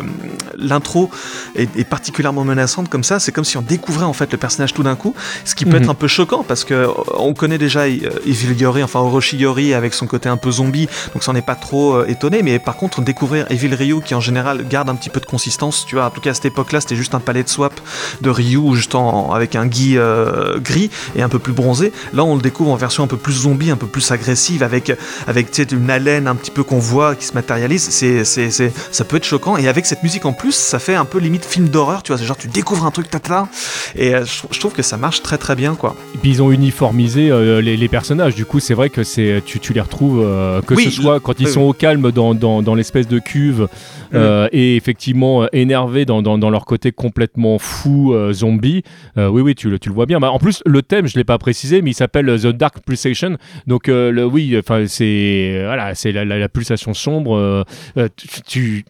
[0.57, 1.11] l'intro
[1.55, 3.19] est, particulièrement menaçante comme ça.
[3.19, 5.15] C'est comme si on découvrait en fait le personnage tout d'un coup,
[5.45, 5.91] ce qui peut être mhm.
[5.91, 9.75] un peu choquant parce que euh, on connaît déjà euh, Evil Yori, enfin Orochi Yori
[9.75, 12.43] avec son côté un peu zombie, donc ça n'est pas trop étonné.
[12.43, 15.85] Mais par contre découvrir Evil Ryu qui en général garde un petit peu de consistance,
[15.87, 17.79] tu vois, en tout cas à cette époque-là c'était juste un palais de swap
[18.21, 18.93] de Ryu juste
[19.33, 19.97] avec un gui
[20.57, 21.93] gris et un peu plus bronzé.
[22.13, 24.93] Là on le découvre en version un peu plus zombie, un peu plus agressive, avec,
[25.27, 29.17] avec une haleine un petit peu qu'on voit qui se matérialise, c'est, c'est, ça peut
[29.17, 29.57] être choquant.
[29.57, 32.19] Et avec cette musique en plus, ça fait un peu limite film d'horreur, tu vois,
[32.19, 33.49] c'est genre tu découvres un truc, tata.
[33.97, 35.97] Et euh, je, trouve que ça marche très très bien, quoi.
[36.15, 39.61] Et puis ils ont uniformisé euh, les, personnages, du coup, c'est vrai que c'est, tu,
[39.61, 42.75] tu les retrouves, euh, que ce soit quand ils sont au calme dans, dans, dans
[42.75, 43.69] l'espèce de cuve.
[44.13, 44.49] Mm.
[44.53, 48.83] et effectivement énervés dans, dans, leur côté complètement fou zombie.
[49.17, 50.21] oui, oui, tu, tu le vois bien.
[50.21, 53.39] Bah, en plus, le thème, je l'ai pas précisé, mais il s'appelle The Dark Pulsation.
[53.67, 57.65] Donc, le, oui, enfin, c'est voilà, c'est la, la, pulsation sombre.
[58.47, 58.85] tu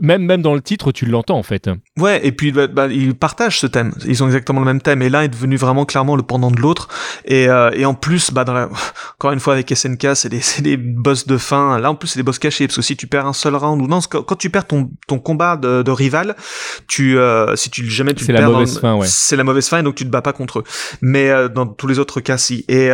[0.00, 1.70] même, même dans le titre, tu l'entends en fait.
[1.98, 3.92] Ouais, et puis bah, bah, ils partagent ce thème.
[4.06, 5.02] Ils ont exactement le même thème.
[5.02, 6.88] Et l'un est devenu vraiment clairement le pendant de l'autre.
[7.24, 8.68] Et, euh, et en plus, bah, dans la...
[9.18, 11.78] encore une fois avec SNK, c'est des, des boss de fin.
[11.78, 12.66] Là en plus, c'est des boss cachés.
[12.66, 15.18] Parce que si tu perds un seul round, ou non, quand tu perds ton, ton
[15.18, 16.36] combat de, de rival,
[16.88, 19.06] tu, euh, si tu jamais tu C'est la mauvaise fin, ouais.
[19.08, 20.64] C'est la mauvaise fin et donc tu te bats pas contre eux.
[21.00, 22.64] Mais euh, dans tous les autres cas, si.
[22.68, 22.90] Et,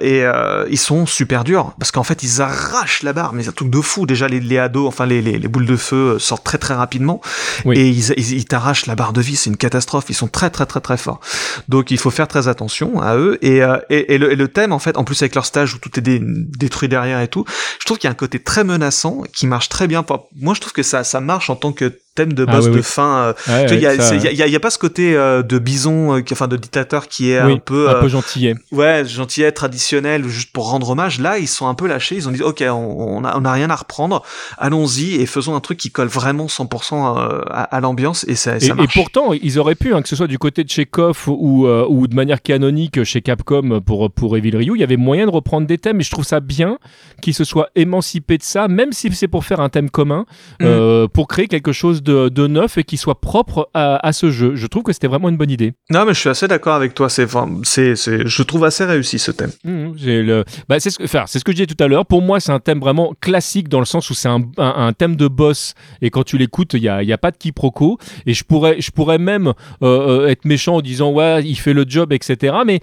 [0.00, 0.24] et
[0.70, 1.74] ils sont super durs.
[1.78, 3.32] Parce qu'en fait, ils arrachent la barre.
[3.32, 4.06] Mais c'est un truc de fou.
[4.06, 6.74] Déjà, les, les ados, enfin les, les, les boules de feu euh, sortent très très
[6.74, 7.20] rapidement
[7.66, 10.06] et ils, ils, t'arrachent la barre de vie, c'est une catastrophe.
[10.08, 11.20] Ils sont très très très très forts.
[11.68, 14.72] Donc il faut faire très attention à eux et, euh, et, le, et le, thème
[14.72, 17.44] en fait, en plus avec leur stage où tout est détruit derrière et tout,
[17.78, 20.04] je trouve qu'il y a un côté très menaçant qui marche très bien.
[20.36, 22.82] Moi je trouve que ça ça marche en tant que thème de ah boss de
[22.82, 23.34] fin.
[23.48, 27.38] Il n'y a, pas ce côté euh, de bison, euh, enfin de dictateur qui est
[27.38, 28.54] un peu un peu euh, gentillet.
[28.72, 31.20] Ouais, gentillet traditionnel, juste pour rendre hommage.
[31.20, 32.16] Là, ils sont un peu lâchés.
[32.16, 34.22] Ils ont dit, ok, on, a, on a rien à reprendre.
[34.58, 37.16] Allons-y et faisons un truc qui colle vraiment 100%
[37.48, 38.84] à, à l'ambiance et ça, et, marche.
[38.84, 42.06] Et pourtant, ils auraient pu, hein, que ce soit du côté de Chekhov ou ou
[42.06, 45.66] de manière canonique chez Capcom pour pour Evil Ryu, il y avait moyen de reprendre
[45.66, 46.00] des thèmes.
[46.00, 46.78] Et je trouve ça bien
[47.22, 50.26] qu'ils se soient émancipés de ça, même si c'est pour faire un thème commun,
[50.60, 51.08] mm.
[51.12, 54.54] pour créer quelque chose de, neuf et qui soit propre à, ce jeu.
[54.54, 55.72] Je trouve que c'était vraiment une bonne idée.
[55.90, 57.08] Non, mais je suis assez d'accord avec toi.
[57.08, 57.26] C'est,
[57.62, 59.50] c'est, c'est, je trouve assez réussi ce thème.
[59.64, 61.86] Mmh, j'ai le, bah, c'est ce que, enfin, c'est ce que je disais tout à
[61.86, 62.06] l'heure.
[62.06, 65.16] Pour moi, c'est un thème vraiment classique dans le sens où c'est un, un, thème
[65.16, 67.98] de boss et quand tu l'écoutes, il y a, y a, pas de quiproquo.
[68.26, 69.48] Et je pourrais, je pourrais même
[69.82, 72.54] euh, euh, être méchant en disant ouais, il fait le job, etc.
[72.66, 72.80] Mais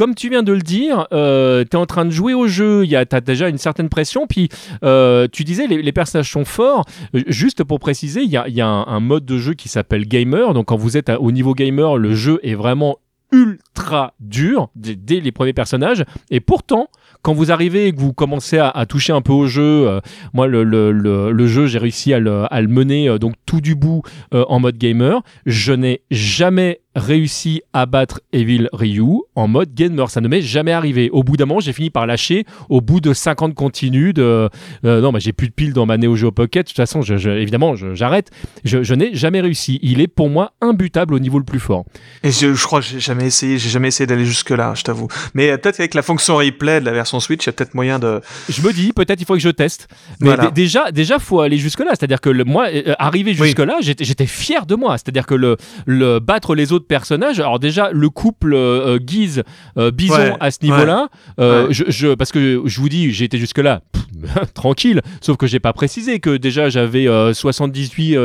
[0.00, 2.86] comme tu viens de le dire, euh, tu es en train de jouer au jeu,
[2.88, 4.48] tu as déjà une certaine pression, puis
[4.82, 6.86] euh, tu disais les, les, personnages sont forts.
[7.14, 10.68] Euh, juste pour préciser, il y a, un, mode de jeu qui s'appelle Gamer, donc
[10.68, 12.96] quand vous êtes au niveau Gamer, le jeu est vraiment
[13.30, 16.88] ultra dur dès, les premiers personnages, et pourtant,
[17.20, 20.00] quand vous arrivez et que vous commencez à, toucher un peu au jeu,
[20.32, 24.00] moi le, jeu j'ai réussi à le, à le mener donc tout du bout
[24.32, 30.10] en mode gamer, je n'ai jamais réussi à battre Evil Ryu en mode gamer.
[30.10, 31.08] Ça ne m'est jamais arrivé.
[31.10, 32.44] Au bout d'un moment, j'ai fini par lâcher.
[32.68, 34.48] Au bout de 50 continues, de
[34.84, 36.66] euh, non, bah, j'ai plus de piles dans ma Neo Geo Pocket.
[36.66, 38.30] De toute façon, je, évidemment, j'arrête.
[38.64, 39.78] Je, n'ai jamais réussi.
[39.82, 41.84] Il est pour moi imbutable au niveau le plus fort.
[42.22, 43.58] Et je, crois que j'ai jamais essayé.
[43.58, 45.08] J'ai jamais essayé d'aller jusque là, je t'avoue.
[45.34, 47.74] Mais euh, peut-être avec la fonction replay de la version Switch, il y a peut-être
[47.74, 48.20] moyen de.
[48.48, 49.88] Je me dis, peut-être il faut que je teste.
[50.20, 51.90] Mais déjà, déjà, faut aller jusque là.
[51.90, 54.98] C'est-à-dire que le, moi, euh, arriver jusque là, j'étais fier de moi.
[54.98, 57.40] C'est-à-dire que le, le battre les autres personnages.
[57.40, 59.42] Alors déjà, le couple euh, Guise
[59.76, 63.58] euh, Bison à ce niveau-là, euh, je, parce que je vous dis, j'ai été jusque
[63.58, 63.82] là
[64.54, 65.00] tranquille.
[65.20, 68.16] Sauf que j'ai pas précisé que déjà j'avais 78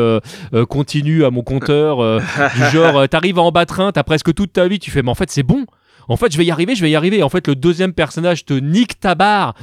[0.69, 4.67] continus à mon compteur du genre, t'arrives à en battre un, t'as presque toute ta
[4.67, 5.65] vie, tu fais, mais en fait c'est bon
[6.07, 7.23] en fait, je vais y arriver, je vais y arriver.
[7.23, 9.55] En fait, le deuxième personnage te nique ta barre.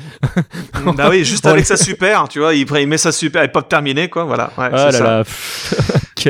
[0.96, 4.08] bah oui, juste avec sa super, tu vois, il, met sa super, et pas terminé,
[4.08, 4.50] quoi, voilà.
[4.58, 5.24] Ouais, ah là là.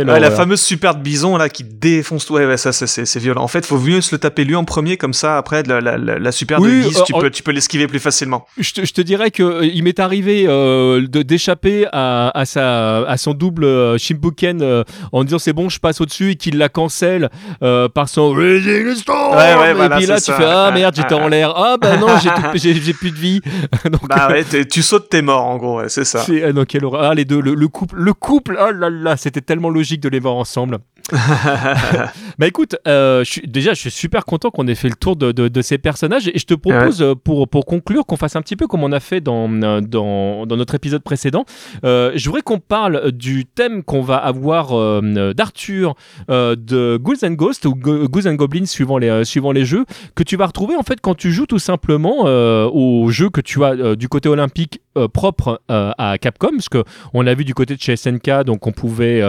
[0.01, 2.35] La fameuse super de bison là qui défonce tout.
[2.35, 3.43] Ouais, ouais ça c'est violent.
[3.43, 5.37] En fait, faut mieux se le taper lui en premier comme ça.
[5.37, 8.47] Après, la, la, la super de guise, euh, tu, peux, tu peux l'esquiver plus facilement.
[8.59, 13.03] Je te, je te dirais que euh, il m'est arrivé euh, d'échapper à, à, sa,
[13.03, 16.69] à son double euh, Shimbuken en disant c'est bon, je passe au-dessus et qu'il la
[16.69, 17.31] cancelle
[17.61, 18.35] par son.
[18.35, 21.53] Ouais, ouais, voilà, et puis là, tu fais ah merde, j'étais en l'air.
[21.57, 22.09] Ah bah non,
[22.55, 23.41] j'ai plus de vie.
[23.85, 25.83] Donc, bah ouais, tu sautes, t'es mort en gros.
[25.89, 26.25] c'est ça.
[26.29, 27.03] Ah, non, quelle horreur.
[27.03, 28.59] Ah les deux, le, le couple, le couple.
[28.61, 30.79] Oh là là, c'était tellement logique de les voir ensemble.
[32.39, 35.17] bah écoute, euh, je suis, déjà je suis super content qu'on ait fait le tour
[35.17, 38.43] de, de, ces personnages et je te propose euh, pour, pour conclure qu'on fasse un
[38.43, 41.45] petit peu comme on a fait dans, euh, dans, dans notre épisode précédent.
[41.83, 45.03] je voudrais qu'on parle du thème qu'on va avoir
[45.35, 45.95] d'Arthur
[46.29, 50.37] de Ghouls and Ghosts ou Ghouls and Goblins suivant les, suivant les jeux que tu
[50.37, 54.09] vas retrouver en fait quand tu joues tout simplement au jeu que tu as du
[54.09, 54.81] côté olympique
[55.13, 58.73] propre à Capcom parce que on l'a vu du côté de chez SNK donc on
[58.73, 59.23] pouvait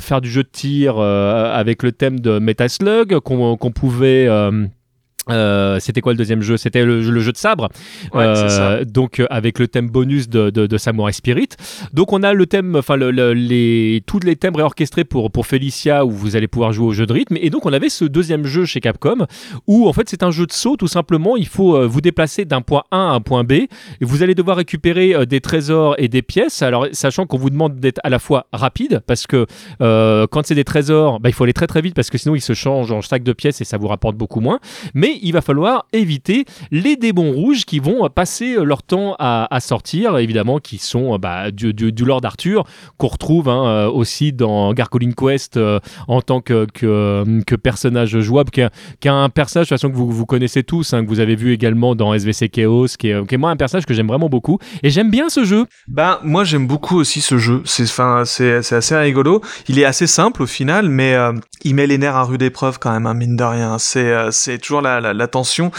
[0.00, 4.28] faire du jeu de tir euh, avec le thème de Metaslug qu'on pouvait
[5.30, 6.56] euh, c'était quoi le deuxième jeu?
[6.56, 7.68] C'était le, jeu de sabre,
[8.14, 11.50] euh, donc euh, avec le thème bonus de, de, Samurai Spirit.
[11.92, 16.04] Donc on a le thème, enfin le, les, tous les thèmes réorchestrés pour pour Felicia
[16.04, 17.36] où vous allez pouvoir jouer au jeu de rythme.
[17.40, 19.26] Et donc on avait ce deuxième jeu chez Capcom
[19.68, 21.36] où en fait c'est un jeu de saut tout simplement.
[21.36, 23.68] Il faut vous déplacer d'un point A à un point B et
[24.00, 26.62] vous allez devoir récupérer des trésors et des pièces.
[26.62, 29.46] Alors sachant qu'on vous demande d'être à la fois rapide parce que
[29.78, 32.40] quand c'est des trésors, bah, il faut aller très très vite parce que sinon ils
[32.40, 34.58] se changent en sac de pièces et ça vous rapporte beaucoup moins.
[34.94, 40.18] Mais il va falloir éviter les démons rouges qui vont passer leur temps à, sortir,
[40.18, 42.64] évidemment, qui sont bah, du, du, Lord Arthur,
[42.96, 48.50] qu'on retrouve hein, euh, aussi dans Gargoyle Quest euh, en tant que, que, personnage jouable,
[48.50, 48.70] qui est,
[49.06, 51.94] un personnage de façon que vous, vous connaissez tous, hein, que vous avez vu également
[51.94, 54.90] dans SVC Chaos, qui est, qui est moi un personnage que j'aime vraiment beaucoup, et
[54.90, 55.66] j'aime bien ce jeu.
[55.88, 60.46] Ben, moi j'aime beaucoup aussi ce jeu, c'est assez rigolo, il est assez simple au
[60.46, 61.32] final, mais euh,
[61.62, 64.80] il met les nerfs à rude épreuve quand même, hein, mine de rien, c'est toujours
[64.80, 65.70] la, l'attention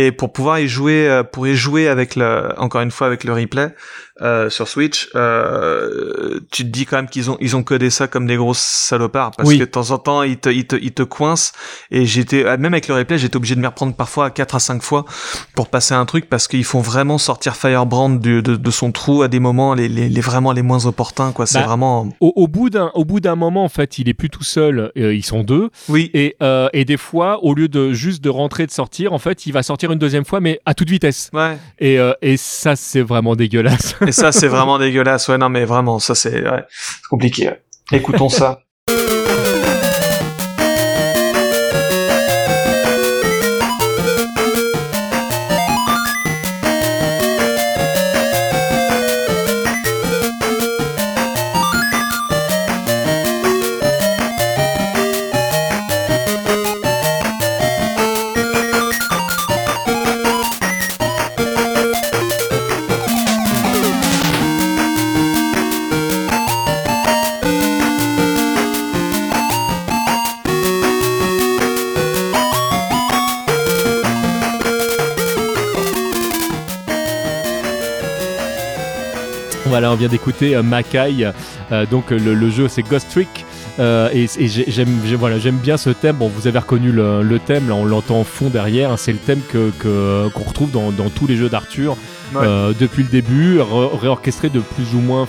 [0.00, 3.24] et pour pouvoir y jouer euh, pour y jouer avec le encore une fois avec
[3.24, 3.74] le replay
[4.20, 8.06] euh, sur Switch, euh, tu te dis quand même qu'ils ont ils ont codé ça
[8.06, 9.32] comme des grosses salopards.
[9.36, 11.52] Parce que de temps en temps ils te ils te ils te coincent.
[11.90, 14.82] Et j'étais même avec le replay j'étais obligé de me reprendre parfois 4 à 5
[14.82, 15.04] fois
[15.54, 19.28] pour passer un truc parce qu'ils font vraiment sortir Firebrand de, de, son trou à
[19.28, 21.46] des moments les, les, les vraiment les moins opportuns quoi.
[21.46, 24.30] C'est bah, vraiment au, bout d'un au bout d'un moment en fait il est plus
[24.30, 25.70] tout seul euh, ils sont deux.
[25.88, 26.10] Oui.
[26.14, 26.36] Et
[26.72, 29.62] et des fois au lieu de juste de rentrer de sortir en fait il va
[29.88, 33.34] sortir une deuxième fois mais à toute vitesse ouais et euh, et ça c'est vraiment
[33.36, 35.28] dégueulasse Et ça, c'est vraiment dégueulasse.
[35.28, 36.42] Ouais, non, mais vraiment, ça, c'est
[37.10, 37.50] compliqué.
[37.92, 38.60] Écoutons ça.
[79.98, 81.28] vient d'écouter euh, Makai.
[81.72, 83.44] Euh, donc le, jeu c'est Ghost Trick.
[83.78, 86.16] Euh, et, j'aime bien ce thème.
[86.16, 88.98] Bon, vous avez reconnu le, thème, on l'entend en fond derrière.
[88.98, 91.96] C'est le thème que qu'on retrouve dans, tous les jeux d'Arthur
[92.32, 95.26] depuis le début, réorchestré de plus ou moins,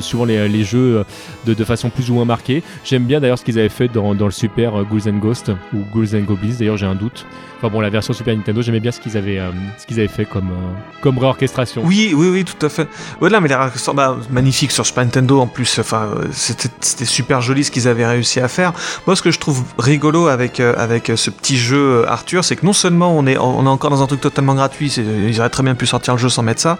[0.00, 1.04] suivant les, jeux
[1.46, 2.62] de, façon plus ou moins marquée.
[2.84, 6.14] J'aime bien d'ailleurs ce qu'ils avaient fait dans, le Super Ghouls and Ghosts ou Ghouls
[6.14, 6.56] and Goblins.
[6.58, 7.26] D'ailleurs, j'ai un doute.
[7.58, 10.08] Enfin bon, la version Super Nintendo, j'aimais bien ce qu'ils avaient, euh, ce qu'ils avaient
[10.08, 11.82] fait comme, euh, comme réorchestration.
[11.84, 12.86] Oui, oui, oui, tout à fait.
[13.22, 13.54] Ouais, là, mais les
[13.94, 15.78] bah, magnifiques sur Super Nintendo en plus.
[15.78, 18.74] Enfin, euh, c'était super joli ce qu'ils avaient réussi à faire.
[19.06, 22.72] Moi, ce que je trouve rigolo avec avec ce petit jeu Arthur, c'est que non
[22.74, 25.74] seulement on est on est encore dans un truc totalement gratuit, ils auraient très bien
[25.74, 26.78] pu sortir le jeu sans mettre ça.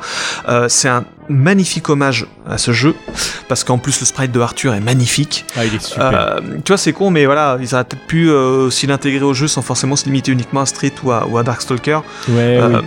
[0.68, 2.94] c'est un magnifique hommage à ce jeu
[3.48, 5.44] parce qu'en plus le sprite de Arthur est magnifique.
[5.56, 6.40] Ah, il est super.
[6.64, 9.62] tu vois, c'est con, mais voilà, ils auraient peut-être pu aussi l'intégrer au jeu sans
[9.62, 12.00] forcément se limiter uniquement à Street ou à, ou Darkstalker.
[12.28, 12.82] Euh,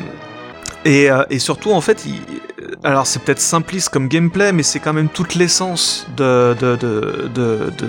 [0.86, 2.06] et, euh, et, surtout, en fait,
[2.84, 7.30] alors c'est peut-être simpliste comme gameplay, mais c'est quand même toute l'essence de, de, de,
[7.34, 7.88] de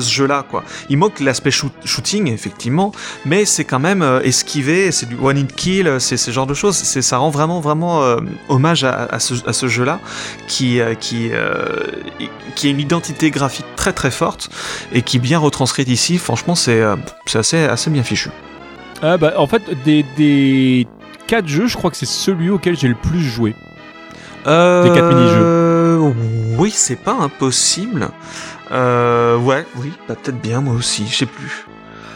[0.00, 0.64] ce jeu-là, quoi.
[0.88, 2.92] Il manque l'aspect shooting, effectivement,
[3.24, 6.54] mais c'est quand même euh, esquivé, c'est du one hit kill, c'est ce genre de
[6.54, 6.76] choses.
[6.76, 8.02] C'est ça rend vraiment, vraiment
[8.48, 10.00] hommage à, ce, à ce jeu-là,
[10.46, 11.30] qui, qui,
[12.54, 14.50] qui a une identité graphique très, très forte
[14.92, 16.18] et qui est bien retranscrite ici.
[16.18, 16.82] Franchement, c'est
[17.34, 18.30] assez, assez bien fichu.
[19.02, 20.86] Ah bah, en fait, des, des
[21.28, 23.54] 4 jeux, je crois que c'est celui auquel j'ai le plus joué.
[24.46, 26.14] Euh, des 4 mini-jeux.
[26.58, 28.10] Oui, c'est pas impossible.
[28.70, 31.66] Euh, ouais, oui, bah, peut-être bien, moi aussi, je sais plus.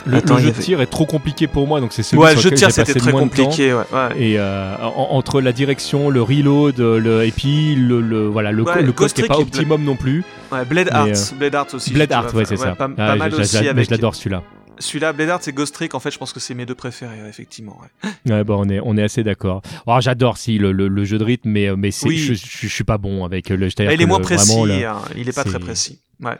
[0.04, 2.50] Le, jeu de tir est trop compliqué pour moi, donc c'est celui ouais, le jeu
[2.50, 3.72] de tir c'était très compliqué.
[3.72, 3.84] Ouais,
[4.16, 8.92] Et euh, entre la direction, le reload, le, et puis le, le voilà le, le
[8.92, 10.24] code qui est pas optimum non plus.
[10.50, 11.92] Ouais, Blade Arts, Blade Arts aussi.
[11.92, 12.74] Blade Arts, ouais, c'est ça.
[12.74, 13.86] Pas, ah, mal aussi avec.
[13.86, 14.42] Je l'adore celui-là.
[14.82, 15.94] Celui-là, Blade c'est Ghost Trick.
[15.94, 17.80] En fait, je pense que c'est mes deux préférés, effectivement.
[18.26, 19.62] Ouais, bon, on est, on est assez d'accord.
[19.86, 22.98] Oh, j'adore si le, le, jeu de rythme, mais, euh, mais je, je, suis pas
[22.98, 23.68] bon avec le.
[23.78, 24.84] Il est moins précis.
[24.84, 25.00] Hein.
[25.16, 26.00] il est pas très précis.
[26.20, 26.36] Ouais.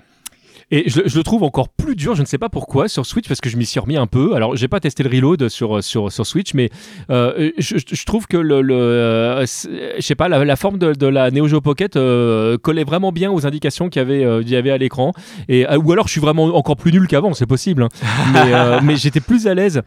[0.74, 3.42] Et je, le trouve encore plus dur, je ne sais pas pourquoi, sur Switch, parce
[3.42, 4.34] que je m'y suis remis un peu.
[4.34, 6.70] Alors, j'ai pas testé le reload sur, sur, sur Switch, mais
[7.10, 11.46] euh, je, trouve que le, le euh, je sais pas, la, forme de, la Neo
[11.46, 15.12] Geo Pocket euh, collait vraiment bien aux indications qu'il y avait, y avait à l'écran.
[15.46, 17.82] Et, ou alors, je suis vraiment encore plus nul qu'avant, c'est possible.
[17.82, 18.80] Hein.
[18.82, 19.82] mais, j'étais plus à l'aise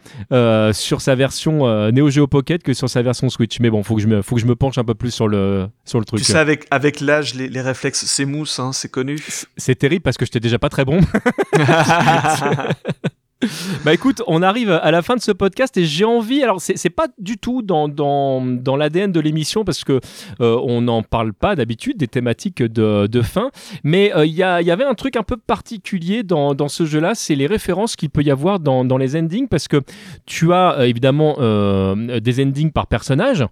[0.72, 3.58] sur sa version Neo Geo Pocket que sur sa version Switch.
[3.58, 5.26] Mais bon, faut que je me, faut que je me penche un peu plus sur
[5.26, 6.20] le, sur le truc.
[6.20, 9.18] Tu sais, avec, avec l'âge, les, les réflexes s'émoussent, hein, c'est connu.
[9.56, 11.00] C'est terrible parce que j'étais déjà pas très bon.
[13.84, 16.88] bah écoute, on arrive à la fin de ce podcast et j'ai envie, alors c'est
[16.88, 20.00] pas du tout dans, dans, dans l'ADN de l'émission parce que
[20.40, 23.50] euh, on n'en parle pas d'habitude des thématiques de, de fin,
[23.84, 27.14] mais euh, il y, y, avait un truc un peu particulier dans, dans ce jeu-là,
[27.14, 29.82] c'est les références qu'il peut y avoir dans, dans, les endings parce que
[30.24, 33.44] tu as euh, évidemment des endings par personnage,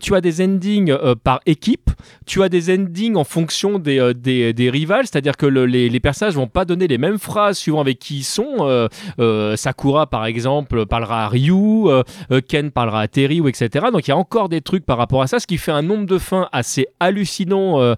[0.00, 1.90] tu as des endings par équipe,
[2.24, 6.34] tu as des endings en fonction des, des, des rivales, c'est-à-dire que les, les personnages
[6.34, 8.88] vont pas donner les mêmes phrases suivant avec qui ils sont.
[9.18, 13.86] Euh, Sakura, par exemple, parlera à Ryu, euh, euh, Ken parlera à Terry, etc.
[13.92, 15.82] Donc il y a encore des trucs par rapport à ça, ce qui fait un
[15.82, 17.94] nombre de fins assez hallucinant.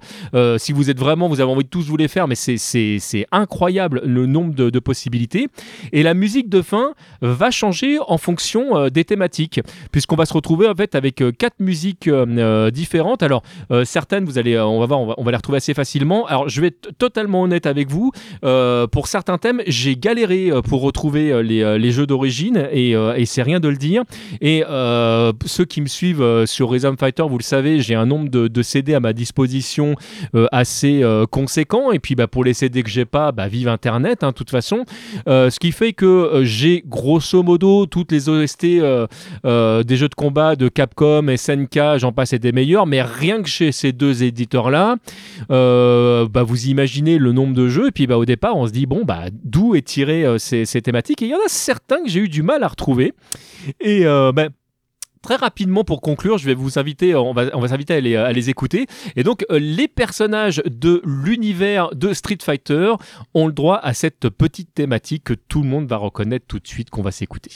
[0.58, 4.02] si vous êtes vraiment, vous avez envie de tous vous les faire, mais c'est incroyable
[4.04, 5.48] le nombre de, possibilités.
[5.92, 9.60] Et la musique de fin va changer en fonction des thématiques,
[9.92, 12.08] puisqu'on va se retrouver en fait avec quatre musiques
[12.72, 13.22] différentes.
[13.22, 13.42] Alors
[13.84, 16.26] certaines, vous allez, on on va, les retrouver assez facilement.
[16.26, 18.12] Alors je vais être totalement honnête avec vous.
[18.40, 23.26] pour certains thèmes, j'ai galéré pour retrouver euh, euh, les, jeux d'origine et, euh, et
[23.26, 24.02] c'est rien de le dire.
[24.40, 24.62] Et
[25.46, 28.94] ceux qui me suivent sur Rhythm Fighter, vous le savez, j'ai un nombre de, CD
[28.94, 29.96] à ma disposition
[30.52, 31.92] assez conséquent.
[31.92, 34.50] Et puis bah, pour les CD que j'ai pas, bah, vive Internet, hein, de toute
[34.50, 34.84] façon.
[35.26, 40.68] ce qui fait que j'ai grosso modo toutes les OST des jeux de combat de
[40.68, 44.96] Capcom, SNK, j'en passe et des meilleurs, mais rien que chez ces deux éditeurs-là,
[45.48, 47.88] bah, vous imaginez le nombre de jeux.
[47.88, 51.14] Et puis au départ, on se dit, bon, bah, d'où est tiré ces thématiques et
[51.20, 53.14] il y en a certains que j'ai eu du mal à retrouver.
[53.80, 54.50] Et euh, ben,
[55.22, 58.16] Très rapidement pour conclure, je vais vous inviter, on va, on va s'inviter à les,
[58.16, 58.86] à les écouter.
[59.16, 62.94] Et donc, euh, les personnages de l'univers de Street Fighter
[63.34, 66.66] ont le droit à cette petite thématique que tout le monde va reconnaître tout de
[66.66, 67.50] suite qu'on va s'écouter.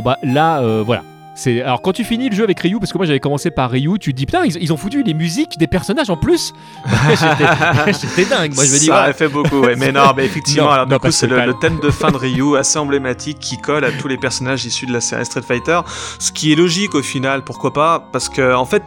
[0.00, 0.82] Bon bah là, euh,
[1.46, 3.98] alors quand tu finis le jeu avec Ryu, parce que moi j'avais commencé par Ryu,
[3.98, 6.52] tu te dis putain ils, ont foutu les musiques des personnages en plus.
[7.86, 8.54] J'étais dingue.
[8.54, 9.60] Moi je me dis ça fait beaucoup.
[9.60, 9.76] Ouais.
[9.76, 12.78] Mais non, mais effectivement, alors du coup c'est le, thème de fin de Ryu assez
[12.78, 15.80] emblématique qui colle à tous les personnages issus de la série Street Fighter,
[16.18, 17.42] ce qui est logique au final.
[17.42, 18.82] Pourquoi pas Parce que en fait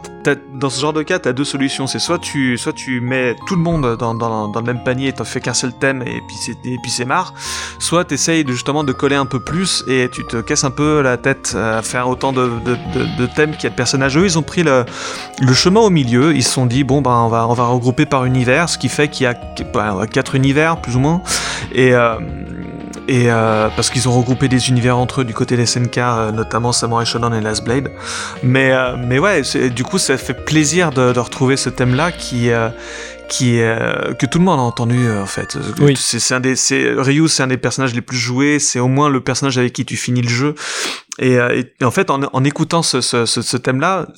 [0.54, 1.86] dans ce genre de cas t'as deux solutions.
[1.86, 5.12] C'est soit tu soit tu mets tout le monde dans, dans, dans le même panier,
[5.12, 7.34] t'en fais qu'un seul thème et puis c'est et puis c'est marre.
[7.78, 11.02] Soit t'essayes de, justement de coller un peu plus et tu te casses un peu
[11.02, 14.16] la tête à faire autant de de, thèmes qui a de personnages.
[14.16, 14.84] Eux, ils ont pris le,
[15.52, 16.34] chemin au milieu.
[16.34, 18.88] Ils se sont dit, bon, ben, on va, on va regrouper par univers, ce qui
[18.88, 19.34] fait qu'il y a
[19.72, 21.22] ben, quatre univers, plus ou moins.
[21.72, 21.94] Et.
[21.94, 22.16] Euh,
[23.06, 26.32] et euh, parce qu'ils ont regroupé des univers entre eux du côté des SNK, euh,
[26.32, 27.90] notamment Samurai Shodown et Last Blade.
[28.42, 32.48] Mais, mais ouais, du coup, ça fait plaisir de, de retrouver ce thème-là qui,
[33.28, 35.58] qui que tout le monde a entendu en fait.
[35.80, 35.98] Oui.
[35.98, 36.54] C'est un des,
[36.96, 38.58] Ryu, c'est un des personnages les plus joués.
[38.58, 40.54] C'est au moins le personnage avec qui tu finis le jeu.
[41.22, 44.08] Euh, et, en fait, en, en écoutant ce, ce, ce, thème-là,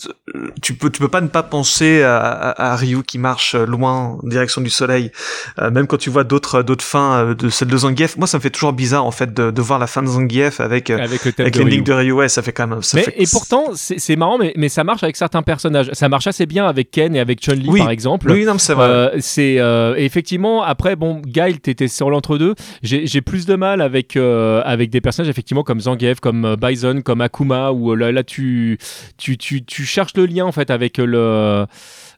[0.62, 2.18] tu peux, tu peux pas ne pas penser à,
[2.56, 5.10] à, Ryu qui marche loin en direction du soleil.
[5.58, 8.38] Euh, même quand tu vois d'autres, d'autres fins euh, de celle de Zangief, moi ça
[8.38, 11.24] me fait toujours bizarre en fait de, de voir la fin de Zangief avec avec,
[11.24, 12.12] le avec l'ending de Ryu.
[12.12, 12.82] Ouais, ça fait quand même.
[12.82, 15.90] Ça mais, Et pourtant, c'est marrant, mais, mais ça marche avec certains personnages.
[15.92, 18.30] Ça marche assez bien avec Ken et avec Chun Li par exemple.
[18.30, 19.12] Oui, non, c'est vrai.
[19.20, 19.56] c'est
[19.96, 22.54] effectivement après bon, Guile, t'étais sur l'entre-deux.
[22.82, 27.72] J'ai plus de mal avec avec des personnages effectivement comme Zangief, comme Bison Comme Akuma,
[27.72, 28.78] où là, là tu,
[29.16, 31.66] tu, tu, tu cherches le lien en fait avec le euh,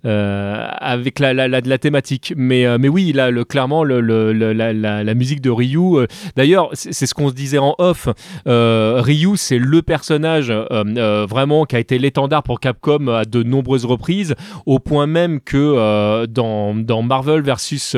[0.05, 2.33] avec la, la, la, thématique.
[2.36, 5.78] Mais, euh, mais oui, là, le, clairement, le, la, la, musique de Ryu.
[5.78, 8.09] Euh, d'ailleurs, c'est ce qu'on se disait en off.
[8.47, 14.35] Ryu, c'est le personnage vraiment qui a été l'étendard pour Capcom à de nombreuses reprises,
[14.67, 17.97] au point même que dans, dans, Marvel versus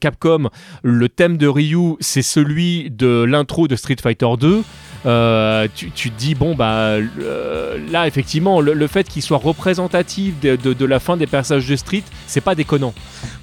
[0.00, 0.48] Capcom,
[0.82, 4.62] le thème de Ryu, c'est celui de l'intro de Street Fighter 2.
[5.06, 10.40] Euh, tu, tu, te dis, bon, bah euh, là, effectivement, le, fait qu'il soit représentatif
[10.40, 12.94] de, de, la fin des passages de Street, c'est pas déconnant.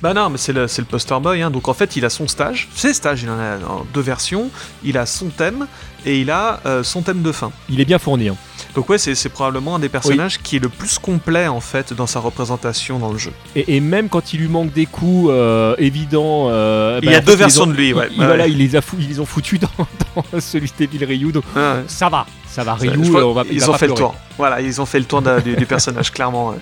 [0.01, 1.51] Bah non, mais c'est le, le, poster boy, hein.
[1.51, 2.69] donc en fait, il a son stage.
[2.75, 4.49] Ses stages, il en a en deux versions.
[4.83, 5.67] Il a son thème
[6.05, 7.51] et il a euh, son thème de fin.
[7.69, 8.30] Il est bien fourni.
[8.30, 8.38] Hein.
[8.75, 12.07] Donc ouais, c'est probablement un des personnages qui est le plus complet en fait dans
[12.07, 13.31] sa représentation dans le jeu.
[13.55, 17.25] Et, même quand il lui manque des coups euh, évidents, euh, il y a bah,
[17.25, 17.93] deux versions de lui.
[17.93, 18.09] Ouais.
[18.11, 21.31] Il, Voilà, ils les, a ils les ont foutus dans, dans celui de Devil Ryu,
[21.31, 21.43] donc
[21.88, 22.25] ça va.
[22.53, 24.14] Ça va, Ryu, on va, ils ont fait le tour.
[24.38, 26.53] Voilà, ils ont fait le tour du, personnage, clairement.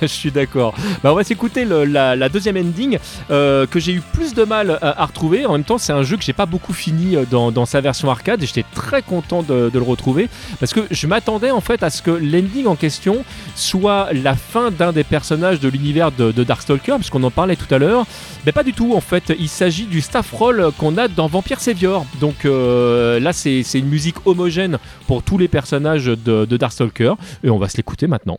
[0.00, 0.72] je, suis d'accord.
[1.02, 2.98] Bah, on va s'écouter la, deuxième ending
[3.32, 5.44] euh, que j'ai eu plus de mal à, retrouver.
[5.44, 8.08] En même temps, c'est un jeu que j'ai pas beaucoup fini euh, dans, sa version
[8.08, 10.28] arcade et j'étais très content de, le retrouver
[10.60, 13.24] parce que je m'attendais en fait à ce que l'ending en question
[13.56, 17.78] soit la fin d'un des personnages de l'univers de, Darkstalker, puisqu'on en parlait tout à
[17.78, 18.06] l'heure.
[18.46, 19.32] Mais pas du tout, en fait.
[19.40, 22.06] Il s'agit du staff roll qu'on a dans Vampire Savior.
[22.20, 27.14] Donc euh, là, c'est une musique homogène pour tout tous les personnages de, de Darkstalker
[27.42, 28.38] et on va se l'écouter maintenant.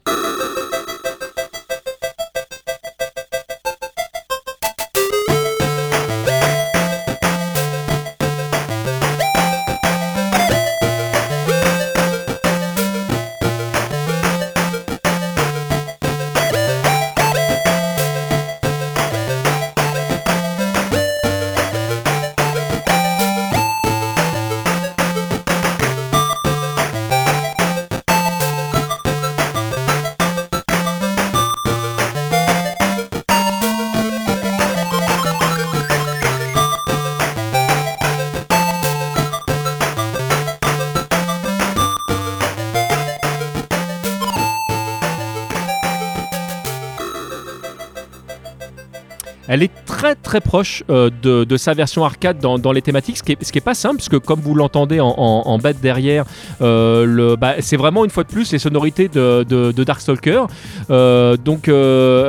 [50.34, 53.60] Très proche euh, de, sa version arcade dans, les thématiques, ce qui, est, ce qui
[53.60, 56.26] est pas simple, puisque comme vous l'entendez en, en, bête derrière,
[56.60, 60.46] euh, bah, c'est vraiment une fois de plus les sonorités de, de, Darkstalker.
[60.90, 61.70] Euh, donc,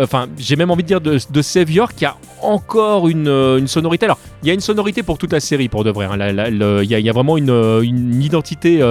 [0.03, 4.05] enfin, j'ai même envie de dire de, Savior qui a encore une, sonorité.
[4.05, 6.05] Alors, il y a une sonorité pour toute la série, pour de vrai.
[6.05, 6.19] Hein.
[6.83, 8.83] Il y, a vraiment une, identité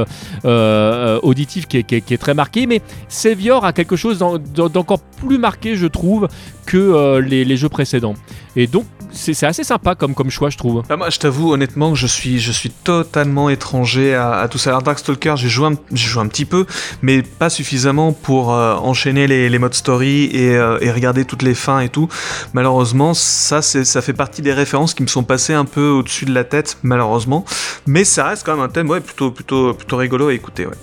[0.44, 6.28] auditive qui est, très marquée, mais Savior a quelque chose d'encore plus marqué, je trouve,
[6.66, 8.16] que les jeux précédents.
[8.56, 10.84] Et donc, c'est assez sympa comme, comme choix, je trouve.
[10.90, 14.72] Ah, moi, je t'avoue honnêtement que je suis, je suis totalement étranger à, tout ça.
[14.72, 16.66] Alors, Darkstalker, j'ai joué, un, joué un petit peu,
[17.02, 21.44] mais pas suffisamment pour euh, enchaîner les, les modes story et, euh, et, regarder toutes
[21.44, 22.10] les fins et tout.
[22.54, 26.34] Malheureusement, ça, ça fait partie des références qui me sont passées un peu au-dessus de
[26.34, 27.46] la tête, malheureusement.
[27.86, 30.66] Mais ça reste quand même un thème ouais, plutôt, plutôt, plutôt rigolo à écouter.
[30.66, 30.74] Ouais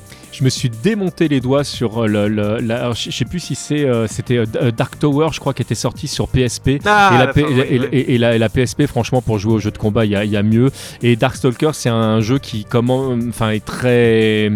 [0.41, 3.85] je me suis démonté les doigts sur euh, le, la, je sais plus si c'est
[3.85, 8.35] euh, c'était euh, Dark Tower je crois qui était sorti sur PSP ah, et, la,
[8.35, 10.71] et, la, PSP franchement pour jouer au jeu de combat il y, y, a mieux.
[11.03, 14.51] Et Darkstalker c'est un jeu qui comment enfin est très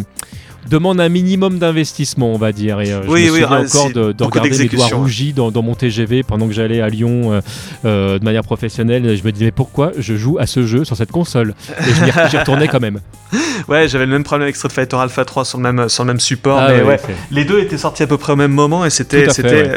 [0.68, 2.81] demande un minimum d'investissement, on va dire.
[2.81, 6.23] Et, euh, je me souviens ah, encore de, regarder mes doigts rougis dans, mon TGV
[6.23, 7.41] pendant que j'allais à Lyon euh,
[7.84, 9.17] euh, de manière professionnelle.
[9.17, 11.55] Je me disais, mais pourquoi je joue à ce jeu sur cette console?
[11.81, 13.01] Et j'y retournais quand même.
[13.68, 16.09] Ouais, j'avais le même problème avec Street Fighter Alpha 3 sur le même, sur le
[16.09, 16.59] même support.
[16.59, 19.28] Ah mais ouais, les deux étaient sortis à peu près au même moment et c'était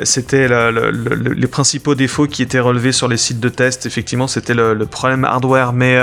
[0.03, 3.85] c'était les principaux défauts qui étaient relevés sur les sites de test.
[3.85, 5.97] Effectivement, c'était le, problème hardware, mais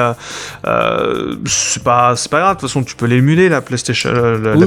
[1.44, 2.56] c'est pas, pas grave.
[2.56, 4.10] De toute façon, tu peux l'émuler, la PlayStation.
[4.12, 4.66] La,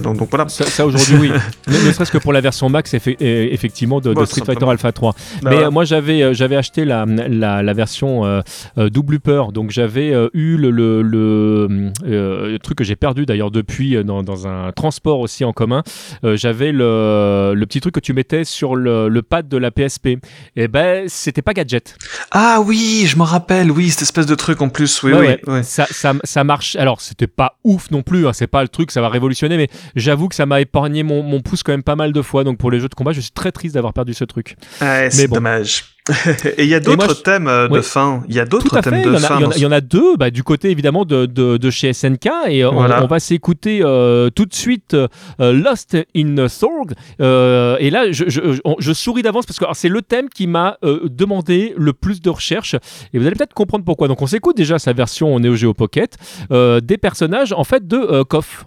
[0.00, 0.48] donc, voilà.
[0.48, 1.30] Ça, aujourd'hui, oui.
[1.68, 5.14] ne, serait-ce que pour la version max, effectivement, de, Street Fighter Alpha 3.
[5.42, 8.42] Bah Mais euh, moi, j'avais, euh, j'avais acheté la, la, version euh,
[8.90, 14.22] double peur, donc j'avais eu le, le, le, truc que j'ai perdu d'ailleurs depuis dans,
[14.22, 15.82] dans, un transport aussi en commun.
[16.22, 20.06] j'avais le, le petit truc que tu mettais sur le, le pad de la PSP.
[20.06, 20.20] Et
[20.56, 21.96] eh ben, c'était pas gadget.
[22.30, 25.64] Ah oui, je me rappelle, oui, cette espèce de truc en plus, oui, oui.
[25.64, 26.76] Ça, ça, ça, marche.
[26.76, 29.68] Alors, c'était pas ouf non plus, hein, c'est pas le truc, ça va révolutionner mais
[29.96, 32.44] j'avoue que ça m'a épargné mon, pouce quand même pas mal de fois.
[32.44, 34.56] Donc pour les jeux de combat, je suis très triste d'avoir perdu ce truc.
[34.78, 35.94] c'est dommage.
[36.58, 38.22] et il y a d'autres thèmes euh, de fin.
[38.28, 39.40] Il y a d'autres thèmes de fin.
[39.56, 42.28] Il y, en a deux, bah, du côté évidemment de, de, chez SNK.
[42.48, 45.08] Et on, va s'écouter euh, tout de suite euh,
[45.38, 46.92] Lost in Sorg.
[47.18, 51.72] et là, je, je, je souris d'avance parce que c'est le thème qui m'a demandé
[51.76, 52.74] le plus de recherche.
[53.14, 54.06] Et vous allez peut-être comprendre pourquoi.
[54.08, 56.18] Donc on s'écoute déjà sa version Neo Geo Pocket
[56.50, 58.66] des personnages en fait de KOF.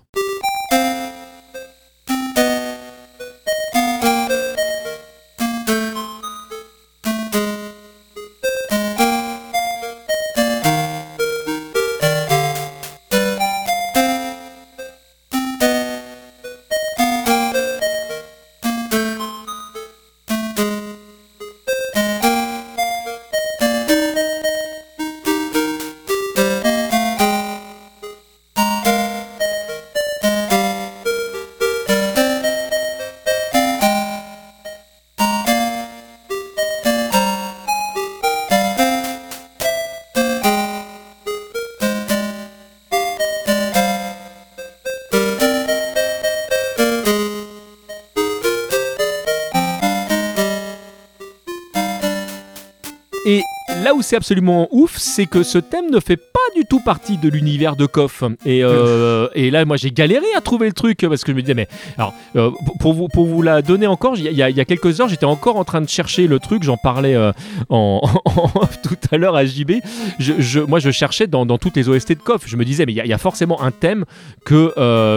[54.07, 57.76] C'est absolument ouf, c'est que ce thème ne fait pas du tout partie de l'univers
[57.76, 58.24] de KOF.
[58.45, 61.42] Et, euh, et là, moi, j'ai galéré à trouver le truc parce que je me
[61.42, 61.67] disais, mais
[61.98, 65.08] alors, euh, pour, vous, pour vous la donner encore, il y, y a quelques heures,
[65.09, 66.64] j'étais encore en train de chercher le truc.
[66.64, 67.32] J'en parlais euh,
[67.69, 68.50] en, en-
[68.84, 69.74] tout à l'heure à JB.
[70.19, 72.43] Je, je- moi, je cherchais dans, dans toutes les OST de KOF.
[72.48, 74.06] Je me disais, mais il y, a- il y a forcément un thème
[74.45, 74.74] que,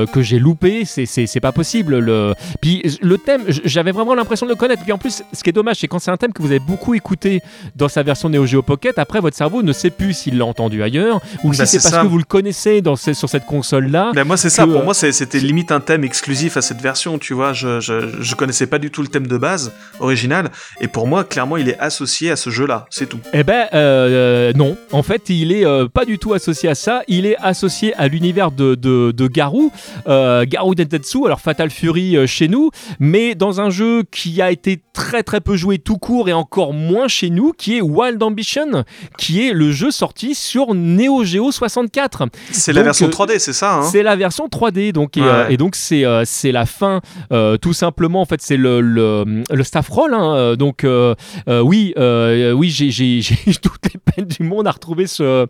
[0.07, 0.85] que j'ai loupé.
[0.85, 1.99] C'est- pas possible.
[2.01, 2.35] Le...
[2.61, 4.83] Puis le thème, j'avais vraiment l'impression de le connaître.
[4.83, 6.59] Puis en plus, ce qui est dommage, c'est quand c'est un thème que vous avez
[6.61, 7.41] beaucoup écouté
[7.77, 10.83] dans sa version Neo Geo Pocket, après votre cerveau ne sait plus s'il l'a entendu
[10.83, 12.03] ailleurs ou Bah, si c'est parce ça.
[12.03, 14.13] que vous le connaissez dans sur cette console-là.
[14.15, 14.67] Ben, moi, c'est ça.
[14.67, 17.53] Pour euh, moi, c'est- c'était limite un thème exclusif à cette version, tu vois.
[17.53, 20.51] Je, je, je connaissais pas du tout le thème de base original.
[20.81, 22.87] Et pour moi, clairement, il est associé à ce jeu-là.
[22.91, 23.19] C'est tout.
[23.33, 27.03] Eh ben euh, non, en fait il est euh, pas du tout associé à ça,
[27.09, 29.73] il est associé à l'univers de, de, de Garou,
[30.09, 34.51] euh, Garou Dentetsu, alors Fatal Fury euh, chez nous, mais dans un jeu qui a
[34.51, 38.23] été très très peu joué tout court et encore moins chez nous, qui est Wild
[38.23, 38.85] Ambition,
[39.19, 42.29] qui est le jeu sorti sur Neo Geo 64.
[42.53, 45.27] C'est la version euh, 3D, c'est ça, hein C'est la version 3D, donc et, Ouais.
[45.29, 47.01] euh, et donc c'est euh, c'est la fin,
[47.33, 48.21] euh, tout simplement.
[48.23, 50.15] En fait, c'est le, le, le staff roll.
[50.15, 51.15] hein, euh, donc euh,
[51.49, 53.21] euh, oui, euh, oui, j'ai
[53.63, 55.47] toutes les peines du monde à retrouver ce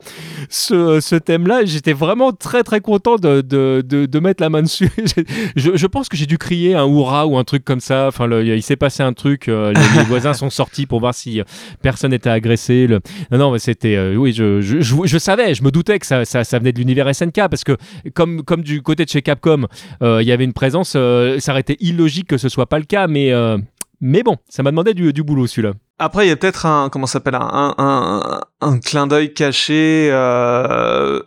[0.48, 1.60] ce, ce thème-là.
[1.64, 4.90] J'étais vraiment très très content de, de, de, de mettre la main dessus.
[5.56, 8.06] je, je pense que j'ai dû crier un hurrah ou un truc comme ça.
[8.08, 9.48] Enfin, le- il s'est passé un truc.
[9.48, 11.44] euh, les, les voisins sont sortis pour voir si euh,
[11.82, 12.86] personne n'était agressé.
[12.86, 13.00] Le...
[13.30, 13.97] Non, non, mais c'était.
[13.97, 15.18] euh, oui, je, je, je, je
[15.54, 17.76] je me doutais que ça, venait de l'univers SNK parce que
[18.14, 19.66] comme, du côté de chez Capcom,
[20.02, 22.78] euh, il y avait une présence, euh, ça aurait été illogique que ce soit pas
[22.78, 23.58] le cas, mais, euh,
[24.00, 25.74] bon, ça m'a demandé du, du boulot celui-là.
[26.02, 30.08] Après, il y a peut-être un, comment s'appelle, un, un, un, clin d'œil caché.
[30.10, 31.20] Euh,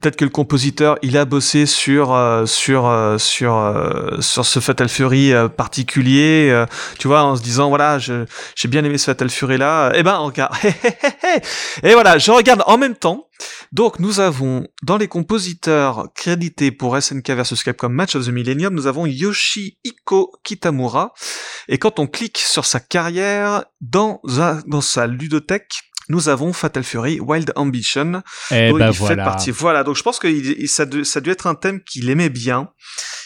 [0.00, 4.60] peut-être que le compositeur, il a bossé sur euh, sur euh, sur euh, sur ce
[4.60, 6.50] Fatal Fury euh, particulier.
[6.50, 6.66] euh,
[6.98, 9.92] tu vois, en se disant voilà, j'ai bien aimé ce Fatal Fury là.
[9.94, 10.52] Eh ben, regarde.
[11.82, 13.28] Et voilà, je regarde en même temps.
[13.72, 18.74] Donc, nous avons dans les compositeurs crédités pour SNK vs Capcom Match of the Millennium,
[18.74, 21.12] nous avons Yoshihiko Kitamura.
[21.68, 24.17] Et quand on clique sur sa carrière dans,
[24.66, 25.80] dans sa ludothèque,
[26.10, 28.22] nous avons Fatal Fury Wild Ambition.
[28.50, 29.24] Et dont ben il fait voilà.
[29.24, 29.50] partie.
[29.50, 32.08] Voilà, donc je pense que il- ça, de- ça a dû être un thème qu'il
[32.08, 32.70] aimait bien.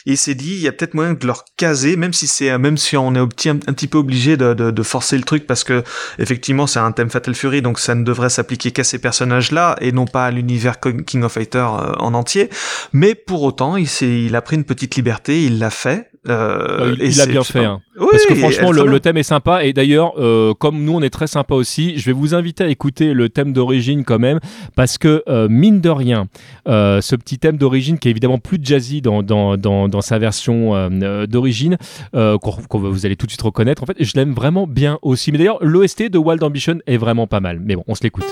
[0.04, 2.58] Et il s'est dit, il y a peut-être moyen de leur caser, même si c'est,
[2.58, 5.16] même si on est un petit, un, un petit peu obligé de, de, de forcer
[5.16, 5.84] le truc parce que
[6.18, 9.92] effectivement c'est un thème Fatal Fury, donc ça ne devrait s'appliquer qu'à ces personnages-là et
[9.92, 12.50] non pas à l'univers King of Fighter euh, en entier.
[12.92, 16.10] Mais pour autant, il a pris une petite liberté, il l'a fait.
[16.28, 17.64] Euh, Euh, il a bien fait.
[17.64, 17.80] hein.
[17.98, 19.64] Oui, Parce que franchement, le, thème est sympa.
[19.64, 22.68] Et d'ailleurs, euh, comme nous, on est très sympa aussi, je vais vous inviter à
[22.68, 24.38] écouter le thème d'origine quand même.
[24.76, 26.26] Parce que, euh, mine de rien,
[26.66, 30.88] ce petit thème d'origine qui est évidemment plus jazzy dans, dans, dans, dans sa version
[31.26, 31.76] d'origine,
[32.12, 35.32] qu'on- vous allez tout de suite reconnaître, en fait, je l'aime vraiment bien aussi.
[35.32, 37.60] Mais d'ailleurs, l'OST de Wild Ambition est vraiment pas mal.
[37.64, 38.26] Mais bon, on se l'écoute.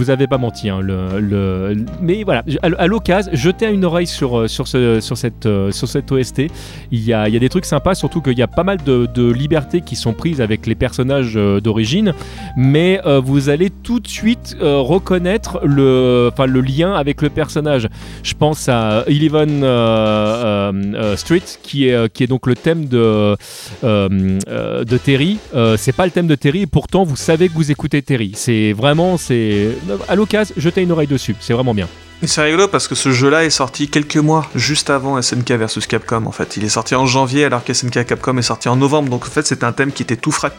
[0.00, 4.38] Vous avais pas menti, hein, le, le- mais voilà, à, l'occasion, jetez une oreille sur,
[4.40, 6.42] euh, sur, ce, sur, cette, euh, sur cette OST.
[6.90, 8.78] Il y a, il y a des trucs sympas, surtout qu'il y a pas mal
[8.84, 12.14] de, de libertés qui sont prises avec les personnages euh, d'origine,
[12.56, 17.88] mais vous allez tout de suite reconnaître le, le lien avec le personnage.
[18.22, 23.36] Je pense à Eleven euh, Street, qui est, qui est donc le thème de,
[23.82, 25.38] de Terry.
[25.76, 28.32] C'est pas le thème de Terry, et pourtant vous savez que vous écoutez Terry.
[28.34, 29.68] C'est vraiment, c'est
[30.08, 31.34] à l'occasion, jetez une oreille dessus.
[31.40, 31.88] C'est vraiment bien.
[32.22, 35.86] Et C'est rigolo parce que ce jeu-là est sorti quelques mois juste avant SNK versus
[35.86, 36.56] Capcom en fait.
[36.58, 39.30] Il est sorti en janvier alors que SNK Capcom est sorti en novembre donc en
[39.30, 40.52] fait c'était un thème qui était tout frais.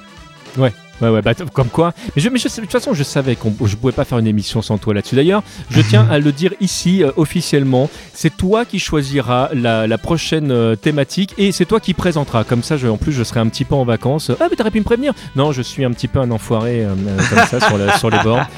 [0.57, 0.73] Ouais,
[1.09, 1.93] ouais, bah, comme quoi.
[2.15, 4.61] Mais, je, mais de toute façon, je savais que je pouvais pas faire une émission
[4.61, 5.15] sans toi là-dessus.
[5.15, 7.89] D'ailleurs, je tiens à le dire ici euh, officiellement.
[8.13, 12.43] C'est toi qui choisiras la, prochaine euh, thématique et c'est toi qui présentera.
[12.43, 14.31] Comme ça, je, en plus, je serai un petit peu en vacances.
[14.39, 15.13] Ah, mais t'aurais pu me prévenir.
[15.35, 16.93] Non, je suis un petit peu un enfoiré euh,
[17.29, 18.45] comme ça sur, sur, les bords.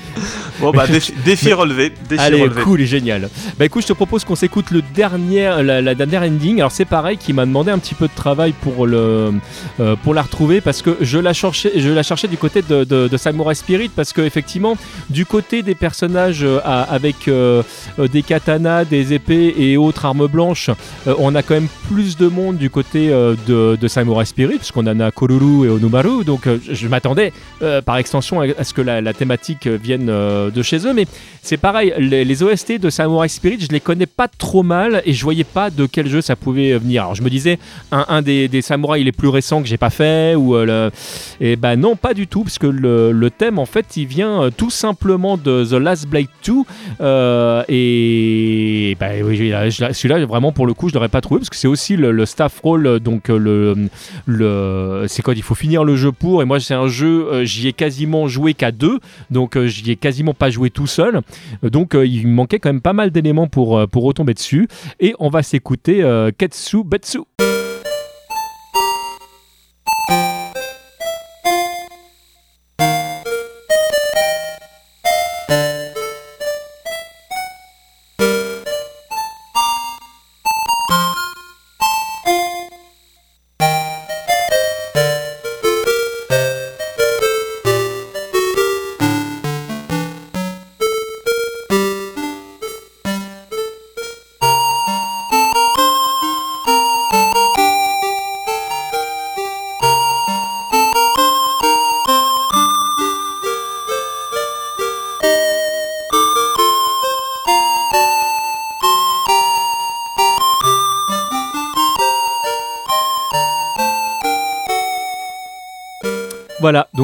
[0.60, 0.86] Bon, bah,
[1.26, 1.94] défi, relevé.
[2.20, 3.30] Allez, cool et génial.
[3.58, 6.60] Bah, écoute, je te propose qu'on s'écoute le dernier, la, dernière ending.
[6.60, 9.34] Alors, c'est pareil, qui m'a demandé un petit peu de travail pour, le,
[10.04, 13.18] pour la retrouver parce que je la cherchais, je la cherchais du côté de, de,
[13.18, 14.76] Samurai Spirit parce que effectivement
[15.12, 17.62] du côté des personnages euh, avec euh,
[18.00, 20.72] euh, des katanas, des épées et autres armes blanches,
[21.06, 25.00] on a quand même plus de monde du côté de, de, Samurai Spirit puisqu'on en
[25.00, 27.32] a Koruru et Onumaru donc je m'attendais
[27.86, 31.06] par extension à ce que la, thématique vienne de chez eux mais
[31.44, 35.24] c'est pareil les, OST de Samurai Spirit je les connais pas trop mal et je
[35.24, 37.04] voyais pas de quel jeu ça pouvait venir.
[37.04, 37.60] Alors je me disais
[37.92, 40.90] un, des, des samouraïs les plus récents que j'ai pas fait ou le...
[41.40, 44.50] et ben non pas du tout parce que le, thème en fait il vient euh,
[44.56, 46.54] tout simplement de The Last Blade 2
[47.02, 49.10] euh, et bah,
[49.72, 52.60] celui-là vraiment pour le coup je l'aurais pas trouvé parce que c'est aussi le, staff
[52.62, 53.90] role donc euh, le,
[54.26, 57.68] le c'est quoi il faut finir le jeu pour et moi c'est un jeu j'y
[57.68, 59.00] ai quasiment joué qu'à deux
[59.32, 61.22] donc j'y ai quasiment pas joué tout seul
[61.64, 64.68] donc il me manquait quand même pas mal d'éléments pour, pour retomber dessus
[65.00, 66.04] et on va s'écouter
[66.38, 67.20] Ketsu Betsu.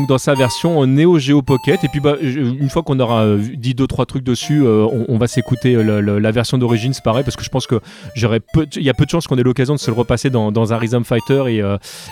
[0.09, 1.83] Dans sa version Neo Geo Pocket.
[1.83, 5.17] Et puis bah, une fois qu'on aura euh, dit deux trois trucs dessus, euh, on,
[5.17, 7.79] va s'écouter euh, la version d'origine, c'est pareil, parce que je pense que
[8.15, 8.41] j'aurais
[8.75, 11.03] y a peu de chances qu'on ait l'occasion de se le repasser dans, un Rhythm
[11.03, 11.43] Fighter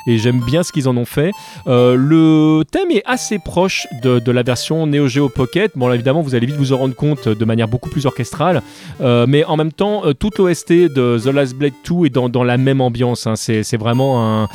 [0.08, 1.32] et, j'aime bien ce qu'ils en ont fait.
[1.66, 5.72] le thème est assez proche de, la version Neo Geo Pocket.
[5.76, 8.62] Bon, là, évidemment, vous allez vite vous en rendre compte de manière beaucoup plus orchestrale,
[9.00, 12.82] mais en même temps, toute l'OST de The Last Blade 2 est dans, la même
[12.82, 13.26] ambiance.
[13.26, 13.36] Hein.
[13.36, 14.48] C'est vraiment un,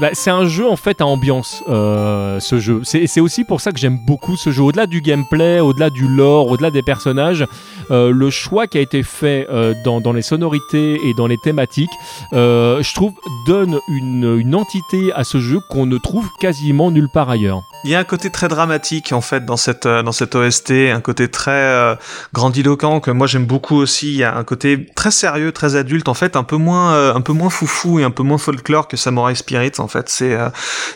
[0.00, 1.62] bah, c'est un jeu en fait à ambiance.
[1.68, 2.75] Euh, ce jeu.
[2.84, 4.62] C'est aussi pour ça que j'aime beaucoup ce jeu.
[4.62, 7.46] Au-delà du gameplay, au-delà du lore, au-delà des personnages,
[7.90, 11.90] euh, le choix qui a été fait euh, dans, les sonorités et dans les thématiques,
[12.32, 13.12] je trouve,
[13.46, 17.62] donne une, une entité à ce jeu qu'on ne trouve quasiment nulle part ailleurs.
[17.84, 21.00] Il y a un côté très dramatique en fait dans cette dans cette OST, un
[21.00, 21.96] côté très
[22.32, 24.08] grandiloquent que moi j'aime beaucoup aussi.
[24.08, 27.20] Il y a un côté très sérieux, très adulte en fait, un peu moins un
[27.20, 30.08] peu moins foufou et un peu moins folklore que Samurai Spirit en fait.
[30.08, 30.36] C'est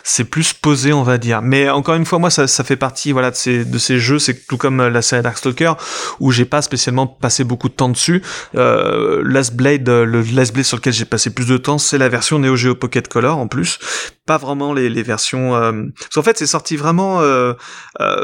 [0.03, 1.41] c'est plus posé on va dire.
[1.41, 4.19] Mais encore une fois, moi, ça, fait partie, voilà, de ces, jeux.
[4.19, 5.73] C'est tout comme euh, la série Darkstalker
[6.19, 8.21] où j'ai pas spécialement passé beaucoup de temps dessus.
[8.55, 11.97] Euh, Last Blade, euh, le Last Blade sur lequel j'ai passé plus de temps, c'est
[11.97, 13.79] la version Neo Geo Pocket Color en plus.
[14.25, 15.55] Pas vraiment les, versions.
[15.55, 15.71] Euh...
[15.97, 17.53] Parce qu'en fait, c'est sorti vraiment euh,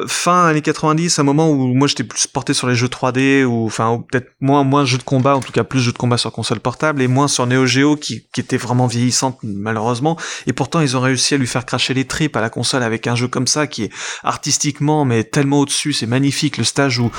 [0.08, 3.66] fin années 90, un moment où moi j'étais plus porté sur les jeux 3D ou
[3.66, 6.32] enfin peut-être moins moins jeux de combat, en tout cas plus jeux de combat sur
[6.32, 10.18] console portable et moins sur Neo Geo qui, qui était vraiment vieillissante malheureusement.
[10.46, 13.08] Et pourtant, ils ont réussi à lui faire cracher les tripes à la console avec
[13.08, 13.92] un jeu comme ça qui est
[14.24, 17.12] artistiquement mais tellement au-dessus, c'est magnifique le stage où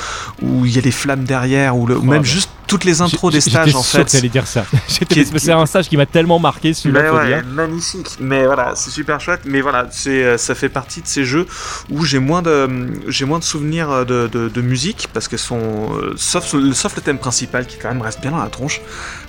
[0.42, 3.74] où il y a des flammes derrière ou, même juste toutes les intros des stages
[3.74, 4.10] en fait.
[4.12, 4.64] J'étais dire ça.
[4.88, 7.12] C'est un stage qui m'a tellement marqué celui-là.
[7.12, 8.16] Ouais, magnifique.
[8.20, 9.40] Mais voilà, c'est super chouette.
[9.46, 11.46] Mais voilà, c'est euh, ça fait partie de ces jeux
[11.90, 12.68] où j'ai moins de
[13.08, 17.02] j'ai moins de souvenirs de, de, de musique parce qu'elles sont euh, sauf, sauf le
[17.02, 18.80] thème principal qui quand même reste bien dans la tronche.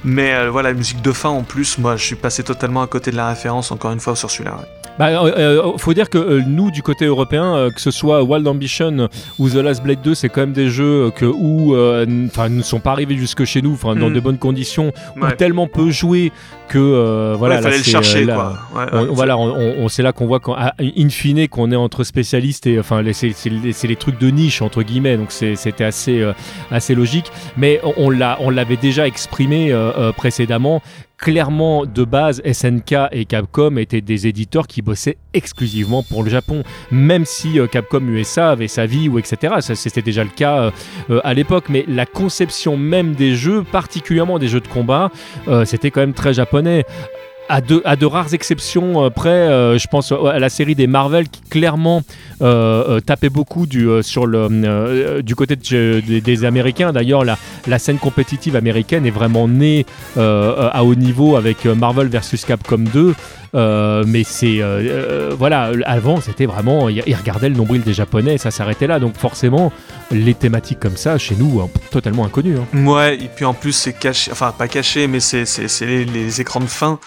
[0.04, 2.88] Mais euh, voilà, la musique de fin en plus, moi je suis passé totalement à
[2.88, 4.60] côté de la référence encore une fois sur celui-là.
[5.00, 5.24] Bah,
[5.78, 9.82] faut dire que nous du côté européen, que ce soit Wild Ambition ou The Last
[9.82, 11.76] Blade 2, c'est quand même des jeux que où
[12.28, 14.14] enfin ne sont pas arrivés jusque chez nous, enfin dans hmm.
[14.14, 16.32] de bonnes conditions, ou tellement peu joué
[16.70, 18.60] que euh, voilà, il fallait le chercher quoi.
[19.10, 23.04] voilà, on, c'est là qu'on voit qu'in in fine qu'on est entre spécialistes et enfin
[23.12, 26.34] c'est les trucs de niche entre guillemets, donc c'était assez euh,
[26.72, 27.32] assez logique.
[27.58, 30.82] Mais on l'a on l'avait déjà exprimé euh, précédemment
[31.20, 36.64] clairement de base SNK et Capcom étaient des éditeurs qui bossaient exclusivement pour le Japon.
[36.92, 40.72] Même si Capcom USA avait sa vie ou etc c'était déjà le cas
[41.24, 41.66] à l'époque.
[41.70, 45.12] Mais la conception même des jeux particulièrement des jeux de combat
[45.66, 46.86] c'était quand même très japonais.
[47.52, 49.48] À, de, rares exceptions près,
[49.80, 52.04] je pense à la série des Marvel qui clairement
[52.40, 53.90] tapait beaucoup du
[55.36, 56.94] côté des, Américains.
[56.94, 59.86] D'ailleurs, la, la scène compétitive américaine est vraiment née
[60.18, 63.16] à haut niveau avec Marvel versus Capcom 2.
[63.56, 68.36] Euh, mais c'est euh, euh, voilà, avant c'était vraiment, ils regardaient le nombril des Japonais,
[68.36, 69.00] et ça s'arrêtait là.
[69.00, 69.72] Donc forcément,
[70.12, 72.58] les thématiques comme ça, chez nous, hein, totalement inconnues.
[72.58, 72.86] Hein.
[72.86, 75.46] Ouais, et puis en plus c'est caché, enfin pas caché, mais c'est
[75.82, 77.00] les écrans de fin.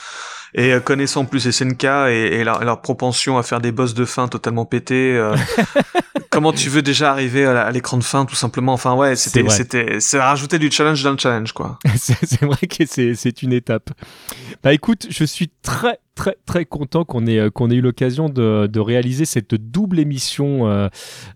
[0.55, 4.67] Et connaissant plus SNK et, et leur, propension à faire des boss de fin totalement
[4.67, 5.19] pétés,
[6.31, 8.73] comment tu veux déjà arriver à l'écran de fin tout simplement?
[8.73, 11.79] Enfin ouais, c'était c'était c'est rajouter du challenge dans le challenge quoi.
[11.97, 13.91] c'est vrai que c'est une étape.
[14.63, 18.29] Bah écoute, je suis très très très content qu'on ait, euh, qu'on ait eu l'occasion
[18.29, 20.89] de, de, réaliser cette double émission euh,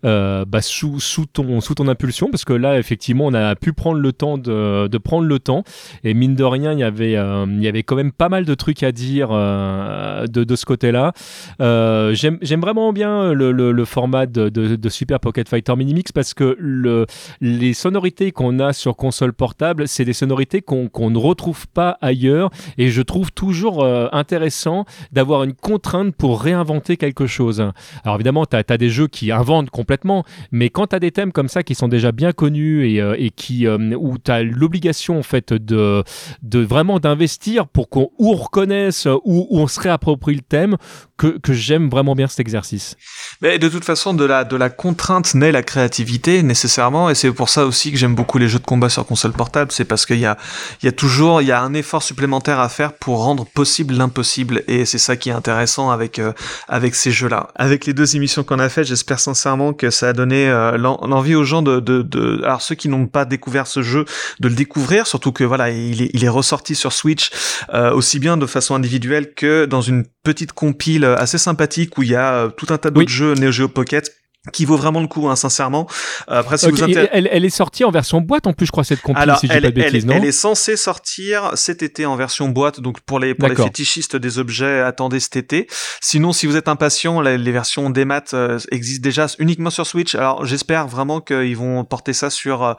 [0.05, 3.73] euh, bah, sous, sous, ton, sous ton impulsion parce que là effectivement on a pu
[3.73, 5.63] prendre le temps de, de prendre le temps.
[6.03, 8.53] Et mine de rien il y avait, il y avait quand même pas mal de
[8.53, 11.13] trucs à dire de, de ce côté là
[11.59, 16.55] j'aime vraiment bien le, le, format de, de, Super Pocket Fighter Mini Mix parce que
[16.59, 17.05] le,
[17.41, 21.97] les sonorités qu'on a sur console portable c'est des sonorités qu'on qu'on ne retrouve pas
[22.01, 22.49] ailleurs.
[22.77, 24.66] Et je trouve toujours intéressant
[25.11, 27.63] d'avoir une contrainte pour réinventer quelque chose.
[28.03, 31.31] Alors évidemment, tu as, des jeux qui inventent complètement, mais quand tu as des thèmes
[31.31, 35.19] comme ça qui sont déjà bien connus et, euh, qui, euh, où tu as l'obligation
[35.19, 36.03] en fait de,
[36.43, 40.77] de vraiment d'investir pour qu'on ou reconnaisse ou, on se réapproprie le thème,
[41.17, 42.95] que, que j'aime vraiment bien cet exercice.
[43.41, 47.31] Mais de toute façon, de la, de la contrainte naît la créativité nécessairement, et c'est
[47.31, 50.05] pour ça aussi que j'aime beaucoup les jeux de combat sur console portable, c'est parce
[50.05, 50.37] qu'il y a,
[50.81, 53.93] il y a toujours il y a un effort supplémentaire à faire pour rendre possible
[53.93, 56.33] l'impossible et c'est ça qui est intéressant avec euh,
[56.67, 57.49] avec ces jeux-là.
[57.55, 61.35] Avec les deux émissions qu'on a faites, j'espère sincèrement que ça a donné euh, l'envie
[61.35, 64.05] aux gens de, de, de, alors ceux qui n'ont pas découvert ce jeu,
[64.39, 67.31] de le découvrir, surtout que voilà, il est, il est ressorti sur Switch
[67.73, 72.09] euh, aussi bien de façon individuelle que dans une petite compile assez sympathique où il
[72.09, 74.13] y a tout un tas d'autres jeux Neo Geo Pocket
[74.51, 75.87] qui vaut vraiment le coup, hein, sincèrement.
[76.27, 79.01] Après, si vous elle, elle, est sortie en version boîte en plus, je crois, cette
[79.01, 82.15] compil, Alors, si elle, pas de bêtises, non elle est censée sortir cet été en
[82.15, 85.67] version boîte, donc pour les, pour les fétichistes des objets, attendez cet été.
[86.01, 89.85] Sinon, si vous êtes impatient, les, les versions des maths euh, existent déjà uniquement sur
[89.85, 90.15] Switch.
[90.15, 92.73] Alors, j'espère vraiment qu'ils vont porter ça sur euh,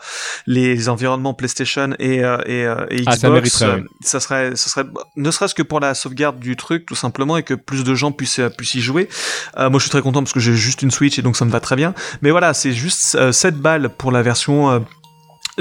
[0.47, 3.50] les environnements PlayStation et, euh, et, et ah, Xbox.
[3.50, 7.36] ça, ça, serait, ça serait, ne serait-ce que pour la sauvegarde du truc, tout simplement,
[7.36, 9.08] et que plus de gens puissent, puissent y jouer.
[9.56, 11.50] moi, je suis très content parce que j'ai juste une Switch et donc ça me
[11.50, 11.94] va très bien.
[12.22, 14.78] Mais voilà, c'est juste 7 euh, balles pour la version euh,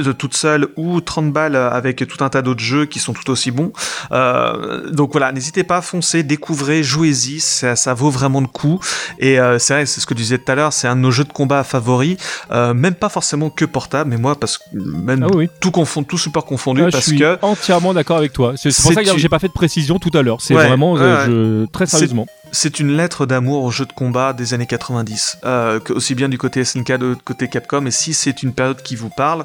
[0.01, 3.29] de toute seule ou 30 balles avec tout un tas d'autres jeux qui sont tout
[3.29, 3.71] aussi bons.
[4.11, 8.79] Euh, donc voilà, n'hésitez pas à foncer, découvrez, jouez-y, ça, ça, vaut vraiment le coup.
[9.19, 11.01] Et euh, c'est vrai, c'est ce que tu disais tout à l'heure, c'est un de
[11.01, 12.17] nos jeux de combat favoris,
[12.51, 16.17] euh, même pas forcément que portable, mais moi parce que même ah tout confond, tout
[16.17, 18.53] super confondu, ah, parce je suis que entièrement d'accord avec toi.
[18.55, 20.41] C'est pour ça que j'ai pas fait de précision tout à l'heure.
[20.41, 22.27] C'est vraiment je, très sérieusement.
[22.51, 26.37] C'est une lettre d'amour au jeu de combat des années 90, euh, aussi bien du
[26.37, 27.85] côté SNK que du côté Capcom.
[27.85, 29.43] Et si c'est une période qui vous parle,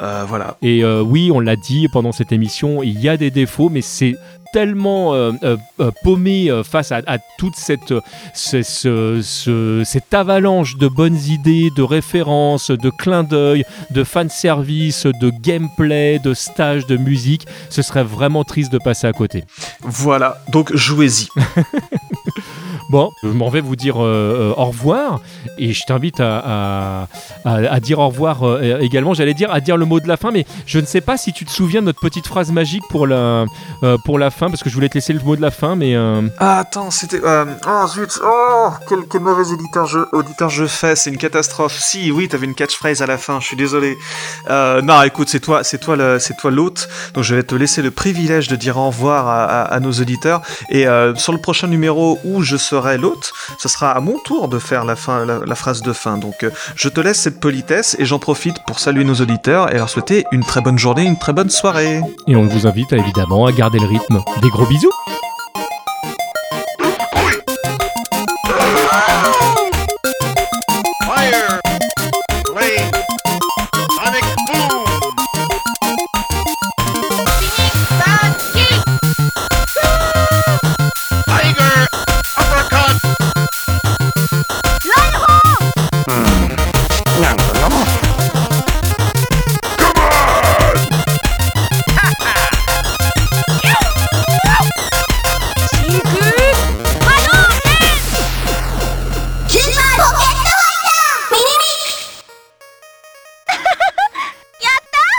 [0.00, 0.56] euh, voilà.
[0.62, 3.82] Et euh, oui, on l'a dit pendant cette émission, il y a des défauts, mais
[3.82, 4.16] c'est
[4.52, 5.32] tellement euh,
[6.02, 7.94] paumé face à, toute cette,
[8.34, 16.34] cette avalanche de bonnes idées, de références, de clins d'œil, de fanservice, de gameplay, de
[16.34, 17.46] stages, de musique.
[17.70, 19.44] Ce serait vraiment triste de passer à côté.
[19.82, 21.28] Voilà, donc jouez-y.
[22.88, 25.20] Bon, je m'en vais vous dire euh, euh, au revoir
[25.58, 27.06] et je t'invite à,
[27.44, 29.12] à, dire au revoir euh, également.
[29.12, 31.34] J'allais dire à dire le mot de la fin, mais je ne sais pas si
[31.34, 33.44] tu te souviens de notre petite phrase magique pour la,
[34.06, 35.94] pour la fin parce que je voulais te laisser le mot de la fin, mais.
[36.38, 37.20] Ah, attends, c'était.
[37.22, 41.78] Oh zut, oh, quel, mauvais auditeur je, auditeur je fais, c'est une catastrophe.
[41.78, 43.98] Si, oui, t'avais une catchphrase à la fin, je suis désolé.
[44.48, 47.90] non, écoute, c'est toi, c'est toi, c'est toi l'hôte, donc je vais te laisser le
[47.90, 49.28] privilège de dire au revoir
[49.70, 50.86] à nos auditeurs et
[51.16, 54.84] sur le prochain numéro où je serai l'autre, ce sera à mon tour de faire
[54.84, 56.18] la, fin, la, phrase de fin.
[56.18, 59.78] Donc euh, je te laisse cette politesse et j'en profite pour saluer nos auditeurs et
[59.78, 62.00] leur souhaiter une très bonne journée, une très bonne soirée.
[62.26, 64.22] Et on vous invite évidemment à garder le rythme.
[64.42, 64.92] Des gros bisous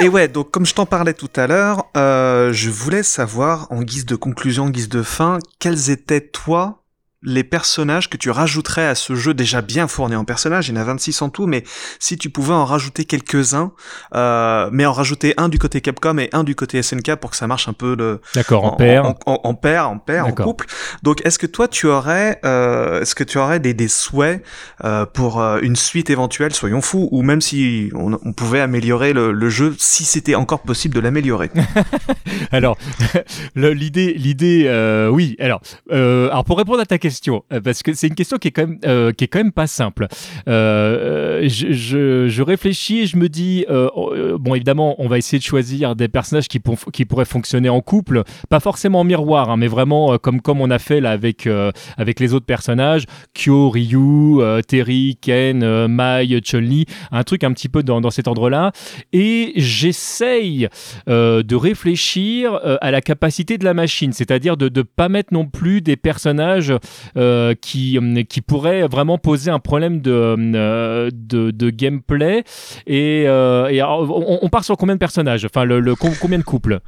[0.01, 3.81] et ouais, donc comme je t'en parlais tout à l'heure, euh, je voulais savoir, en
[3.81, 6.83] guise de conclusion, en guise de fin, quels étaient toi
[7.21, 10.77] les personnages que tu rajouterais à ce jeu déjà bien fourni en personnages, il y
[10.77, 11.63] en a 26 en tout, mais
[11.99, 13.73] si tu pouvais en rajouter quelques-uns,
[14.15, 17.35] euh, mais en rajouter un du côté Capcom et un du côté SNK pour que
[17.35, 20.31] ça marche un peu de d'accord en, paire, en, en, en, paire, en paire, en
[20.31, 20.67] couple.
[21.03, 24.41] Donc est-ce que toi tu aurais, euh, est-ce que tu aurais des, des souhaits
[24.85, 29.33] euh, pour une suite éventuelle, soyons fous, ou même si on, on pouvait améliorer le,
[29.33, 31.51] le, jeu, si c'était encore possible de l'améliorer?
[32.51, 32.77] alors
[33.55, 35.35] l'idée, l'idée, oui.
[35.39, 38.51] Alors, alors pour répondre à ta question euh, parce que c'est une question qui est
[38.51, 40.07] quand même euh, qui est quand même pas simple.
[40.47, 46.07] Euh, je, réfléchis et je me dis bon évidemment on va essayer de choisir des
[46.07, 46.59] personnages qui,
[46.93, 50.71] qui pourraient fonctionner en couple, pas forcément en miroir, hein, mais vraiment comme comme on
[50.71, 51.47] a fait là avec
[51.97, 57.83] avec les autres personnages, Kyo, Ryu, Terry, Ken, Mai, Chun-Li, un truc un petit peu
[57.83, 58.71] dans, dans cet ordre-là.
[59.13, 60.69] Et j'essaye
[61.07, 65.81] de réfléchir à la capacité de la machine, c'est-à-dire de ne pas mettre non plus
[65.81, 66.73] des personnages
[67.17, 72.43] euh, qui, euh, qui pourrait vraiment poser un problème de, euh, de, de gameplay.
[72.87, 75.45] Et, et on, on, part sur combien de personnages?
[75.45, 76.79] Enfin, le, le combien de couples?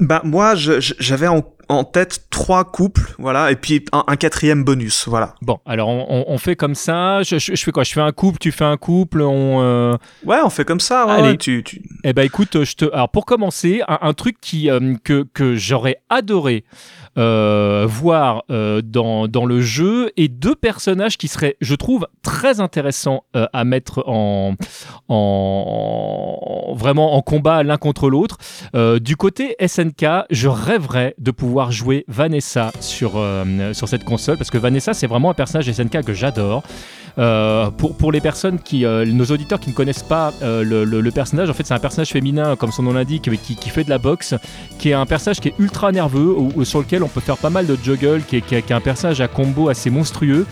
[0.00, 5.06] Bah moi j'avais en, en, tête trois couples, voilà, et puis un, un quatrième bonus,
[5.06, 5.34] voilà.
[5.42, 7.22] Bon, alors on, on fait comme ça.
[7.22, 7.84] Je, je, fais quoi?
[7.84, 9.60] Je fais un couple, tu fais un couple, on.
[9.60, 9.94] Euh...
[10.24, 11.06] Ouais, on fait comme ça.
[11.06, 11.36] Ouais, Allez.
[11.36, 11.82] tu, tu...
[12.02, 12.86] Eh ben écoute, je te.
[12.94, 16.64] Alors pour commencer, un, un truc qui euh, que que j'aurais adoré
[17.18, 22.60] euh, voir euh, dans, dans le jeu et deux personnages qui seraient, je trouve, très
[22.60, 24.54] intéressants euh, à mettre en,
[25.08, 28.38] en, vraiment en combat l'un contre l'autre.
[28.74, 33.22] Euh, du côté SNK, je rêverais de pouvoir jouer Vanessa sur,
[33.72, 36.62] sur cette console parce que Vanessa, c'est vraiment un personnage SNK que j'adore.
[37.16, 41.48] Euh, pour, les personnes qui, euh, nos auditeurs qui ne connaissent pas euh, le, personnage,
[41.48, 43.98] en fait, c'est un personnage féminin, comme son nom l'indique, qui, qui, fait de la
[43.98, 44.34] boxe,
[44.78, 47.50] qui est un personnage qui est ultra nerveux, ou, sur lequel on peut faire pas
[47.50, 50.46] mal de juggle, qui est, un personnage à combo assez monstrueux.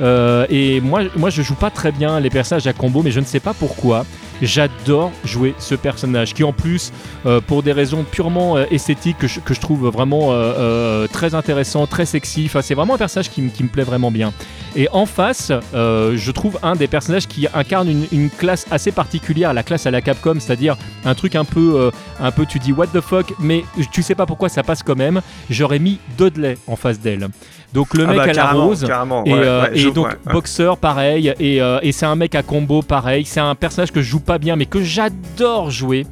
[0.00, 3.24] Et moi, moi, je joue pas très bien les personnages à combo, mais je ne
[3.24, 4.04] sais pas pourquoi.
[4.42, 6.92] J'adore jouer ce personnage qui, en plus,
[7.26, 12.06] euh, pour des raisons purement euh, esthétiques, que je, trouve vraiment euh, très intéressant, très
[12.06, 12.44] sexy.
[12.46, 14.32] Enfin, c'est vraiment un personnage qui, qui, me plaît vraiment bien.
[14.76, 19.52] Et en face, je trouve un des personnages qui incarne une, une, classe assez particulière,
[19.54, 22.88] la classe à la Capcom, c'est-à-dire un truc un peu, un peu, tu dis what
[22.88, 25.20] the fuck, mais tu sais pas pourquoi ça passe quand même.
[25.50, 27.28] J'aurais mis Dudley en face d'elle.
[27.74, 28.92] Donc le ah mec bah, à la rose et, ouais,
[29.28, 32.82] euh, ouais, et donc ouais, boxeur pareil et, euh, et c'est un mec à combo
[32.82, 33.24] pareil.
[33.24, 36.06] C'est un personnage que je joue pas bien mais que j'adore jouer.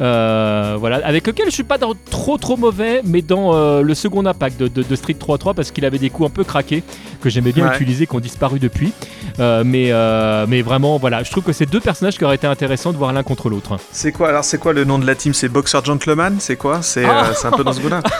[0.00, 3.94] Euh, voilà, avec lequel je suis pas dans trop trop mauvais, mais dans euh, le
[3.94, 6.82] second impact de, de, de Street 3.3 parce qu'il avait des coups un peu craqués
[7.20, 7.74] que j'aimais bien ouais.
[7.74, 8.92] utiliser, qui ont disparu depuis.
[9.38, 9.92] Euh, mais,
[10.48, 13.12] mais vraiment, voilà, je trouve que c'est deux personnages qui auraient été intéressants de voir
[13.12, 13.76] l'un contre l'autre.
[13.92, 15.34] C'est quoi alors C'est quoi le nom de la team?
[15.34, 16.36] C'est Boxer Gentleman?
[16.40, 16.80] C'est quoi?
[16.82, 18.02] C'est ah un peu dans ce goût-là?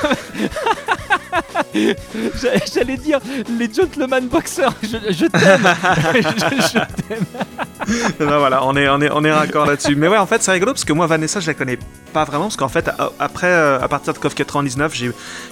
[2.74, 3.20] J'allais dire
[3.58, 5.68] les gentleman boxers, je, je t'aime.
[6.14, 7.26] je, je t'aime.
[8.20, 9.96] non, voilà, on est, on est, on est raccord là-dessus.
[9.96, 11.78] Mais ouais, en fait, c'est rigolo parce que moi, Vanessa, je la connais
[12.12, 14.94] pas vraiment parce qu'en fait, après, euh, à partir de KOF 99,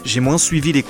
[0.05, 0.85] j'ai moins suivi les.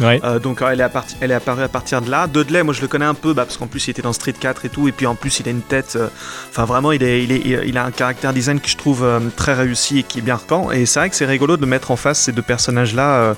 [0.00, 0.20] Ouais.
[0.24, 2.26] Euh, donc, elle est, elle est apparue à partir de là.
[2.26, 4.34] Dudley, moi, je le connais un peu bah, parce qu'en plus, il était dans Street
[4.38, 4.88] 4 et tout.
[4.88, 5.94] Et puis, en plus, il a une tête.
[5.96, 6.08] Euh,
[6.50, 9.04] enfin, euh, vraiment, il, est, il, est, il a un caractère design que je trouve
[9.04, 10.70] euh, très réussi et qui est bien arcant.
[10.70, 13.34] Et c'est vrai que c'est rigolo de mettre en face ces deux personnages-là.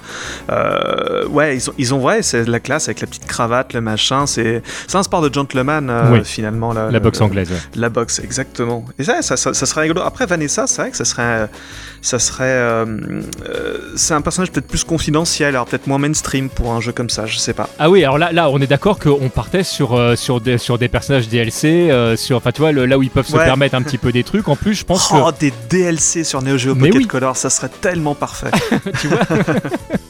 [1.31, 4.27] Ouais, ils ont, ils ont ouais, c'est la classe avec la petite cravate, le machin.
[4.27, 4.63] C'est
[4.93, 6.21] un sport de gentleman oui.
[6.25, 6.73] finalement.
[6.73, 7.50] La, la boxe anglaise.
[7.75, 8.85] La boxe, exactement.
[8.99, 10.01] Et ça, ça, ça, ça, serait rigolo.
[10.03, 11.49] Après Vanessa, c'est vrai que ça serait,
[12.03, 12.85] ça serait, euh,
[13.49, 17.11] euh, c'est un personnage peut-être plus confidentiel, alors peut-être moins mainstream pour un jeu comme
[17.11, 17.27] ça.
[17.27, 17.69] Je sais pas.
[17.79, 20.79] Ah oui, alors là, là, on est d'accord qu'on partait sur euh, sur des sur
[20.79, 23.39] des personnages DLC, sur, enfin tu vois, le, là où ils peuvent ouais.
[23.41, 24.49] se permettre un petit peu des trucs.
[24.49, 27.07] En plus, je pense oh, que des DLC sur Neo Geo Pocket oui.
[27.07, 28.51] Color, ça serait tellement parfait.
[29.01, 29.21] tu vois.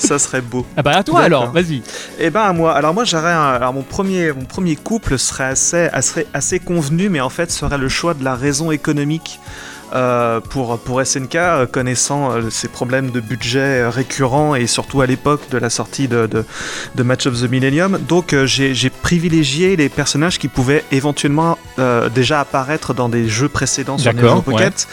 [0.00, 0.66] ça serait beau.
[0.76, 1.82] Ah bah à toi alors, vas-y.
[2.18, 2.74] Eh ben à moi.
[2.74, 7.20] Alors moi j'aurais alors mon premier mon premier couple serait assez assez assez convenu, mais
[7.20, 9.40] en fait serait le choix de la raison économique.
[9.92, 15.06] Euh, pour, pour SNK, euh, connaissant euh, ses problèmes de budget récurrents et surtout à
[15.06, 16.44] l'époque de la sortie de, de,
[16.94, 17.98] de, Match of the Millennium.
[18.08, 21.58] Donc j'ai privilégié les personnages qui pouvaient éventuellement
[22.14, 24.86] déjà apparaître dans des jeux précédents sur Geo Pocket.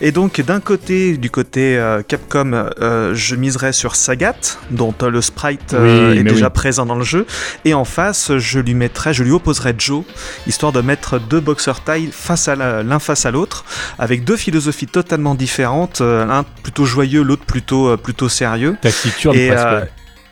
[0.00, 0.08] Ouais.
[0.08, 2.70] Et donc d'un côté, du côté Capcom,
[3.12, 6.52] je miserais sur Sagat, dont le sprite oui, est déjà oui.
[6.54, 7.26] présent dans le jeu.
[7.64, 10.04] Et en face, je lui mettrais, je lui opposerais Joe,
[10.46, 13.64] histoire de mettre deux boxeurs taille face à l'un face à l'autre,
[13.98, 18.76] avec deux philosophies totalement différentes, euh, l'un plutôt joyeux, l'autre plutôt, euh, plutôt sérieux.
[18.80, 19.90] Taciturne et, presque.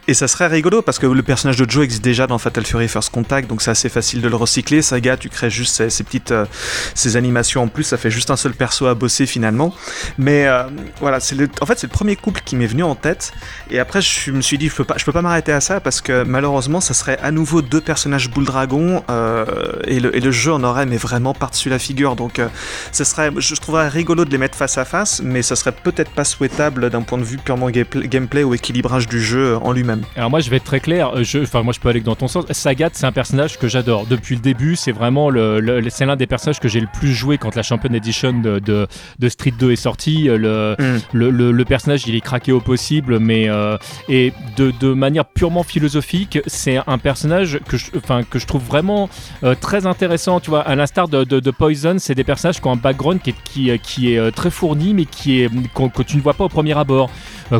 [0.08, 2.64] Euh, Et ça serait rigolo parce que le personnage de Joe existe déjà dans Fatal
[2.64, 4.82] Fury First Contact, donc c'est assez facile de le recycler.
[4.82, 6.44] Saga, tu crées juste ces, petites euh,
[6.94, 9.74] ces animations en plus, ça fait juste un seul perso à bosser finalement.
[10.18, 10.64] Mais euh,
[11.00, 13.32] voilà, c'est en fait c'est le premier couple qui m'est venu en tête.
[13.70, 15.80] Et après je me suis dit je peux pas, je peux pas m'arrêter à ça
[15.80, 19.44] parce que malheureusement ça serait à nouveau deux personnages boule dragon euh,
[19.86, 22.16] et, le, et, le, jeu en aurait mais vraiment par-dessus la figure.
[22.16, 22.40] Donc
[22.92, 26.10] ça serait, je trouverais rigolo de les mettre face à face, mais ça serait peut-être
[26.10, 29.95] pas souhaitable d'un point de vue purement gameplay ou équilibrage du jeu en lui-même.
[30.16, 32.14] Alors moi je vais être très clair, euh, je, enfin moi je peux aller dans
[32.14, 32.44] ton sens.
[32.50, 34.76] Sagat c'est un personnage que j'adore depuis le début.
[34.76, 37.92] C'est vraiment le, c'est l'un des personnages que j'ai le plus joué quand la Champion
[37.92, 40.28] Edition de, de, Street 2 est sortie.
[40.28, 41.00] Euh, mm.
[41.12, 43.76] Le, le, personnage il est craqué au possible, mais euh,
[44.08, 48.62] et de, de, manière purement philosophique, c'est un personnage que je, enfin que je trouve
[48.62, 49.08] vraiment
[49.60, 50.40] très intéressant.
[50.40, 53.30] Tu vois, à l'instar de, de, Poison, c'est des personnages qui ont un background qui
[53.30, 56.48] est, qui, qui est très fourni, mais qui est que tu ne vois pas au
[56.48, 57.10] premier abord.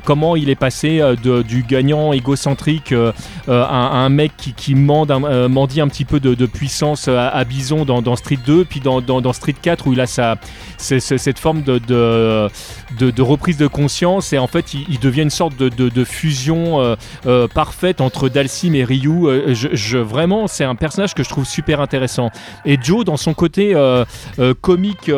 [0.04, 3.12] comment il est passé de, du gagnant égocentrique euh,
[3.48, 7.84] euh, un mec qui, qui mande euh, mendie un petit peu de, puissance à, Bison
[7.84, 10.36] dans, Street 2, puis dans, dans, Street 4 où il a sa,
[10.78, 16.04] cette forme de, de, reprise de conscience et en fait il, devient une sorte de,
[16.04, 16.96] fusion
[17.54, 19.54] parfaite entre Dalsim et Ryu.
[19.54, 22.30] Je, vraiment, c'est un personnage que je trouve super intéressant.
[22.64, 23.74] Et Joe, dans son côté
[24.60, 25.10] comique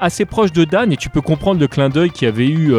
[0.00, 2.74] assez proche de Dan, et tu peux comprendre le clin d'œil qu'il y avait eu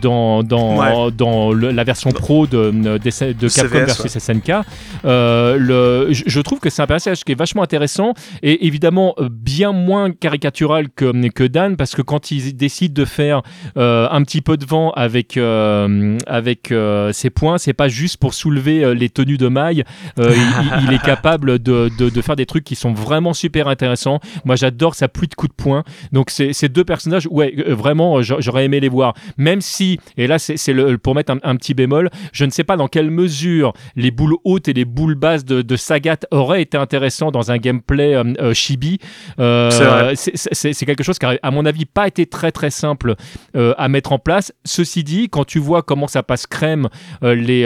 [0.00, 4.64] dans, dans, dans la version pro de, de, Capcom versus SNK.
[5.04, 9.28] Euh, le, je trouve que c'est un personnage qui est vachement intéressant et évidemment euh,
[9.30, 13.42] bien moins caricatural que, que Dan parce que quand il décide de faire
[13.76, 16.72] euh, un petit peu de vent avec, avec
[17.12, 19.84] ses points, c'est pas juste pour soulever les tenues de maille.
[20.18, 24.20] il, est capable de, de, faire des trucs qui sont vraiment super intéressants.
[24.44, 25.84] Moi, j'adore sa pluie de coups de poing.
[26.12, 29.14] Donc, ces deux personnages, ouais, vraiment, j'aurais aimé les voir.
[29.36, 32.76] Même si, et là, c'est pour mettre un, un, petit bémol, je ne sais pas
[32.76, 37.30] dans quelle mesure les boules hautes et les boules basses de, Sagat auraient été intéressants
[37.30, 38.98] dans un gameplay euh, euh, chibi.
[39.40, 43.14] Euh, c'est quelque chose qui a, à mon avis, pas été très très simple
[43.54, 44.52] à mettre en place.
[44.64, 46.88] Ceci dit, quand tu vois comment ça passe crème
[47.22, 47.64] les,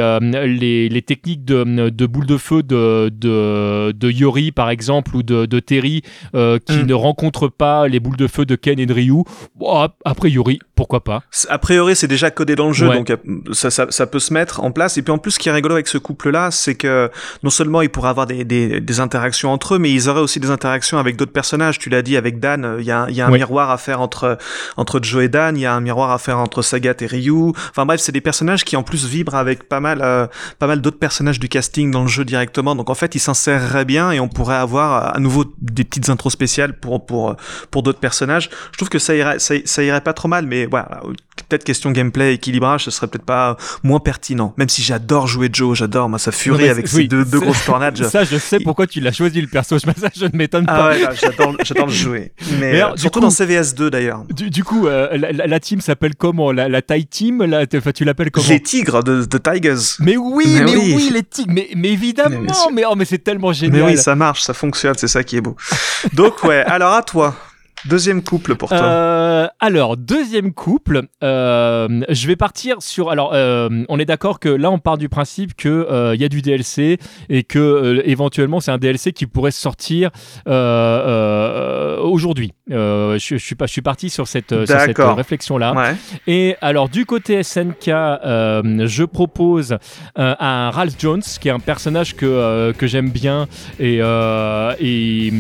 [0.89, 6.03] les, techniques de, de boules de feu de, de, Yori, par exemple, ou de, Terry,
[6.33, 6.87] qui mm.
[6.87, 9.25] ne rencontrent pas les boules de feu de Ken et de Ryu,
[9.57, 11.25] bon, a priori, pourquoi pas?
[11.49, 13.13] A priori, c'est déjà codé dans le jeu, donc
[13.53, 14.92] ça, ça, ça peut se mettre en place.
[14.97, 17.11] Et puis en plus, ce qui est rigolo avec ce couple-là, c'est que
[17.43, 20.41] non seulement ils pourraient avoir des, des, des, interactions entre eux, mais ils auraient aussi
[20.41, 21.79] des interactions avec d'autres personnages.
[21.79, 24.39] Tu l'as dit avec Dan, il y a, y a un miroir à faire entre
[24.77, 27.53] entre Joe et Dan, il y a un miroir à faire entre Sagat et Ryu.
[27.71, 30.27] Enfin bref, c'est des personnages qui en plus vibrent avec pas mal euh,
[30.59, 32.75] pas mal d'autres personnages du casting dans le jeu directement.
[32.75, 36.33] Donc en fait, ils s'inséreraient bien et on pourrait avoir à nouveau des petites intros
[36.33, 37.37] spéciales pour pour
[37.71, 38.51] pour d'autres personnages.
[38.73, 41.03] Je trouve que ça irait ça, ça irait pas trop mal, mais voilà,
[41.53, 44.55] peut-être question gameplay équilibrage, ce serait peut-être pas moins pertinent.
[44.57, 48.03] Même si j'adore jouer Joe, j'adore moi sa furie avec ses deux, deux grosses tornades.
[48.11, 49.79] Ça, je sais pourquoi tu l'as choisi le perso.
[49.79, 50.89] Ça, je ne m'étonne ah pas.
[50.93, 51.55] Ouais, j'adore,
[51.87, 52.33] le jouer.
[52.59, 54.25] Mais euh, surtout dans CVS 2 d'ailleurs.
[54.31, 56.53] Du, coup, euh, la, team s'appelle comment?
[56.53, 57.45] La, la Thai Team?
[57.45, 58.49] La, Tu l'appelles comment?
[58.49, 59.97] Les Tigres de, Tigers.
[60.01, 61.11] Mais oui, mais, oui.
[61.13, 61.53] les Tigres.
[61.53, 62.41] Mais, mais évidemment.
[62.73, 63.83] Mais, oh, mais c'est tellement génial.
[63.83, 64.95] Mais oui, ça marche, ça fonctionne.
[64.97, 65.57] C'est ça qui est beau.
[66.15, 66.65] Donc ouais.
[66.65, 67.35] Alors à toi.
[67.85, 68.79] Deuxième couple pour toi.
[68.79, 73.11] Euh, alors, deuxième couple, euh, je vais partir sur.
[73.11, 76.29] Alors, euh, on est d'accord que là, on part du principe qu'il il y a
[76.29, 80.11] du DLC et que éventuellement, c'est un DLC qui pourrait sortir
[82.03, 82.53] aujourd'hui.
[82.69, 85.95] Je, je, suis pas, je suis parti sur cette, réflexion-là.
[86.27, 89.77] Et alors, du côté SNK, je propose
[90.17, 93.47] un Ralph Jones, qui est un personnage que, que j'aime bien
[93.79, 94.01] et,
[94.81, 95.33] et,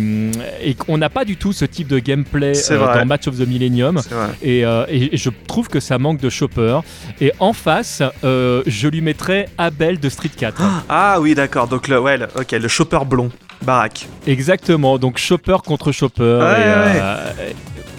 [0.62, 3.46] et on n'a pas du tout ce type de gameplay euh, dans Match of the
[3.46, 4.00] Millennium.
[4.44, 6.80] Euh, et, je trouve que ça manque de Chopper.
[7.20, 10.62] Et en face, euh, je lui mettrais Abel de Street 4.
[10.88, 11.68] Ah oui, d'accord.
[11.68, 13.30] Donc le, ouais, ok, le Chopper blond.
[13.62, 14.08] Barack.
[14.26, 16.40] Exactement, donc Chopper contre Chopper.
[16.58, 17.54] et,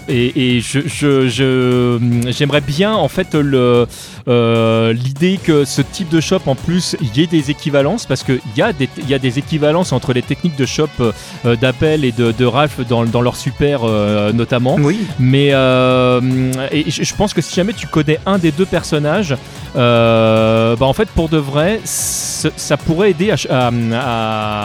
[0.08, 1.98] et, je, je,
[2.30, 7.22] j'aimerais bien en fait euh, l'idée que ce type de shop en plus il y
[7.22, 10.56] ait des équivalences parce qu'il y, a des, y a des équivalences entre les techniques
[10.56, 14.76] de shop euh, d'Apple et de, de Ralph dans, dans leur super euh, notamment.
[14.76, 15.00] Oui.
[15.18, 19.36] Mais et je pense que si jamais tu connais un des deux personnages,
[19.74, 23.70] bah en fait pour de vrai, ça pourrait aider à,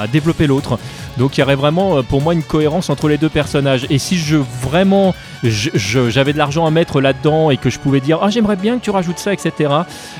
[0.03, 0.79] à, développer l'autre.
[1.17, 3.85] Donc il y aurait vraiment pour moi une cohérence entre les deux personnages.
[3.89, 8.19] Et si je vraiment j'avais de l'argent à mettre là-dedans et que je pouvais dire
[8.21, 9.71] ah j'aimerais bien que tu rajoutes ça, etc.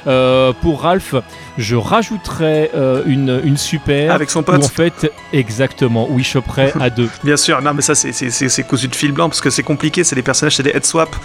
[0.07, 1.15] Euh, pour Ralph,
[1.57, 4.63] je rajouterais euh, une, une super avec son pote.
[4.63, 7.09] en fait exactement où il choperait à deux.
[7.23, 10.15] Bien sûr, non mais ça c'est cousu de fil blanc parce que c'est compliqué, c'est
[10.15, 11.15] des personnages, c'est des head swap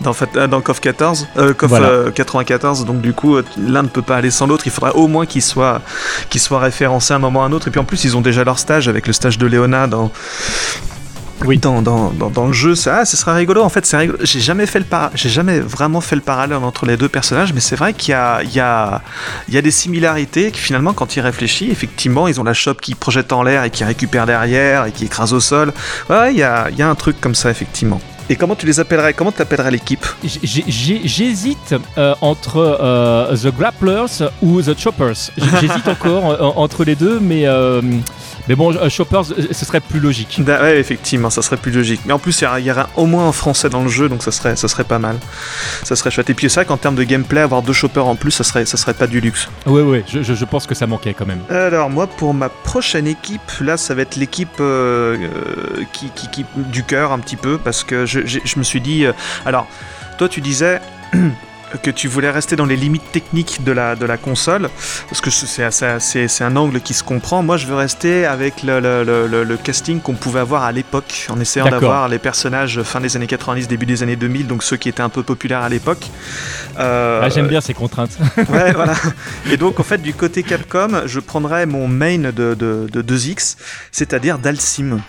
[0.00, 0.14] dans
[0.48, 1.72] dans KOF 14, euh, KOF
[2.14, 4.66] 94, donc du coup l'un ne peut pas aller sans l'autre.
[4.66, 5.80] Il faudrait au moins qu'il soit
[6.30, 7.68] qu'il soit référencé à un moment ou à un autre.
[7.68, 10.10] Et puis en plus ils ont déjà leur stage avec le stage de Léona dans
[11.44, 11.58] oui.
[11.58, 12.74] dans, dans, dans, le jeu.
[12.74, 13.62] Ça, ah, ce sera rigolo.
[13.62, 14.18] En fait, c'est rigolo.
[14.22, 17.60] J'ai jamais fait le j'ai jamais vraiment fait le parallèle entre les deux personnages, mais
[17.60, 19.02] c'est vrai qu'il y a, il y, a,
[19.48, 20.50] il y a des similarités.
[20.50, 23.70] Que finalement, quand il réfléchit, effectivement, ils ont la chope qui projette en l'air et
[23.70, 25.72] qui récupère derrière et qui écrase au sol.
[26.10, 28.00] Ouais, il y a, il y a un truc comme ça, effectivement.
[28.30, 34.30] Et comment tu les appellerais Comment tu appellerais l'équipe J'hésite euh, entre euh, The Grapplers
[34.40, 35.30] ou The Choppers.
[35.36, 37.44] J'hésite encore euh, entre les deux, mais
[38.48, 40.40] mais bon, euh, Shoppers, euh, ce serait plus logique.
[40.46, 42.00] ouais, effectivement, ça serait plus logique.
[42.04, 44.32] Mais en plus, il y, aura au moins un français dans le jeu, donc ça
[44.32, 45.16] serait, ça serait pas mal.
[45.82, 46.28] Ça serait chouette.
[46.30, 48.66] Et puis c'est vrai qu'en termes de gameplay, avoir deux shoppers en plus, ça serait,
[48.66, 49.48] ça serait pas du luxe.
[49.66, 51.40] Ouais, ouais, je, je, pense que ça manquait quand même.
[51.48, 55.16] Alors, moi, pour ma prochaine équipe, là, ça va être l'équipe euh,
[55.92, 59.06] qui, qui, du cœur un petit peu, parce que je, je me suis dit.
[59.46, 59.66] alors,
[60.18, 60.80] toi, tu disais.
[61.82, 64.68] que tu voulais rester dans les limites techniques de la, de la console,
[65.08, 67.42] parce que c'est un angle qui se comprend.
[67.42, 71.40] Moi, je veux rester avec le, le, le, casting qu'on pouvait avoir à l'époque, en
[71.40, 74.88] essayant d'avoir les personnages fin des années 90, début des années 2000, donc ceux qui
[74.88, 76.06] étaient un peu populaires à l'époque.
[76.78, 78.16] Euh, ah, J'aime bien ces contraintes.
[78.36, 78.94] ouais, voilà.
[79.50, 83.56] Et donc, en fait, du côté Capcom, je prendrais mon main de, de, de 2X,
[83.90, 85.00] c'est-à-dire Dalsim.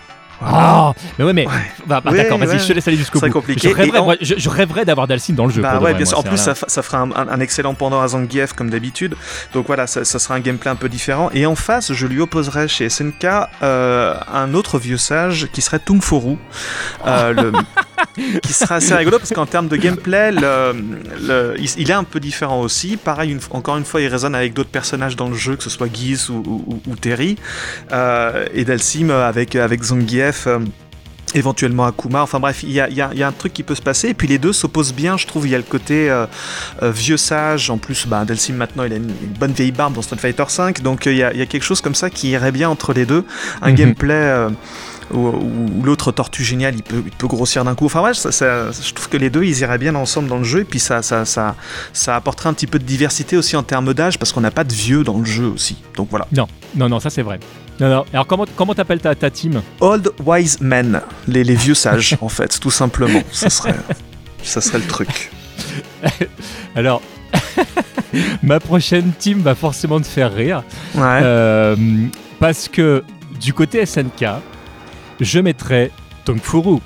[0.41, 1.45] Ah, mais ouais, mais.
[1.85, 3.29] Bah, bah, d'accord, vas-y, je te laisse aller jusqu'au bout.
[3.29, 3.73] compliqué.
[4.21, 5.61] Je rêverais, d'avoir Dalsim dans le jeu.
[5.61, 6.19] Bah ouais, bien sûr.
[6.19, 9.15] En plus, ça, ça fera un, excellent pendant à Zangief, comme d'habitude.
[9.53, 11.29] Donc voilà, ça, sera un gameplay un peu différent.
[11.33, 13.25] Et en face, je lui opposerai chez SNK
[13.63, 16.37] euh, un autre vieux sage qui serait Tungforu.
[17.05, 17.51] Euh, le,
[18.41, 22.61] qui sera assez rigolo parce qu'en termes de gameplay, le, il, est un peu différent
[22.61, 22.97] aussi.
[22.97, 25.87] Pareil, encore une fois, il résonne avec d'autres personnages dans le jeu, que ce soit
[25.91, 27.37] Giz ou, ou, Terry.
[27.91, 30.47] Euh, et Dalsim avec, avec Zangief.
[30.47, 30.59] Euh,
[31.33, 32.21] éventuellement Akuma.
[32.21, 34.09] Enfin bref, il y, y, y a, un truc qui peut se passer.
[34.09, 35.45] Et puis les deux s'opposent bien, je trouve.
[35.45, 36.25] Il y a le côté euh,
[36.81, 37.69] vieux sage.
[37.69, 40.73] En plus, bah, Dalsim maintenant, il a une, bonne vieille barbe dans Street Fighter V.
[40.81, 43.05] Donc il y, a, y, a, quelque chose comme ça qui irait bien entre les
[43.05, 43.25] deux.
[43.61, 43.75] Un mhm.
[43.75, 44.47] gameplay
[45.13, 47.85] ou, l'autre tortue géniale, il peut, il peut grossir d'un coup.
[47.85, 48.31] Enfin ouais, ça,
[48.71, 51.01] je trouve que les deux, ils iraient bien ensemble dans le jeu, et puis ça,
[51.01, 51.55] ça, ça,
[51.93, 54.63] ça apporterait un petit peu de diversité aussi en termes d'âge, parce qu'on n'a pas
[54.63, 55.77] de vieux dans le jeu aussi.
[55.95, 56.27] Donc voilà.
[56.31, 57.39] Non, non, non, ça c'est vrai.
[57.79, 58.05] Non, non.
[58.13, 59.61] Alors comment comment t'appelles ta, ta team?
[59.81, 63.21] Old Wise Men, les, les vieux sages en fait, tout simplement.
[63.31, 63.75] Ça serait,
[64.43, 65.31] ça serait le truc.
[66.75, 67.01] Alors.
[68.43, 70.63] ma prochaine team va forcément te faire rire.
[70.95, 71.19] Ouais.
[71.21, 71.75] Euh,
[72.39, 73.03] parce que
[73.39, 74.25] du côté SNK,
[75.19, 75.91] je mettrais
[76.25, 76.79] Tongfuru.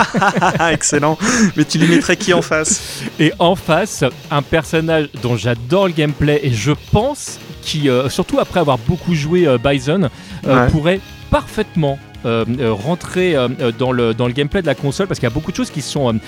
[0.72, 1.18] Excellent.
[1.56, 3.02] Mais tu lui mettrais qui en face?
[3.20, 8.40] Et en face, un personnage dont j'adore le gameplay et je pense qui, euh, surtout
[8.40, 10.08] après avoir beaucoup joué euh, Bison,
[10.46, 11.00] euh, pourrait
[11.30, 13.34] parfaitement rentrer
[13.80, 15.72] dans, le, dans le gameplay de la console parce qu'il y a beaucoup de choses
[15.72, 16.20] qui sont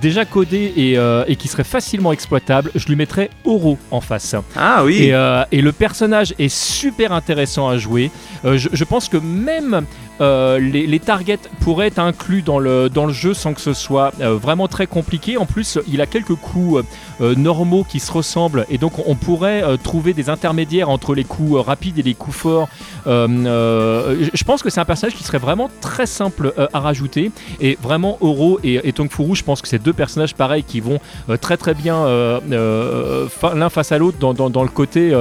[0.00, 0.96] déjà codées et,
[1.30, 2.70] et, qui seraient facilement exploitables.
[2.74, 4.34] Je lui mettrais Oro en face.
[4.56, 5.10] Ah oui.
[5.12, 8.10] Et, et le personnage est super intéressant à jouer.
[8.44, 9.84] Je, je, pense que même
[10.20, 14.12] euh, les, targets pourraient être inclus dans le, dans le jeu sans que ce soit
[14.20, 15.36] euh, vraiment très compliqué.
[15.36, 16.84] En plus, il a quelques coups
[17.20, 21.64] euh, normaux qui se ressemblent et donc on pourrait trouver des intermédiaires entre les coups
[21.64, 22.68] rapides et les coups forts.
[23.06, 27.30] je pense que c'est un personnage qui serait vraiment très simple à rajouter
[27.60, 30.98] et vraiment Oro et, et Tongfuru, je pense que c'est deux personnages pareils qui vont
[31.40, 32.04] très très bien
[32.48, 35.14] l'un face à l'autre dans, dans, le côté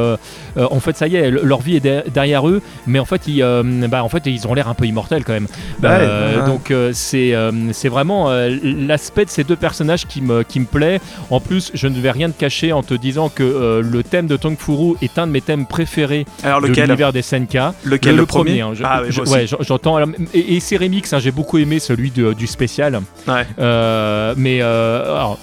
[0.55, 3.43] en fait ça y est leur vie est derrière eux mais en fait ils,
[3.87, 5.47] bah, en fait, ils ont l'air un peu immortel quand même.
[5.83, 8.29] Euh, donc euh, c'est euh, c'est vraiment
[8.63, 10.99] l'aspect de ces deux personnages qui me, qui me plaît.
[11.29, 14.37] En plus, je ne vais rien te cacher en te disant que le thème de
[14.37, 17.73] Tong Furu est un de mes thèmes préférés Alors, de l'univers des Senka.
[17.83, 19.99] Lequel le, premier, hein, ah, ouais, j'entends.
[20.33, 23.01] Et, et, ses remix, hein, j'ai beaucoup aimé celui du spécial.
[23.27, 25.39] mais alors,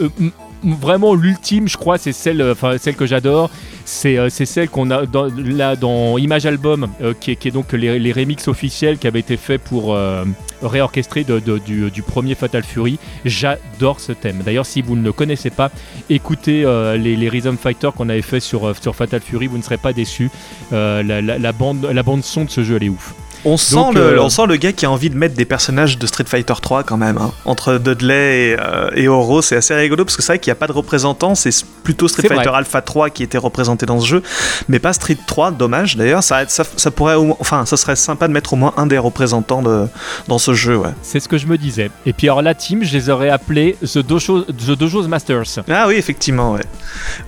[0.65, 3.51] vraiment l'ultime, je crois, c'est celle, celle que j'adore.
[3.85, 7.99] C'est, euh, celle qu'on a dans, là dans Image Album, euh, qui, est, donc les,
[7.99, 10.25] les remixes officiels qui avaient été faits pour euh,
[10.63, 12.99] réorchestrer du, premier Fatal Fury.
[13.25, 14.43] J'adore ce thème.
[14.45, 15.71] D'ailleurs, si vous ne le connaissez pas,
[16.11, 16.63] écoutez
[16.99, 20.31] les, Rhythm Fighter qu'on avait fait sur, Fatal Fury, vous ne serez pas déçus.
[20.71, 23.15] La, la, bande, la bande son de ce jeu, elle est ouf.
[23.45, 26.07] On sent, le, on sent le gars qui a envie de mettre des personnages de
[26.07, 27.19] Street Fighter 3 quand même.
[27.19, 27.33] Hein.
[27.45, 28.57] Entre Dudley et,
[28.95, 31.35] et Oro, c'est assez rigolo parce que c'est vrai qu'il n'y a pas de représentant.
[31.35, 34.23] C'est plutôt Street Fighter Alpha 3 qui était représenté dans ce jeu,
[34.69, 35.53] mais pas Street 3.
[35.53, 36.23] Dommage d'ailleurs.
[36.23, 39.63] Ça, ça, ça, pourrait, enfin, ça serait sympa de mettre au moins un des représentants
[39.63, 39.87] de,
[40.29, 40.77] dans ce jeu.
[40.77, 40.91] Ouais.
[41.03, 41.91] C'est ce que je me disais.
[42.07, 45.61] Et puis alors la team, je les aurais appelés The Dojo, The Dojo's Masters.
[45.69, 46.61] Ah oui, effectivement, ouais.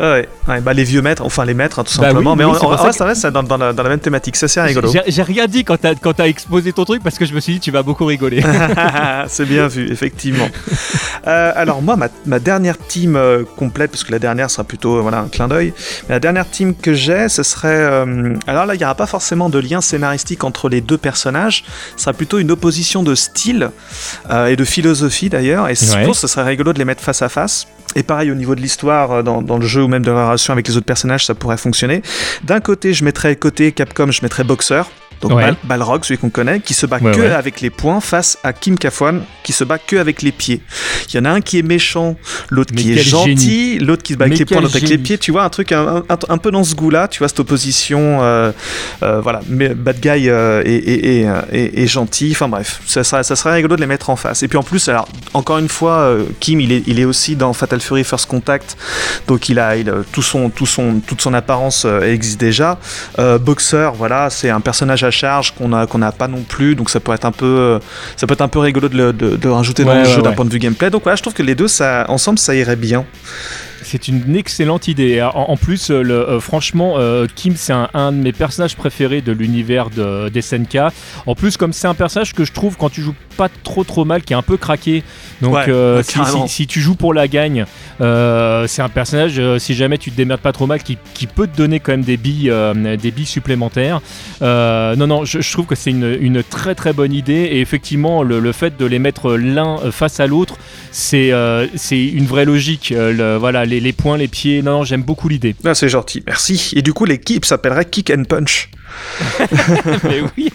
[0.00, 2.36] ouais, ouais bah, les vieux maîtres, enfin les maîtres hein, tout bah simplement.
[2.36, 2.54] mais on,
[2.92, 4.36] ça reste dans, dans, la, dans, la, même thématique.
[4.36, 4.90] C'est assez rigolo.
[5.06, 7.60] J'ai rien dit quand t'as as exposé ton truc parce que je me suis dit
[7.60, 8.42] tu vas beaucoup rigoler.
[9.28, 10.48] c'est bien vu, effectivement.
[11.26, 14.96] euh, alors moi, ma, ma dernière team euh, complète, parce que la dernière sera plutôt
[14.96, 15.72] euh, voilà un clin d'œil.
[16.08, 17.84] La dernière team que j'ai, ce serait
[18.46, 21.64] alors là, il n'y aura pas forcément de lien scénaristique entre les deux personnages.
[21.96, 23.70] Ce sera plutôt une opposition de style
[24.48, 25.68] et de philosophie d'ailleurs.
[25.68, 27.66] Et je pense que ce serait rigolo de les mettre face à face.
[27.96, 30.52] Et pareil au niveau de l'histoire dans, dans, le jeu ou même de la relation
[30.52, 32.02] avec les autres personnages, ça pourrait fonctionner.
[32.42, 34.82] D'un côté, je mettrais côté Capcom, je mettrais Boxer
[35.28, 38.78] donc Balrog, celui qu'on connaît, qui se bat que avec les poings face à Kim
[38.78, 40.60] Kafwan, qui se bat que avec les pieds.
[41.08, 42.16] Il y en a un qui est méchant,
[42.50, 45.18] l'autre qui est gentil, l'autre qui se bat avec les poings, l'autre avec les pieds.
[45.18, 48.52] Tu vois, un truc un, peu dans ce goût-là, tu vois, cette opposition, euh,
[49.02, 52.30] euh, voilà, bad guy euh, et, gentil.
[52.32, 54.42] Enfin bref, ça serait, ça serait rigolo de les mettre en face.
[54.42, 57.52] Et puis en plus, alors, encore une fois, Kim, il est, il est aussi dans
[57.52, 58.76] Fatal Fury First Contact,
[59.26, 62.78] donc il a, il tout son, tout son, toute son apparence existe déjà.
[63.40, 66.74] Boxer, voilà, c'est un personnage à charge qu'on n'a pas non plus.
[66.74, 67.78] Donc ça peut être un peu euh,
[68.16, 70.44] ça peut être un peu rigolo de, de, de rajouter dans le jeu d'un point
[70.44, 70.90] de vue gameplay.
[70.90, 73.04] Donc voilà je trouve que les deux ça ensemble ça irait bien
[73.84, 75.22] c'est une excellente idée.
[75.22, 76.96] En, plus, euh, le, euh, franchement,
[77.34, 80.78] Kim, c'est un, de mes personnages préférés de l'univers de, des SNK.
[81.26, 84.04] En plus, comme c'est un personnage que je trouve, quand tu joues pas trop trop
[84.04, 85.02] mal, qui est un peu craqué.
[85.40, 85.56] Donc,
[86.02, 87.64] si, si, tu joues pour la gagne,
[87.98, 91.56] c'est un personnage, si jamais tu te démerdes pas trop mal, qui, qui, peut te
[91.56, 92.52] donner quand même des billes,
[93.00, 94.00] des billes supplémentaires.
[94.40, 97.48] non, non, je, trouve que c'est une, une, très très bonne idée.
[97.52, 100.56] Et effectivement, le, le fait de les mettre l'un face à l'autre,
[100.90, 101.32] c'est
[101.74, 102.92] c'est une vraie logique.
[102.96, 104.62] Le, voilà, les, les, poings, les pieds.
[104.62, 105.54] Non, j'aime beaucoup l'idée.
[105.64, 106.72] Ah, c'est gentil, merci.
[106.74, 108.70] Et du coup, l'équipe s'appellerait Kick and Punch.
[110.04, 110.50] mais oui,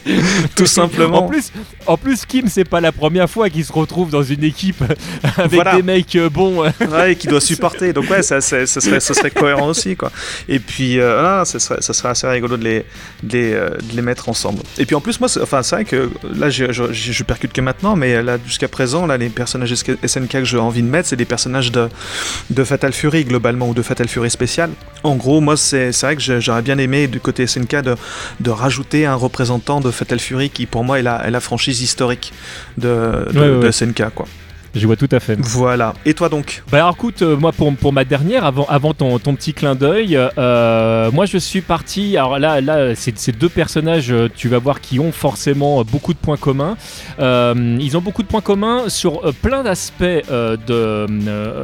[0.56, 1.26] tout simplement.
[1.26, 1.52] En plus,
[1.86, 4.84] en plus Kim, c'est pas la première fois qu'il se retrouve dans une équipe
[5.38, 6.64] avec des mecs euh, bons.
[6.64, 7.94] ouais, qui doit supporter.
[7.94, 10.12] Donc ouais, ça, ça, serait, ça serait cohérent aussi, quoi.
[10.48, 12.86] Et puis, euh, ça, serait, ça serait assez rigolo de les,
[13.24, 14.62] de les, euh, de les mettre ensemble.
[14.78, 17.62] Et puis en plus, moi, enfin, c'est vrai que là, je, je, je, percute que
[17.62, 21.16] maintenant, mais là, jusqu'à présent, là, les personnages SNK que j'ai envie de mettre, c'est
[21.16, 21.90] des personnages de,
[22.50, 24.70] de Fatal Fury globalement ou de Fatal Fury spécial.
[25.04, 27.96] En gros, moi, c'est vrai que j'aurais bien aimé du côté SNK de
[28.40, 31.82] de rajouter un représentant de Fatal Fury qui pour moi est la, est la franchise
[31.82, 32.34] historique
[32.78, 34.28] de, de, SNK quoi.
[34.76, 35.38] Je vois tout à fait.
[35.40, 35.94] Voilà.
[36.06, 36.64] Et toi donc?
[36.72, 39.76] Bah alors écoute, euh, moi pour, pour ma dernière, avant, avant ton, ton petit clin
[39.76, 42.18] d'œil, euh, moi je suis parti.
[42.18, 46.20] Alors là, là ces deux personnages, euh, tu vas voir, qui ont forcément beaucoup de
[46.20, 46.78] points communs.
[47.20, 50.58] ils ont beaucoup de points communs sur plein d'aspects de,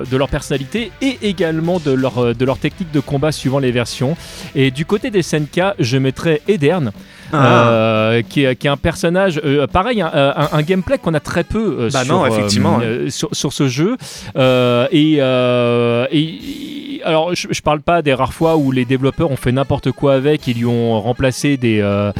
[0.03, 4.17] de leur personnalité et également de leur, de leur technique de combat suivant les versions.
[4.55, 6.91] Et du côté des SNK, je mettrais Edern.
[7.33, 8.13] Ah.
[8.29, 12.13] qui, est, qui, est, un personnage, pareil, un, gameplay qu'on a très peu bah sur,
[12.13, 12.79] non, effectivement,
[13.09, 13.97] sur, sur, ce jeu.
[14.37, 19.35] Euh, et, euh, et, alors, je, parle pas des rares fois où les développeurs ont
[19.35, 22.11] fait n'importe quoi avec, ils lui ont remplacé des, euh,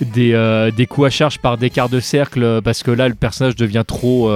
[0.00, 3.56] des, des, coups à charge par des quarts de cercle parce que là, le personnage
[3.56, 4.30] devient trop,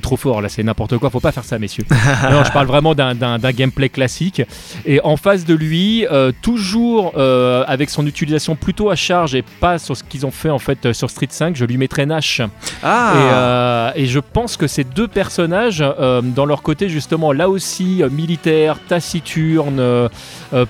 [0.00, 0.42] trop fort.
[0.42, 1.10] Là, c'est n'importe quoi.
[1.10, 1.84] Faut pas faire ça, messieurs.
[2.30, 4.42] non, je parle vraiment d'un gameplay classique.
[4.86, 6.06] Et en face de lui,
[6.40, 10.58] toujours avec son utilisation plutôt à charge et pas sur ce qu'ils ont fait en
[10.58, 12.40] fait sur Street 5, je lui mettrais Nash.
[12.82, 13.92] Ah.
[13.96, 18.02] Et, et je pense que ces deux personnages euh, dans leur côté justement là aussi
[18.02, 20.08] euh, militaire, taciturne, euh,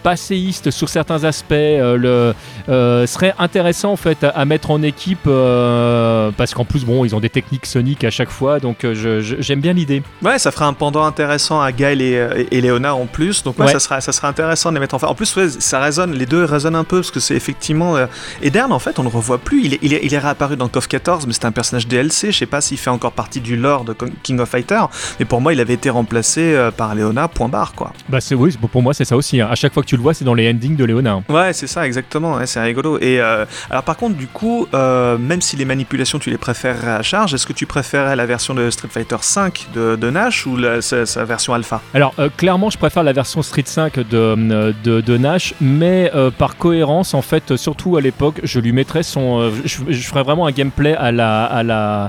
[0.03, 2.35] passéiste sur certains aspects, le,
[2.67, 7.31] serait intéressant en fait à, mettre en équipe parce qu'en plus bon ils ont des
[7.31, 10.03] techniques soniques à chaque fois donc j'aime bien l'idée.
[10.23, 13.69] Ouais ça ferait un pendant intéressant à Gaël et, et, Léonard en plus donc ouais,
[13.69, 15.11] ça, sera, ça sera intéressant de les mettre en face.
[15.11, 17.97] En plus ça résonne, les deux résonnent un peu parce que c'est effectivement...
[18.43, 20.69] Edern en fait on le revoit plus, il est, il est, il est réapparu dans
[20.69, 23.57] KOF 14 mais c'est un personnage DLC, je sais pas s'il fait encore partie du
[23.57, 24.81] lore de King of Fighter,
[25.19, 27.93] mais pour moi, il avait été remplacé euh, par Léona, point barre, quoi.
[28.09, 29.41] Bah, c'est oui, pour moi, c'est ça aussi.
[29.41, 29.49] Hein.
[29.51, 31.23] À chaque fois que tu le vois, c'est dans les endings de Léona.
[31.29, 32.39] Ouais, c'est ça, exactement.
[32.47, 32.99] c'est rigolo.
[33.01, 36.93] Et euh, alors, par contre, du coup, euh, même si les manipulations, tu les préférerais
[36.93, 40.59] à charge, est-ce que tu préférais la version de Street Fighter 5 de, Nash ou
[40.81, 41.81] sa, version alpha?
[41.95, 47.23] Alors, clairement, je préfère la version Street 5 de, de, Nash, mais par cohérence, en
[47.23, 49.51] fait, surtout à l'époque, je lui mettrais son.
[49.65, 52.09] Je, ferais vraiment un gameplay à la, à la,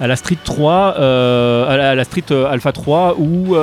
[0.00, 3.54] à la Street 3, à la, Street euh, Alpha 3 ou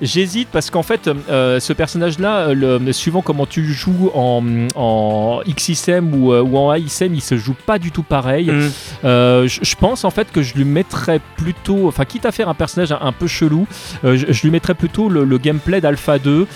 [0.00, 4.42] J'hésite parce qu'en fait, euh, ce personnage-là, le, suivant comment tu joues en,
[4.76, 8.50] en XSM ou, ou, en AISM, il se joue pas du tout pareil.
[8.50, 8.68] Mm.
[9.02, 12.92] je pense en fait que je lui mettrais plutôt, enfin, quitte à faire un personnage
[12.92, 13.66] un, peu chelou,
[14.04, 16.46] je, lui mettrais plutôt le, gameplay d'Alpha 2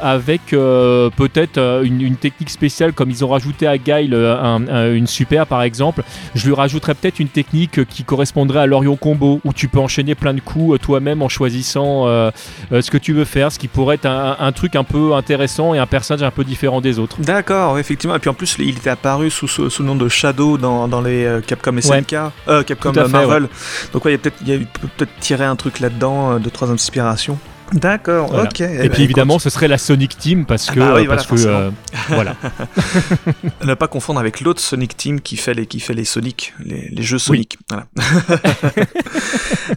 [0.00, 5.62] avec peut-être une, une, technique spéciale comme ils ont rajouté à Guile une super par
[5.62, 6.02] exemple.
[6.34, 10.14] Je lui rajouterais peut-être une technique qui correspondrait à l'Orion Combo où tu peux enchaîner
[10.14, 12.06] plein de coups toi-même en choisissant
[12.88, 15.78] ce que tu veux faire, ce qui pourrait être un, truc un peu intéressant et
[15.78, 17.20] un personnage un peu différent des autres.
[17.20, 18.16] D'accord, effectivement.
[18.16, 21.02] Et puis en plus, il était apparu sous, sous, le nom de Shadow dans, dans
[21.02, 22.14] les euh, Capcom SNK,
[22.48, 23.48] euh, Capcom Marvel.
[23.92, 27.38] Donc ouais, il y a peut-être peut tiré un truc là-dedans euh, de trois inspirations.
[27.72, 28.60] D'accord, ok.
[28.60, 31.26] Et, eh puis ben, évidemment, ce serait la Sonic Team parce ah que, bah parce
[31.26, 31.70] que euh,
[32.08, 32.34] voilà.
[33.64, 36.88] ne pas confondre avec l'autre Sonic Team qui fait les qui fait les Sonic, les,
[36.90, 37.58] les jeux Sonic.
[37.68, 37.86] Voilà.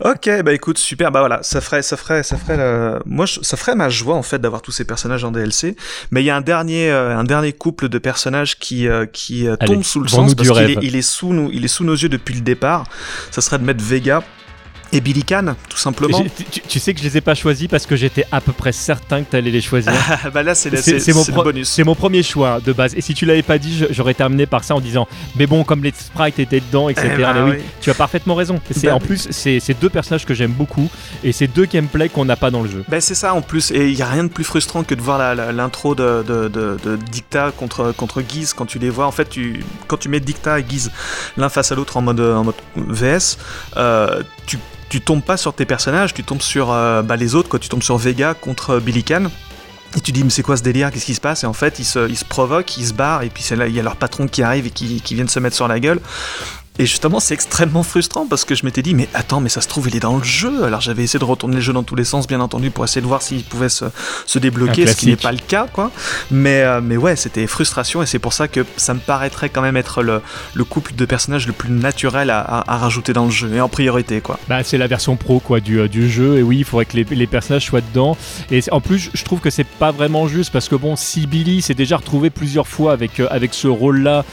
[0.11, 1.11] ok, bah écoute, super.
[1.11, 4.40] Bah voilà, ça ferait ça ferait ça ferait moi ça ferait ma joie en fait
[4.40, 5.76] d'avoir tous ces personnages en DLC.
[6.11, 9.48] Mais il y a un dernier euh, un dernier couple de personnages qui euh, qui
[9.66, 11.95] tombe sous le sens parce qu'il est, il est sous nous il est sous nos
[11.95, 12.86] yeux depuis le départ.
[13.32, 14.24] Ça serait de mettre Vega
[14.94, 16.24] et Billy Khan, tout simplement.
[16.68, 19.24] Tu, sais que je les ai pas choisis parce que j'étais à peu près certain
[19.24, 19.94] que tu allais les choisir.
[20.34, 21.70] bah là, c'est mon bonus.
[21.70, 22.94] C'est mon premier choix de base.
[22.95, 25.84] Et si tu l'avais pas dit, j'aurais terminé par ça en disant Mais bon, comme
[25.84, 27.14] les sprites étaient dedans, etc.
[27.18, 28.60] Eh bah mais oui, tu as parfaitement raison.
[28.84, 30.90] Bah en plus, c'est deux personnages que j'aime beaucoup
[31.24, 32.84] et c'est deux gameplays qu'on n'a pas dans le jeu.
[32.90, 33.72] Bah c'est ça en plus.
[33.72, 36.98] Et il y a rien de plus frustrant que de voir l'intro de, de, de,
[37.11, 39.08] Dicta contre, contre Guise quand tu les vois.
[39.08, 40.92] En fait, tu, quand tu mets Dicta et Guise
[41.38, 43.38] l'un face à l'autre en mode, en mode VS,
[43.78, 44.58] euh, tu
[44.92, 47.58] tu tombes pas sur tes personnages, tu tombes sur euh, bah, les autres.
[47.58, 49.28] Tu tombes sur Vega contre Billy Khan.
[49.95, 50.92] Et tu dis, mais c'est quoi ce délire?
[50.92, 51.44] Qu'est-ce qui se passe?
[51.44, 53.80] Et en fait, ils se, ils se provoquent, ils se barrent, et puis il y
[53.80, 56.02] a leur patron qui arrive et qui, qui viennent se mettre sur la gueule.
[56.80, 59.67] Et justement, c'est extrêmement frustrant parce que je m'étais dit, mais attends, mais ça se
[59.67, 60.64] trouve, il est dans le jeu.
[60.64, 63.01] Alors j'avais essayé de retourner le jeu dans tous les sens, bien entendu, pour essayer
[63.01, 63.85] de voir s'il pouvait se,
[64.25, 65.91] se débloquer, ce qui n'est pas le cas, quoi.
[66.32, 69.61] Mais, euh, mais ouais, c'était frustration et c'est pour ça que ça me paraîtrait quand
[69.61, 70.22] même être le,
[70.53, 73.69] le couple de personnages le plus naturel à, à, rajouter dans le jeu et en
[73.69, 74.40] priorité, quoi.
[74.48, 76.38] Bah, c'est la version pro, quoi, du, euh, du jeu.
[76.38, 78.16] Et oui, il faudrait que les, les, personnages soient dedans.
[78.50, 81.61] Et en plus, je trouve que c'est pas vraiment juste parce que bon, si Billy
[81.61, 84.25] s'est déjà retrouvé plusieurs fois avec, euh, avec ce rôle-là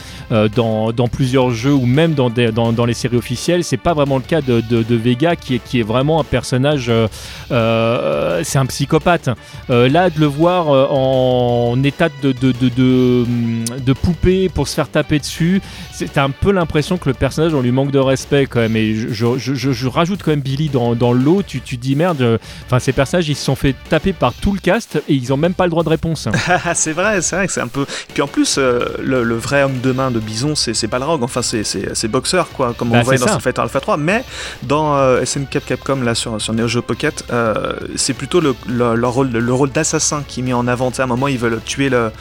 [0.55, 3.63] dans, dans plusieurs jeux ou même dans, dans, les séries officielle.
[3.63, 6.87] C'est pas vraiment le cas de, Vega qui est, vraiment un personnage.
[6.89, 7.07] Euh,
[7.51, 9.29] euh, c'est un psychopathe.
[9.69, 15.61] Euh, là, de le voir en état de, de, poupée pour se faire taper dessus,
[15.91, 18.75] c'est un peu l'impression que le personnage, on lui manque de respect quand même.
[18.75, 21.43] Et je, rajoute quand même Billy dans, l'eau.
[21.43, 24.59] Tu, tu dis merde, enfin, ces personnages, ils se sont fait taper par tout le
[24.59, 26.27] cast et ils ont même pas le droit de réponse.
[26.75, 27.85] c'est vrai, c'est vrai que c'est un peu.
[28.13, 31.23] Puis en plus, le, vrai homme de main de Bison, c'est Balrog.
[31.23, 34.25] Enfin, c'est boxeur, quoi comme on bah, voyait dans Street Fighter Alpha 3, mais
[34.63, 39.07] dans euh, SNK Capcom, là sur, sur Neo Geo Pocket, euh, c'est plutôt le, le,
[39.07, 40.89] rôle, le rôle d'assassin qui est mis en avant.
[40.89, 42.11] à un moment, ils veulent tuer le,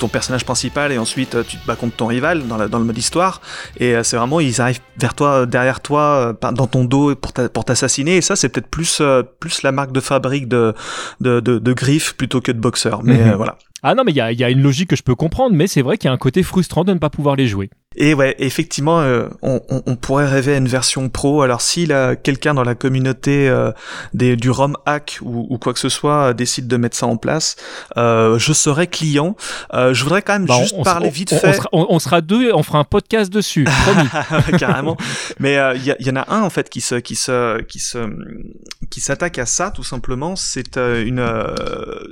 [0.00, 2.98] ton personnage principal et ensuite tu te bats contre ton rival dans, dans le mode
[2.98, 3.40] histoire.
[3.78, 8.16] Et euh, c'est vraiment, ils arrivent vers toi, derrière toi, dans ton dos pour t'assassiner.
[8.16, 9.00] Et ça, c'est peut-être plus,
[9.38, 10.74] plus la marque de fabrique de,
[11.20, 13.02] de, de, Griff plutôt que de boxeur.
[13.04, 13.34] Mais mhm.
[13.34, 13.56] voilà.
[13.86, 15.66] Ah non, mais il y a, y a, une logique que je peux comprendre, mais
[15.66, 17.68] c'est vrai qu'il y a un côté frustrant de ne pas pouvoir les jouer.
[17.96, 21.42] Et ouais, effectivement, euh, on, on, pourrait rêver à une version pro.
[21.42, 21.88] Alors si
[22.22, 23.70] quelqu'un dans la communauté euh,
[24.12, 27.06] des, du ROM hack ou, ou, quoi que ce soit euh, décide de mettre ça
[27.06, 27.56] en place,
[27.96, 29.36] euh, je serai client.
[29.72, 31.60] je voudrais quand même bah, juste parler vite fait.
[31.72, 34.58] On sera, deux, on fera un podcast dessus, promis.
[34.58, 34.96] Carrément.
[35.38, 37.98] Mais il y, y, en a un en fait qui se, qui se, qui se,
[38.90, 40.36] qui s'attaque à ça tout simplement.
[40.36, 41.24] C'est une,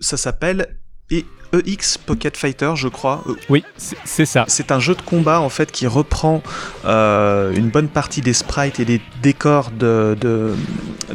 [0.00, 0.76] ça s'appelle
[1.10, 3.22] et EX Pocket Fighter, je crois.
[3.28, 4.44] Euh, oui, c'est ça.
[4.48, 6.42] C'est un jeu de combat en fait qui reprend
[6.84, 10.54] euh, une bonne partie des sprites et des décors de, de,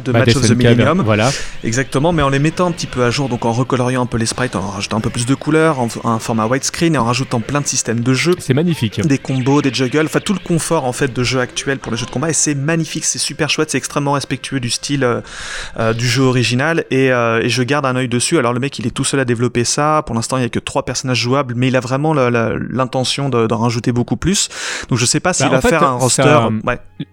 [0.04, 1.02] de bah, Match of the Millennium.
[1.02, 1.30] Voilà.
[1.64, 4.18] Exactement, mais en les mettant un petit peu à jour, donc en recoloriant un peu
[4.18, 7.04] les sprites, en rajoutant un peu plus de couleurs, en, un format widescreen et en
[7.04, 8.34] rajoutant plein de systèmes de jeu.
[8.38, 9.00] C'est magnifique.
[9.06, 11.98] Des combos, des juggles, enfin tout le confort en fait de jeu actuel pour les
[11.98, 15.04] jeux de combat et c'est magnifique, c'est super chouette, c'est extrêmement respectueux du style
[15.78, 18.38] euh, du jeu original et, et je garde un œil dessus.
[18.38, 20.50] Alors le mec il est tout seul à développer ça, pour l'instant il n'y a
[20.50, 24.48] que trois personnages jouables, mais il a vraiment l'intention d'en rajouter beaucoup plus.
[24.88, 26.22] Donc je sais pas s'il bah, va faire un roster.
[26.22, 26.48] Ça,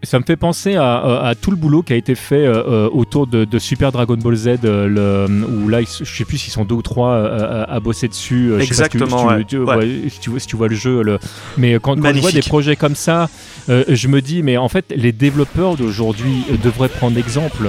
[0.04, 3.28] ça, me fait penser à, tout le boulot qui a été fait euh, euh, autour
[3.28, 4.88] de, Super Dragon Ball Z, euh,
[5.28, 8.54] le, où là, je sais plus s'ils sont deux ou trois à, bosser dessus.
[8.60, 9.38] Exactement.
[9.38, 9.80] Si tu, vois,
[10.40, 11.20] si tu vois le jeu, le...
[11.58, 13.30] mais quand, quand je vois des projets comme ça,
[13.68, 17.68] je me dis, mais en fait, les développeurs d'aujourd'hui devraient prendre exemple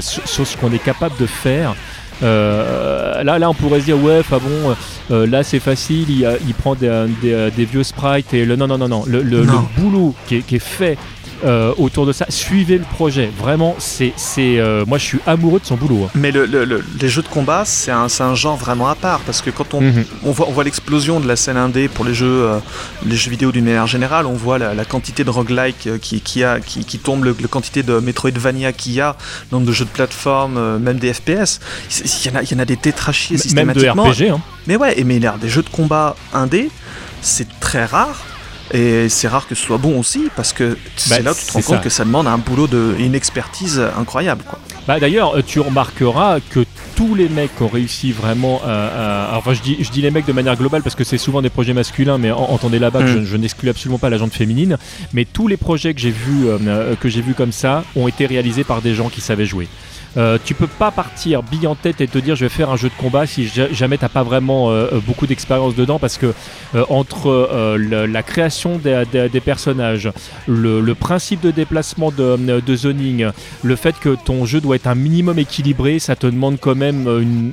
[0.00, 1.74] sur ce qu'on est capable de faire.
[2.22, 4.74] Euh, là, là, on pourrait se dire, ouais, enfin bon,
[5.10, 8.78] euh, là c'est facile, il, il prend des, des, vieux sprites et le non, non,
[8.78, 10.98] non, non, le, le, boulot qui est, qui est fait
[11.44, 12.26] euh, autour de ça.
[12.28, 13.30] Suivez le projet.
[13.38, 16.04] Vraiment, c'est, c'est, euh, moi, je suis amoureux de son boulot.
[16.06, 16.10] hein.
[16.14, 18.94] Mais le, le- le- les jeux de combat, c'est un, c'est un genre vraiment à
[18.94, 20.04] part parce que quand on, Mhm.
[20.24, 22.58] on voit, on voit l'explosion de la scène indé pour les jeux, euh,
[23.06, 26.44] les jeux vidéo d'une manière générale, on voit la, la quantité de roguelike qui, qui,
[26.44, 29.16] a, qui, qui tombe, la quantité de Metroidvania qu'il y a,
[29.50, 31.60] le nombre de jeux de plateforme, même des FPS.
[32.24, 34.04] Il y, en a, il y en a des tétrachiers Même de systématiquement.
[34.04, 34.30] RPG.
[34.30, 34.40] Hein.
[34.66, 36.70] Mais ouais, et mais des jeux de combat indé,
[37.22, 38.24] c'est très rare.
[38.72, 41.44] Et c'est rare que ce soit bon aussi, parce que c'est Bah, là où tu
[41.46, 41.82] te rends compte ça.
[41.82, 44.44] que ça demande un boulot de, et une expertise incroyable.
[44.48, 44.58] Quoi.
[44.86, 49.36] Bah d'ailleurs, euh, tu remarqueras que tous les mecs qui ont réussi vraiment à, à-
[49.38, 51.50] enfin je dis, je dis les mecs de manière globale parce que c'est souvent des
[51.50, 53.20] projets masculins, mais en- entendez là-bas que Mm.
[53.20, 54.78] je, je n'exclus absolument pas la jante féminine,
[55.12, 58.26] mais tous les projets que j'ai vus euh, que j'ai vus comme ça ont été
[58.26, 59.68] réalisés par des gens qui savaient jouer.
[60.16, 62.76] Euh, tu peux pas partir bille en tête et te dire je vais faire un
[62.76, 66.18] jeu de combat si ja- jamais t'as pas vraiment euh, euh, beaucoup d'expérience dedans parce
[66.18, 66.34] que
[66.74, 70.10] euh, entre la création des, des- personnages,
[70.46, 73.28] le, principe de déplacement de, zoning,
[73.62, 77.06] le fait que ton jeu doit être un minimum équilibré, ça te demande quand même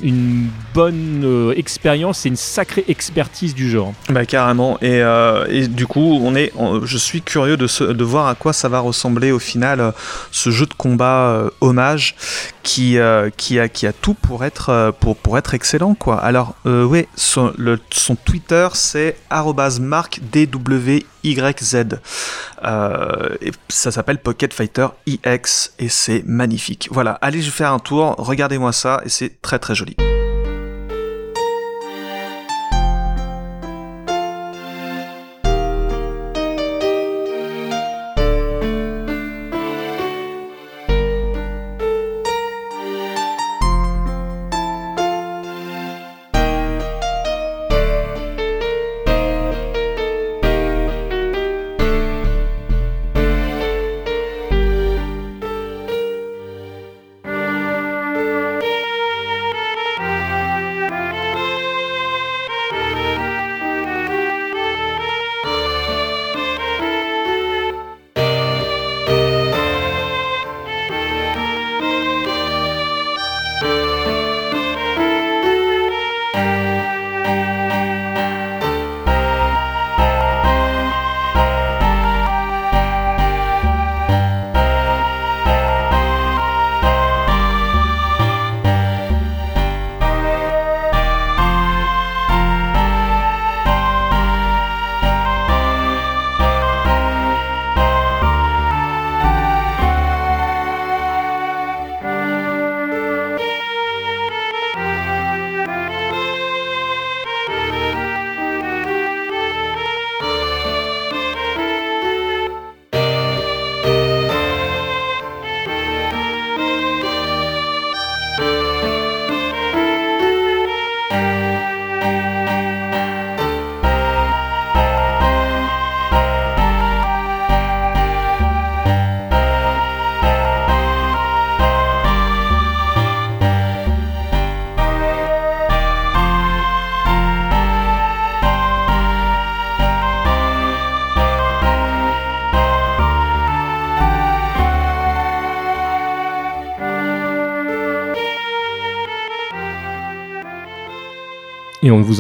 [0.04, 3.94] une, bonne expérience et une sacrée expertise du genre.
[4.10, 4.78] Bah carrément.
[4.82, 8.70] Et, du coup, on est, on- je suis curieux de, de voir à quoi ça
[8.70, 9.94] va ressembler au final
[10.32, 12.16] ce jeu de combat hommage
[12.68, 14.92] qui, euh, qui, a, tout pour être, euh,
[15.54, 15.96] excellent.
[15.96, 16.20] Quoi.
[16.20, 17.54] Alors, euh, ouais, son,
[18.26, 19.16] Twitter c'est
[19.80, 21.00] @markdwyz.
[23.70, 26.90] Ça s'appelle Pocket Fighter EX et c'est magnifique.
[26.92, 29.96] Voilà, allez je faire un tour, regardez-moi ça et c'est très très joli.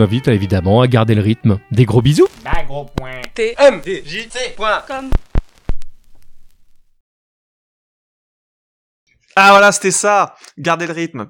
[0.07, 1.59] Invite à, évidemment à garder le rythme.
[1.71, 2.29] Des gros bisous
[2.65, 3.21] gros point.
[3.33, 3.55] T.
[3.57, 3.81] M.
[3.85, 4.27] J.
[4.29, 4.53] C.
[4.55, 4.81] Point.
[4.87, 5.09] Comme.
[9.35, 10.35] Ah voilà, c'était ça.
[10.57, 11.25] Gardez le rythme.